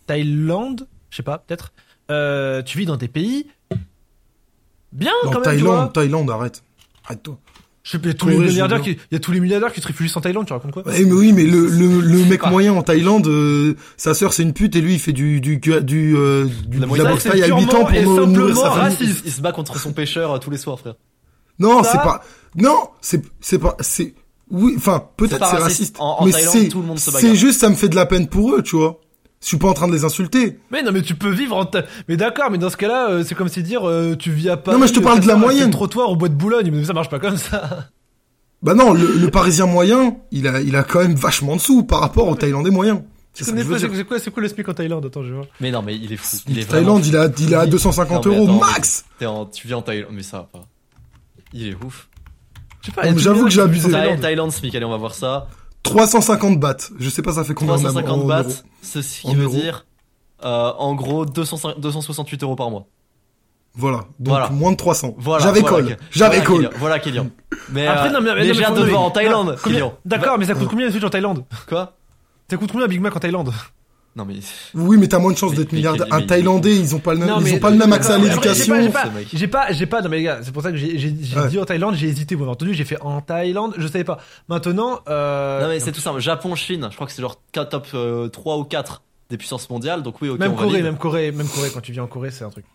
Thaïlande, 0.07 0.87
je 1.09 1.17
sais 1.17 1.23
pas, 1.23 1.37
peut-être, 1.39 1.73
euh, 2.11 2.61
tu 2.63 2.77
vis 2.77 2.85
dans 2.85 2.97
des 2.97 3.07
pays 3.07 3.47
bien 4.91 5.11
Dans 5.23 5.31
quand 5.31 5.45
même. 5.45 5.57
tu 5.57 5.63
vois. 5.63 5.89
Thaïlande, 5.93 6.25
Thaïlande, 6.27 6.51
arrête. 7.05 7.19
Arrête-toi. 7.27 7.37
Je 7.83 7.91
sais, 7.91 7.97
il 8.01 8.07
y 8.07 8.09
a 8.09 8.13
tous 8.15 8.29
les 8.29 8.37
milliardaires 8.39 8.81
qui, 8.81 8.89
il 8.91 8.97
y 9.11 9.15
a 9.15 9.19
tous 9.19 9.31
les 9.31 9.39
milliardaires 9.39 9.71
qui 9.71 9.79
se 9.79 9.85
réfugient 9.85 10.11
en 10.17 10.21
Thaïlande. 10.21 10.47
Tu 10.47 10.53
racontes 10.53 10.71
quoi? 10.71 10.81
Ouais, 10.87 11.03
mais 11.03 11.11
oui, 11.11 11.33
mais 11.33 11.43
le, 11.43 11.67
le, 11.67 12.01
le 12.01 12.25
mec 12.25 12.41
pas. 12.41 12.49
moyen 12.49 12.73
en 12.73 12.81
Thaïlande, 12.81 13.27
euh, 13.27 13.75
sa 13.95 14.15
sœur 14.15 14.33
c'est 14.33 14.41
une 14.41 14.53
pute 14.53 14.75
et 14.75 14.81
lui 14.81 14.93
il 14.95 14.99
fait 14.99 15.13
du 15.13 15.39
du 15.39 15.57
du, 15.57 15.79
du, 15.83 16.17
euh, 16.17 16.45
du- 16.67 16.79
La 16.79 16.87
de 16.87 16.95
la 16.97 17.11
boxe 17.11 17.27
à 17.27 17.35
8 17.35 17.51
ans 17.75 17.85
pour 17.85 17.91
nourrir 17.91 17.93
sa 17.93 18.15
simplement 18.23 18.61
famille. 18.63 18.79
raciste. 18.79 19.21
Il, 19.25 19.31
se 19.31 19.39
bat 19.41 19.51
contre 19.51 19.77
son 19.77 19.93
pêcheur 19.93 20.31
euh, 20.33 20.37
tous 20.39 20.49
les 20.49 20.57
soirs, 20.57 20.79
frère. 20.79 20.95
Non, 21.59 21.83
c'est 21.83 21.97
pas. 21.99 22.23
Non, 22.55 22.89
c'est 23.01 23.21
c'est 23.39 23.59
pas. 23.59 23.77
C'est 23.81 24.15
oui. 24.49 24.73
Enfin, 24.77 25.03
peut-être 25.15 25.37
pas 25.37 25.51
c'est 25.51 25.57
raciste. 25.57 25.97
raciste. 25.97 25.97
En- 25.99 26.21
en 26.21 26.25
mais 26.25 26.31
c'est 27.19 27.35
juste, 27.35 27.59
ça 27.61 27.69
me 27.69 27.75
fait 27.75 27.89
de 27.89 27.95
la 27.95 28.07
peine 28.07 28.27
pour 28.27 28.55
eux, 28.55 28.63
tu 28.63 28.75
vois. 28.77 28.99
Je 29.45 29.49
suis 29.49 29.57
pas 29.57 29.67
en 29.67 29.73
train 29.73 29.87
de 29.87 29.93
les 29.93 30.03
insulter. 30.03 30.57
Mais 30.71 30.81
non, 30.81 30.91
mais 30.91 31.03
tu 31.03 31.13
peux 31.13 31.29
vivre 31.29 31.55
en. 31.55 31.65
Tha- 31.65 31.83
Mais 32.07 32.17
d'accord, 32.17 32.49
mais 32.49 32.57
dans 32.57 32.71
ce 32.71 32.77
cas-là, 32.77 33.11
euh, 33.11 33.23
c'est 33.23 33.35
comme 33.35 33.47
si 33.47 33.61
dire 33.61 33.87
euh, 33.87 34.15
tu 34.15 34.31
vis 34.31 34.49
à 34.49 34.57
Paris. 34.57 34.75
Non, 34.75 34.81
mais 34.81 34.87
je 34.87 34.93
te 34.93 34.99
parle 34.99 35.19
euh, 35.19 35.21
de 35.21 35.27
la 35.27 35.35
moyenne. 35.35 35.67
le 35.67 35.71
trottoir 35.71 36.09
au 36.09 36.15
bois 36.15 36.29
de 36.29 36.33
Boulogne, 36.33 36.71
mais 36.73 36.83
ça 36.83 36.93
marche 36.93 37.09
pas 37.11 37.19
comme 37.19 37.37
ça. 37.37 37.89
Bah 38.63 38.73
non, 38.73 38.91
le, 38.93 39.05
le 39.05 39.29
Parisien 39.29 39.67
moyen, 39.67 40.15
il 40.31 40.47
a 40.47 40.61
il 40.61 40.75
a 40.75 40.81
quand 40.81 40.99
même 40.99 41.13
vachement 41.13 41.57
de 41.57 41.61
sous 41.61 41.83
par 41.83 41.99
rapport 41.99 42.27
au 42.27 42.33
Thaïlandais 42.35 42.71
moyen. 42.71 43.03
C'est 43.33 43.45
quoi, 44.07 44.17
c'est 44.17 44.31
quoi 44.31 44.41
le 44.41 44.47
SMIC 44.47 44.67
en 44.67 44.73
Thaïlande 44.73 45.05
Attends, 45.05 45.23
je 45.23 45.33
vois. 45.35 45.45
Mais 45.61 45.69
non, 45.69 45.83
mais 45.83 45.95
il 45.95 46.11
est 46.11 46.17
fou. 46.17 46.37
Il 46.47 46.57
est 46.57 46.63
Thaïlande, 46.65 47.03
vraiment 47.03 47.05
il 47.05 47.15
a 47.15 47.29
il 47.47 47.53
a 47.53 47.59
à 47.59 47.65
Il- 47.65 47.69
250 47.69 48.25
Non, 48.25 48.31
mais 48.31 48.37
euros 48.39 48.59
max. 48.59 49.05
En- 49.23 49.45
tu 49.45 49.67
vis 49.67 49.75
en 49.75 49.83
Thaïlande, 49.83 50.09
mais 50.11 50.23
ça 50.23 50.37
va 50.37 50.43
pas. 50.51 50.65
Il 51.53 51.67
est 51.67 51.75
ouf. 51.85 52.07
J'avoue 53.17 53.43
que 53.45 53.51
j'ai 53.51 53.61
abusé. 53.61 53.91
Thaïlande 54.19 54.51
SMIC, 54.51 54.73
allez, 54.73 54.85
on 54.85 54.89
va 54.89 54.97
voir 54.97 55.13
ça. 55.13 55.47
350 55.85 56.59
bahts. 56.59 56.89
Je 56.99 57.09
sais 57.09 57.21
pas 57.21 57.33
ça 57.33 57.43
fait 57.43 57.53
combien 57.53 57.75
en, 57.75 57.77
350 57.77 58.21
en 58.21 58.25
bahts, 58.25 58.43
ceci 58.81 59.21
qui 59.21 59.27
En 59.27 59.33
veut 59.33 59.43
euros. 59.45 59.55
dire, 59.55 59.85
euh, 60.43 60.71
en 60.77 60.95
gros, 60.95 61.25
205 61.25 61.79
268 61.79 62.43
euros 62.43 62.55
par 62.55 62.69
mois. 62.69 62.87
Voilà. 63.77 63.97
Donc 64.19 64.29
Voilà. 64.29 64.49
moins 64.49 64.71
de 64.71 64.77
300. 64.77 65.15
Voilà. 65.17 65.43
J'avais 65.43 65.59
voilà, 65.61 65.87
call. 65.87 65.97
J'avais 66.11 66.39
voilà, 66.39 66.45
call. 66.45 66.55
Kélian, 66.55 66.79
Voilà, 66.79 66.99
Kélian. 66.99 67.27
Mais, 67.71 67.87
Après, 67.87 68.07
euh, 68.09 68.11
non, 68.11 68.21
mais, 68.21 68.33
mais 68.35 68.47
non, 68.47 68.53
j'ai 68.53 68.63
hâte 68.65 68.75
de 68.75 68.83
voir 68.83 69.01
en 69.01 69.11
Thaïlande. 69.11 69.57
D'accord, 70.05 70.37
mais 70.37 70.45
ça 70.45 70.53
coûte 70.55 70.69
combien 70.69 70.89
Switch 70.91 71.03
en 71.03 71.09
Thaïlande? 71.09 71.43
Quoi? 71.67 71.93
Ça 72.49 72.57
coûte 72.57 72.71
combien 72.71 72.85
un 72.85 72.89
Big 72.89 73.01
Mac 73.01 73.15
en 73.15 73.19
Thaïlande? 73.19 73.51
Non, 74.15 74.23
mais. 74.23 74.35
Oui, 74.73 74.95
mais 74.97 75.07
t'as 75.09 75.19
moins 75.19 75.33
de 75.33 75.37
chances 75.37 75.53
d'être 75.53 75.73
milliardaire. 75.73 76.07
Un 76.11 76.21
Thaïlandais, 76.21 76.73
ils 76.77 76.95
ont 76.95 76.99
pas 76.99 77.13
le 77.13 77.19
même, 77.19 77.27
Non, 77.27 77.41
ils 77.41 77.53
ont 77.55 77.59
pas 77.59 77.69
le 77.69 77.75
même 77.77 77.91
accès 77.91 78.13
à 78.13 78.17
l'éducation. 78.17 78.75
J'ai 78.81 78.89
pas, 78.89 79.03
j'ai 79.03 79.11
pas, 79.11 79.11
j'ai 79.33 79.47
pas, 79.47 79.71
j'ai 79.73 79.85
pas, 79.87 80.01
non 80.01 80.09
mais 80.09 80.17
les 80.17 80.23
gars, 80.23 80.39
c'est 80.41 80.53
pour 80.53 80.63
ça 80.63 80.71
que 80.71 80.77
j'ai, 80.77 80.93
Ouais. 81.35 81.47
dit 81.49 81.59
en 81.59 81.65
Thaïlande, 81.65 81.95
j'ai 81.95 82.07
hésité, 82.07 82.33
vous 82.35 82.43
avez 82.43 82.51
entendu, 82.53 82.73
j'ai 82.73 82.85
fait 82.85 83.01
en 83.01 83.19
Thaïlande, 83.19 83.73
je 83.77 83.85
savais 83.87 84.05
pas. 84.05 84.19
Maintenant, 84.47 85.01
euh, 85.09 85.61
Non, 85.63 85.67
mais 85.67 85.79
c'est 85.81 85.91
tout 85.91 85.99
simple. 85.99 86.19
Japon, 86.21 86.55
Chine, 86.55 86.87
je 86.89 86.95
crois 86.95 87.07
que 87.07 87.13
c'est 87.13 87.21
genre 87.21 87.41
top 87.51 87.87
euh, 87.93 88.29
3 88.29 88.57
ou 88.57 88.63
4 88.63 89.03
des 89.29 89.37
puissances 89.37 89.69
mondiales. 89.69 90.01
Donc, 90.01 90.21
oui, 90.21 90.29
ok, 90.29 90.39
même 90.39 90.53
on 90.53 90.55
Corée, 90.55 90.69
valide. 90.69 90.83
même 90.85 90.97
Corée, 90.97 91.31
même 91.33 91.47
Corée, 91.49 91.69
quand 91.73 91.81
tu 91.81 91.91
vis 91.91 91.99
en 91.99 92.07
Corée, 92.07 92.31
c'est 92.31 92.45
un 92.45 92.49
truc. 92.49 92.65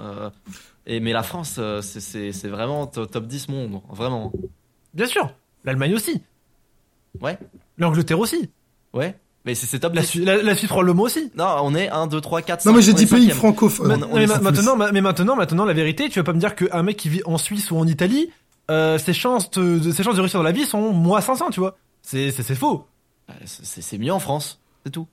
Euh, 0.00 0.30
et, 0.86 1.00
mais 1.00 1.12
la 1.12 1.22
France, 1.22 1.56
euh, 1.58 1.82
c'est- 1.82 2.00
c'est 2.00 2.32
c'est 2.32 2.48
vraiment 2.48 2.86
to- 2.86 3.04
top 3.06 3.26
10 3.26 3.48
monde. 3.50 3.80
Vraiment. 3.90 4.32
Bien 4.94 5.06
sûr, 5.06 5.30
l'Allemagne 5.64 5.94
aussi, 5.94 6.22
Ouais, 7.20 7.36
l'Angleterre 7.78 8.20
aussi, 8.20 8.48
ouais. 8.94 9.16
Mais 9.44 9.54
c'est 9.54 9.66
c'est 9.66 9.78
top 9.78 9.94
la, 9.94 10.02
10. 10.02 10.06
Su- 10.08 10.24
la, 10.24 10.42
la 10.42 10.54
Suisse 10.54 10.70
royaume 10.70 11.00
aussi? 11.00 11.30
Non, 11.36 11.46
on 11.62 11.74
est 11.74 11.88
1, 11.88 12.06
2, 12.08 12.20
3, 12.20 12.42
4, 12.42 12.66
Non, 12.66 12.72
mais 12.72 12.82
j'ai 12.82 12.92
dit 12.92 13.06
pays. 13.06 13.28
Ma- 13.28 13.94
on 13.94 14.14
mais 14.16 14.26
ma- 14.26 14.38
maintenant, 14.40 14.76
ma- 14.76 14.92
mais 14.92 15.00
maintenant, 15.00 15.36
maintenant, 15.36 15.64
la 15.64 15.72
vérité, 15.72 16.08
tu 16.08 16.18
vas 16.18 16.24
pas 16.24 16.32
me 16.32 16.40
dire 16.40 16.54
qu'un 16.56 16.82
mec 16.82 16.96
qui 16.96 17.08
vit 17.08 17.22
en 17.24 17.38
Suisse 17.38 17.70
ou 17.70 17.78
en 17.78 17.86
Italie, 17.86 18.30
euh, 18.70 18.98
ses 18.98 19.12
chances 19.14 19.50
de, 19.52 19.78
de- 19.78 19.92
ses 19.92 20.02
chances 20.02 20.16
de 20.16 20.20
réussir 20.20 20.40
dans 20.40 20.44
la 20.44 20.52
vie 20.52 20.64
sont 20.66 20.92
moins 20.92 21.20
500, 21.20 21.50
tu 21.50 21.60
vois. 21.60 21.76
C'est, 22.02 22.30
c'est, 22.32 22.42
c'est 22.42 22.54
faux. 22.54 22.86
Euh, 23.30 23.32
C'est 23.46 23.80
c'est 23.82 23.98
mieux 23.98 24.12
en 24.12 24.18
France, 24.20 24.60
c'est 24.84 24.90
tout. 24.90 25.06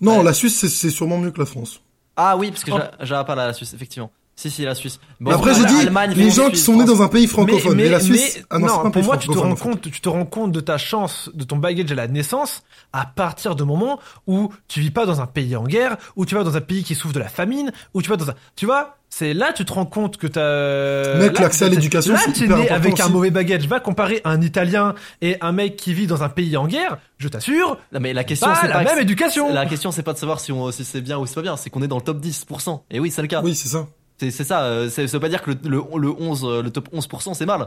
Non, 0.00 0.18
Ouais. 0.18 0.24
la 0.24 0.32
Suisse, 0.34 0.56
c'est- 0.58 0.68
c'est 0.68 0.90
sûrement 0.90 1.18
mieux 1.18 1.30
que 1.30 1.38
la 1.40 1.46
France. 1.46 1.80
Ah 2.16 2.36
oui, 2.36 2.50
parce 2.50 2.64
que 2.64 2.72
Oh. 2.72 2.78
j'ai- 3.00 3.06
j'ai 3.06 3.22
pas 3.26 3.34
la 3.34 3.52
Suisse, 3.52 3.72
effectivement. 3.72 4.10
Si, 4.40 4.50
si, 4.50 4.64
la 4.64 4.74
Suisse. 4.74 4.98
Mais 5.20 5.34
après, 5.34 5.52
j'ai 5.54 5.66
dit, 5.66 5.86
les 6.16 6.30
gens 6.30 6.44
qui 6.48 6.56
Suisse, 6.56 6.64
sont 6.64 6.72
nés 6.72 6.86
France. 6.86 6.96
dans 6.98 7.02
un 7.02 7.08
pays 7.08 7.26
francophone. 7.26 7.76
Mais, 7.76 7.90
la 7.90 8.00
Suisse, 8.00 8.36
mais- 8.38 8.44
ah 8.48 8.58
non, 8.58 8.84
pas 8.84 8.88
pour 8.90 9.02
moi, 9.04 9.18
tu 9.18 9.28
te 9.28 9.36
rends 9.36 9.54
compte, 9.54 9.82
tu 9.90 10.00
te 10.00 10.08
rends 10.08 10.24
compte 10.24 10.50
de 10.52 10.60
ta 10.60 10.78
chance, 10.78 11.28
de 11.34 11.44
ton 11.44 11.56
bagage 11.58 11.92
à 11.92 11.94
la 11.94 12.08
naissance, 12.08 12.62
à 12.94 13.04
partir 13.04 13.54
du 13.54 13.64
moment 13.64 14.00
où 14.26 14.50
tu 14.66 14.80
vis 14.80 14.90
pas 14.90 15.04
dans 15.04 15.20
un 15.20 15.26
pays 15.26 15.56
en 15.56 15.64
guerre, 15.64 15.98
où 16.16 16.24
tu 16.24 16.36
vas 16.36 16.42
dans 16.42 16.56
un 16.56 16.62
pays 16.62 16.84
qui 16.84 16.94
souffre 16.94 17.12
de 17.12 17.18
la 17.18 17.28
famine, 17.28 17.70
où 17.92 18.00
tu 18.00 18.08
vas 18.08 18.16
dans 18.16 18.30
un, 18.30 18.34
tu 18.56 18.64
vois, 18.64 18.96
c'est 19.10 19.34
là 19.34 19.52
tu 19.52 19.66
te 19.66 19.72
rends 19.74 19.84
compte 19.84 20.16
que 20.16 20.26
t'as. 20.26 21.18
Mec, 21.18 21.38
l'accès 21.38 21.66
à 21.66 21.68
l'éducation, 21.68 22.14
Là, 22.14 22.20
c'est 22.24 22.38
hyper 22.38 22.56
né 22.56 22.62
important 22.70 22.74
avec 22.76 23.00
un 23.00 23.08
mauvais 23.08 23.30
bagage. 23.30 23.66
Va 23.66 23.78
comparer 23.80 24.22
un 24.24 24.40
Italien 24.40 24.94
et 25.20 25.36
un 25.42 25.52
mec 25.52 25.76
qui 25.76 25.92
vit 25.92 26.06
dans 26.06 26.22
un 26.22 26.30
pays 26.30 26.56
en 26.56 26.66
guerre. 26.66 26.96
Je 27.18 27.28
t'assure, 27.28 27.76
Non, 27.92 28.00
mais 28.00 28.14
la 28.14 28.24
question, 28.24 28.46
pas 28.46 28.58
c'est 28.62 28.68
la 28.68 28.78
pas. 28.78 28.84
même 28.84 29.00
éducation. 29.00 29.52
La 29.52 29.66
question, 29.66 29.92
c'est 29.92 30.02
pas 30.02 30.14
de 30.14 30.18
savoir 30.18 30.40
si, 30.40 30.50
on, 30.50 30.70
si 30.72 30.86
c'est 30.86 31.02
bien 31.02 31.18
ou 31.18 31.26
c'est 31.26 31.34
pas 31.34 31.42
bien, 31.42 31.58
c'est 31.58 31.68
qu'on 31.68 31.82
est 31.82 31.88
dans 31.88 31.96
le 31.98 32.02
top 32.02 32.20
10%. 32.20 32.80
Et 32.90 33.00
oui, 33.00 33.10
c'est 33.10 33.20
le 33.20 33.28
cas. 33.28 33.42
Oui, 33.44 33.54
c'est 33.54 33.68
ça. 33.68 33.86
C'est 34.30 34.44
ça. 34.44 34.62
euh, 34.64 34.88
c'est- 34.90 35.06
Ça 35.06 35.16
veut 35.16 35.20
pas 35.20 35.28
dire 35.30 35.42
que 35.42 35.50
le, 35.50 35.56
le, 35.64 35.82
le 35.98 36.10
11, 36.10 36.44
euh, 36.44 36.62
le 36.62 36.70
top 36.70 36.88
11% 36.92 37.32
c'est 37.34 37.46
mal. 37.46 37.60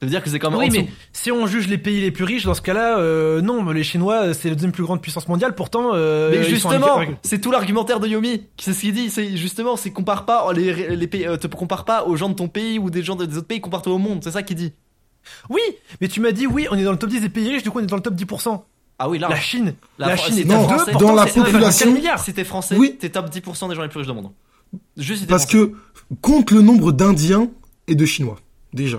Ça 0.00 0.06
veut 0.06 0.10
dire 0.10 0.22
que 0.22 0.28
c'est 0.28 0.38
quand 0.40 0.50
même 0.50 0.58
Oui, 0.58 0.68
mais 0.70 0.88
si 1.12 1.30
on 1.30 1.46
juge 1.46 1.68
les 1.68 1.78
pays 1.78 2.00
les 2.00 2.10
plus 2.10 2.24
riches, 2.24 2.44
dans 2.44 2.52
ce 2.52 2.60
cas-là, 2.60 2.98
euh, 2.98 3.40
non, 3.40 3.62
mais 3.62 3.72
les 3.72 3.84
Chinois, 3.84 4.34
c'est 4.34 4.48
la 4.48 4.54
deuxième 4.56 4.72
plus 4.72 4.82
grande 4.82 5.00
puissance 5.00 5.28
mondiale. 5.28 5.54
Pourtant, 5.54 5.92
euh, 5.94 6.30
Mais 6.32 6.42
sont 6.42 6.50
justement, 6.50 7.00
c'est 7.22 7.40
tout 7.40 7.50
l'argumentaire 7.52 8.00
de 8.00 8.08
Yomi. 8.08 8.42
C'est 8.60 8.72
ce 8.74 8.80
qu'il 8.80 8.92
dit. 8.92 9.08
C'est 9.08 9.36
justement, 9.36 9.76
c'est 9.76 9.90
compare 9.92 10.24
pas 10.26 10.52
les, 10.52 10.96
les 10.96 11.06
pays, 11.06 11.26
euh, 11.26 11.36
te 11.36 11.46
compare 11.46 11.84
pas 11.84 12.04
aux 12.04 12.16
gens 12.16 12.28
de 12.28 12.34
ton 12.34 12.48
pays 12.48 12.78
ou 12.78 12.90
des 12.90 13.02
gens 13.02 13.14
de- 13.14 13.24
des 13.24 13.38
autres 13.38 13.46
pays, 13.46 13.60
compare-toi 13.60 13.92
au 13.94 13.98
monde. 13.98 14.20
C'est 14.24 14.32
ça 14.32 14.42
qu'il 14.42 14.56
dit. 14.56 14.72
Oui, 15.48 15.60
mais 16.00 16.08
tu 16.08 16.20
m'as 16.20 16.32
dit 16.32 16.46
oui, 16.46 16.66
on 16.70 16.76
est 16.76 16.82
dans 16.84 16.92
le 16.92 16.98
top 16.98 17.08
10 17.10 17.20
des 17.20 17.28
pays 17.30 17.48
riches, 17.48 17.62
du 17.62 17.70
coup 17.70 17.78
on 17.78 17.82
est 17.82 17.86
dans 17.86 17.96
le 17.96 18.02
top 18.02 18.14
10%. 18.14 18.62
Ah 18.98 19.08
oui, 19.08 19.18
là. 19.18 19.28
La 19.28 19.36
Chine, 19.36 19.74
La 19.98 20.16
Chine 20.16 20.34
est 20.34 20.42
c'était 20.42 20.52
à 20.52 20.56
Non, 20.56 20.62
2, 20.66 20.74
français. 20.74 20.90
pourtant, 20.92 21.06
dans 21.08 21.14
la 21.14 21.26
c'est 21.26 21.40
1,4 21.40 21.44
population- 21.52 22.32
t'es 22.34 22.44
français, 22.44 22.76
Oui. 22.76 22.96
t'es 23.00 23.08
top 23.08 23.30
10% 23.30 23.68
des 23.68 23.74
gens 23.74 23.82
les 23.82 23.88
plus 23.88 23.98
riches 23.98 24.06
du 24.08 24.12
monde. 24.12 24.30
Juste 24.96 25.26
Parce 25.26 25.44
français. 25.44 25.68
que 25.68 25.74
compte 26.20 26.50
le 26.50 26.60
nombre 26.62 26.92
d'Indiens 26.92 27.50
et 27.86 27.94
de 27.94 28.04
Chinois. 28.04 28.36
Déjà. 28.72 28.98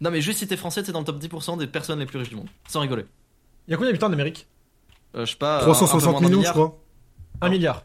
Non, 0.00 0.10
mais 0.10 0.20
juste 0.20 0.38
si 0.40 0.46
t'es 0.46 0.56
français, 0.56 0.82
t'es 0.82 0.92
dans 0.92 1.00
le 1.00 1.04
top 1.04 1.18
10% 1.20 1.58
des 1.58 1.66
personnes 1.66 1.98
les 1.98 2.06
plus 2.06 2.18
riches 2.18 2.28
du 2.30 2.36
monde. 2.36 2.48
Sans 2.68 2.80
rigoler. 2.80 3.04
Il 3.66 3.72
y 3.72 3.74
a 3.74 3.76
combien 3.76 3.90
d'habitants 3.90 4.06
en 4.08 4.12
Amérique 4.12 4.46
Euh, 5.16 5.24
je 5.26 5.32
sais 5.32 5.36
pas. 5.36 5.54
un- 5.54 5.56
un 5.56 5.58
peu 5.60 5.64
360 5.66 6.12
moins 6.12 6.20
d'un 6.22 6.28
millions, 6.28 6.42
je 6.44 6.50
crois. 6.50 6.78
1 7.40 7.48
milliard. 7.48 7.84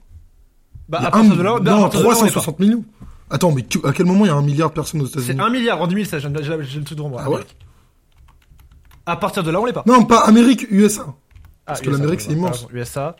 Bah, 0.90 1.00
à 1.00 1.12
partir 1.12 1.32
un- 1.32 1.36
de 1.36 1.42
là, 1.42 1.60
bah, 1.60 1.72
à 1.72 1.76
non, 1.76 1.82
partir 1.84 2.00
de 2.02 2.06
là, 2.06 2.10
on 2.10 2.14
est 2.14 2.16
pas. 2.16 2.28
360 2.30 2.60
millions. 2.60 2.86
Attends, 3.30 3.52
mais 3.52 3.66
à 3.86 3.94
quel 3.94 4.06
moment 4.06 4.26
il 4.26 4.28
y 4.28 4.32
a 4.32 4.36
un 4.36 4.42
milliard 4.42 4.70
de 4.70 4.76
personnes 4.76 5.02
aux 5.02 5.06
C'est 5.08 5.20
États-Unis 5.20 5.42
1 5.42 5.50
milliard 5.50 5.82
en 5.82 5.88
2016, 5.88 6.22
j'ai 6.22 6.30
le 6.80 6.84
truc 6.86 6.98
devant 6.98 7.10
moi. 7.10 7.22
Ah 7.26 7.30
ouais. 7.32 7.42
À 9.06 9.16
partir 9.18 9.44
de 9.44 9.52
là, 9.52 9.60
on 9.60 9.66
l'est 9.66 9.74
pas. 9.74 9.84
Non, 9.86 10.06
pas 10.06 10.20
Amérique, 10.26 10.66
USA. 10.70 11.06
Ah, 11.08 11.14
Parce 11.66 11.82
que 11.82 11.90
l'Amérique, 11.90 12.22
c'est 12.22 12.32
immense. 12.34 12.68
USA. 12.72 13.16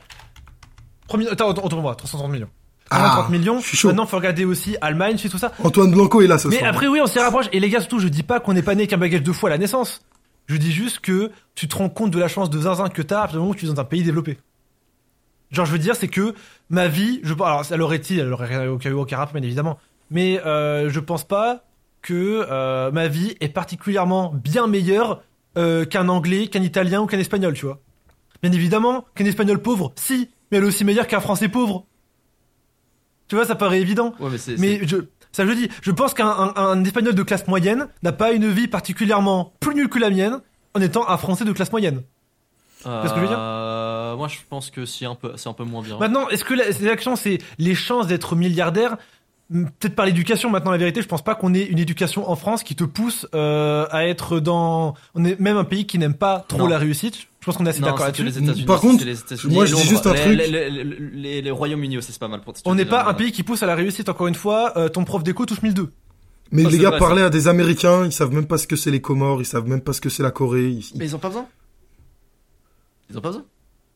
Premier, 1.08 1.28
attends, 1.30 1.50
attends, 1.50 1.66
attends, 1.66 1.82
moi, 1.82 1.96
330 1.96 2.32
millions. 2.32 2.50
Ah, 2.94 3.10
30 3.22 3.30
millions. 3.30 3.60
je 3.60 3.68
suis 3.68 3.78
chaud. 3.78 3.88
Maintenant, 3.90 4.06
faut 4.06 4.18
regarder 4.18 4.46
aussi 4.46 4.78
Allemagne, 4.82 5.18
Suisse, 5.18 5.32
tout 5.32 5.38
ça. 5.38 5.52
Antoine 5.64 5.92
Blanco 5.92 6.22
est 6.22 6.28
là 6.28 6.38
ce 6.38 6.48
Mais 6.48 6.60
soir. 6.60 6.70
après, 6.70 6.88
oui, 6.88 7.00
on 7.02 7.08
s'y 7.08 7.20
rapproche. 7.20 7.48
Et 7.52 7.60
les 7.60 7.70
gars, 7.70 7.80
surtout, 7.80 8.00
je 8.00 8.08
dis 8.08 8.24
pas 8.24 8.40
qu'on 8.40 8.54
n'est 8.54 8.62
pas 8.62 8.76
né 8.76 8.88
qu'un 8.88 8.98
bagage 8.98 9.24
de 9.24 9.32
fou 9.32 9.48
à 9.48 9.50
la 9.50 9.58
naissance. 9.58 10.02
Je 10.48 10.58
dis 10.58 10.72
juste 10.72 11.00
que 11.00 11.32
tu 11.56 11.68
te 11.68 11.76
rends 11.76 11.90
compte 11.90 12.12
de 12.12 12.20
la 12.20 12.28
chance 12.28 12.50
de 12.50 12.60
zinzin 12.60 12.90
que 12.90 13.02
t'as 13.02 13.18
à 13.18 13.22
partir 13.22 13.38
du 13.38 13.40
moment 13.40 13.52
où 13.52 13.56
tu 13.56 13.66
es 13.66 13.70
dans 13.70 13.80
un 13.80 13.86
pays 13.86 14.04
développé. 14.04 14.38
Genre, 15.52 15.66
je 15.66 15.72
veux 15.72 15.80
dire, 15.80 15.96
c'est 15.96 16.08
que 16.08 16.34
ma 16.70 16.88
vie, 16.88 17.20
je 17.24 17.34
alors, 17.34 17.64
elle 17.72 17.82
aurait 17.82 17.98
été, 17.98 18.18
elle 18.18 18.34
aurait 18.34 18.68
aucun, 18.68 18.92
aucun 18.94 19.18
rapport, 19.18 19.34
bien 19.34 19.44
évidemment. 19.44 19.78
Mais 20.10 20.42
euh, 20.46 20.90
je 20.90 21.00
pense 21.00 21.24
pas 21.24 21.64
que 22.02 22.46
euh, 22.50 22.92
ma 22.92 23.08
vie 23.08 23.36
est 23.40 23.50
particulièrement 23.50 24.34
bien 24.34 24.68
meilleure 24.68 25.22
euh, 25.58 25.86
qu'un 25.86 26.10
anglais, 26.10 26.48
qu'un 26.48 26.62
italien 26.62 27.02
ou 27.02 27.06
qu'un 27.06 27.20
espagnol, 27.20 27.54
tu 27.54 27.66
vois. 27.66 27.80
Bien 28.42 28.52
évidemment, 28.52 29.06
qu'un 29.16 29.26
espagnol 29.26 29.60
pauvre, 29.62 29.94
si, 29.96 30.30
mais 30.52 30.58
elle 30.58 30.66
est 30.66 30.68
aussi 30.68 30.84
meilleure 30.84 31.08
qu'un 31.08 31.22
français 31.22 31.48
pauvre. 31.48 31.86
Tu 33.28 33.36
vois, 33.36 33.46
ça 33.46 33.56
paraît 33.56 33.80
évident. 33.82 34.14
Ouais, 34.20 34.30
mais 34.32 34.38
c'est. 34.38 34.58
Mais 34.60 34.80
je, 34.88 34.98
ça 35.32 35.46
je 35.46 35.52
dis, 35.54 35.70
je 35.82 35.92
pense 35.92 36.14
qu'un 36.14 36.28
un, 36.28 36.54
un 36.56 36.84
espagnol 36.84 37.16
de 37.16 37.24
classe 37.24 37.48
moyenne 37.48 37.88
n'a 38.04 38.12
pas 38.12 38.32
une 38.34 38.50
vie 38.50 38.68
particulièrement 38.68 39.54
plus 39.60 39.74
nulle 39.76 39.90
que 39.90 40.00
la 40.00 40.10
mienne 40.10 40.40
en 40.76 40.82
étant 40.82 41.08
un 41.10 41.18
français 41.18 41.46
de 41.46 41.52
classe 41.52 41.72
moyenne. 41.72 42.04
c'est- 42.84 42.90
ce 42.90 43.10
que 43.14 43.16
je 43.16 43.22
veux 43.22 43.28
dire? 43.28 43.38
Euh, 43.40 44.16
Moi, 44.18 44.28
je 44.28 44.38
pense 44.50 44.70
que 44.70 44.86
c'est 44.86 45.06
un 45.06 45.16
peu, 45.16 45.32
c'est 45.38 45.50
un 45.50 45.54
peu 45.54 45.64
moins 45.64 45.82
bien. 45.82 45.98
Maintenant, 45.98 46.28
est-ce 46.30 46.44
que 46.44 46.54
la- 46.54 46.66
l'action 46.82 47.16
c'est 47.16 47.40
les 47.58 47.74
chances 47.76 48.08
d'être 48.08 48.36
milliardaire? 48.36 48.98
Peut-être 49.80 49.96
par 49.96 50.06
l'éducation. 50.08 50.50
Maintenant, 50.50 50.72
la 50.72 50.78
vérité, 50.78 51.02
je 51.02 51.08
pense 51.08 51.24
pas 51.24 51.36
qu'on 51.36 51.54
ait 51.54 51.64
une 51.64 51.78
éducation 51.80 52.28
en 52.30 52.36
France 52.36 52.64
qui 52.64 52.76
te 52.76 52.84
pousse 52.84 53.28
euh, 53.36 53.86
à 53.92 54.08
être 54.08 54.40
dans. 54.40 54.96
On 55.14 55.24
est 55.24 55.40
même 55.40 55.58
un 55.58 55.64
pays 55.64 55.86
qui 55.86 56.00
n'aime 56.00 56.16
pas 56.16 56.44
trop 56.48 56.58
Non. 56.60 56.68
la 56.68 56.78
réussite. 56.80 57.16
Je 57.40 57.46
pense 57.46 57.58
qu'on 57.58 57.66
est 57.66 57.70
assez 57.70 57.82
d'accord 57.82 58.06
là-dessus. 58.06 58.24
les 58.24 58.38
États-Unis. 58.38 58.66
Par 58.66 58.80
contre, 58.80 59.04
moi, 59.50 59.66
je 59.66 59.76
dis 59.76 59.84
juste 59.88 60.08
un 60.08 60.14
truc. 60.14 60.38
Les, 60.38 60.48
les, 60.48 60.70
les, 60.84 61.42
les 61.42 61.52
Royaumes-Unis 61.52 61.98
aussi, 61.98 62.12
c'est 62.12 62.20
pas 62.20 62.28
mal 62.30 62.42
pour. 62.42 62.54
On 62.66 62.74
n'est 62.76 62.86
pas 62.86 63.06
un 63.08 63.14
pays 63.14 63.32
qui 63.32 63.44
pousse 63.44 63.62
à 63.64 63.66
la 63.68 63.76
réussite. 63.76 64.10
Encore 64.10 64.28
une 64.28 64.36
fois, 64.36 64.74
euh, 64.78 64.90
ton 64.90 65.04
prof 65.04 65.24
d'éco 65.24 65.46
touche 65.46 65.62
1002. 65.62 65.90
Mais 66.52 66.64
les 66.64 66.78
gars, 66.78 66.90
vrai, 66.92 67.00
parlez 67.00 67.22
à 67.24 67.30
des 67.30 67.48
Américains, 67.48 68.06
ils 68.06 68.12
savent 68.12 68.32
même 68.34 68.46
pas 68.46 68.58
ce 68.58 68.68
que 68.68 68.76
c'est 68.76 68.92
les 68.92 69.02
Comores, 69.02 69.42
ils 69.42 69.46
savent 69.46 69.68
même 69.68 69.82
pas 69.82 69.92
ce 69.94 70.02
que 70.02 70.10
c'est 70.10 70.24
la 70.24 70.30
Corée. 70.32 70.70
ils- 70.70 70.86
Mais 70.96 71.06
ils 71.06 71.16
ont 71.16 71.20
pas 71.20 71.30
besoin. 71.30 71.48
Ils 73.10 73.18
ont 73.18 73.22
pas 73.22 73.30
besoin? 73.30 73.44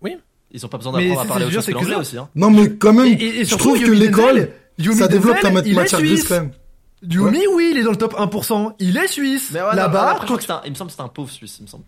Oui. 0.01 0.17
Ils 0.51 0.65
ont 0.65 0.69
pas 0.69 0.77
besoin 0.77 0.93
d'apprendre 0.93 1.19
à 1.21 1.25
parler 1.25 1.51
ça. 1.51 1.99
aussi. 1.99 2.17
Hein. 2.17 2.29
Non, 2.35 2.49
mais 2.49 2.69
quand 2.75 2.93
même, 2.93 3.17
je 3.19 3.55
trouve 3.55 3.79
que 3.79 3.91
l'école, 3.91 4.49
Yomi 4.77 4.97
ça 4.97 5.07
développe 5.07 5.39
ta 5.39 5.49
il 5.49 5.75
matière 5.75 5.99
grise 5.99 6.19
suisse. 6.19 6.27
quand 6.29 6.35
même. 6.35 6.51
Yomi, 7.09 7.41
oui, 7.53 7.69
il 7.73 7.77
est 7.79 7.83
dans 7.83 7.91
le 7.91 7.97
top 7.97 8.15
1%. 8.17 8.73
Il 8.79 8.97
est 8.97 9.07
suisse. 9.07 9.49
Mais 9.53 9.61
ouais, 9.61 9.75
Là-bas, 9.75 10.19
quand 10.27 10.49
un- 10.49 10.61
il 10.65 10.71
me 10.71 10.75
semble 10.75 10.89
que 10.91 10.95
c'est 10.95 11.03
un 11.03 11.07
pauvre 11.07 11.29
Suisse, 11.31 11.57
il 11.59 11.63
me 11.63 11.67
semble. 11.67 11.83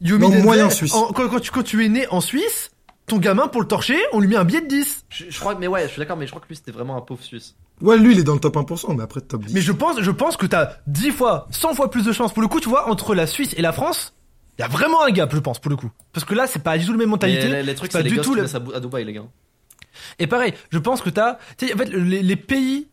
Yomi 0.00 0.22
Non, 0.22 0.28
Denzel, 0.28 0.44
moyen 0.44 0.70
suisse. 0.70 0.94
en- 0.94 1.12
quand, 1.12 1.28
quand 1.28 1.40
tu, 1.40 1.50
quand 1.50 1.62
tu 1.62 1.84
es 1.84 1.88
né 1.88 2.06
en 2.10 2.20
Suisse, 2.20 2.70
ton 3.06 3.16
gamin, 3.18 3.48
pour 3.48 3.60
le 3.62 3.66
torcher, 3.66 3.98
on 4.12 4.20
lui 4.20 4.28
met 4.28 4.36
un 4.36 4.44
billet 4.44 4.60
de 4.60 4.66
10. 4.66 5.04
Je, 5.08 5.24
je 5.30 5.40
crois, 5.40 5.54
mais 5.56 5.66
ouais, 5.66 5.82
je 5.84 5.88
suis 5.92 5.98
d'accord, 5.98 6.16
mais 6.16 6.26
je 6.26 6.30
crois 6.32 6.42
que 6.42 6.48
lui 6.48 6.56
c'était 6.56 6.70
vraiment 6.72 6.96
un 6.96 7.00
pauvre 7.00 7.22
Suisse. 7.22 7.54
Ouais, 7.80 7.96
lui, 7.98 8.12
il 8.12 8.18
est 8.20 8.24
dans 8.24 8.34
le 8.34 8.40
top 8.40 8.56
1%, 8.56 8.94
mais 8.94 9.02
après, 9.02 9.20
top 9.20 9.44
10. 9.44 9.54
Mais 9.54 9.60
je 9.60 9.72
pense, 9.72 10.00
je 10.00 10.10
pense 10.10 10.36
que 10.36 10.46
t'as 10.46 10.70
10 10.86 11.10
fois, 11.10 11.46
100 11.50 11.74
fois 11.74 11.90
plus 11.90 12.04
de 12.04 12.12
chances. 12.12 12.32
Pour 12.32 12.42
le 12.42 12.48
coup, 12.48 12.60
tu 12.60 12.68
vois, 12.68 12.88
entre 12.90 13.14
la 13.14 13.26
Suisse 13.26 13.52
et 13.56 13.62
la 13.62 13.72
France, 13.72 14.14
il 14.58 14.62
y 14.62 14.64
a 14.64 14.68
vraiment 14.68 15.02
un 15.02 15.10
gap, 15.10 15.34
je 15.34 15.38
pense, 15.40 15.58
pour 15.58 15.70
le 15.70 15.76
coup. 15.76 15.90
Parce 16.12 16.24
que 16.24 16.34
là, 16.34 16.46
c'est 16.46 16.62
pas 16.62 16.78
du 16.78 16.86
tout 16.86 16.92
la 16.92 16.98
même 16.98 17.10
mentalité. 17.10 17.48
Les, 17.48 17.62
les 17.62 17.74
trucs, 17.74 17.90
pas 17.92 17.98
c'est 17.98 18.04
les 18.04 18.10
du 18.10 18.16
gosses 18.16 18.24
tout 18.26 18.34
qui 18.34 18.40
le- 18.40 18.74
à 18.76 18.80
Dubaï, 18.80 19.04
les 19.04 19.12
gars. 19.12 19.22
Et 20.18 20.26
pareil, 20.26 20.52
je 20.70 20.78
pense 20.78 21.02
que 21.02 21.10
t'as, 21.10 21.38
tu 21.58 21.66
sais, 21.68 21.74
en 21.74 21.76
fait, 21.78 21.86
les, 21.90 22.22
les 22.22 22.36
pays 22.36 22.88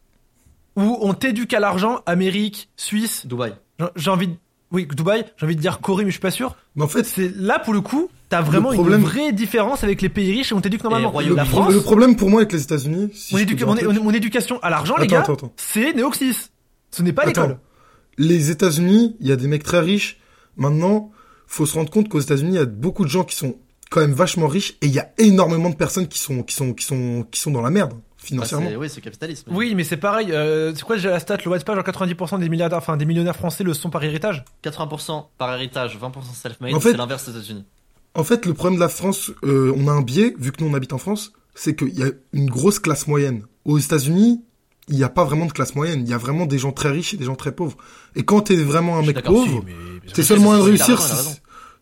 où 0.76 0.98
on 1.02 1.14
t'éduque 1.14 1.54
à 1.54 1.60
l'argent, 1.60 2.02
Amérique, 2.06 2.70
Suisse, 2.78 3.26
Dubaï. 3.28 3.54
j'ai- 3.96 4.10
envie 4.10 4.28
de, 4.30 4.34
oui, 4.72 4.88
Dubaï, 4.88 5.24
j'ai 5.38 5.46
envie 5.46 5.56
de 5.56 5.62
dire 5.62 5.80
Corée, 5.82 6.04
mais 6.04 6.10
je 6.10 6.16
suis 6.16 6.22
pas 6.22 6.32
sûr. 6.32 6.56
Mais 6.76 6.84
en 6.84 6.88
fait, 6.88 7.04
C'est 7.06 7.32
là, 7.36 7.60
pour 7.60 7.74
le 7.74 7.82
coup, 7.82 8.10
t'as 8.30 8.42
vraiment 8.42 8.72
Le 8.72 8.76
problème- 8.78 9.02
une 9.02 9.06
vraie 9.06 9.32
différence 9.32 9.84
avec 9.84 10.02
les 10.02 10.10
pays 10.10 10.32
riches 10.32 10.52
et 10.52 10.56
on 10.56 10.62
t'éduque 10.62 10.84
normalement. 10.84 11.12
Royaume-Uni. 11.12 11.38
La 11.38 11.44
le, 11.44 11.50
France, 11.50 11.74
le 11.74 11.82
problème 11.82 12.16
pour 12.16 12.30
moi 12.32 12.42
avec 12.42 12.52
les 12.54 12.64
États-Unis, 12.64 13.12
si 13.14 13.36
mon, 13.36 14.12
éducation 14.12 14.60
à 14.64 14.70
l'argent, 14.72 14.98
les 14.98 15.06
gars, 15.08 15.20
attends, 15.22 15.34
attends. 15.34 15.54
c'est 15.58 15.94
Néoxys. 15.94 16.50
Ce 16.90 17.02
n'est 17.04 17.14
pas 17.14 17.26
l'école. 17.26 17.60
les 18.18 18.50
États-Unis, 18.52 19.16
il 19.20 19.28
y 19.28 19.32
a 19.32 19.36
des 19.36 19.48
mecs 19.48 19.64
très 19.64 19.80
riches. 19.80 20.20
Maintenant, 20.58 21.12
faut 21.48 21.66
se 21.68 21.76
rendre 21.76 21.90
compte 21.92 22.10
qu'aux 22.10 22.20
États-Unis, 22.20 22.52
il 22.54 22.56
y 22.56 22.60
a 22.60 22.66
beaucoup 22.66 23.06
de 23.06 23.10
gens 23.10 23.24
qui 23.24 23.36
sont 23.36 23.56
quand 23.94 24.02
même 24.02 24.14
vachement 24.14 24.48
riches 24.48 24.72
et 24.82 24.88
il 24.88 24.92
y 24.94 24.98
a 25.00 25.12
énormément 25.20 25.70
de 25.70 25.76
personnes 25.76 26.08
qui 26.08 26.18
sont 26.18 26.42
qui 26.42 26.56
sont 26.56 26.74
qui 26.74 26.84
sont 26.84 27.26
qui 27.30 27.40
sont 27.40 27.52
dans 27.52 27.62
la 27.62 27.70
merde 27.70 27.94
financièrement. 28.18 28.70
c'est- 28.70 28.76
oui, 28.76 28.90
c'est 28.90 29.02
capitalisme. 29.02 29.52
Oui, 29.54 29.76
mais 29.76 29.84
c'est 29.84 29.98
pareil. 29.98 30.32
euh, 30.32 30.74
c'est 30.76 30.82
quoi 30.84 30.96
déjà 30.96 31.12
la 31.12 31.20
stat 31.20 31.38
Le 31.46 31.52
White 31.52 31.64
pas 31.66 31.76
genre 31.76 31.84
90% 31.84 32.40
des 32.40 32.50
milliardaires, 32.50 32.80
enfin 32.80 32.98
des 32.98 33.06
millionnaires 33.06 33.36
français 33.36 33.64
le 33.64 33.74
sont 33.76 33.90
par 33.92 34.04
héritage? 34.04 34.44
80% 34.64 35.26
par 35.38 35.54
héritage, 35.54 35.98
20% 36.00 36.34
self-made, 36.34 36.74
En 36.74 36.80
fait- 36.80 36.92
c'est 36.92 36.98
l'inverse 36.98 37.26
des 37.30 37.32
États-Unis. 37.38 37.66
En 38.16 38.24
fait, 38.24 38.46
le 38.46 38.54
problème 38.54 38.76
de 38.76 38.80
la 38.80 38.90
France, 38.90 39.32
euh, 39.44 39.74
on 39.78 39.88
a 39.88 39.92
un 39.92 40.02
biais 40.02 40.34
vu 40.40 40.52
que 40.52 40.64
nous 40.64 40.70
on 40.70 40.74
habite 40.74 40.94
en 40.94 40.98
France, 40.98 41.34
c'est 41.54 41.76
qu'il 41.76 41.94
y 41.98 42.04
a 42.04 42.08
une 42.32 42.50
grosse 42.50 42.80
classe 42.80 43.08
moyenne. 43.08 43.44
Aux 43.66 43.78
États-Unis, 43.78 44.42
il 44.90 44.96
n'y 44.96 45.04
a 45.04 45.10
pas 45.10 45.24
vraiment 45.24 45.46
de 45.46 45.52
classe 45.52 45.76
moyenne. 45.76 46.02
Il 46.02 46.10
y 46.10 46.14
a 46.14 46.18
vraiment 46.18 46.46
des 46.46 46.58
gens 46.58 46.72
très 46.72 46.90
riches 46.90 47.14
et 47.14 47.18
des 47.18 47.26
gens 47.26 47.36
très 47.36 47.52
pauvres. 47.54 47.78
Et 48.16 48.24
quand 48.24 48.42
t'es 48.42 48.56
vraiment 48.56 48.98
un 48.98 49.02
mec 49.04 49.22
pauvre, 49.24 49.64
mais, 49.66 49.74
tes 50.14 50.22
si, 50.24 50.28
seul 50.28 50.38
si, 50.40 50.44
moyen 50.44 50.60
de 50.64 50.70
si, 50.70 50.76
il 50.76 50.82
a 50.82 50.86
réussir, 50.86 51.02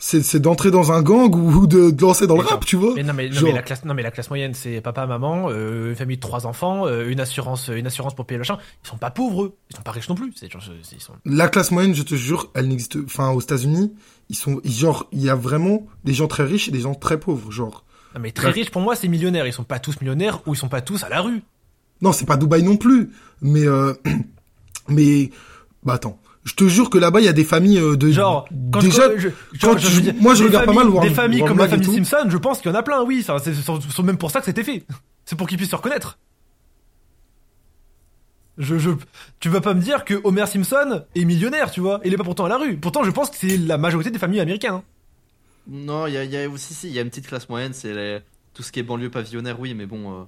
c'est- 0.03 0.39
d'entrer 0.39 0.71
dans 0.71 0.91
un 0.91 1.01
gang 1.03 1.33
ou 1.35 1.67
de, 1.67 1.91
de 1.91 2.01
lancer 2.01 2.25
dans 2.27 2.35
le 2.35 2.41
Mais 2.43 2.49
rap, 2.49 2.59
genre- 2.61 2.65
tu 2.65 2.75
vois. 2.75 2.93
mais 2.95 3.03
non, 3.03 3.13
mais, 3.13 3.29
non, 3.29 3.41
mais 3.43 3.51
la 3.51 3.61
classe, 3.61 3.85
non, 3.85 3.93
mais 3.93 4.01
la 4.03 4.11
classe 4.11 4.29
moyenne, 4.29 4.53
c'est 4.53 4.81
papa, 4.81 5.05
maman, 5.05 5.45
euh, 5.49 5.89
une 5.91 5.95
famille 5.95 6.17
de 6.17 6.21
trois 6.21 6.45
enfants, 6.47 6.87
euh, 6.87 7.07
une 7.09 7.19
assurance, 7.19 7.69
une 7.73 7.85
assurance 7.87 8.15
pour 8.15 8.25
payer 8.25 8.37
le 8.37 8.41
machin. 8.41 8.57
Ils 8.83 8.87
sont 8.89 8.97
pas 8.97 9.11
pauvres, 9.11 9.43
eux. 9.45 9.55
Ils 9.69 9.75
sont 9.75 9.83
pas 9.83 9.91
riches 9.91 10.09
non 10.09 10.15
plus. 10.15 10.33
C'est 10.35 10.51
genre, 10.51 10.61
ils 10.91 10.99
sont. 11.01 11.13
La 11.25 11.47
classe 11.47 11.71
moyenne, 11.71 11.93
je 11.93 12.03
te 12.03 12.15
jure, 12.15 12.49
elle 12.55 12.67
n'existe. 12.67 12.97
Enfin, 13.05 13.29
aux 13.29 13.41
États-Unis, 13.41 13.93
ils 14.29 14.35
sont 14.35 14.59
genre, 14.65 15.07
il 15.11 15.21
y 15.21 15.29
a 15.29 15.35
vraiment 15.35 15.85
des 16.03 16.13
gens 16.13 16.27
très 16.27 16.43
riches 16.43 16.67
et 16.67 16.71
des 16.71 16.79
gens 16.81 16.95
très 16.95 17.19
pauvres, 17.19 17.51
genre. 17.51 17.85
Non, 18.15 18.21
mais 18.21 18.31
très 18.31 18.49
riches 18.49 18.71
pour 18.71 18.81
moi, 18.81 18.95
c'est 18.95 19.07
millionnaires. 19.07 19.45
Ils 19.47 19.53
sont 19.53 19.63
pas 19.63 19.79
tous 19.79 20.01
millionnaires 20.01 20.41
ou 20.47 20.53
ils 20.53 20.57
sont 20.57 20.67
pas 20.67 20.81
tous 20.81 21.03
à 21.03 21.09
la 21.09 21.21
rue. 21.21 21.43
Non, 22.01 22.11
c'est 22.11 22.25
pas 22.25 22.35
Dubaï 22.37 22.63
non 22.63 22.75
plus, 22.75 23.11
mais 23.41 23.65
euh, 23.67 23.93
mais 24.89 25.29
bah 25.83 25.93
attends, 25.93 26.19
je 26.43 26.53
te 26.53 26.67
jure 26.67 26.89
que 26.89 26.97
là-bas 26.97 27.19
il 27.21 27.25
y 27.25 27.29
a 27.29 27.33
des 27.33 27.43
familles 27.43 27.77
euh, 27.79 27.95
de 27.95 28.11
Genre, 28.11 28.47
quand 28.71 28.79
déjà. 28.79 29.15
je, 29.17 29.29
quand 29.61 29.77
je 29.77 29.87
je- 29.89 30.11
moi, 30.19 30.33
je 30.33 30.39
des 30.43 30.47
regarde 30.49 30.65
pas 30.65 30.73
familles- 30.73 30.93
mal 30.93 31.01
Des 31.09 31.13
familles 31.13 31.43
comme 31.45 31.57
la 31.59 31.67
famille. 31.67 32.03
Simpson, 32.03 32.29
je 32.29 32.37
pense 32.37 32.59
qu'il 32.61 32.71
y 32.71 32.73
en 32.73 32.77
a 32.77 32.83
plein, 32.83 33.03
oui. 33.03 33.25
C'est 33.43 33.99
même 34.03 34.17
pour 34.17 34.31
ça 34.31 34.39
que 34.39 34.45
c'était 34.45 34.63
fait. 34.63 34.83
C'est 35.25 35.35
pour 35.37 35.47
qu'ils 35.47 35.57
puissent 35.57 35.69
se 35.71 35.75
reconnaître. 35.75 36.17
Je, 38.57 38.77
je, 38.77 38.91
tu 39.39 39.49
vas 39.49 39.61
pas 39.61 39.73
me 39.73 39.81
dire 39.81 40.03
que 40.05 40.19
Homer 40.23 40.45
Simpson 40.45 41.03
est 41.15 41.25
millionnaire, 41.25 41.71
tu 41.71 41.79
vois. 41.79 41.99
Il 42.03 42.13
est 42.13 42.17
pas 42.17 42.23
pourtant 42.23 42.45
à 42.45 42.49
la 42.49 42.57
rue. 42.57 42.77
Pourtant, 42.77 43.03
je 43.03 43.11
pense 43.11 43.29
que 43.29 43.37
c'est 43.37 43.57
la 43.57 43.77
majorité 43.77 44.11
des 44.11 44.19
familles 44.19 44.41
américaines. 44.41 44.73
hein. 44.73 44.83
Non, 45.67 46.07
il 46.07 46.13
y 46.13 46.17
a, 46.17 46.23
il 46.23 46.31
y 46.31 46.37
a 46.37 46.49
aussi, 46.49 46.73
si, 46.73 46.87
il 46.87 46.93
y 46.93 46.99
a 46.99 47.01
une 47.01 47.09
petite 47.09 47.27
classe 47.27 47.47
moyenne, 47.47 47.73
c'est 47.73 47.93
les- 47.93 48.19
tout 48.53 48.61
ce 48.63 48.71
qui 48.71 48.79
est 48.79 48.83
banlieue 48.83 49.09
pavillonnaire, 49.09 49.59
oui, 49.59 49.73
mais 49.73 49.85
bon, 49.85 50.11
euh, 50.11 50.23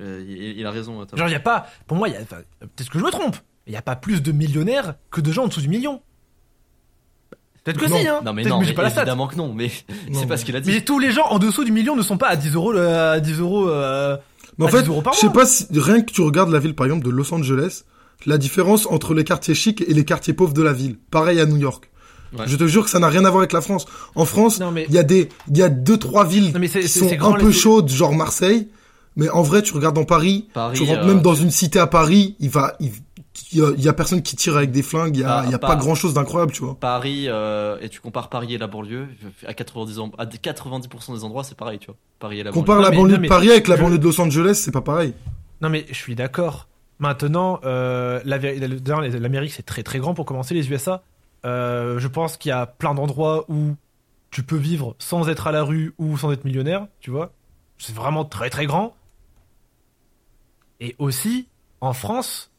euh, 0.00 0.24
il, 0.28 0.58
il 0.58 0.66
a 0.66 0.70
raison. 0.70 1.04
Genre, 1.14 1.28
il 1.28 1.32
y 1.32 1.36
a 1.36 1.40
pas, 1.40 1.66
pour 1.86 1.96
moi, 1.96 2.08
il 2.08 2.14
y 2.14 2.16
a, 2.16 2.20
peut-être 2.20 2.90
que 2.90 2.98
je 2.98 3.04
me 3.04 3.10
trompe, 3.10 3.36
il 3.66 3.72
y 3.72 3.76
a 3.76 3.82
pas 3.82 3.96
plus 3.96 4.22
de 4.22 4.32
millionnaires 4.32 4.94
que 5.10 5.20
de 5.20 5.30
gens 5.32 5.44
en 5.44 5.48
dessous 5.48 5.60
du 5.60 5.68
million. 5.68 6.00
Peut-être 7.64 7.78
que 7.78 7.86
Non. 7.86 7.96
si, 7.96 8.08
hein. 8.08 8.20
Non, 8.24 8.32
mais 8.32 8.42
non, 8.44 8.58
mais 8.58 8.66
j'ai 8.66 8.74
pas 8.74 8.82
la 8.82 8.90
stat. 8.90 9.02
évidemment 9.02 9.28
que 9.28 9.36
non, 9.36 9.52
mais 9.54 9.70
c'est 10.12 10.26
pas 10.26 10.36
ce 10.36 10.44
qu'il 10.44 10.56
a 10.56 10.60
dit. 10.60 10.70
Mais 10.70 10.80
tous 10.80 10.98
les 10.98 11.12
gens 11.12 11.26
en 11.30 11.38
dessous 11.38 11.62
du 11.64 11.70
million 11.70 11.94
ne 11.94 12.02
sont 12.02 12.18
pas 12.18 12.28
à 12.28 12.36
10 12.36 12.54
euros, 12.54 12.72
le- 12.72 12.88
à 12.88 13.20
10 13.20 13.38
euros, 13.38 13.68
euh, 13.68 14.16
Mais 14.58 14.64
en 14.64 14.68
à 14.68 14.70
fait, 14.70 14.82
10 14.82 14.88
euros 14.88 15.02
par 15.02 15.12
je 15.14 15.20
sais 15.20 15.30
pas 15.30 15.46
si 15.46 15.66
rien 15.72 16.00
que 16.02 16.10
tu 16.12 16.22
regardes 16.22 16.50
la 16.50 16.58
ville 16.58 16.74
par 16.74 16.86
exemple 16.86 17.04
de 17.04 17.10
Los 17.10 17.32
Angeles, 17.32 17.84
la 18.26 18.36
différence 18.38 18.86
entre 18.86 19.14
les 19.14 19.22
quartiers 19.24 19.54
chics 19.54 19.80
et 19.86 19.94
les 19.94 20.04
quartiers 20.04 20.32
pauvres 20.34 20.54
de 20.54 20.62
la 20.62 20.72
ville. 20.72 20.96
Pareil 21.10 21.38
à 21.40 21.46
New 21.46 21.56
York. 21.56 21.88
Ouais. 22.36 22.44
Je 22.48 22.56
te 22.56 22.66
jure 22.66 22.84
que 22.84 22.90
ça 22.90 22.98
n'a 22.98 23.08
rien 23.08 23.24
à 23.26 23.30
voir 23.30 23.42
avec 23.42 23.52
la 23.52 23.60
France. 23.60 23.84
En 24.16 24.24
France, 24.24 24.60
mais- 24.72 24.86
il 24.88 24.94
y 24.94 24.98
a 24.98 25.02
des, 25.04 25.28
il 25.50 25.56
y 25.56 25.62
a 25.62 25.68
deux 25.68 25.98
trois 25.98 26.24
villes 26.26 26.50
Non, 26.52 26.58
mais 26.58 26.66
c'est- 26.66 26.80
qui 26.80 26.88
sont 26.88 27.06
grand, 27.14 27.34
un 27.34 27.38
peu 27.38 27.52
chaudes, 27.52 27.88
genre 27.90 28.12
Marseille. 28.14 28.68
Mais 29.14 29.28
en 29.28 29.42
vrai, 29.42 29.60
tu 29.62 29.74
regardes 29.74 29.94
dans 29.94 30.06
Paris, 30.06 30.48
Paris, 30.54 30.78
tu 30.78 30.84
rentres 30.84 31.02
euh, 31.02 31.06
même 31.06 31.20
dans 31.20 31.34
une 31.34 31.50
cité 31.50 31.78
à 31.78 31.86
Paris, 31.86 32.34
il 32.40 32.48
va, 32.48 32.74
il, 32.80 32.90
il 33.52 33.58
y 33.58 33.62
a, 33.62 33.70
il 33.76 33.82
y 33.82 33.88
a 33.88 33.92
personne 33.92 34.22
qui 34.22 34.36
tire 34.36 34.56
avec 34.56 34.70
des 34.70 34.82
flingues, 34.82 35.16
il 35.16 35.20
y 35.20 35.24
a, 35.24 35.38
Ah, 35.38 35.42
il 35.46 35.50
y 35.50 35.54
a 35.54 35.58
pas- 35.58 35.68
pas 35.68 35.76
grand 35.76 35.94
chose 35.94 36.12
d'incroyable, 36.14 36.52
tu 36.52 36.62
vois. 36.62 36.76
Paris, 36.78 37.24
euh, 37.28 37.78
et 37.80 37.88
tu 37.88 38.00
compares 38.00 38.28
Paris 38.28 38.54
et 38.54 38.58
la 38.58 38.66
banlieue, 38.66 39.08
à 39.46 39.54
90, 39.54 39.98
en- 39.98 40.10
à 40.18 40.26
90% 40.26 41.14
des 41.14 41.24
endroits, 41.24 41.42
c'est 41.44 41.56
pareil, 41.56 41.78
tu 41.78 41.86
vois. 41.86 41.96
Paris 42.18 42.40
et 42.40 42.42
la 42.42 42.52
Compare 42.52 42.76
Non, 42.76 42.82
la 42.82 42.90
mais- 42.90 42.96
banlieue 42.96 43.16
non, 43.16 43.22
de 43.22 43.28
Paris 43.28 43.50
avec 43.50 43.68
la 43.68 43.76
je- 43.76 43.82
banlieue 43.82 43.98
de 43.98 44.04
Los 44.04 44.20
Angeles, 44.20 44.60
c'est 44.62 44.70
pas 44.72 44.80
pareil. 44.82 45.14
Non 45.60 45.68
mais 45.70 45.86
je 45.88 45.94
suis 45.94 46.14
d'accord. 46.14 46.68
Maintenant, 46.98 47.58
euh, 47.64 48.20
l'Amérique 48.24 49.52
c'est 49.52 49.62
très 49.64 49.82
très 49.82 49.98
grand 49.98 50.14
pour 50.14 50.24
commencer, 50.26 50.54
les 50.54 50.70
USA. 50.70 51.02
Euh, 51.44 51.98
je 51.98 52.06
pense 52.08 52.36
qu'il 52.36 52.50
y 52.50 52.52
a 52.52 52.66
plein 52.66 52.94
d'endroits 52.94 53.44
où 53.48 53.74
tu 54.30 54.42
peux 54.44 54.56
vivre 54.56 54.94
sans 54.98 55.28
être 55.28 55.46
à 55.48 55.52
la 55.52 55.62
rue 55.64 55.94
ou 55.98 56.16
sans 56.16 56.30
être 56.32 56.44
millionnaire, 56.44 56.86
tu 57.00 57.10
vois. 57.10 57.32
C'est 57.78 57.94
vraiment 57.94 58.24
très 58.24 58.50
très 58.50 58.66
grand. 58.66 58.94
Et 60.80 60.94
aussi, 60.98 61.48
en 61.80 61.92
France, 61.92 62.50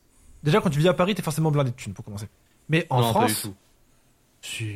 déjà 0.44 0.62
quand 0.62 0.70
tu 0.70 0.80
vis 0.80 0.88
à 0.88 0.94
Paris, 0.94 1.16
t'es 1.16 1.22
forcément 1.24 1.52
blindé 1.52 1.72
de 1.72 1.76
thunes 1.76 1.94
pour 1.94 2.04
commencer. 2.06 2.28
Mais 2.70 2.86
en 2.90 3.02
Non, 3.02 3.14
pas 3.14 3.26
du 3.26 3.34
France, 3.34 3.42
tout. 3.44 3.54
si. 4.42 4.68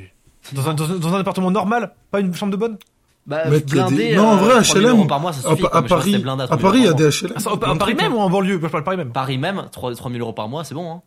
Dans 0.53 0.69
un, 0.69 0.73
dans, 0.73 0.89
un, 0.91 0.95
dans 0.97 1.13
un 1.13 1.19
appartement 1.19 1.51
normal, 1.51 1.93
pas 2.09 2.19
une 2.21 2.33
chambre 2.33 2.51
de 2.53 2.57
bonne? 2.57 2.77
Bah, 3.25 3.41
blindé, 3.67 3.95
des- 4.11 4.15
non, 4.15 4.27
en 4.29 4.33
euh, 4.37 4.39
vrai, 4.39 4.63
3000 4.63 4.83
HLM, 4.83 4.89
euros 4.97 5.05
par 5.05 5.19
mois, 5.19 5.33
ça 5.33 5.49
À, 5.49 5.51
suffit. 5.55 5.65
À 5.65 5.69
je 5.69 5.75
restais 5.75 5.89
Paris, 5.89 6.15
à 6.15 6.47
3000 6.47 6.61
Paris, 6.61 6.79
il 6.79 6.85
y 6.85 6.87
a 6.87 6.93
des 6.93 7.09
HLM. 7.09 7.33
Ah, 7.35 7.71
à 7.71 7.75
Paris 7.75 7.95
même 7.95 8.13
ou 8.13 8.19
en 8.19 8.29
banlieue? 8.29 8.59
Je 8.61 8.67
parle 8.67 8.83
Paris 8.85 8.95
même. 8.97 9.11
Paris 9.11 9.37
même, 9.37 9.65
3 9.71 9.93
3000 9.95 10.21
euros 10.21 10.31
par 10.33 10.47
mois, 10.47 10.63
c'est 10.63 10.73
bon, 10.75 10.89
hein. 10.89 11.01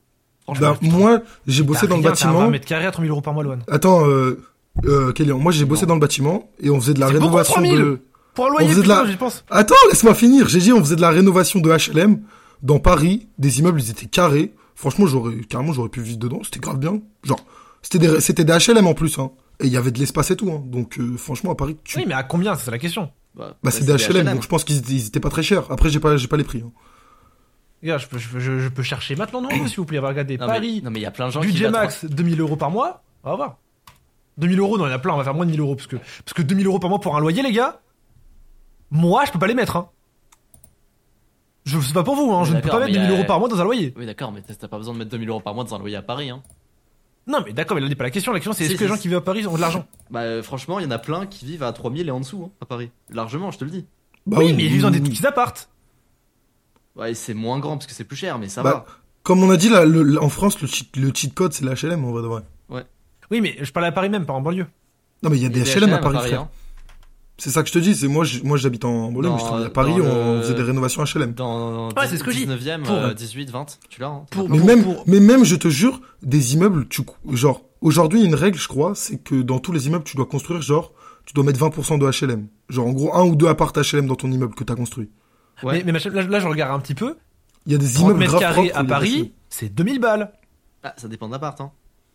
Franchement. 0.45 0.73
Bah, 0.73 0.79
moi, 0.83 1.21
j'ai 1.47 1.63
bossé 1.63 1.87
dans 1.87 1.97
le 1.97 2.01
rien, 2.03 2.09
un 2.09 2.13
bâtiment. 2.13 2.39
20 2.41 2.49
mètres 2.51 2.67
carrés 2.67 2.85
à 2.87 2.91
3000 2.91 3.11
euros 3.11 3.21
par 3.23 3.33
mois, 3.33 3.43
Loan. 3.45 3.59
Attends, 3.69 4.07
euh, 4.07 4.43
euh, 4.85 5.13
Kélian, 5.13 5.39
moi 5.39 5.53
j'ai 5.53 5.65
bossé 5.65 5.87
dans 5.87 5.95
le 5.95 6.01
bâtiment 6.01 6.51
et 6.61 6.69
on 6.71 6.79
faisait 6.81 6.95
de 6.95 7.01
la 7.01 7.07
rénovation 7.09 7.55
3000. 7.55 7.79
de... 7.79 8.01
Pour 8.35 8.47
un 8.47 8.51
loyer, 8.51 8.69
faisait 8.69 8.81
de 8.81 8.83
putain, 8.83 9.05
la- 9.05 9.11
j'y 9.11 9.17
pense. 9.17 9.45
Attends, 9.51 9.75
laisse-moi 9.91 10.15
finir. 10.15 10.49
J'ai 10.49 10.59
dit 10.61 10.73
on 10.73 10.81
faisait 10.81 10.97
de 10.97 11.01
la 11.01 11.11
rénovation 11.11 11.61
de 11.61 11.71
HLM 11.71 12.21
dans 12.63 12.79
Paris. 12.79 13.29
Des 13.39 13.61
immeubles, 13.61 13.81
ils 13.81 13.91
étaient 13.91 14.07
carrés. 14.07 14.55
Franchement, 14.75 15.07
j'aurais 15.07 15.37
carrément 15.41 15.73
j'aurais 15.73 15.89
pu 15.89 16.01
vivre 16.01 16.19
dedans. 16.19 16.41
C'était 16.45 16.61
grave 16.61 16.79
bien. 16.79 17.01
Genre, 17.25 17.45
c'était 17.83 17.99
des 17.99 18.21
c'était 18.21 18.45
des 18.45 18.53
HLM 18.57 18.87
en 18.87 18.95
plus. 18.95 19.19
Hein. 19.19 19.31
Et 19.61 19.67
il 19.67 19.73
y 19.73 19.77
avait 19.77 19.91
de 19.91 19.99
l'espace 19.99 20.31
et 20.31 20.37
tout. 20.37 20.51
Hein. 20.51 20.63
Donc 20.67 20.99
euh, 20.99 21.17
franchement, 21.17 21.51
à 21.51 21.55
Paris, 21.55 21.77
tu... 21.85 21.99
Oui, 21.99 22.05
mais 22.07 22.15
à 22.15 22.23
combien? 22.23 22.55
C'est 22.55 22.71
la 22.71 22.79
question. 22.79 23.11
Bah, 23.35 23.55
bah 23.63 23.71
c'est 23.71 23.85
des 23.85 23.93
HLM, 23.93 24.33
donc 24.33 24.43
je 24.43 24.49
pense 24.49 24.65
qu'ils 24.65 24.79
étaient, 24.79 24.93
ils 24.93 25.07
étaient 25.07 25.21
pas 25.21 25.29
très 25.31 25.43
chers. 25.43 25.71
Après, 25.71 25.89
j'ai 25.91 26.01
pas 26.01 26.17
j'ai 26.17 26.27
pas 26.29 26.37
les 26.37 26.45
prix. 26.45 26.63
Hein. 26.67 26.73
Regarde, 27.83 28.01
je 28.03 28.07
peux, 28.09 28.19
je, 28.19 28.29
peux- 28.29 28.41
je- 28.41 28.59
je 28.59 28.69
peux 28.69 28.83
chercher 28.83 29.17
maintenant, 29.17 29.41
non, 29.41 29.49
s'il 29.67 29.77
vous 29.77 29.85
plaît. 29.87 29.99
Regardez, 29.99 30.37
Non, 30.37 30.47
mais- 30.47 30.53
Paris, 30.55 30.83
Non, 30.85 30.91
mais 30.91 30.99
il 30.99 31.03
y 31.03 31.07
a 31.07 31.11
plein 31.11 31.27
de 31.29 31.33
gens 31.33 31.41
qui 31.41 31.47
budget 31.47 31.71
max, 31.71 32.05
2000 32.05 32.41
euros 32.41 32.57
par 32.57 32.71
mois. 32.71 33.03
On 33.23 33.31
va 33.31 33.37
voir. 33.37 33.59
2000 34.39 34.59
euros, 34.59 34.77
non, 34.79 34.87
il 34.87 34.91
y 34.91 34.93
en 34.93 34.97
a 34.97 34.99
plein, 34.99 35.15
on 35.15 35.17
va 35.17 35.25
faire 35.25 35.35
moins 35.35 35.47
de 35.47 35.51
1000 35.51 35.61
euros. 35.61 35.77
Parce 35.77 35.87
que, 35.87 35.97
parce 35.97 36.35
que 36.35 36.43
2000 36.43 36.67
euros 36.67 36.79
par 36.79 36.91
mois 36.91 37.01
pour 37.01 37.17
un 37.17 37.21
loyer, 37.21 37.43
les 37.43 37.53
gars, 37.53 37.81
moi, 38.91 39.25
je 39.27 39.31
peux 39.33 39.39
pas 39.39 39.47
les 39.47 39.55
mettre. 39.55 39.77
Hein. 39.77 39.89
Je 41.71 41.87
sais 41.87 41.93
pas 41.93 42.03
pour 42.03 42.17
vous, 42.17 42.33
hein, 42.33 42.45
je 42.45 42.55
ne 42.55 42.61
peux 42.61 42.69
pas 42.69 42.79
mettre 42.81 42.93
mais 42.93 42.99
2000 42.99 43.11
y 43.11 43.13
a- 43.13 43.17
euros 43.17 43.25
par 43.27 43.39
mois 43.39 43.49
dans 43.49 43.61
un 43.61 43.65
loyer. 43.65 43.95
Oui, 43.97 44.07
d'accord, 44.07 44.33
mais 44.33 44.43
t'as 44.43 44.69
pas 44.69 44.77
besoin 44.79 44.95
de 44.95 44.99
mettre 44.99 45.11
2000 45.11 45.29
euros 45.29 45.41
par 45.41 45.55
mois 45.55 45.65
dans 45.65 45.75
un 45.75 45.79
loyer 45.79 45.97
à 45.97 46.03
Paris, 46.03 46.31
hein. 46.31 46.43
Non, 47.27 47.39
mais 47.47 47.53
d'accord, 47.53 47.75
mais 47.77 47.81
là 47.83 47.89
n'est 47.89 47.95
pas 47.95 48.05
la 48.05 48.11
question. 48.11 48.33
La 48.33 48.39
question, 48.39 48.53
c'est 48.53 48.65
est-ce 48.65 48.75
que 48.75 48.81
les 48.85 48.89
gens 48.89 48.97
qui 48.97 49.07
vivent 49.09 49.19
à 49.19 49.21
Paris 49.21 49.47
ont 49.47 49.55
de 49.55 49.61
l'argent? 49.61 49.87
Bah, 50.11 50.21
euh, 50.23 50.43
franchement, 50.43 50.79
il 50.81 50.85
y 50.85 50.87
en 50.87 50.91
a 50.91 50.99
plein 50.99 51.27
qui 51.27 51.45
vivent 51.45 51.63
à 51.63 51.73
3000 51.73 52.09
et 52.09 52.11
en 52.11 52.19
dessous, 52.21 52.45
hein, 52.47 52.51
à 52.61 52.67
Paris. 52.67 52.91
Largement, 53.11 53.51
je 53.53 53.59
te 53.59 53.65
le 53.65 53.71
dis. 53.71 53.85
Bah 54.27 54.39
Oui, 54.41 54.53
mais 54.55 54.65
ils 54.65 54.71
vivent 54.71 54.83
dans 54.83 54.91
des 54.91 55.01
petits 55.01 55.25
appartes. 55.27 55.69
Ouais, 56.97 57.15
c'est 57.15 57.35
moins 57.35 57.59
grand 57.61 57.77
parce 57.77 57.87
que 57.87 57.93
c'est 57.93 58.05
plus 58.05 58.17
cher, 58.17 58.39
mais 58.39 58.49
ça 58.49 58.63
Bah, 58.63 58.85
Comme 59.23 59.43
on 59.45 59.51
a 59.51 59.57
dit 59.57 59.69
là, 59.69 59.85
le- 59.85 60.21
en 60.21 60.29
France, 60.29 60.61
le 60.61 60.67
cheat, 60.67 60.97
le 60.97 61.13
cheat 61.15 61.33
code 61.35 61.53
c'est 61.53 61.65
la 61.65 61.75
HLM 61.75 62.05
en 62.05 62.11
vrai 62.11 62.23
de 62.23 62.27
vrai. 62.27 62.43
Oui, 63.31 63.41
mais 63.41 63.57
je 63.61 63.71
parlais 63.71 63.87
à 63.89 63.93
Paris 63.93 64.09
même, 64.11 64.27
pas 64.27 64.33
en 64.33 64.41
banlieue. 64.41 64.67
Non 65.23 65.31
mais 65.31 65.37
il 65.37 65.43
y 65.43 65.47
a 65.47 65.49
va. 65.49 65.55
des 65.55 65.63
HLM, 65.65 65.93
à 65.93 65.99
Paris. 65.99 66.17
frère. 66.19 66.41
hein. 66.41 66.49
C'est 67.41 67.51
ça 67.51 67.63
que 67.63 67.69
je 67.69 67.73
te 67.73 67.79
dis. 67.79 67.95
C'est 67.95 68.07
moi, 68.07 68.25
moi 68.45 68.57
j'habite 68.59 68.85
en 68.85 69.11
Bologne, 69.11 69.33
je 69.39 69.43
travaille 69.45 69.67
à 69.67 69.71
Paris. 69.71 69.95
On 70.01 70.43
faisait 70.43 70.55
des 70.55 70.63
rénovations 70.63 71.03
HLM. 71.03 71.33
Dans 71.33 71.89
Ouais, 71.89 72.07
c'est 72.07 72.19
ce 72.19 72.23
que 72.25 72.31
je 72.31 72.37
dis. 72.37 72.47
19ème, 72.47 72.83
Pour- 72.83 72.95
euh, 72.95 73.15
18, 73.15 73.51
20, 73.51 73.79
tu 73.89 74.01
l'as, 74.01 74.09
hein. 74.09 74.27
Pour- 74.31 74.49
Mais 74.51 74.59
pour- 74.59 74.67
même, 74.67 74.83
pour- 74.85 75.05
mais 75.07 75.21
même, 75.21 75.45
je 75.45 75.57
te 75.57 75.69
jure, 75.69 76.01
des 76.23 76.55
immeubles, 76.55 76.87
tu, 76.89 77.03
genre, 77.33 77.63
aujourd'hui, 77.81 78.21
il 78.21 78.23
y 78.23 78.27
a 78.27 78.29
une 78.29 78.35
règle, 78.35 78.59
je 78.59 78.69
crois, 78.69 78.95
c'est 78.95 79.17
que 79.17 79.41
dans 79.43 79.59
tous 79.59 79.73
les 79.73 79.87
immeubles, 79.87 80.05
tu 80.05 80.17
dois 80.17 80.27
construire, 80.27 80.61
genre, 80.61 80.93
tu 81.25 81.33
dois 81.33 81.45
mettre 81.45 81.59
20% 81.59 81.97
de 81.99 82.07
HLM. 82.07 82.47
Genre, 82.69 82.87
en 82.87 82.93
gros, 82.93 83.15
un 83.15 83.25
ou 83.25 83.35
deux 83.37 83.47
appart 83.49 83.75
HLM 83.77 84.07
dans 84.07 84.17
ton 84.17 84.31
immeuble 84.31 84.55
que 84.55 84.65
t'as 84.65 84.75
construit. 84.75 85.09
Ouais. 85.63 85.83
Mais, 85.85 85.93
là, 85.93 85.99
là, 86.23 86.41
je 86.41 86.47
regarde 86.47 86.73
un 86.75 86.81
petit 86.81 86.95
peu. 86.95 87.17
Il 87.67 87.73
y 87.73 87.75
a 87.75 87.79
des 87.79 87.87
30 87.91 88.03
immeubles 88.03 88.19
mètres 88.21 88.39
carrés 88.39 88.71
à 88.73 88.85
Paris, 88.85 89.33
c'est 89.49 89.75
2000 89.75 89.99
balles. 89.99 90.33
Ah, 90.83 90.95
ça 90.97 91.09
dépend 91.09 91.27
de 91.27 91.33
l'appart, 91.33 91.61
hein. 91.61 91.71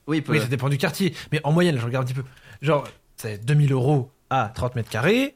Oui, 0.08 0.22
peut- 0.22 0.34
Oui, 0.34 0.40
ça 0.40 0.46
dépend 0.48 0.70
du 0.70 0.78
quartier. 0.78 1.14
Mais 1.32 1.42
en 1.44 1.52
moyenne, 1.52 1.78
je 1.80 1.86
regarde 1.86 2.04
un 2.06 2.08
petit 2.08 2.14
peu. 2.20 2.24
Genre, 2.62 2.84
c'est 3.16 3.44
2000 3.44 3.72
euros 3.72 4.12
à 4.30 4.52
30 4.54 4.76
mètres 4.76 4.90
carrés. 4.90 5.36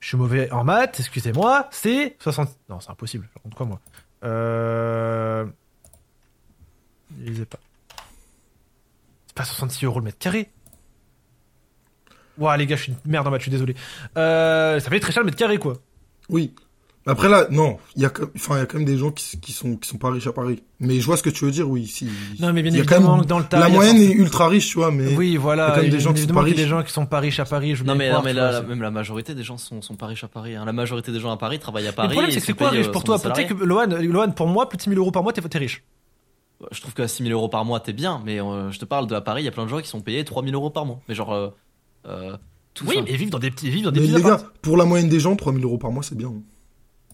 Je 0.00 0.08
suis 0.08 0.16
mauvais 0.16 0.50
en 0.52 0.64
maths, 0.64 1.00
excusez-moi. 1.00 1.68
C'est 1.70 2.16
60. 2.20 2.48
Non, 2.68 2.80
c'est 2.80 2.90
impossible. 2.90 3.28
Je 3.30 3.34
raconte 3.38 3.54
quoi, 3.54 3.66
moi 3.66 3.80
Euh. 4.24 5.46
Je 7.24 7.44
pas. 7.44 7.58
C'est 9.26 9.36
pas 9.36 9.44
66 9.44 9.84
euros 9.86 9.98
le 10.00 10.04
mètre 10.04 10.18
carré. 10.18 10.50
Ouah, 12.38 12.56
les 12.56 12.66
gars, 12.66 12.76
je 12.76 12.82
suis 12.82 12.92
une 12.92 13.10
merde 13.10 13.26
en 13.26 13.30
maths, 13.30 13.40
je 13.40 13.44
suis 13.44 13.50
désolé. 13.50 13.74
Euh, 14.16 14.78
ça 14.80 14.90
fait 14.90 15.00
très 15.00 15.12
cher 15.12 15.22
le 15.22 15.26
mètre 15.26 15.38
carré, 15.38 15.58
quoi. 15.58 15.74
Oui. 16.28 16.54
Après 17.08 17.28
là, 17.28 17.46
non, 17.50 17.76
il 17.94 18.02
y 18.02 18.04
a, 18.04 18.10
quand- 18.10 18.26
enfin, 18.34 18.56
il 18.56 18.58
y 18.58 18.62
a 18.62 18.66
quand 18.66 18.78
même 18.78 18.86
des 18.86 18.98
gens 18.98 19.12
qui, 19.12 19.38
qui 19.38 19.52
sont, 19.52 19.76
qui 19.76 19.88
sont 19.88 19.96
pas 19.96 20.10
riches 20.10 20.26
à 20.26 20.32
Paris. 20.32 20.60
Mais 20.80 20.98
je 20.98 21.06
vois 21.06 21.16
ce 21.16 21.22
que 21.22 21.30
tu 21.30 21.44
veux 21.44 21.52
dire, 21.52 21.70
oui, 21.70 21.86
si. 21.86 22.08
Non, 22.40 22.52
mais 22.52 22.62
bien 22.62 22.72
il 22.72 22.78
y 22.78 22.80
a 22.80 22.84
quand 22.84 22.96
évidemment, 22.96 23.16
même- 23.18 23.26
dans 23.26 23.38
le 23.38 23.44
tas. 23.44 23.60
la 23.60 23.68
moyenne 23.68 23.96
est 23.98 24.10
ultra 24.10 24.48
riche, 24.48 24.68
tu 24.68 24.78
vois, 24.78 24.90
mais. 24.90 25.14
Oui, 25.16 25.36
voilà. 25.36 25.66
il 25.66 25.68
y 25.68 25.70
a 25.70 25.74
quand 25.76 25.82
même 25.82 25.90
des 25.92 26.00
gens 26.00 26.12
qui 26.12 26.22
sont 26.22 26.34
pas 26.34 26.42
des 26.44 26.66
gens 26.66 26.82
qui 26.82 26.92
sont 26.92 27.06
pas 27.06 27.20
riches 27.20 27.38
à 27.38 27.44
Paris. 27.44 27.76
Je 27.76 27.84
Non, 27.84 27.94
mais, 27.94 28.08
croire, 28.08 28.22
non, 28.22 28.24
mais 28.24 28.32
tu 28.32 28.36
là, 28.36 28.60
vois, 28.60 28.68
même 28.68 28.82
la 28.82 28.90
majorité 28.90 29.34
des 29.36 29.44
gens 29.44 29.56
sont, 29.56 29.82
sont 29.82 29.94
pas 29.94 30.06
riches 30.06 30.24
à 30.24 30.28
Paris. 30.28 30.56
hein. 30.56 30.64
La 30.66 30.72
majorité 30.72 31.12
des 31.12 31.20
gens 31.20 31.30
à 31.30 31.36
Paris 31.36 31.58
travaillent 31.60 31.86
à 31.86 31.90
Le 31.90 31.94
Paris. 31.96 32.08
problème, 32.08 32.30
et 32.30 32.34
c'est 32.34 32.40
que 32.40 32.46
c'est 32.46 32.52
quoi 32.54 32.70
riche 32.70 32.88
euh, 32.88 32.90
pour 32.90 33.02
sont 33.02 33.06
toi 33.06 33.18
Peut-être 33.20 33.54
que 33.56 33.64
Lohan, 33.64 33.86
Lohan, 33.86 34.30
pour 34.32 34.48
moi, 34.48 34.68
plus 34.68 34.76
de 34.78 34.88
1000 34.90 34.98
euros 34.98 35.12
par 35.12 35.22
mois, 35.22 35.32
t'es 35.32 35.40
t'es 35.42 35.58
riche. 35.58 35.84
Je 36.72 36.80
trouve 36.80 36.94
qu'à 36.94 37.06
6000 37.06 37.30
euros 37.32 37.48
par 37.48 37.64
mois, 37.64 37.78
t'es 37.80 37.92
bien, 37.92 38.20
mais 38.24 38.40
euh, 38.40 38.72
je 38.72 38.78
te 38.80 38.84
parle 38.84 39.06
de 39.06 39.14
à 39.14 39.20
Paris, 39.20 39.42
il 39.42 39.44
y 39.44 39.48
a 39.48 39.52
plein 39.52 39.64
de 39.64 39.68
gens 39.70 39.80
qui 39.80 39.88
sont 39.88 40.00
payés 40.00 40.24
3000 40.24 40.54
euros 40.54 40.70
par 40.70 40.86
mois. 40.86 40.98
Mais 41.08 41.14
genre, 41.14 41.32
euh, 41.32 41.50
euh, 42.08 42.36
tout 42.74 42.84
Oui, 42.88 42.96
ça. 42.96 43.02
mais 43.06 43.14
vivre 43.16 43.30
dans 43.30 43.38
des 43.38 43.50
petits, 43.50 43.70
vivre 43.70 43.84
dans 43.84 43.90
des 43.92 44.00
Mais 44.00 44.06
petits 44.08 44.16
les 44.16 44.22
gars, 44.28 44.40
pour 44.62 44.76
la 44.76 44.84
moyenne 44.86 45.08
des 45.08 45.20
gens, 45.20 45.36
3000 45.36 45.62
euros 45.64 45.78
par 45.78 45.92
mois, 45.92 46.02
c'est 46.02 46.16
bien. 46.16 46.32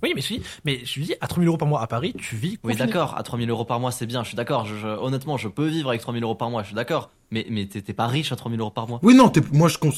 Oui, 0.03 0.13
mais 0.15 0.21
je 0.21 0.27
suis, 0.27 0.43
mais 0.65 0.81
je 0.85 0.99
lui 0.99 1.07
dis, 1.07 1.15
à 1.21 1.27
3000 1.27 1.49
euros 1.49 1.57
par 1.59 1.69
mois 1.69 1.81
à 1.81 1.87
Paris, 1.87 2.15
tu 2.19 2.37
vis. 2.37 2.59
Oui, 2.65 2.75
d'accord, 2.77 3.15
à 3.17 3.23
3000 3.23 3.49
euros 3.51 3.65
par 3.65 3.79
mois, 3.81 3.93
c'est 3.93 4.07
bien, 4.07 4.23
je 4.23 4.29
suis 4.29 4.37
d'accord. 4.37 4.65
Je, 4.67 4.75
je- 4.77 4.87
honnêtement, 4.89 5.37
je 5.37 5.49
peux 5.49 5.67
vivre 5.67 5.89
avec 5.91 6.01
3000 6.01 6.23
euros 6.25 6.35
par 6.35 6.51
mois, 6.51 6.63
je 6.63 6.69
suis 6.69 6.75
d'accord. 6.77 7.11
Mais, 7.31 7.47
mais 7.51 7.67
t'es 7.67 7.93
pas 7.93 8.07
riche 8.09 8.33
à 8.33 8.37
3000 8.37 8.59
euros 8.61 8.71
par 8.71 8.89
mois. 8.89 8.99
Oui, 9.03 9.15
non, 9.15 9.29
t'es, 9.29 9.41
moi, 9.53 9.69
je 9.69 9.79
cons... 9.79 9.93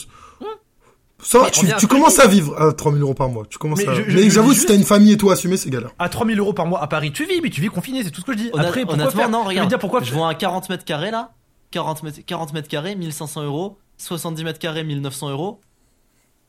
Ça, 1.23 1.39
Mais 1.43 1.73
on 1.75 1.77
tu, 1.79 1.87
commences 1.87 2.17
je 2.17 2.21
à 2.23 2.27
vivre 2.27 2.61
à 2.61 2.73
3000 2.73 3.01
euros 3.01 3.15
par 3.15 3.31
mois. 3.31 3.45
Tu 3.49 3.57
commences 3.57 3.79
Mais 3.79 3.89
à... 3.89 3.95
je- 3.95 4.03
je- 4.11 4.17
mais 4.17 4.25
je 4.25 4.31
j'avoue, 4.31 4.53
si 4.53 4.67
t'as 4.67 4.75
une 4.75 4.83
famille 4.85 5.13
et 5.13 5.17
tout 5.17 5.31
à 5.31 5.35
assumer, 5.35 5.57
c'est 5.57 5.71
galère. 5.71 5.91
À 5.99 6.09
3000 6.11 6.39
euros 6.39 6.53
par 6.53 6.67
mois 6.67 6.83
à 6.83 6.87
Paris, 6.87 7.13
tu 7.13 7.25
vis, 7.25 7.41
mais 7.41 7.49
tu 7.49 7.63
vis 7.63 7.69
confiné, 7.69 8.03
c'est 8.05 8.11
tout 8.11 8.21
ce 8.21 8.27
que 8.27 8.33
je 8.33 8.37
dis. 8.39 8.51
Honnêt- 8.53 8.67
Après, 8.67 8.83
honnêtement, 8.87 9.11
faire? 9.11 9.31
non, 9.31 9.39
Je 9.39 9.43
veux 9.45 9.49
regarde. 9.51 9.69
dire, 9.71 9.79
pourquoi 9.79 10.03
Je 10.03 10.13
vois 10.13 10.29
un 10.29 10.35
40 10.35 10.69
mètres 10.69 10.85
carrés 10.85 11.11
là, 11.11 11.33
40 11.71 12.03
mètres, 12.03 12.19
40 12.27 12.53
mètres 12.53 12.69
carrés, 12.69 12.95
1500 12.95 13.43
euros, 13.45 13.79
70 13.97 14.45
mètres 14.45 14.59
carrés, 14.59 14.85
1900 14.85 15.31
euros, 15.31 15.61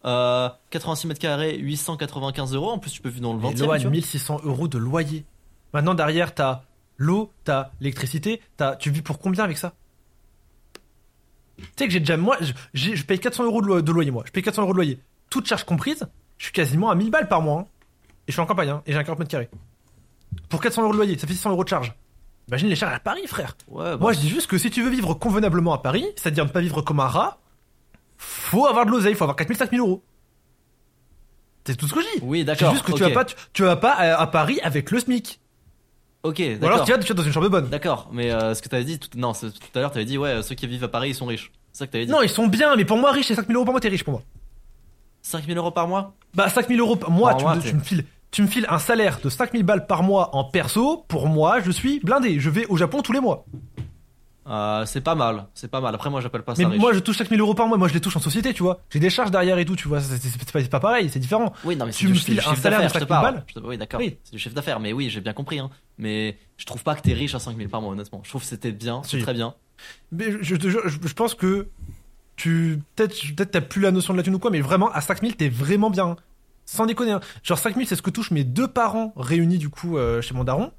euh, 0.05 0.49
86 0.69 1.07
mètres 1.07 1.19
carrés, 1.19 1.57
895 1.57 2.53
euros. 2.53 2.69
En 2.71 2.77
plus, 2.79 2.91
tu 2.91 3.01
peux 3.01 3.09
vivre 3.09 3.21
dans 3.23 3.33
le 3.33 3.39
Mais 3.39 3.53
20 3.53 3.65
Lohan, 3.65 3.89
1600 3.91 4.41
euros 4.43 4.67
de 4.67 4.77
loyer. 4.77 5.25
Maintenant, 5.73 5.93
derrière, 5.93 6.33
t'as 6.35 6.61
l'eau, 6.97 7.31
t'as 7.43 7.71
l'électricité, 7.81 8.41
t'as, 8.57 8.75
tu 8.75 8.89
vis 8.91 9.01
pour 9.01 9.19
combien 9.19 9.43
avec 9.43 9.57
ça? 9.57 9.73
Tu 11.57 11.63
sais 11.77 11.85
que 11.87 11.91
j'ai 11.93 11.99
déjà, 11.99 12.17
moi, 12.17 12.37
je, 12.73 13.03
paye 13.03 13.19
400 13.19 13.45
euros 13.45 13.61
de, 13.61 13.67
lo- 13.67 13.81
de 13.81 13.91
loyer, 13.91 14.11
moi. 14.11 14.23
Je 14.25 14.31
paye 14.31 14.43
400 14.43 14.61
euros 14.63 14.73
de 14.73 14.77
loyer. 14.77 14.99
Toute 15.29 15.47
charge 15.47 15.63
comprise, 15.63 16.05
je 16.37 16.45
suis 16.45 16.53
quasiment 16.53 16.89
à 16.89 16.95
1000 16.95 17.09
balles 17.11 17.27
par 17.27 17.41
mois. 17.41 17.61
hein. 17.61 17.65
Et 18.27 18.31
je 18.31 18.33
suis 18.33 18.41
en 18.41 18.45
campagne, 18.45 18.69
hein, 18.69 18.81
et 18.85 18.91
j'ai 18.91 18.97
un 18.97 19.03
40 19.03 19.19
mètres 19.19 19.31
carrés. 19.31 19.49
Pour 20.49 20.59
400 20.61 20.83
euros 20.83 20.91
de 20.91 20.97
loyer, 20.97 21.17
ça 21.17 21.27
fait 21.27 21.33
600 21.33 21.51
euros 21.51 21.63
de 21.63 21.69
charge. 21.69 21.93
Imagine 22.47 22.67
les 22.69 22.75
charges 22.75 22.93
à 22.93 22.99
Paris, 22.99 23.25
frère. 23.27 23.55
Ouais, 23.69 23.83
bah, 23.91 23.97
Moi, 23.97 24.13
je 24.13 24.19
dis 24.19 24.29
juste 24.29 24.47
que 24.47 24.57
si 24.57 24.69
tu 24.69 24.83
veux 24.83 24.89
vivre 24.89 25.13
convenablement 25.13 25.73
à 25.73 25.79
Paris, 25.79 26.05
c'est-à-dire 26.15 26.45
ne 26.45 26.49
pas 26.49 26.61
vivre 26.61 26.81
comme 26.81 26.99
un 26.99 27.07
rat, 27.07 27.39
faut 28.17 28.65
avoir 28.67 28.85
de 28.85 28.91
l'oseille, 28.91 29.13
faut 29.15 29.23
avoir 29.23 29.35
4000, 29.35 29.57
5000 29.57 29.79
euros. 29.79 30.03
C'est 31.65 31.75
tout 31.75 31.87
ce 31.87 31.93
que 31.93 32.01
je 32.01 32.05
dis. 32.17 32.23
oui, 32.23 32.39
C'est 32.39 32.45
d'accord. 32.45 32.71
juste 32.73 32.85
que 32.85 32.91
tu 32.91 33.01
vas 33.01 33.09
pas, 33.09 33.25
tu, 33.25 33.35
tu 33.53 33.63
vas 33.63 33.75
pas 33.75 33.91
à, 33.93 34.21
à 34.21 34.27
Paris 34.27 34.59
avec 34.63 34.91
le 34.91 34.99
SMIC. 34.99 35.39
Ok, 36.23 36.41
Ou 36.61 36.65
alors 36.65 36.83
tu 36.85 36.91
vas, 36.91 36.97
tu 36.97 37.07
vas 37.07 37.13
dans 37.13 37.23
une 37.23 37.31
chambre 37.31 37.49
bonne. 37.49 37.69
D'accord, 37.69 38.09
mais 38.11 38.31
euh, 38.31 38.53
ce 38.55 38.61
que 38.61 38.69
t'avais 38.69 38.83
dit 38.83 38.97
tout, 38.99 39.09
non, 39.15 39.33
c'est- 39.33 39.51
tout 39.51 39.59
à 39.77 39.79
l'heure, 39.79 39.91
t'avais 39.91 40.05
dit 40.05 40.17
ouais, 40.17 40.41
ceux 40.43 40.55
qui 40.55 40.65
vivent 40.67 40.83
à 40.83 40.87
Paris, 40.87 41.09
ils 41.09 41.15
sont 41.15 41.25
riches. 41.27 41.51
C'est 41.71 41.79
ça 41.79 41.87
que 41.87 41.91
t'avais 41.91 42.05
dit. 42.05 42.11
Non, 42.11 42.21
ils 42.21 42.29
sont 42.29 42.47
bien, 42.47 42.75
mais 42.75 42.85
pour 42.85 42.97
moi, 42.97 43.11
riche, 43.11 43.27
c'est 43.27 43.35
5000 43.35 43.55
euros 43.55 43.65
par 43.65 43.73
mois, 43.73 43.79
t'es 43.81 43.89
riche 43.89 44.03
pour 44.03 44.13
moi. 44.13 44.23
5000 45.21 45.57
euros 45.57 45.71
par 45.71 45.87
mois? 45.87 46.13
Bah, 46.33 46.49
5000 46.49 46.79
euros 46.79 46.95
par 46.95 47.11
mois, 47.11 47.29
Par 47.31 47.37
tu, 47.37 47.43
mois, 47.45 47.55
me, 47.55 47.61
t'es- 47.61 47.69
tu 47.69 47.75
me 47.75 47.81
files, 47.81 48.05
tu 48.31 48.41
me 48.43 48.47
files 48.47 48.65
un 48.69 48.79
salaire 48.79 49.19
de 49.23 49.29
5000 49.29 49.63
balles 49.63 49.85
par 49.87 50.01
mois 50.03 50.35
en 50.35 50.43
perso. 50.43 51.05
Pour 51.07 51.27
moi, 51.27 51.61
je 51.61 51.71
suis 51.71 51.99
blindé. 51.99 52.39
Je 52.39 52.49
vais 52.49 52.65
au 52.67 52.77
Japon 52.77 53.01
tous 53.01 53.11
les 53.11 53.19
mois. 53.19 53.45
Euh, 54.47 54.85
C'est 54.85 55.01
pas 55.01 55.15
mal, 55.15 55.47
c'est 55.53 55.69
pas 55.69 55.81
mal. 55.81 55.93
Après, 55.95 56.09
moi, 56.09 56.21
j'appelle 56.21 56.43
pas 56.43 56.55
ça 56.55 56.61
Mais 56.63 56.69
riche. 56.69 56.79
moi, 56.81 56.93
je 56.93 56.99
touche 56.99 57.17
5000 57.17 57.39
euros 57.39 57.53
par 57.55 57.67
mois. 57.67 57.77
Moi, 57.77 57.87
je 57.87 57.93
les 57.93 58.01
touche 58.01 58.15
en 58.15 58.19
société, 58.19 58.53
tu 58.53 58.63
vois. 58.63 58.79
J'ai 58.89 58.99
des 58.99 59.09
charges 59.09 59.31
derrière 59.31 59.57
et 59.57 59.65
tout, 59.65 59.75
tu 59.75 59.87
vois. 59.87 60.01
C'est 60.01 60.17
pas, 60.51 60.61
c'est 60.61 60.69
pas 60.69 60.79
pareil, 60.79 61.09
c'est 61.09 61.19
différent. 61.19 61.53
Oui, 61.63 61.75
non, 61.75 61.85
mais 61.85 61.91
Tu 61.91 62.07
me 62.07 62.13
files 62.13 62.39
un 62.39 62.55
salaire 62.55 62.79
de 62.79 62.83
d'affaires, 62.85 62.89
je 62.89 62.93
te 62.93 62.99
5000 62.99 63.07
parle. 63.07 63.23
balles 63.33 63.43
Je 63.47 63.53
te- 63.53 63.59
Oui, 63.65 63.77
d'accord. 63.77 63.99
Oui. 63.99 64.17
C'est 64.23 64.31
du 64.33 64.39
chiffre 64.39 64.55
d'affaires, 64.55 64.79
mais 64.79 64.93
oui, 64.93 65.09
j'ai 65.09 65.21
bien 65.21 65.33
compris. 65.33 65.59
Hein. 65.59 65.69
Mais 65.97 66.37
je 66.57 66.65
trouve 66.65 66.83
pas 66.83 66.95
que 66.95 67.01
t'es 67.01 67.13
riche 67.13 67.33
à 67.35 67.39
5000 67.39 67.69
par 67.69 67.81
mois, 67.81 67.91
honnêtement. 67.93 68.21
Je 68.23 68.29
trouve 68.29 68.41
que 68.41 68.47
c'était 68.47 68.71
bien, 68.71 69.01
c'est 69.03 69.19
très 69.21 69.33
bien. 69.33 69.53
Mais 70.11 70.31
je, 70.31 70.37
je 70.41 70.55
te 70.55 70.67
jure, 70.69 70.81
je, 70.87 70.97
je 71.05 71.13
pense 71.13 71.33
que 71.35 71.67
tu 72.37 72.81
peut-être 72.95 73.15
peut-être 73.35 73.51
t'as 73.51 73.61
plus 73.61 73.81
la 73.81 73.91
notion 73.91 74.13
de 74.13 74.17
la 74.17 74.23
thune 74.23 74.35
ou 74.35 74.39
quoi, 74.39 74.51
mais 74.51 74.61
vraiment 74.61 74.91
à 74.91 75.01
5000 75.01 75.35
t'es 75.37 75.49
vraiment 75.49 75.89
bien. 75.89 76.05
hein. 76.07 76.15
Sans 76.65 76.85
déconner. 76.85 77.11
hein. 77.11 77.19
Genre 77.43 77.57
5000 77.59 77.85
c'est 77.87 77.95
ce 77.95 78.01
que 78.01 78.09
touchent 78.09 78.31
mes 78.31 78.43
deux 78.43 78.67
parents 78.67 79.13
réunis 79.15 79.57
du 79.57 79.69
coup 79.69 79.97
euh, 79.97 80.21
chez 80.21 80.33
mon 80.33 80.43
daron. 80.43 80.71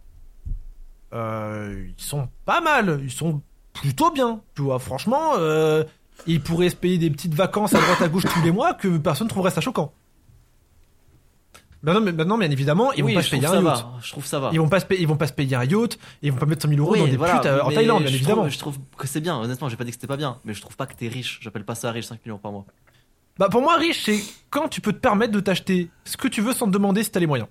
Euh, 1.12 1.86
ils 1.96 2.02
sont 2.04 2.28
pas 2.44 2.60
mal, 2.60 3.00
ils 3.02 3.10
sont 3.12 3.40
plutôt 3.80 4.10
bien. 4.10 4.40
Tu 4.54 4.62
vois, 4.62 4.78
franchement, 4.78 5.32
euh, 5.38 5.84
ils 6.26 6.40
pourraient 6.40 6.70
se 6.70 6.76
payer 6.76 6.98
des 6.98 7.10
petites 7.10 7.34
vacances 7.34 7.74
à 7.74 7.80
droite 7.80 8.02
à 8.02 8.08
gauche 8.08 8.24
tous 8.24 8.42
les 8.42 8.50
mois 8.52 8.74
que 8.74 8.98
personne 8.98 9.28
trouverait 9.28 9.50
ça 9.50 9.60
choquant. 9.60 9.92
Non, 11.82 12.00
mais 12.00 12.10
maintenant, 12.12 12.36
bien 12.36 12.50
évidemment, 12.50 12.92
ils 12.92 13.04
oui, 13.04 13.12
vont 13.12 13.20
pas 13.20 13.22
se 13.22 13.30
payer 13.30 13.46
un 13.46 13.54
yacht. 13.54 13.62
va. 13.62 13.92
Je 14.02 14.10
trouve 14.10 14.26
ça 14.26 14.40
va. 14.40 14.50
Ils 14.52 14.58
vont 14.58 14.68
pas 14.68 14.80
se 14.80 14.86
payer, 14.86 15.02
ils 15.02 15.06
vont 15.06 15.16
pas 15.16 15.28
se 15.28 15.32
payer 15.32 15.54
un 15.54 15.64
yacht, 15.64 15.98
ils 16.22 16.32
vont 16.32 16.38
pas 16.38 16.46
mettre 16.46 16.62
100 16.62 16.68
000 16.70 16.80
euros 16.80 16.92
Oui, 16.92 16.98
dans 16.98 17.06
des 17.06 17.16
voilà, 17.16 17.36
putes 17.36 17.46
euh, 17.46 17.62
en 17.62 17.70
Thaïlande, 17.70 18.02
bien 18.02 18.12
évidemment. 18.12 18.42
Trouve, 18.42 18.52
je 18.52 18.58
trouve 18.58 18.78
que 18.96 19.06
c'est 19.06 19.20
bien, 19.20 19.36
honnêtement, 19.38 19.68
j'ai 19.68 19.76
pas 19.76 19.84
dit 19.84 19.90
que 19.90 19.94
c'était 19.96 20.08
pas 20.08 20.16
bien, 20.16 20.38
mais 20.44 20.52
je 20.52 20.60
trouve 20.60 20.76
pas 20.76 20.86
que 20.86 20.94
t'es 20.94 21.06
riche. 21.06 21.38
J'appelle 21.42 21.64
pas 21.64 21.74
ça 21.76 21.92
riche 21.92 22.06
5 22.06 22.24
millions 22.24 22.38
par 22.38 22.50
mois. 22.50 22.64
Bah 23.38 23.48
pour 23.50 23.60
moi, 23.60 23.76
riche, 23.76 24.02
c'est 24.04 24.20
quand 24.50 24.68
tu 24.68 24.80
peux 24.80 24.92
te 24.92 24.98
permettre 24.98 25.32
de 25.32 25.40
t'acheter 25.40 25.90
ce 26.04 26.16
que 26.16 26.26
tu 26.26 26.40
veux 26.40 26.54
sans 26.54 26.66
te 26.66 26.72
demander 26.72 27.04
si 27.04 27.10
t'as 27.10 27.20
les 27.20 27.26
moyens. 27.26 27.48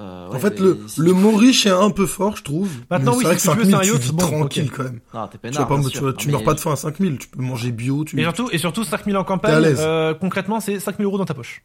Euh, 0.00 0.28
En 0.32 0.38
fait, 0.38 0.58
le, 0.58 0.80
si 0.88 1.00
le 1.00 1.12
mot 1.12 1.36
riche 1.36 1.66
est 1.66 1.70
un 1.70 1.90
peu 1.90 2.06
fort, 2.06 2.34
je 2.36 2.42
trouve. 2.42 2.70
Maintenant, 2.90 3.12
mais 3.12 3.18
oui, 3.18 3.22
c'est 3.24 3.28
vrai 3.28 3.38
si 3.38 3.46
que 3.48 3.52
tu 3.52 3.58
veux, 3.58 3.64
5000, 3.64 3.70
c'est 3.70 3.76
un 3.76 3.80
tu 3.80 3.92
yacht, 3.92 4.02
vis 4.02 4.12
bon, 4.12 4.26
tranquille 4.26 4.70
quand 4.70 4.82
même. 4.84 5.00
Non, 5.12 5.26
t'es 5.26 5.32
Tu, 5.32 5.38
peinard. 5.38 5.68
pas, 5.68 5.80
tu, 5.90 6.00
Non, 6.02 6.12
mais- 6.26 6.32
meurs 6.32 6.44
pas 6.44 6.54
de 6.54 6.60
faim 6.60 6.72
à 6.72 6.76
5000, 6.76 7.18
tu 7.18 7.28
peux 7.28 7.42
manger 7.42 7.70
bio, 7.70 8.04
tu... 8.04 8.18
Et 8.18 8.22
surtout, 8.22 8.48
et 8.50 8.56
surtout 8.58 8.82
5000 8.84 9.16
en 9.18 9.24
campagne, 9.24 9.62
euh, 9.78 10.14
concrètement, 10.14 10.58
c'est 10.60 10.80
5000 10.80 11.04
euros 11.04 11.18
dans 11.18 11.26
ta 11.26 11.34
poche. 11.34 11.62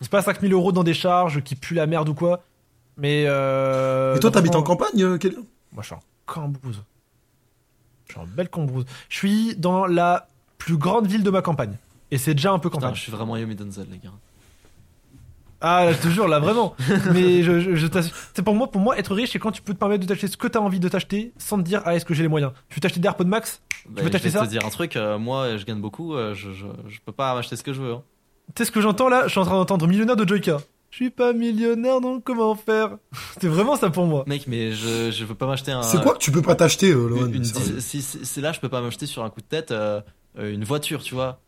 C'est 0.00 0.10
pas 0.10 0.22
5000 0.22 0.52
euros 0.54 0.72
dans 0.72 0.84
des 0.84 0.94
charges 0.94 1.42
qui 1.42 1.54
puent 1.54 1.74
la 1.74 1.86
merde 1.86 2.08
ou 2.08 2.14
quoi. 2.14 2.42
Mais 2.96 3.24
euh. 3.26 4.16
Et 4.16 4.20
toi, 4.20 4.30
t'habites 4.30 4.54
en 4.54 4.62
campagne, 4.62 5.02
euh, 5.02 5.18
Kélian 5.18 5.42
Moi, 5.72 5.82
je 5.82 5.86
suis 5.88 5.94
en 5.94 6.00
Cambrousse. 6.26 6.80
Je 8.06 8.12
suis 8.12 8.20
en 8.20 8.26
belle 8.26 8.48
Cambrousse. 8.48 8.84
Je 9.10 9.16
suis 9.16 9.56
dans 9.56 9.86
la 9.86 10.28
plus 10.58 10.76
grande 10.78 11.06
ville 11.06 11.22
de 11.22 11.30
ma 11.30 11.42
campagne. 11.42 11.76
Et 12.10 12.18
c'est 12.18 12.34
déjà 12.34 12.52
un 12.52 12.58
peu 12.58 12.70
Putain, 12.70 12.80
campagne. 12.80 12.94
je 12.96 13.00
suis 13.02 13.12
vraiment 13.12 13.36
Yomi 13.36 13.54
Denzel, 13.54 13.86
les 13.90 13.98
gars. 13.98 14.10
Ah, 15.60 15.84
là, 15.84 15.92
je 15.92 15.98
te 15.98 16.08
jure, 16.08 16.26
là, 16.28 16.38
vraiment. 16.38 16.74
Mais 17.12 17.42
je, 17.42 17.60
je, 17.60 17.74
je 17.74 17.86
t'assure. 17.86 18.14
C'est 18.34 18.42
pour 18.42 18.54
moi, 18.54 18.70
pour 18.70 18.80
moi, 18.80 18.98
être 18.98 19.14
riche, 19.14 19.30
c'est 19.32 19.38
quand 19.38 19.52
tu 19.52 19.60
peux 19.62 19.74
te 19.74 19.78
permettre 19.78 20.02
de 20.02 20.08
t'acheter 20.08 20.26
ce 20.28 20.36
que 20.36 20.48
t'as 20.48 20.60
envie 20.60 20.80
de 20.80 20.88
t'acheter 20.88 21.32
sans 21.38 21.58
te 21.58 21.62
dire, 21.62 21.82
ah, 21.84 21.94
est-ce 21.94 22.04
que 22.04 22.14
j'ai 22.14 22.22
les 22.22 22.28
moyens? 22.28 22.52
Tu 22.68 22.76
veux 22.76 22.80
t'acheter 22.80 23.00
des 23.00 23.06
AirPods 23.06 23.24
Max? 23.24 23.60
Bah, 23.88 24.02
veux 24.02 24.06
je 24.08 24.12
t'acheter 24.12 24.28
vais 24.30 24.38
ça? 24.38 24.44
te 24.46 24.50
dire 24.50 24.64
un 24.64 24.70
truc, 24.70 24.96
euh, 24.96 25.18
moi 25.18 25.56
je 25.56 25.64
gagne 25.64 25.80
beaucoup, 25.80 26.14
euh, 26.14 26.34
je, 26.34 26.52
je, 26.52 26.66
je 26.88 26.98
peux 27.04 27.12
pas 27.12 27.34
m'acheter 27.34 27.56
ce 27.56 27.62
que 27.62 27.72
je 27.72 27.80
veux. 27.80 27.92
hein. 27.92 28.02
Tu 28.54 28.62
sais 28.62 28.64
ce 28.66 28.70
que 28.72 28.80
j'entends 28.80 29.08
là? 29.08 29.24
Je 29.24 29.30
suis 29.30 29.38
en 29.40 29.44
train 29.44 29.56
d'entendre 29.56 29.86
millionnaire 29.86 30.16
de 30.16 30.26
Joyka. 30.28 30.58
Je 30.90 30.96
suis 30.96 31.10
pas 31.10 31.32
millionnaire, 31.32 32.00
donc 32.00 32.24
comment 32.24 32.54
faire? 32.54 32.96
C'est 33.40 33.46
vraiment 33.48 33.76
ça 33.76 33.90
pour 33.90 34.06
moi. 34.06 34.24
Mec, 34.26 34.46
mais 34.48 34.72
je, 34.72 35.10
je 35.10 35.24
veux 35.24 35.34
pas 35.34 35.46
m'acheter 35.46 35.70
un. 35.72 35.82
C'est 35.82 36.02
quoi 36.02 36.14
que 36.14 36.18
tu 36.18 36.32
peux 36.32 36.42
pas 36.42 36.54
t'acheter, 36.56 36.90
euh, 36.90 37.08
Lohan 37.08 37.30
si 37.44 38.40
là 38.40 38.52
je 38.52 38.60
peux 38.60 38.68
pas 38.68 38.80
m'acheter 38.80 39.06
sur 39.06 39.22
un 39.24 39.30
coup 39.30 39.40
de 39.40 39.46
tête 39.46 39.70
euh, 39.70 40.00
une 40.38 40.64
voiture, 40.64 41.02
tu 41.02 41.14
vois. 41.14 41.40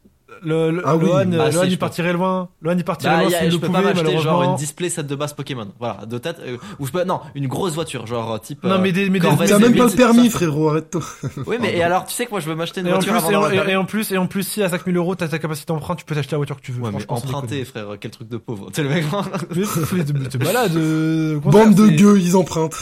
Le, 0.43 0.71
le, 0.71 0.83
Ah 0.85 0.97
oui. 0.97 1.05
Lohan, 1.07 1.33
Ah, 1.41 1.51
si, 1.51 1.57
Lohan, 1.57 1.65
il 1.67 1.79
partirait 1.79 2.13
loin. 2.13 2.49
Lohan, 2.63 2.77
il 2.77 2.85
partirait 2.85 3.15
Bah, 3.15 3.21
loin 3.23 3.31
s'il 3.31 3.51
je 3.51 3.57
peux 3.59 3.67
pouvait, 3.67 3.83
pas 3.83 3.95
m'acheter 3.95 4.19
genre 4.19 4.43
une 4.43 4.57
display 4.57 4.89
set 4.89 5.07
de 5.07 5.15
base 5.15 5.35
Pokémon. 5.35 5.69
Voilà, 5.79 6.05
de 6.07 6.19
tête. 6.19 6.37
euh, 6.41 6.57
ou 6.79 6.87
je 6.87 6.93
peux, 6.93 7.05
non, 7.05 7.21
une 7.35 7.47
grosse 7.47 7.75
voiture, 7.75 8.07
genre 8.07 8.41
type. 8.41 8.65
Non, 8.65 8.71
euh, 8.73 8.79
mais 8.79 8.93
des, 8.93 9.09
mais 9.11 9.21
T'as 9.21 9.59
même 9.59 9.77
pas 9.77 9.85
le 9.87 9.91
permis, 9.97 10.31
frérot, 10.31 10.71
arrête-toi. 10.71 11.03
Oui, 11.47 11.57
mais 11.61 11.73
et 11.77 11.83
alors, 11.83 12.07
tu 12.07 12.15
sais 12.15 12.27
que 12.27 12.31
moi 12.31 12.41
je 12.41 12.49
veux 12.49 12.55
m'acheter 12.55 12.81
une 12.81 12.89
Et 12.89 12.93
en, 12.93 12.99
plus, 12.99 13.11
voiture 13.11 13.29
avant 13.39 13.51
et, 13.51 13.61
en, 13.61 13.67
et- 13.67 13.71
et 13.73 13.77
en 13.77 13.85
plus, 13.85 14.11
et 14.13 14.19
en 14.19 14.27
plus, 14.27 14.43
si 14.43 14.63
à 14.63 14.69
5000 14.69 14.97
euros 14.97 15.15
t'as 15.15 15.29
ta 15.29 15.39
capacité 15.39 15.73
d'emprunt, 15.73 15.95
tu 15.97 16.05
peux 16.05 16.15
t'acheter 16.15 16.33
la 16.33 16.39
voiture 16.39 16.57
que 16.57 16.63
tu 16.63 16.73
veux. 16.73 16.83
Ouais, 16.83 16.91
mais 16.93 17.05
emprunter, 17.09 17.65
frère, 17.65 17.87
quel 18.01 18.11
truc 18.11 18.29
de 18.29 18.37
pauvre. 18.37 18.69
Tu 18.73 18.77
sais, 18.77 18.83
le 18.83 18.89
mec. 18.89 19.05
Mais 19.93 20.05
t'es- 20.05 20.39
t'es 20.39 20.45
malade. 20.45 20.73
euh, 20.77 21.39
Bande 21.41 21.75
de 21.75 21.89
gueux, 21.89 22.19
ils 22.21 22.37
empruntent. 22.37 22.77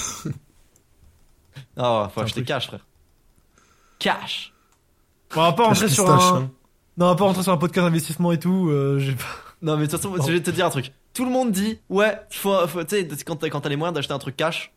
Ah, 1.76 2.10
faut 2.14 2.20
acheter 2.20 2.42
cash, 2.44 2.66
frère. 2.68 2.86
Cash. 3.98 4.52
On 5.36 5.40
va 5.42 5.52
pas 5.52 5.64
rentrer 5.66 5.88
sur 5.88 6.10
un. 6.10 6.50
Non, 7.00 7.06
on 7.06 7.08
va 7.10 7.16
pas 7.16 7.24
rentrer 7.24 7.42
sur 7.42 7.52
un 7.52 7.56
podcast 7.56 7.86
d'investissement 7.86 8.30
et 8.32 8.38
tout. 8.38 8.68
euh, 8.68 8.98
j'ai 8.98 9.12
pas. 9.14 9.24
Non, 9.62 9.76
mais 9.76 9.86
de 9.86 9.90
toute 9.90 10.00
façon, 10.00 10.14
je 10.26 10.32
vais 10.32 10.40
te 10.42 10.50
dire 10.50 10.66
un 10.66 10.70
truc. 10.70 10.92
Tout 11.14 11.24
le 11.24 11.30
monde 11.30 11.50
dit, 11.50 11.78
ouais, 11.88 12.14
faut, 12.30 12.66
faut- 12.68 12.84
tu 12.84 12.96
sais, 12.96 13.08
quand 13.26 13.36
t'as 13.36 13.48
quand 13.48 13.66
les 13.66 13.76
moyens 13.76 13.94
d'acheter 13.94 14.12
un 14.14 14.18
truc 14.18 14.36
cash, 14.36 14.72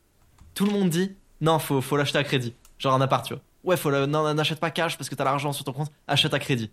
tout 0.55 0.65
le 0.65 0.71
monde 0.71 0.89
dit, 0.89 1.11
non, 1.41 1.59
faut, 1.59 1.79
faut 1.81 1.95
l'acheter 1.97 2.17
à 2.17 2.23
crédit. 2.23 2.53
Genre 2.79 2.93
un 2.93 3.01
appart, 3.01 3.25
tu 3.25 3.33
vois. 3.33 3.41
Ouais, 3.65 3.77
faut 3.77 3.89
le, 3.91 4.05
non, 4.07 4.33
n'achète 4.33 4.59
pas 4.59 4.71
cash 4.71 4.97
parce 4.97 5.09
que 5.09 5.15
t'as 5.15 5.23
l'argent 5.25 5.53
sur 5.53 5.63
ton 5.63 5.73
compte, 5.73 5.91
achète 6.07 6.33
à 6.33 6.39
crédit. 6.39 6.71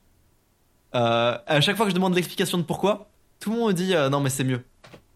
Euh, 0.94 1.36
à 1.46 1.60
chaque 1.60 1.76
fois 1.76 1.86
que 1.86 1.90
je 1.90 1.94
demande 1.94 2.14
l'explication 2.14 2.58
de 2.58 2.62
pourquoi, 2.64 3.08
tout 3.38 3.50
le 3.52 3.56
monde 3.58 3.68
me 3.68 3.72
dit, 3.74 3.94
euh, 3.94 4.08
non, 4.08 4.20
mais 4.20 4.30
c'est 4.30 4.44
mieux. 4.44 4.62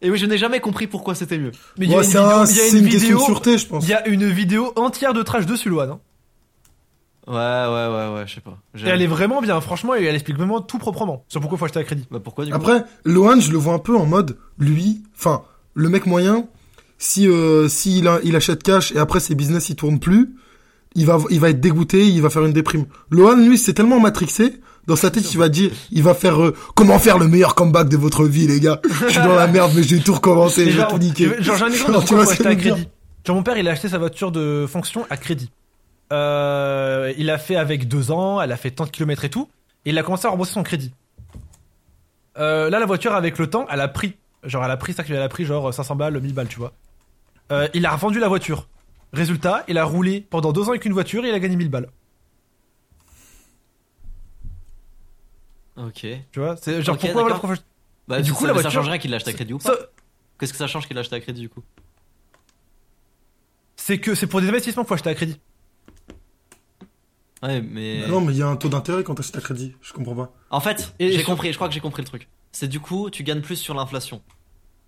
Et 0.03 0.11
oui, 0.11 0.19
je 0.19 0.27
n'ai 0.27 0.39
jamais 0.39 0.61
compris 0.61 0.87
pourquoi 0.87 1.15
c'était 1.15 1.39
mieux. 1.39 1.53
Mais 1.79 1.87
il 1.87 1.91
y 1.93 1.95
a 1.95 1.99
une 1.99 2.03
vidéo, 2.05 2.21
un- 2.23 2.47
y 2.47 2.61
a 2.61 2.67
une 2.69 2.85
vidéo, 2.87 3.19
sûreté, 3.21 3.59
je 3.59 3.67
pense. 3.67 3.85
il 3.85 3.91
y 3.91 3.95
a 3.95 4.07
une 4.07 4.29
vidéo 4.29 4.73
entière 4.77 5.15
de 5.15 5.23
trash 5.23 5.47
dessus, 5.47 5.69
Loan. 5.69 5.91
hein. 5.91 6.01
Ouais, 7.27 7.35
ouais, 7.35 7.37
ouais, 7.39 8.15
ouais, 8.15 8.25
je 8.27 8.35
sais 8.35 8.41
pas. 8.43 8.59
Et 8.75 8.79
J'ai- 8.79 8.89
elle 8.89 9.01
est 9.01 9.07
vraiment 9.07 9.41
bien, 9.41 9.59
franchement, 9.61 9.95
et 9.95 10.05
elle 10.05 10.15
explique 10.15 10.37
vraiment 10.37 10.61
tout 10.61 10.79
proprement 10.79 11.25
sur 11.29 11.41
pourquoi 11.41 11.57
faut 11.59 11.65
acheter 11.65 11.79
à 11.81 11.85
crédit. 11.85 12.07
Bah 12.11 12.21
pourquoi 12.23 12.45
du 12.45 12.51
coup 12.51 12.57
Après, 12.57 12.85
Lohan, 13.05 13.41
je 13.41 13.51
le 13.51 13.57
vois 13.59 13.73
un 13.75 13.79
peu 13.79 13.97
en 13.97 14.05
mode, 14.07 14.37
lui, 14.59 15.03
enfin, 15.17 15.43
le 15.75 15.89
mec 15.89 16.05
moyen, 16.07 16.47
si 16.99 17.27
euh, 17.27 17.67
si 17.69 17.99
il, 17.99 18.09
a- 18.09 18.21
il 18.25 18.37
achète 18.37 18.63
cash 18.63 18.93
et 18.93 18.99
après 18.99 19.21
ses 19.21 19.35
business 19.35 19.71
il 19.71 19.77
tourne 19.77 19.99
plus, 19.99 20.35
il 20.95 21.07
va 21.07 21.19
il 21.31 21.41
va 21.41 21.49
être 21.51 21.61
dégoûté, 21.61 22.07
il 22.07 22.21
va 22.21 22.29
faire 22.31 22.45
une 22.45 22.53
déprime. 22.53 22.85
Lohan, 23.11 23.37
lui, 23.37 23.57
c'est 23.59 23.73
tellement 23.75 24.01
matrixé. 24.01 24.61
Dans 24.87 24.97
sa 24.97 25.11
tête, 25.11 25.33
il 25.33 25.39
va 25.39 25.49
dire, 25.49 25.71
il 25.93 26.03
va 26.03 26.13
faire 26.13 26.43
euh, 26.43 26.55
comment 26.75 26.99
faire 26.99 27.17
le 27.19 27.27
meilleur 27.27 27.55
comeback 27.55 27.89
de 27.89 27.97
votre 27.97 28.27
vie, 28.27 28.47
les 28.47 28.61
gars. 28.61 28.83
Je 28.85 29.09
suis 29.13 29.23
dans 29.23 29.35
la 29.35 29.47
merde, 29.47 29.73
mais 29.75 29.83
j'ai 29.83 29.99
tout 29.99 30.13
recommencé, 30.13 30.71
genre, 30.71 30.89
tout 30.89 30.99
niquer. 30.99 31.43
genre, 31.43 31.57
j'ai 31.57 31.65
un 31.65 31.69
exemple 31.69 31.93
de 31.93 31.97
Tu 31.97 32.01
pourquoi 32.01 32.17
vois 32.17 32.25
faut 32.27 32.31
acheter 32.33 32.47
à 32.49 32.55
crédit. 32.55 32.89
Genre, 33.27 33.35
mon 33.37 33.43
père, 33.43 33.57
il 33.57 33.67
a 33.67 33.71
acheté 33.71 33.89
sa 33.89 33.97
voiture 33.97 34.31
de 34.31 34.67
fonction 34.71 35.07
à 35.09 35.17
crédit. 35.17 35.51
Euh, 36.13 37.13
il 37.17 37.31
a 37.31 37.39
fait 37.39 37.57
avec 37.57 37.89
deux 37.89 38.11
ans, 38.11 38.41
elle 38.41 38.53
a 38.53 38.57
fait 38.57 38.71
tant 38.71 38.85
de 38.85 38.91
kilomètres 38.91 39.25
et 39.25 39.31
tout, 39.31 39.49
et 39.85 39.91
il 39.91 39.99
a 39.99 40.03
commencé 40.03 40.27
à 40.27 40.31
rembourser 40.31 40.53
son 40.53 40.63
crédit. 40.63 40.93
Euh, 42.37 42.69
là, 42.71 42.79
la 42.79 42.87
voiture, 42.87 43.13
avec 43.15 43.39
le 43.39 43.49
temps, 43.49 43.67
elle 43.71 43.81
a 43.81 43.89
pris, 43.89 44.17
genre, 44.43 44.65
elle 44.65 44.71
a 44.71 44.77
pris 44.77 44.93
ça 44.93 45.03
qu'elle 45.05 45.17
a 45.21 45.29
pris, 45.29 45.45
genre 45.45 45.73
500 45.73 45.97
balles, 45.97 46.21
1000 46.21 46.35
balles, 46.35 46.49
tu 46.49 46.59
vois. 46.59 46.73
Euh, 47.53 47.69
il 47.75 47.85
a 47.87 47.91
revendu 47.93 48.19
la 48.19 48.29
voiture. 48.29 48.69
Résultat, 49.13 49.65
il 49.69 49.79
a 49.79 49.85
roulé 49.85 50.21
pendant 50.21 50.53
deux 50.53 50.63
ans 50.65 50.71
avec 50.71 50.85
une 50.85 50.93
voiture 50.93 51.25
et 51.25 51.29
il 51.29 51.35
a 51.35 51.39
gagné 51.39 51.57
1000 51.57 51.69
balles. 51.71 51.89
Ok. 55.77 56.07
Tu 56.33 56.41
vois, 56.41 56.57
c'est 56.57 56.83
genre 56.83 56.97
pourquoi 56.99 57.41
Bah 58.07 58.21
du 58.23 58.33
coup, 58.33 58.39
coup, 58.39 58.45
la 58.45 58.49
ça, 58.51 58.53
voiture- 58.55 58.71
change 58.71 58.89
rien 58.89 58.99
qu'il 58.99 59.11
l'achète 59.11 59.29
à 59.29 59.33
crédit 59.33 59.53
ou 59.55 59.59
pas 59.59 59.71
Ça- 59.71 59.79
Qu'est-ce 60.39 60.53
que 60.53 60.59
ça 60.59 60.67
change 60.67 60.87
qu'il 60.87 60.97
l'achète 60.97 61.13
à 61.15 61.21
crédit 61.21 61.41
du 61.41 61.49
coup? 61.49 61.63
C'est 63.77 63.99
que 63.99 64.15
c'est 64.15 64.27
pour 64.27 64.41
des 64.41 64.49
investissements 64.49 64.83
qu'il 64.83 64.89
faut 64.89 64.95
acheter 64.95 65.11
à 65.11 65.15
crédit. 65.15 65.41
Ouais, 67.45 67.61
mais. 67.61 68.01
Bah 68.03 68.09
non, 68.09 68.21
mais 68.21 68.33
il 68.33 68.39
y 68.39 68.43
a 68.43 68.47
un 68.49 68.57
taux 68.57 68.69
d'intérêt 68.69 69.05
quand 69.05 69.15
t'achètes 69.15 69.37
à 69.37 69.41
crédit. 69.41 69.75
Je 69.83 69.93
comprends 69.93 70.15
pas. 70.15 70.33
En 70.51 70.61
fait, 70.61 70.95
Et 70.99 71.11
j'ai 71.13 71.19
sur- 71.19 71.27
compris, 71.27 71.51
je 71.53 71.57
crois 71.57 71.69
que 71.69 71.75
j'ai 71.75 71.81
compris 71.81 72.03
le 72.03 72.09
truc. 72.09 72.29
C'est 72.53 72.69
du 72.69 72.81
coup, 72.81 73.11
tu 73.11 73.23
gagnes 73.23 73.41
plus 73.43 73.57
sur 73.57 73.75
l'inflation. 73.75 74.23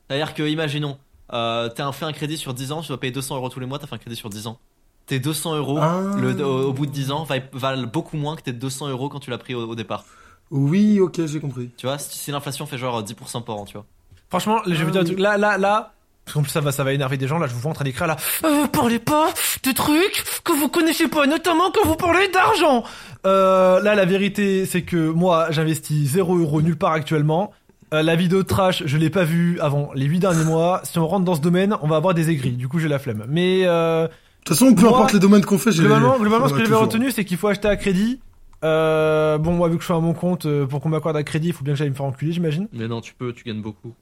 C'est-à-dire 0.08 0.34
que, 0.34 0.42
imaginons, 0.42 0.98
euh, 1.32 1.68
t'as 1.68 1.84
un- 1.86 1.92
fait 1.92 2.04
un 2.04 2.12
crédit 2.12 2.36
sur 2.36 2.54
10 2.54 2.72
ans, 2.72 2.80
tu 2.82 2.88
dois 2.88 2.98
payer 3.00 3.12
200 3.12 3.36
euros 3.36 3.48
tous 3.48 3.60
les 3.60 3.66
mois, 3.66 3.78
t'as 3.78 3.86
fait 3.86 3.94
un 3.94 3.98
crédit 3.98 4.16
sur 4.16 4.30
10 4.30 4.46
ans. 4.46 4.58
Tes 5.06 5.18
200 5.20 5.54
euros, 5.56 5.78
Ah. 5.80 6.00
le, 6.16 6.32
au, 6.44 6.68
au 6.68 6.72
bout 6.72 6.86
de 6.86 6.90
10 6.92 7.10
ans, 7.10 7.24
va- 7.24 7.36
valent 7.52 7.86
beaucoup 7.86 8.16
moins 8.16 8.36
que 8.36 8.42
tes 8.42 8.52
200 8.52 8.88
euros 8.88 9.08
quand 9.08 9.20
tu 9.20 9.30
l'as 9.30 9.38
pris 9.38 9.54
au, 9.54 9.68
au 9.68 9.74
départ. 9.74 10.04
Oui, 10.50 11.00
ok, 11.00 11.26
j'ai 11.26 11.40
compris. 11.40 11.70
Tu 11.76 11.86
vois, 11.86 11.98
si, 11.98 12.16
si 12.18 12.30
l'inflation 12.30 12.66
fait 12.66 12.78
genre 12.78 13.02
10% 13.02 13.42
par 13.42 13.56
an, 13.56 13.64
tu 13.64 13.74
vois. 13.74 13.84
Franchement, 14.30 14.60
je 14.66 14.72
vais 14.74 14.84
vous 14.84 14.90
dire 14.90 15.00
un 15.00 15.04
truc. 15.04 15.18
Là, 15.18 15.36
là, 15.36 15.58
là. 15.58 15.92
Parce 16.26 16.34
qu'en 16.34 16.42
plus, 16.42 16.50
ça 16.50 16.60
va, 16.60 16.72
ça 16.72 16.82
va 16.82 16.92
énerver 16.92 17.16
des 17.16 17.28
gens. 17.28 17.38
Là, 17.38 17.46
je 17.46 17.54
vous 17.54 17.60
vois 17.60 17.70
en 17.70 17.74
train 17.74 17.84
d'écrire 17.84 18.08
là. 18.08 18.16
Euh, 18.44 18.62
vous 18.62 18.68
parlez 18.68 18.98
pas 18.98 19.28
de 19.62 19.70
trucs 19.70 20.24
que 20.44 20.52
vous 20.52 20.68
connaissez 20.68 21.06
pas, 21.06 21.26
notamment 21.26 21.70
quand 21.70 21.86
vous 21.88 21.94
parlez 21.94 22.26
d'argent. 22.28 22.82
Euh, 23.26 23.80
là, 23.80 23.94
la 23.94 24.04
vérité, 24.04 24.66
c'est 24.66 24.82
que 24.82 25.08
moi, 25.08 25.46
j'investis 25.50 26.10
0 26.10 26.36
euro 26.38 26.62
nulle 26.62 26.76
part 26.76 26.92
actuellement. 26.92 27.52
Euh, 27.94 28.02
la 28.02 28.16
vidéo 28.16 28.42
de 28.42 28.46
trash, 28.48 28.82
je 28.86 28.96
l'ai 28.98 29.10
pas 29.10 29.22
vue 29.22 29.60
avant 29.60 29.90
les 29.94 30.06
8 30.06 30.18
derniers 30.18 30.44
mois. 30.44 30.80
Si 30.82 30.98
on 30.98 31.06
rentre 31.06 31.24
dans 31.24 31.36
ce 31.36 31.40
domaine, 31.40 31.76
on 31.82 31.86
va 31.86 31.96
avoir 31.96 32.12
des 32.12 32.28
aigris. 32.30 32.52
Du 32.52 32.66
coup, 32.66 32.80
j'ai 32.80 32.88
la 32.88 32.98
flemme. 32.98 33.24
Mais 33.28 33.62
euh, 33.64 34.08
De 34.08 34.10
toute 34.44 34.56
façon, 34.56 34.74
peu 34.74 34.82
Moi, 34.82 34.90
importe 34.90 35.12
les 35.12 35.20
domaines 35.20 35.44
qu'on 35.44 35.58
fait, 35.58 35.70
j'ai 35.70 35.82
globalement, 35.82 36.18
globalement, 36.18 36.48
ce 36.48 36.54
que 36.54 36.64
j'avais 36.64 36.74
retenu, 36.74 37.12
c'est 37.12 37.24
qu'il 37.24 37.36
faut 37.36 37.46
acheter 37.46 37.68
à 37.68 37.76
crédit. 37.76 38.20
Euh, 38.64 39.38
bon, 39.38 39.52
moi, 39.52 39.68
vu 39.68 39.76
que 39.76 39.82
je 39.82 39.86
suis 39.86 39.94
à 39.94 40.00
mon 40.00 40.14
compte, 40.14 40.46
euh, 40.46 40.66
pour 40.66 40.80
qu'on 40.80 40.88
m'accorde 40.88 41.16
à 41.16 41.22
crédit, 41.22 41.48
il 41.48 41.52
faut 41.52 41.62
bien 41.62 41.74
que 41.74 41.78
j'aille 41.78 41.90
me 41.90 41.94
faire 41.94 42.06
enculer, 42.06 42.32
j'imagine. 42.32 42.66
Mais 42.72 42.88
non, 42.88 43.00
tu 43.00 43.14
peux, 43.14 43.32
tu 43.32 43.44
gagnes 43.44 43.62
beaucoup. 43.62 43.94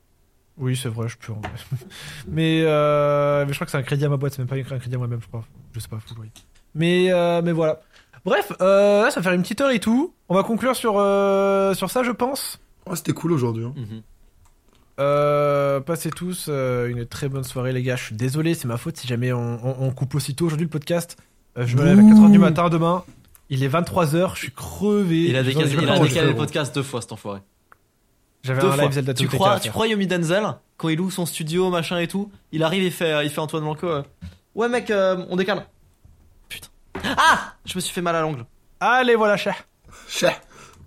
Oui, 0.57 0.77
c'est 0.77 0.89
vrai, 0.89 1.09
je 1.09 1.17
peux. 1.17 1.33
en 1.33 1.41
vrai. 1.41 1.51
mais, 2.29 2.63
euh, 2.65 3.45
mais 3.47 3.53
je 3.53 3.59
crois 3.59 3.65
que 3.67 3.71
c'est 3.73 3.79
un 3.79 3.83
crédit 3.83 4.05
à 4.05 4.09
ma 4.09 4.17
boîte, 4.17 4.35
c'est 4.35 4.39
même 4.39 4.47
pas 4.49 4.55
un 4.57 4.79
crédit 4.79 4.95
à 4.95 4.99
moi-même, 4.99 5.21
je 5.21 5.27
crois. 5.27 5.45
Je 5.73 5.81
sais 5.81 5.89
pas, 5.89 5.99
faut 5.99 6.15
oui. 6.21 6.29
Mais, 6.75 7.13
euh, 7.13 7.43
mais 7.43 7.53
voilà. 7.53 7.81
Bref, 8.25 8.53
euh, 8.61 9.03
là, 9.03 9.11
ça 9.11 9.21
va 9.21 9.25
faire 9.25 9.33
une 9.33 9.43
petite 9.43 9.61
heure 9.61 9.71
et 9.71 9.81
tout. 9.81 10.15
On 10.29 10.35
va 10.35 10.43
conclure 10.45 10.75
sur, 10.77 10.95
euh, 10.99 11.75
sur 11.75 11.91
ça, 11.91 12.03
je 12.03 12.11
pense. 12.13 12.61
Ouais, 12.89 12.97
c'était 12.97 13.13
cool 13.13 13.33
aujourd'hui. 13.33 13.65
hein. 13.65 13.75
Mhm. 13.77 14.03
Euh, 15.01 15.81
passez 15.81 16.11
tous 16.11 16.47
euh, 16.49 16.89
une 16.89 17.05
très 17.05 17.29
bonne 17.29 17.43
soirée, 17.45 17.73
les 17.73 17.83
gars. 17.83 17.97
Je 17.97 18.05
suis 18.05 18.15
désolé, 18.17 18.55
c'est 18.55 18.69
ma 18.69 18.77
faute 18.77 18.97
si 18.97 19.09
jamais 19.09 19.33
on, 19.33 19.59
on- 19.65 19.77
on 19.87 19.91
coupe 19.91 20.15
aussitôt 20.15 20.47
aujourd'hui 20.47 20.67
le 20.67 20.71
podcast. 20.71 21.17
Euh, 21.59 21.67
je 21.67 21.77
me 21.77 21.85
lève 21.85 21.99
à 21.99 22.03
4h 22.03 22.31
du 22.31 22.39
matin 22.39 22.69
demain. 22.69 23.03
Il 23.51 23.63
est 23.65 23.69
23h, 23.69 24.35
je 24.35 24.39
suis 24.41 24.53
crevé. 24.53 25.25
Il 25.25 25.37
a 25.37 25.43
décalé, 25.43 25.71
il 25.73 25.89
a 25.89 25.99
décalé 25.99 26.29
le 26.29 26.37
podcast 26.37 26.75
deux 26.75 26.83
fois, 26.85 27.01
cet 27.03 27.13
enfoiré. 27.13 27.41
J'avais 28.45 28.63
un 28.63 28.73
fois. 28.73 28.83
live 28.85 28.93
Zelda 28.93 29.15
tu 29.15 29.27
crois, 29.27 29.59
tu 29.59 29.71
crois 29.71 29.89
Yomi 29.89 30.07
Denzel 30.07 30.45
quand 30.77 30.89
il 30.89 30.99
loue 30.99 31.11
son 31.11 31.25
studio 31.27 31.71
machin 31.71 31.99
et 31.99 32.09
tout, 32.09 32.31
il 32.53 32.63
arrive 32.63 32.83
et 32.85 32.91
fait, 32.91 33.25
il 33.25 33.31
fait 33.31 33.41
Antoine 33.41 33.63
Blanco. 33.63 33.87
euh, 33.87 34.03
ouais 34.55 34.69
mec, 34.69 34.91
euh, 34.91 35.25
on 35.31 35.37
décale. 35.37 35.67
Putain. 36.49 36.69
Ah, 37.17 37.55
je 37.65 37.75
me 37.77 37.81
suis 37.81 37.93
fait 37.93 38.03
mal 38.03 38.15
à 38.17 38.21
l'ongle. 38.21 38.45
Allez, 38.81 39.15
voilà, 39.15 39.37
cher. 39.37 39.57
Chais. 40.09 40.37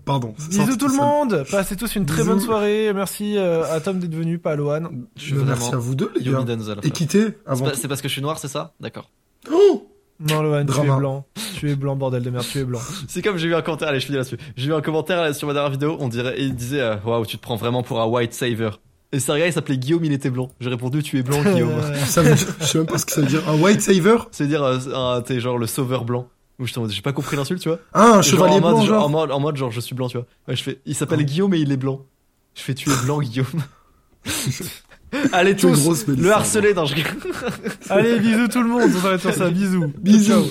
Pardon. 0.06 0.34
c'est 0.38 0.50
Bisous 0.60 0.78
tout 0.78 0.88
le 0.88 0.96
monde. 0.96 1.44
Passez 1.52 1.76
tous 1.76 1.96
une 1.96 2.06
très 2.06 2.18
Bisous. 2.18 2.30
bonne 2.30 2.40
soirée. 2.40 2.94
Merci 2.94 3.38
euh, 3.38 3.64
à 3.74 3.82
Tom 3.82 4.00
d'être 4.00 4.16
venu, 4.16 4.38
pas 4.40 4.52
à 4.52 4.56
Lohan. 4.56 4.90
Je 5.18 5.22
suis 5.22 5.34
Merci 5.34 5.74
à 5.74 5.78
vous 5.78 5.96
deux, 5.96 6.12
les 6.16 6.22
Yomi 6.22 6.46
gars. 6.46 6.56
Denzel. 6.56 6.80
Avant 7.46 7.66
pas- 7.66 7.72
tout. 7.72 7.78
C'est 7.82 7.88
parce 7.88 8.02
que 8.02 8.08
je 8.08 8.14
suis 8.14 8.22
noir, 8.22 8.40
c'est 8.40 8.48
ça? 8.48 8.74
D'accord. 8.80 9.10
Oh 9.52 9.90
Non, 10.20 10.42
Lohan, 10.42 10.66
tu 10.66 10.80
es 10.80 10.84
blanc. 10.98 11.26
Tu 11.58 11.70
es 11.72 11.76
blanc, 11.76 11.96
bordel 11.96 12.24
de 12.24 12.30
merde, 12.30 12.46
tu 12.52 12.60
es 12.60 12.64
blanc. 12.64 12.80
C'est 13.08 13.22
comme 13.22 13.38
j'ai 13.38 13.48
eu 13.48 13.56
un 13.56 13.62
commentaire, 13.62 13.90
allez 13.90 14.00
je 14.00 14.06
finis 14.06 14.18
là-dessus. 14.18 14.38
J'ai 14.56 14.70
eu 14.70 14.74
un 14.74 14.82
commentaire 14.82 15.22
là, 15.22 15.34
sur 15.34 15.48
ma 15.48 15.54
dernière 15.54 15.72
vidéo, 15.72 15.96
on 16.00 16.08
dirait, 16.08 16.40
et 16.40 16.44
il 16.44 16.56
disait, 16.56 16.82
euh, 16.82 16.96
waouh, 17.06 17.26
tu 17.26 17.38
te 17.38 17.42
prends 17.42 17.56
vraiment 17.56 17.84
pour 17.84 18.02
un 18.02 18.06
white 18.06 18.34
savior. 18.34 18.80
Et 19.12 19.20
Sarga, 19.20 19.48
il 19.48 19.54
s'appelait 19.54 19.78
Guillaume, 19.78 20.04
il 20.06 20.12
était 20.12 20.30
blanc. 20.30 20.50
J'ai 20.60 20.70
répondu, 20.70 21.02
tu 21.04 21.18
es 21.20 21.24
blanc, 21.24 21.42
Guillaume. 21.44 21.72
Ça 22.08 22.22
veut 22.24 22.34
dire- 22.36 22.48
je 22.60 22.66
sais 22.66 22.78
même 22.80 22.88
pas 22.88 22.98
ce 22.98 23.06
que 23.06 23.12
ça 23.12 23.22
veut 23.22 23.28
dire. 23.28 23.48
Un 23.48 23.58
white 23.62 23.82
saver? 23.82 24.18
C'est-à-dire, 24.32 24.64
euh, 24.64 24.78
un- 24.94 25.22
t'es 25.22 25.40
genre 25.40 25.58
le 25.58 25.68
sauveur 25.68 26.04
blanc. 26.04 26.28
Ou 26.60 26.66
je 26.66 26.74
j'ai 26.90 27.02
pas 27.04 27.14
compris 27.14 27.36
l'insulte, 27.38 27.62
tu 27.62 27.70
vois. 27.70 27.78
Ah, 27.94 28.04
un 28.04 28.14
Genre, 28.14 28.24
chevalier 28.24 28.56
en 28.56 28.62
mode, 28.62 28.74
blanc, 28.78 28.86
genre. 28.86 29.06
En 29.06 29.10
mode, 29.10 29.32
en 29.32 29.40
mode, 29.40 29.56
genre, 29.58 29.70
je 29.72 29.80
suis 29.80 29.94
blanc, 29.94 30.08
tu 30.10 30.18
vois. 30.18 30.26
Ouais, 30.48 30.56
je 30.56 30.64
fais, 30.64 30.80
il 30.88 30.96
s'appelle 30.96 31.24
Guillaume 31.24 31.54
et 31.54 31.60
il 31.60 31.72
est 31.72 31.78
blanc. 31.78 32.02
Je 32.56 32.62
fais, 32.64 32.74
tu 32.74 32.90
es 32.90 32.96
blanc, 33.06 33.20
Guillaume. 33.20 33.46
Allez 35.32 35.56
tous, 35.56 35.72
grosse, 35.72 36.06
le 36.08 36.32
harceler, 36.32 36.74
non, 36.74 36.86
je 36.86 36.96
rigole. 36.96 37.14
Allez, 37.90 38.20
bisous 38.20 38.48
tout 38.48 38.62
le 38.62 38.70
monde. 38.70 38.92
On 38.94 39.02
s'arrête 39.02 39.22
sur 39.22 39.34
ça. 39.34 39.50
Bisous. 39.52 39.94
Bisous. 39.98 40.34
Ciao. 40.34 40.44